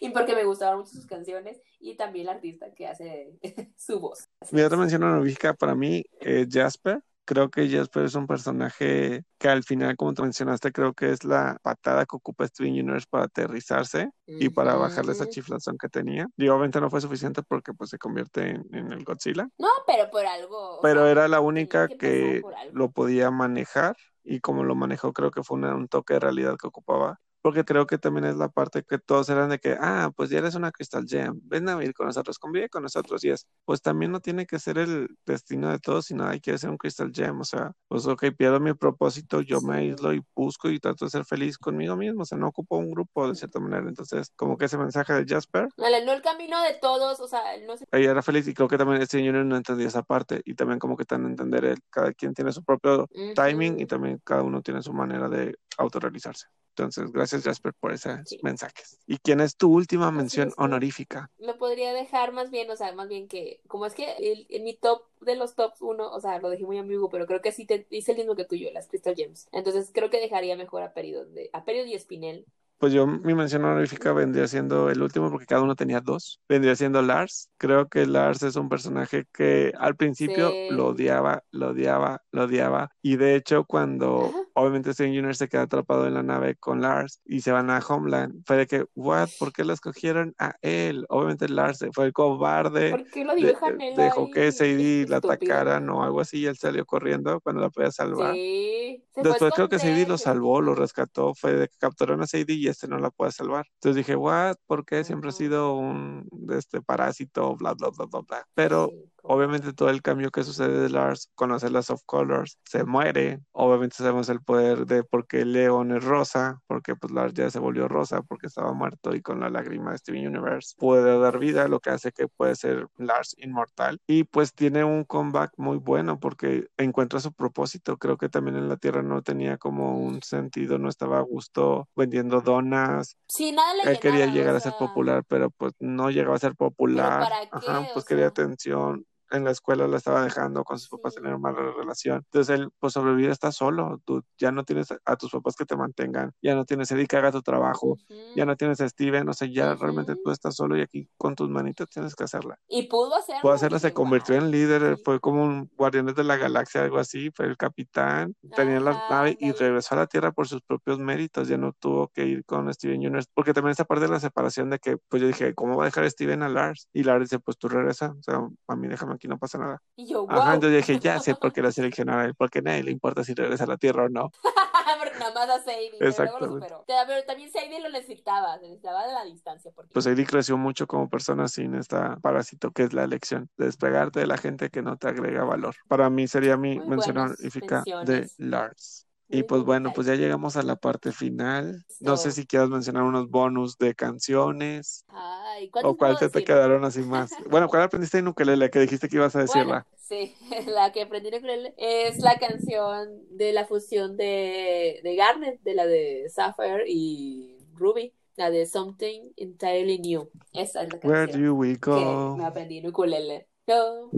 Y 0.00 0.10
porque 0.10 0.34
me 0.34 0.44
gustaban 0.44 0.78
mucho 0.78 0.90
sus 0.90 1.06
canciones 1.06 1.60
y 1.78 1.96
también 1.96 2.28
el 2.28 2.34
artista 2.34 2.72
que 2.74 2.86
hace 2.86 3.38
su 3.76 4.00
voz. 4.00 4.28
Mi 4.50 4.60
otra 4.62 4.76
mención 4.76 5.02
honorífica 5.02 5.54
para 5.54 5.74
mí 5.74 6.04
es 6.20 6.48
Jasper. 6.50 7.00
Creo 7.30 7.48
que 7.48 7.68
Jasper 7.70 8.06
es 8.06 8.16
un 8.16 8.26
personaje 8.26 9.22
que 9.38 9.48
al 9.48 9.62
final, 9.62 9.96
como 9.96 10.12
tú 10.14 10.22
mencionaste, 10.22 10.72
creo 10.72 10.94
que 10.94 11.12
es 11.12 11.22
la 11.22 11.58
patada 11.62 12.04
que 12.04 12.16
ocupa 12.16 12.44
Steven 12.44 12.72
Universe 12.72 13.06
para 13.08 13.26
aterrizarse 13.26 14.10
y 14.26 14.48
para 14.48 14.74
bajarle 14.74 15.12
esa 15.12 15.22
Ujú. 15.22 15.30
chiflazón 15.34 15.78
que 15.78 15.88
tenía. 15.88 16.26
Y 16.36 16.48
obviamente 16.48 16.80
no 16.80 16.90
fue 16.90 17.00
suficiente 17.00 17.42
porque 17.46 17.72
pues 17.72 17.90
se 17.90 17.98
convierte 17.98 18.50
en, 18.50 18.66
en 18.72 18.90
el 18.90 19.04
Godzilla. 19.04 19.48
No, 19.58 19.68
pero 19.86 20.10
por 20.10 20.26
algo. 20.26 20.80
Pero 20.82 21.02
sea, 21.02 21.10
era 21.12 21.28
la 21.28 21.38
única 21.38 21.86
que 21.86 22.42
lo 22.72 22.90
podía 22.90 23.30
manejar 23.30 23.94
y 24.24 24.40
como 24.40 24.64
lo 24.64 24.74
manejó 24.74 25.12
creo 25.12 25.30
que 25.30 25.44
fue 25.44 25.56
una- 25.58 25.76
un 25.76 25.86
toque 25.86 26.14
de 26.14 26.20
realidad 26.20 26.56
que 26.60 26.66
ocupaba. 26.66 27.20
Porque 27.42 27.64
creo 27.64 27.86
que 27.86 27.98
también 27.98 28.24
es 28.26 28.36
la 28.36 28.48
parte 28.48 28.82
que 28.82 28.98
todos 28.98 29.28
eran 29.30 29.50
de 29.50 29.58
que, 29.58 29.76
ah, 29.80 30.10
pues 30.16 30.30
ya 30.30 30.38
eres 30.38 30.54
una 30.54 30.72
Crystal 30.72 31.04
Gem, 31.06 31.40
ven 31.44 31.68
a 31.68 31.76
vivir 31.76 31.94
con 31.94 32.06
nosotros, 32.06 32.38
convive 32.38 32.68
con 32.68 32.82
nosotros. 32.82 33.24
Y 33.24 33.30
es, 33.30 33.46
pues 33.64 33.80
también 33.82 34.12
no 34.12 34.20
tiene 34.20 34.46
que 34.46 34.58
ser 34.58 34.78
el 34.78 35.08
destino 35.26 35.70
de 35.70 35.78
todos, 35.78 36.06
sino 36.06 36.26
hay 36.26 36.40
que 36.40 36.56
ser 36.58 36.70
un 36.70 36.76
Crystal 36.76 37.10
Gem. 37.14 37.40
O 37.40 37.44
sea, 37.44 37.72
pues 37.88 38.06
ok, 38.06 38.26
pierdo 38.36 38.60
mi 38.60 38.74
propósito, 38.74 39.40
yo 39.40 39.60
me 39.60 39.76
aíslo 39.76 40.12
y 40.12 40.22
busco 40.34 40.68
y 40.68 40.78
trato 40.78 41.04
de 41.06 41.10
ser 41.10 41.24
feliz 41.24 41.58
conmigo 41.58 41.96
mismo. 41.96 42.22
O 42.22 42.24
sea, 42.26 42.38
no 42.38 42.48
ocupo 42.48 42.76
un 42.76 42.90
grupo 42.90 43.28
de 43.28 43.34
cierta 43.34 43.60
manera. 43.60 43.88
Entonces, 43.88 44.32
como 44.36 44.56
que 44.56 44.66
ese 44.66 44.78
mensaje 44.78 45.12
de 45.14 45.24
Jasper, 45.26 45.68
Vale, 45.76 46.04
no 46.04 46.12
el 46.12 46.22
camino 46.22 46.62
de 46.62 46.74
todos, 46.74 47.20
o 47.20 47.28
sea, 47.28 47.42
no 47.66 47.76
sé. 47.76 47.86
ella 47.92 48.10
era 48.10 48.22
feliz 48.22 48.46
y 48.48 48.54
creo 48.54 48.68
que 48.68 48.78
también 48.78 49.00
este 49.02 49.18
Junior 49.18 49.44
no 49.44 49.56
entendía 49.56 49.88
esa 49.88 50.02
parte 50.02 50.42
y 50.44 50.54
también 50.54 50.78
como 50.78 50.96
que 50.96 51.04
tan 51.04 51.24
entender 51.26 51.64
el, 51.64 51.78
cada 51.90 52.12
quien 52.12 52.34
tiene 52.34 52.52
su 52.52 52.64
propio 52.64 53.08
timing 53.34 53.80
y 53.80 53.86
también 53.86 54.20
cada 54.24 54.42
uno 54.42 54.62
tiene 54.62 54.82
su 54.82 54.92
manera 54.92 55.28
de 55.28 55.56
autorrealizarse. 55.78 56.46
Entonces, 56.76 57.12
gracias 57.12 57.42
Jasper 57.42 57.72
por 57.78 57.92
esos 57.92 58.20
Sí. 58.24 58.38
mensajes. 58.42 58.98
¿Y 59.06 59.18
quién 59.18 59.40
es 59.40 59.56
tu 59.56 59.72
última 59.72 60.10
mención 60.10 60.48
sí. 60.50 60.54
honorífica? 60.58 61.30
Lo 61.38 61.58
podría 61.58 61.92
dejar 61.92 62.32
más 62.32 62.50
bien, 62.50 62.70
o 62.70 62.76
sea, 62.76 62.92
más 62.92 63.08
bien 63.08 63.28
que, 63.28 63.60
como 63.66 63.86
es 63.86 63.94
que 63.94 64.12
el- 64.18 64.46
en 64.48 64.64
mi 64.64 64.74
top 64.74 65.02
de 65.20 65.36
los 65.36 65.54
tops 65.54 65.82
uno, 65.82 66.10
o 66.10 66.20
sea, 66.20 66.38
lo 66.38 66.48
dejé 66.48 66.64
muy 66.64 66.78
ambiguo, 66.78 67.10
pero 67.10 67.26
creo 67.26 67.40
que 67.42 67.52
sí 67.52 67.66
te 67.66 67.86
hice 67.90 68.12
el 68.12 68.18
mismo 68.18 68.36
que 68.36 68.44
tuyo, 68.44 68.70
las 68.72 68.86
Crystal 68.88 69.14
Gems. 69.14 69.48
Entonces 69.52 69.90
creo 69.92 70.10
que 70.10 70.20
dejaría 70.20 70.56
mejor 70.56 70.82
a 70.82 70.92
Peridot, 70.94 71.28
de, 71.28 71.50
a 71.52 71.64
Peridot 71.64 71.88
y 71.88 71.98
Spinel. 71.98 72.46
Pues 72.78 72.94
yo, 72.94 73.06
mi 73.06 73.34
mención 73.34 73.62
honorífica 73.62 74.14
vendría 74.14 74.48
siendo 74.48 74.88
el 74.88 75.02
último 75.02 75.30
porque 75.30 75.44
cada 75.44 75.60
uno 75.60 75.76
tenía 75.76 76.00
dos. 76.00 76.40
Vendría 76.48 76.74
siendo 76.74 77.02
Lars. 77.02 77.50
Creo 77.58 77.88
que 77.90 78.06
Lars 78.06 78.42
es 78.42 78.56
un 78.56 78.70
personaje 78.70 79.26
que 79.34 79.74
al 79.78 79.96
principio 79.96 80.50
Sí. 80.50 80.68
lo 80.70 80.86
odiaba, 80.86 81.42
lo 81.50 81.68
odiaba, 81.72 82.22
lo 82.32 82.44
odiaba. 82.44 82.90
Y 83.02 83.16
de 83.18 83.34
hecho, 83.36 83.64
cuando 83.66 84.24
Ajá. 84.24 84.38
Obviamente 84.60 84.92
Junior 84.96 85.34
se 85.34 85.48
queda 85.48 85.62
atrapado 85.62 86.06
en 86.06 86.14
la 86.14 86.22
nave 86.22 86.56
con 86.56 86.80
Lars 86.80 87.20
y 87.24 87.40
se 87.40 87.52
van 87.52 87.70
a 87.70 87.78
Homeland, 87.80 88.42
fue 88.46 88.56
de 88.56 88.66
que, 88.66 88.84
¿what? 88.94 89.28
¿Por 89.38 89.52
qué 89.52 89.64
lo 89.64 89.72
escogieron 89.72 90.34
a 90.38 90.54
él? 90.62 91.06
Obviamente 91.08 91.48
Lars 91.48 91.84
fue 91.92 92.06
el 92.06 92.12
cobarde. 92.12 92.90
¿Por 92.90 93.04
qué 93.10 93.24
lo 93.24 93.34
de- 93.34 93.40
dibujan 93.46 93.80
él 93.80 93.96
dejó 93.96 94.30
que? 94.30 94.52
Sadie 94.52 95.06
la 95.08 95.16
atacaran 95.16 95.88
o 95.90 96.02
algo 96.04 96.20
así 96.20 96.40
y 96.40 96.46
él 96.46 96.56
salió 96.56 96.84
corriendo 96.86 97.40
cuando 97.40 97.60
la 97.62 97.70
podía 97.70 97.90
salvar. 97.90 98.34
Sí. 98.34 99.04
Después 99.16 99.52
creo 99.54 99.68
que 99.68 99.78
Sadie 99.78 100.06
lo 100.06 100.16
salvó, 100.18 100.60
lo 100.60 100.74
rescató, 100.74 101.34
fue 101.34 101.52
de 101.54 101.68
que 101.68 101.76
capturaron 101.78 102.22
a 102.22 102.26
Sadie 102.26 102.54
y 102.54 102.68
este 102.68 102.86
no 102.88 102.98
la 102.98 103.10
puede 103.10 103.32
salvar. 103.32 103.66
Entonces 103.74 103.96
dije, 103.96 104.16
what, 104.16 104.56
¿por 104.66 104.84
qué 104.84 105.04
siempre 105.04 105.30
ha 105.30 105.32
sido 105.32 105.74
un 105.74 106.26
de 106.30 106.58
este 106.58 106.80
parásito, 106.80 107.56
bla, 107.56 107.74
bla, 107.74 107.90
bla, 107.90 108.06
bla, 108.06 108.20
bla? 108.20 108.46
Pero 108.54 108.88
Sí, 108.90 109.09
obviamente 109.22 109.72
todo 109.72 109.90
el 109.90 110.02
cambio 110.02 110.30
que 110.30 110.44
sucede 110.44 110.80
de 110.80 110.88
Lars, 110.90 111.30
conocer 111.34 111.72
las 111.72 111.86
soft 111.86 112.02
colors, 112.06 112.58
se 112.64 112.84
muere, 112.84 113.40
obviamente 113.52 113.96
sabemos 113.96 114.28
el 114.28 114.42
poder 114.42 114.86
de 114.86 115.02
por 115.04 115.26
qué 115.26 115.44
Leon 115.44 115.92
es 115.96 116.04
rosa, 116.04 116.60
porque 116.66 116.94
pues 116.96 117.12
Lars 117.12 117.34
ya 117.34 117.50
se 117.50 117.58
volvió 117.58 117.88
rosa 117.88 118.22
porque 118.22 118.46
estaba 118.46 118.72
muerto 118.72 119.14
y 119.14 119.22
con 119.22 119.40
la 119.40 119.50
lágrima 119.50 119.92
de 119.92 119.98
Steven 119.98 120.26
Universe 120.28 120.74
puede 120.78 121.18
dar 121.18 121.38
vida, 121.38 121.68
lo 121.68 121.80
que 121.80 121.90
hace 121.90 122.12
que 122.12 122.28
puede 122.28 122.56
ser 122.56 122.86
Lars 122.96 123.34
inmortal 123.38 123.98
y 124.06 124.24
pues 124.24 124.54
tiene 124.54 124.84
un 124.84 125.04
comeback 125.04 125.52
muy 125.56 125.78
bueno 125.78 126.18
porque 126.18 126.68
encuentra 126.76 127.20
su 127.20 127.32
propósito, 127.32 127.96
creo 127.98 128.16
que 128.16 128.28
también 128.28 128.56
en 128.56 128.68
la 128.68 128.76
Tierra 128.76 129.02
no 129.02 129.22
tenía 129.22 129.58
como 129.58 129.98
un 129.98 130.22
sentido, 130.22 130.78
no 130.78 130.88
estaba 130.88 131.18
a 131.18 131.22
gusto 131.22 131.88
vendiendo 131.94 132.40
donas, 132.40 133.16
Sí, 133.28 133.52
nada 133.52 133.74
le 133.74 133.90
él 133.92 134.00
quería 134.00 134.26
llegar 134.26 134.54
o 134.54 134.56
a 134.56 134.60
ser 134.60 134.72
popular, 134.76 135.24
pero 135.28 135.50
pues 135.50 135.72
no 135.78 136.10
llegaba 136.10 136.36
a 136.36 136.38
ser 136.38 136.54
popular. 136.56 137.20
para 137.20 137.40
qué? 137.42 137.48
Ajá, 137.52 137.88
pues 137.92 138.04
quería 138.04 138.24
sea. 138.24 138.28
atención. 138.28 139.06
En 139.30 139.44
la 139.44 139.50
escuela 139.52 139.86
la 139.86 139.96
estaba 139.96 140.22
dejando, 140.24 140.64
con 140.64 140.78
sus 140.78 140.88
papás 140.88 141.14
tenían 141.14 141.40
mala 141.40 141.60
relación. 141.76 142.18
Entonces 142.26 142.58
él, 142.58 142.70
pues 142.78 142.92
sobrevivir 142.94 143.30
está 143.30 143.52
solo. 143.52 144.00
Tú 144.04 144.22
ya 144.38 144.50
no 144.52 144.64
tienes 144.64 144.88
a 145.04 145.16
tus 145.16 145.30
papás 145.30 145.54
que 145.56 145.64
te 145.64 145.76
mantengan, 145.76 146.32
ya 146.42 146.54
no 146.54 146.64
tienes 146.64 146.90
a 146.90 146.94
Eddie 146.96 147.06
que 147.06 147.16
haga 147.16 147.30
tu 147.32 147.42
trabajo, 147.42 147.90
Ujú. 147.90 148.14
ya 148.34 148.44
no 148.44 148.56
tienes 148.56 148.80
a 148.80 148.88
Steven, 148.88 149.28
o 149.28 149.32
sea, 149.32 149.48
ya 149.48 149.74
realmente 149.74 150.12
Ujú. 150.12 150.22
tú 150.24 150.30
estás 150.30 150.54
solo 150.56 150.76
y 150.76 150.82
aquí 150.82 151.08
con 151.16 151.34
tus 151.34 151.48
manitas 151.48 151.88
tienes 151.90 152.14
que 152.14 152.24
hacerla. 152.24 152.58
Y 152.68 152.88
pudo 152.88 153.14
hacerlo. 153.16 153.40
Puedo 153.42 153.54
hacerla, 153.54 153.78
se 153.78 153.92
convirtió 153.92 154.34
en 154.34 154.50
líder, 154.50 154.96
Sí. 154.96 155.02
fue 155.04 155.20
como 155.20 155.42
un 155.44 155.70
Guardianes 155.76 156.14
de 156.14 156.24
la 156.24 156.36
Galaxia, 156.36 156.82
algo 156.82 156.98
así, 156.98 157.30
fue 157.34 157.46
el 157.46 157.56
capitán, 157.56 158.34
tenía 158.56 158.80
la 158.80 158.92
nave 159.08 159.36
y 159.38 159.52
regresó 159.52 159.94
a 159.94 159.98
la 159.98 160.06
Tierra 160.06 160.32
por 160.32 160.48
sus 160.48 160.60
propios 160.62 160.98
méritos, 160.98 161.48
ya 161.48 161.56
no 161.56 161.72
tuvo 161.72 162.08
que 162.08 162.26
ir 162.26 162.44
con 162.44 162.72
Steven 162.74 162.98
Universe, 162.98 163.28
porque 163.34 163.52
también 163.54 163.72
esa 163.72 163.84
parte 163.84 164.06
de 164.06 164.10
la 164.10 164.20
separación 164.20 164.70
de 164.70 164.78
que, 164.78 164.96
pues 165.08 165.22
yo 165.22 165.28
dije, 165.28 165.54
¿cómo 165.54 165.76
va 165.76 165.84
a 165.84 165.86
dejar 165.86 166.08
Steven 166.10 166.42
a 166.42 166.48
Lars? 166.48 166.88
Y 166.92 167.04
Lars 167.04 167.20
dice, 167.30 167.38
pues 167.38 167.56
tú 167.58 167.68
regresa, 167.68 168.14
o 168.18 168.22
sea, 168.22 168.40
a 168.68 168.76
mí 168.76 168.88
déjame 168.88 169.14
aquí, 169.20 169.28
no 169.28 169.38
pasa 169.38 169.58
nada. 169.58 169.82
Y 169.96 170.06
yo, 170.06 170.26
wow. 170.26 170.38
Ajá, 170.38 170.54
entonces 170.54 170.86
dije, 170.86 170.98
ya 170.98 171.20
sé 171.20 171.34
por 171.40 171.52
qué 171.52 171.62
la 171.62 171.70
seleccionaron 171.70 172.24
él, 172.24 172.34
porque 172.34 172.60
a 172.60 172.62
nadie 172.62 172.82
le 172.82 172.90
importa 172.90 173.22
si 173.22 173.34
regresa 173.34 173.64
a 173.64 173.68
la 173.68 173.76
Tierra 173.76 174.04
o 174.04 174.08
no. 174.08 174.30
Porque 174.98 175.18
nada 175.18 175.32
más 175.32 175.48
a 175.48 175.62
Sadie, 175.62 175.90
pero 175.98 176.00
luego 176.00 176.00
lo 176.00 176.08
Exactamente. 176.08 176.66
superó. 176.66 176.84
Pero 177.06 177.24
también 177.24 177.52
Sadie 177.52 177.80
lo 177.80 177.88
necesitaba, 177.90 178.58
se 178.58 178.62
necesitaba 178.62 179.06
de 179.06 179.12
la 179.12 179.24
distancia. 179.24 179.70
Porque... 179.74 179.92
Pues 179.92 180.04
Eddie 180.06 180.26
creció 180.26 180.56
mucho 180.58 180.86
como 180.86 181.08
persona 181.08 181.46
sin 181.46 181.74
esta 181.76 182.16
parásito 182.16 182.72
que 182.72 182.82
es 182.82 182.92
la 182.92 183.04
elección, 183.04 183.48
de 183.56 183.66
despegarte 183.66 184.20
de 184.20 184.26
la 184.26 184.36
gente 184.36 184.68
que 184.68 184.82
no 184.82 184.96
te 184.96 185.08
agrega 185.08 185.44
valor. 185.44 185.76
Para 185.88 186.10
mí 186.10 186.26
sería 186.26 186.56
mi 186.56 186.76
Muy 186.78 186.88
mención 186.88 187.16
honorífica 187.18 187.84
de. 188.04 188.28
Lars. 188.38 189.06
Y 189.32 189.44
pues 189.44 189.62
bueno, 189.62 189.92
pues 189.94 190.06
ya 190.06 190.16
llegamos 190.16 190.56
a 190.56 190.62
la 190.62 190.76
parte 190.76 191.12
final. 191.12 191.84
No 192.00 192.16
sé 192.16 192.32
si 192.32 192.46
quieras 192.46 192.68
mencionar 192.68 193.04
unos 193.04 193.28
bonus 193.30 193.78
de 193.78 193.94
canciones 193.94 195.04
Ay, 195.08 195.70
¿cuántos 195.70 195.92
o 195.92 195.96
cuál 195.96 196.18
te, 196.18 196.28
te 196.28 196.42
quedaron 196.42 196.84
así 196.84 197.00
más. 197.02 197.32
Bueno, 197.48 197.68
¿cuál 197.68 197.82
aprendiste 197.82 198.18
en 198.18 198.28
ukelele 198.28 198.70
que 198.70 198.80
dijiste 198.80 199.08
que 199.08 199.16
ibas 199.16 199.36
a 199.36 199.40
decirla? 199.40 199.86
Bueno, 199.86 199.86
sí, 199.96 200.34
la 200.66 200.90
que 200.92 201.02
aprendí 201.02 201.28
en 201.28 201.36
ukulele 201.36 201.74
es 201.76 202.18
la 202.18 202.38
canción 202.38 203.08
de 203.30 203.52
la 203.52 203.66
fusión 203.66 204.16
de, 204.16 205.00
de 205.02 205.14
Garnet, 205.14 205.60
de 205.62 205.74
la 205.74 205.86
de 205.86 206.28
Sapphire 206.28 206.84
y 206.88 207.56
Ruby, 207.74 208.12
la 208.36 208.50
de 208.50 208.66
Something 208.66 209.30
Entirely 209.36 209.98
New. 210.00 210.28
Esa 210.52 210.82
es 210.82 210.92
la 210.92 210.98
Where 211.04 211.26
canción 211.26 211.44
do 211.44 211.54
we 211.54 211.74
que 211.74 211.90
go? 211.90 212.36
me 212.36 212.44
aprendí 212.44 212.78
en 212.78 212.88
ukulele. 212.88 213.46
Oh, 213.68 214.10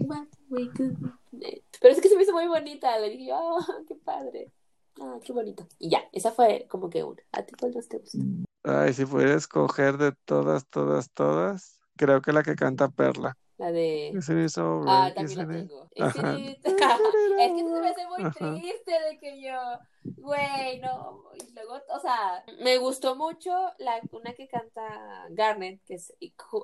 what 0.00 0.26
we 0.50 0.68
Pero 1.80 1.94
es 1.94 2.00
que 2.00 2.08
se 2.08 2.16
me 2.16 2.22
hizo 2.24 2.32
muy 2.32 2.46
bonita, 2.46 2.98
le 2.98 3.10
dije, 3.10 3.30
oh, 3.32 3.58
qué 3.88 3.94
padre. 3.94 4.52
Ah, 5.00 5.18
qué 5.24 5.32
bonito. 5.32 5.66
Y 5.78 5.90
ya, 5.90 6.02
esa 6.12 6.32
fue 6.32 6.66
como 6.68 6.90
que 6.90 7.02
una. 7.04 7.22
¿A 7.32 7.42
ti 7.42 7.54
cuál 7.58 7.74
más 7.74 7.88
te 7.88 7.98
gusta? 7.98 8.18
Ay, 8.64 8.92
si 8.92 9.06
pudiera 9.06 9.34
escoger 9.34 9.96
de 9.96 10.12
todas, 10.24 10.66
todas, 10.68 11.10
todas, 11.12 11.78
creo 11.96 12.20
que 12.20 12.32
la 12.32 12.42
que 12.42 12.54
canta 12.54 12.88
Perla. 12.88 13.36
La 13.56 13.72
de... 13.72 14.12
Ah, 14.86 15.12
también 15.14 15.38
la 15.38 15.48
tengo. 15.48 15.88
Es 17.38 17.52
que 17.52 17.58
se 17.58 17.80
me 17.80 17.88
hace 17.88 18.06
muy 18.06 18.22
Ajá. 18.24 18.54
triste 18.54 18.92
de 18.92 19.18
que 19.18 19.40
yo, 19.40 19.58
güey, 20.16 20.80
no. 20.80 21.22
Y 21.34 21.52
luego, 21.54 21.80
o 21.94 22.00
sea, 22.00 22.44
me 22.60 22.78
gustó 22.78 23.14
mucho 23.16 23.50
la 23.78 24.00
una 24.12 24.32
que 24.34 24.48
canta 24.48 25.26
Garnet, 25.30 25.80
que 25.84 25.94
es 25.94 26.12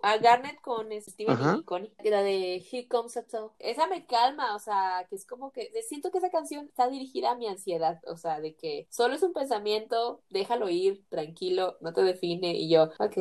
a 0.02 0.18
Garnet 0.18 0.60
con 0.60 0.88
Steven 1.00 1.34
Ajá. 1.34 1.56
y 1.58 1.64
Connie, 1.64 1.92
la 2.04 2.22
de 2.22 2.56
Here 2.56 2.88
Comes 2.88 3.16
a 3.16 3.22
Toe. 3.26 3.50
Esa 3.58 3.86
me 3.86 4.06
calma, 4.06 4.54
o 4.56 4.58
sea, 4.58 5.06
que 5.08 5.16
es 5.16 5.26
como 5.26 5.52
que 5.52 5.70
siento 5.88 6.10
que 6.10 6.18
esa 6.18 6.30
canción 6.30 6.66
está 6.66 6.88
dirigida 6.88 7.32
a 7.32 7.36
mi 7.36 7.46
ansiedad, 7.46 8.00
o 8.06 8.16
sea, 8.16 8.40
de 8.40 8.54
que 8.54 8.86
solo 8.90 9.14
es 9.14 9.22
un 9.22 9.32
pensamiento, 9.32 10.22
déjalo 10.30 10.68
ir, 10.68 11.04
tranquilo, 11.08 11.76
no 11.80 11.92
te 11.92 12.02
define. 12.02 12.54
Y 12.54 12.68
yo, 12.68 12.90
ok. 12.98 13.18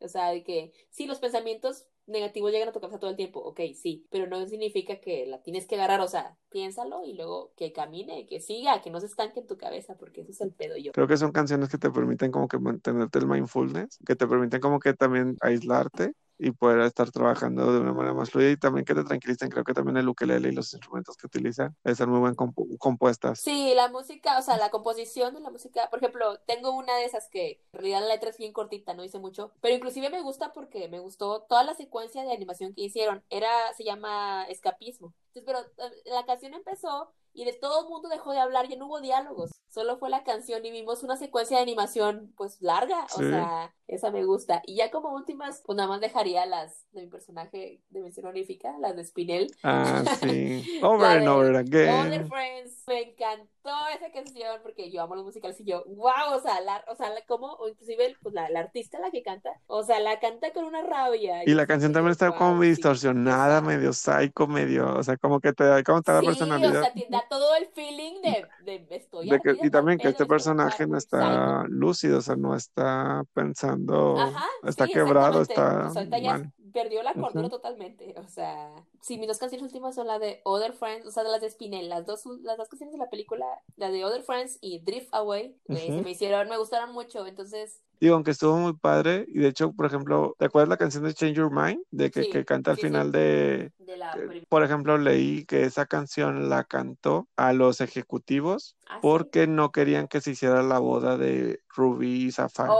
O 0.00 0.08
sea, 0.08 0.30
de 0.30 0.44
que 0.44 0.72
sí, 0.90 1.06
los 1.06 1.18
pensamientos 1.18 1.86
negativos 2.06 2.52
llegan 2.52 2.68
a 2.68 2.72
tu 2.72 2.80
cabeza 2.80 2.98
todo 2.98 3.10
el 3.10 3.16
tiempo, 3.16 3.40
ok, 3.40 3.60
sí, 3.74 4.06
pero 4.10 4.26
no 4.26 4.46
significa 4.46 5.00
que 5.00 5.26
la 5.26 5.42
tienes 5.42 5.66
que 5.66 5.74
agarrar, 5.74 6.00
o 6.00 6.08
sea, 6.08 6.36
piénsalo 6.50 7.04
y 7.04 7.14
luego 7.14 7.52
que 7.56 7.72
camine, 7.72 8.26
que 8.26 8.40
siga, 8.40 8.82
que 8.82 8.90
no 8.90 9.00
se 9.00 9.06
estanque 9.06 9.40
en 9.40 9.46
tu 9.46 9.56
cabeza, 9.56 9.96
porque 9.96 10.20
eso 10.20 10.30
es 10.30 10.40
el 10.40 10.52
pedo 10.52 10.76
yo. 10.76 10.92
Creo 10.92 11.06
que 11.06 11.16
son 11.16 11.32
canciones 11.32 11.68
que 11.68 11.78
te 11.78 11.90
permiten 11.90 12.30
como 12.30 12.48
que 12.48 12.58
mantenerte 12.58 13.18
el 13.18 13.26
mindfulness, 13.26 13.98
que 14.06 14.16
te 14.16 14.26
permiten 14.26 14.60
como 14.60 14.78
que 14.78 14.94
también 14.94 15.36
aislarte 15.40 16.12
y 16.38 16.50
poder 16.50 16.80
estar 16.80 17.10
trabajando 17.10 17.72
de 17.72 17.80
una 17.80 17.92
manera 17.92 18.14
más 18.14 18.30
fluida 18.30 18.50
y 18.50 18.56
también 18.56 18.84
que 18.84 18.94
te 18.94 19.04
tranquilicen. 19.04 19.48
Creo 19.48 19.64
que 19.64 19.72
también 19.74 19.96
el 19.96 20.08
ukelele 20.08 20.48
y 20.48 20.52
los 20.52 20.72
instrumentos 20.72 21.16
que 21.16 21.26
utilizan 21.26 21.74
están 21.84 22.10
muy 22.10 22.20
bien 22.20 22.34
compu- 22.34 22.76
compuestas. 22.78 23.40
Sí, 23.40 23.72
la 23.74 23.88
música, 23.88 24.38
o 24.38 24.42
sea, 24.42 24.56
la 24.56 24.70
composición 24.70 25.34
de 25.34 25.40
la 25.40 25.50
música, 25.50 25.88
por 25.90 25.98
ejemplo, 26.00 26.38
tengo 26.46 26.70
una 26.72 26.94
de 26.96 27.04
esas 27.04 27.28
que 27.30 27.62
en 27.72 27.78
realidad 27.78 28.00
la 28.00 28.08
letra 28.08 28.30
es 28.30 28.38
bien 28.38 28.52
cortita, 28.52 28.94
no 28.94 29.02
dice 29.02 29.18
mucho, 29.18 29.52
pero 29.60 29.74
inclusive 29.74 30.10
me 30.10 30.22
gusta 30.22 30.52
porque 30.52 30.88
me 30.88 30.98
gustó 31.00 31.42
toda 31.42 31.64
la 31.64 31.74
secuencia 31.74 32.22
de 32.22 32.32
animación 32.32 32.74
que 32.74 32.82
hicieron, 32.82 33.22
era, 33.30 33.48
se 33.76 33.84
llama 33.84 34.44
Escapismo. 34.48 35.14
Entonces, 35.34 35.44
pero 35.76 35.88
eh, 35.88 35.92
la 36.06 36.24
canción 36.26 36.54
empezó 36.54 37.12
y 37.34 37.44
de 37.44 37.52
todo 37.52 37.82
el 37.82 37.88
mundo 37.90 38.08
dejó 38.08 38.32
de 38.32 38.38
hablar, 38.40 38.66
ya 38.66 38.76
no 38.76 38.86
hubo 38.86 39.00
diálogos, 39.02 39.50
solo 39.68 39.98
fue 39.98 40.08
la 40.08 40.24
canción 40.24 40.64
y 40.64 40.70
vimos 40.70 41.02
una 41.02 41.16
secuencia 41.18 41.58
de 41.58 41.62
animación 41.64 42.32
pues 42.36 42.62
larga, 42.62 43.04
o 43.14 43.18
Sí. 43.18 43.28
sea, 43.28 43.74
esa 43.86 44.10
me 44.10 44.24
gusta. 44.24 44.62
Y 44.66 44.76
ya 44.76 44.90
como 44.90 45.14
últimas, 45.14 45.62
pues 45.64 45.76
nada 45.76 45.88
más 45.88 46.00
dejaría 46.00 46.46
las 46.46 46.86
de 46.92 47.02
mi 47.02 47.08
personaje 47.08 47.82
de 47.90 48.00
mención 48.00 48.26
honorífica, 48.26 48.76
las 48.80 48.96
de 48.96 49.04
Spinel. 49.04 49.48
Ah, 49.62 50.02
sí. 50.20 50.64
Over 50.82 51.18
and 51.18 51.28
over 51.28 51.54
Other 51.54 51.56
again. 51.56 52.28
Friends, 52.28 52.84
me 52.86 53.02
encantó 53.10 53.70
esa 53.94 54.10
canción 54.12 54.60
porque 54.62 54.90
yo 54.90 55.02
amo 55.02 55.14
los 55.16 55.24
musicales 55.24 55.60
y 55.60 55.64
yo, 55.64 55.84
wow, 55.86 56.34
o 56.34 56.40
sea, 56.40 56.60
la, 56.60 56.84
o 56.88 56.94
sea, 56.96 57.10
la, 57.10 57.20
como, 57.26 57.52
o 57.54 57.68
inclusive 57.68 58.16
pues, 58.22 58.34
la, 58.34 58.48
la 58.50 58.60
artista 58.60 58.98
la 59.00 59.10
que 59.10 59.22
canta, 59.22 59.50
o 59.66 59.82
sea, 59.82 60.00
la 60.00 60.18
canta 60.20 60.52
con 60.52 60.64
una 60.64 60.82
rabia. 60.82 61.42
Y 61.44 61.54
la 61.54 61.66
canción 61.66 61.92
también 61.92 62.12
está 62.12 62.32
como 62.32 62.56
wow, 62.56 62.64
sí, 62.64 62.68
distorsionada, 62.68 63.60
medio 63.60 63.92
psycho, 63.92 64.46
medio, 64.46 64.94
o 64.96 65.02
sea, 65.02 65.16
como 65.16 65.40
que 65.40 65.52
te 65.52 65.64
da 65.64 65.82
como 65.82 66.02
toda 66.02 66.18
la 66.18 66.22
Sí, 66.22 66.26
personalidad. 66.26 66.82
o 66.82 66.84
sea, 66.84 66.92
te 66.94 67.06
da 67.08 67.24
todo 67.28 67.54
el 67.56 67.66
feeling 67.68 68.20
de, 68.22 68.48
de 68.64 68.86
estoy 68.96 69.28
De 69.28 69.40
que, 69.40 69.50
ardida, 69.50 69.66
y 69.66 69.70
también 69.70 69.98
que 69.98 70.08
este 70.08 70.26
personaje 70.26 70.86
no 70.86 70.96
está 70.96 71.64
lúcido, 71.68 72.18
o 72.18 72.22
sea, 72.22 72.36
no 72.36 72.54
está 72.54 73.22
pensando, 73.32 73.75
Ajá, 74.16 74.46
está 74.64 74.86
sí, 74.86 74.92
quebrado, 74.92 75.42
está 75.42 75.86
O 75.86 75.90
sea, 75.90 76.02
ahorita 76.02 76.18
ya 76.18 76.32
mal. 76.32 76.52
perdió 76.72 77.02
la 77.02 77.14
cordura 77.14 77.48
Ujú. 77.48 77.50
totalmente. 77.50 78.14
O 78.18 78.28
sea, 78.28 78.72
sí, 79.00 79.18
mis 79.18 79.28
dos 79.28 79.38
canciones 79.38 79.64
últimas 79.64 79.94
son 79.94 80.06
la 80.06 80.18
de 80.18 80.40
Other 80.44 80.72
Friends, 80.72 81.06
o 81.06 81.10
sea, 81.10 81.22
de 81.22 81.30
las 81.30 81.40
de 81.40 81.50
Spinell, 81.50 81.88
las 81.88 82.06
dos, 82.06 82.24
las 82.42 82.56
dos 82.56 82.68
canciones 82.68 82.92
de 82.92 82.98
la 82.98 83.10
película, 83.10 83.46
la 83.76 83.90
de 83.90 84.04
Other 84.04 84.22
Friends 84.22 84.58
y 84.60 84.80
Drift 84.80 85.08
Away, 85.12 85.56
eh, 85.68 85.76
se 85.86 85.92
Ujú. 85.92 86.02
me 86.02 86.10
hicieron, 86.12 86.48
me 86.48 86.56
gustaron 86.58 86.92
mucho. 86.92 87.26
Entonces, 87.26 87.80
Digo, 87.98 88.14
aunque 88.14 88.32
estuvo 88.32 88.56
muy 88.58 88.74
padre, 88.74 89.24
y 89.28 89.38
de 89.38 89.48
hecho, 89.48 89.72
por 89.72 89.86
ejemplo, 89.86 90.34
¿te 90.38 90.44
acuerdas 90.44 90.68
la 90.68 90.76
canción 90.76 91.04
de 91.04 91.14
Change 91.14 91.34
Your 91.36 91.50
Mind? 91.50 91.82
De 91.90 92.10
que, 92.10 92.24
Sí, 92.24 92.30
que 92.30 92.44
canta 92.44 92.72
al 92.72 92.76
sí, 92.76 92.82
sí. 92.82 92.88
final 92.88 93.10
de, 93.10 93.72
de 93.78 93.96
la 93.96 94.10
que, 94.12 94.18
prim- 94.20 94.44
por 94.50 94.62
ejemplo, 94.62 94.98
leí 94.98 95.46
que 95.46 95.62
esa 95.64 95.86
canción 95.86 96.50
la 96.50 96.64
cantó 96.64 97.26
a 97.36 97.54
los 97.54 97.80
ejecutivos 97.80 98.76
Ah, 98.88 98.98
sí. 99.00 99.00
porque 99.00 99.46
no 99.46 99.72
querían 99.72 100.08
que 100.08 100.20
se 100.20 100.32
hiciera 100.32 100.62
la 100.62 100.78
boda 100.78 101.16
de 101.16 101.60
Ruby 101.74 102.26
y 102.26 102.32
Sapphire. 102.32 102.68
¡Ay, 102.68 102.76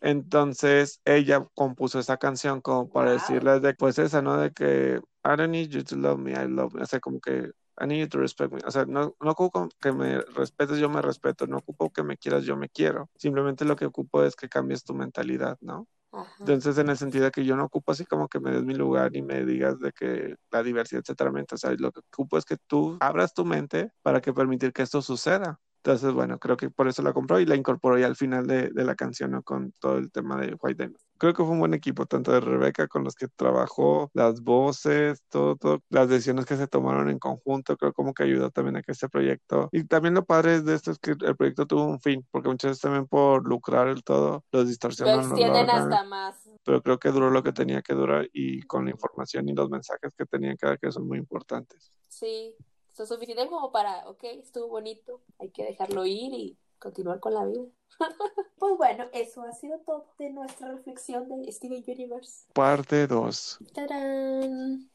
Entonces 0.00 1.00
ella 1.04 1.46
compuso 1.54 1.98
esa 1.98 2.16
canción 2.16 2.60
como 2.60 2.90
para 2.90 3.10
wow. 3.10 3.14
decirles 3.14 3.62
de, 3.62 3.74
pues 3.74 3.98
esa, 3.98 4.20
¿no? 4.22 4.36
De 4.36 4.52
que 4.52 5.00
I 5.24 5.36
don't 5.36 5.50
need 5.50 5.68
you 5.68 5.84
to 5.84 5.96
love 5.96 6.18
me, 6.18 6.32
I 6.32 6.48
love 6.48 6.74
me. 6.74 6.82
O 6.82 6.86
sea, 6.86 7.00
como 7.00 7.20
que 7.20 7.52
I 7.80 7.86
need 7.86 8.00
you 8.00 8.08
to 8.08 8.18
respect 8.18 8.52
me. 8.52 8.60
O 8.66 8.70
sea, 8.70 8.84
no, 8.84 9.14
no 9.20 9.30
ocupo 9.30 9.68
que 9.80 9.92
me 9.92 10.20
respetes, 10.20 10.78
yo 10.78 10.88
me 10.88 11.00
respeto. 11.00 11.46
No 11.46 11.58
ocupo 11.58 11.90
que 11.90 12.02
me 12.02 12.16
quieras, 12.16 12.44
yo 12.44 12.56
me 12.56 12.68
quiero. 12.68 13.08
Simplemente 13.16 13.64
lo 13.64 13.76
que 13.76 13.86
ocupo 13.86 14.24
es 14.24 14.36
que 14.36 14.48
cambies 14.48 14.84
tu 14.84 14.94
mentalidad, 14.94 15.56
¿no? 15.60 15.86
Ajá. 16.12 16.34
Entonces, 16.40 16.76
en 16.76 16.90
el 16.90 16.98
sentido 16.98 17.24
de 17.24 17.30
que 17.30 17.44
yo 17.44 17.56
no 17.56 17.64
ocupo 17.64 17.92
así 17.92 18.04
como 18.04 18.28
que 18.28 18.40
me 18.40 18.50
des 18.50 18.64
mi 18.64 18.74
lugar 18.74 19.16
y 19.16 19.22
me 19.22 19.44
digas 19.44 19.78
de 19.80 19.92
que 19.92 20.36
la 20.50 20.62
diversidad, 20.62 21.00
etcétera. 21.00 21.32
O 21.50 21.56
sea, 21.56 21.70
lo 21.78 21.90
que 21.92 22.00
ocupo 22.00 22.36
es 22.36 22.44
que 22.44 22.56
tú 22.66 22.98
abras 23.00 23.32
tu 23.32 23.44
mente 23.44 23.92
para 24.02 24.20
que 24.20 24.32
permitir 24.32 24.72
que 24.72 24.82
esto 24.82 25.00
suceda. 25.00 25.58
Entonces, 25.84 26.12
bueno, 26.12 26.38
creo 26.38 26.56
que 26.56 26.70
por 26.70 26.86
eso 26.86 27.02
la 27.02 27.12
compró 27.12 27.40
y 27.40 27.44
la 27.46 27.56
incorporó 27.56 27.98
ya 27.98 28.06
al 28.06 28.14
final 28.14 28.46
de, 28.46 28.70
de 28.70 28.84
la 28.84 28.94
canción, 28.94 29.32
¿no? 29.32 29.42
Con 29.42 29.72
todo 29.80 29.98
el 29.98 30.12
tema 30.12 30.36
de 30.40 30.54
White 30.60 30.76
Diamond. 30.84 30.98
Creo 31.18 31.34
que 31.34 31.42
fue 31.42 31.52
un 31.52 31.58
buen 31.58 31.74
equipo, 31.74 32.06
tanto 32.06 32.30
de 32.32 32.40
Rebeca 32.40 32.86
con 32.86 33.02
los 33.02 33.14
que 33.16 33.26
trabajó, 33.28 34.08
las 34.14 34.42
voces, 34.42 35.22
todo, 35.28 35.56
todo, 35.56 35.80
las 35.88 36.08
decisiones 36.08 36.46
que 36.46 36.56
se 36.56 36.68
tomaron 36.68 37.08
en 37.10 37.18
conjunto, 37.18 37.76
creo 37.76 37.92
como 37.92 38.14
que 38.14 38.22
ayudó 38.24 38.50
también 38.50 38.76
a 38.76 38.82
que 38.82 38.92
este 38.92 39.08
proyecto, 39.08 39.68
y 39.72 39.84
también 39.84 40.14
lo 40.14 40.24
padre 40.24 40.62
de 40.62 40.74
esto 40.74 40.90
es 40.92 40.98
que 40.98 41.12
el 41.12 41.36
proyecto 41.36 41.66
tuvo 41.66 41.84
un 41.84 42.00
fin, 42.00 42.24
porque 42.30 42.48
muchas 42.48 42.70
veces 42.72 42.82
también 42.82 43.06
por 43.06 43.44
lucrar 43.46 43.88
el 43.88 44.02
todo, 44.04 44.44
los 44.52 44.62
Lo 44.62 44.68
distorsionan. 44.68 45.16
lo 45.16 45.22
extienden 45.22 45.70
hasta 45.70 46.04
más. 46.04 46.48
pero 46.64 46.80
creo 46.82 46.98
que 46.98 47.10
duró 47.10 47.30
lo 47.30 47.42
que 47.42 47.52
tenía 47.52 47.82
que 47.82 47.94
durar 47.94 48.28
y 48.32 48.62
con 48.62 48.84
la 48.84 48.90
información 48.92 49.48
y 49.48 49.54
los 49.54 49.68
mensajes 49.70 50.12
que 50.16 50.26
tenían 50.26 50.56
que 50.56 50.66
dar 50.66 50.78
que 50.78 50.90
son 50.92 51.06
muy 51.08 51.18
importantes. 51.18 51.92
Sí, 52.08 52.54
lo 53.02 53.06
suficiente 53.06 53.48
como 53.48 53.72
para, 53.72 54.08
ok, 54.08 54.22
estuvo 54.22 54.68
bonito, 54.68 55.20
hay 55.40 55.50
que 55.50 55.64
dejarlo 55.64 56.06
ir 56.06 56.32
y 56.32 56.56
continuar 56.78 57.18
con 57.20 57.34
la 57.34 57.44
vida. 57.44 57.64
Pues 58.58 58.76
bueno, 58.78 59.06
eso 59.12 59.42
ha 59.42 59.52
sido 59.52 59.80
todo 59.80 60.06
de 60.18 60.30
nuestra 60.30 60.68
reflexión 60.68 61.28
de 61.28 61.50
Steven 61.50 61.82
Universe. 61.84 62.46
Parte 62.52 63.08
2. 63.08 63.58
¡Tarán! 63.74 64.88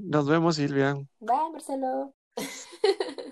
Nos 0.00 0.28
vemos, 0.28 0.56
Silvia. 0.56 0.94
Bye, 1.20 1.50
Marcelo. 1.52 2.12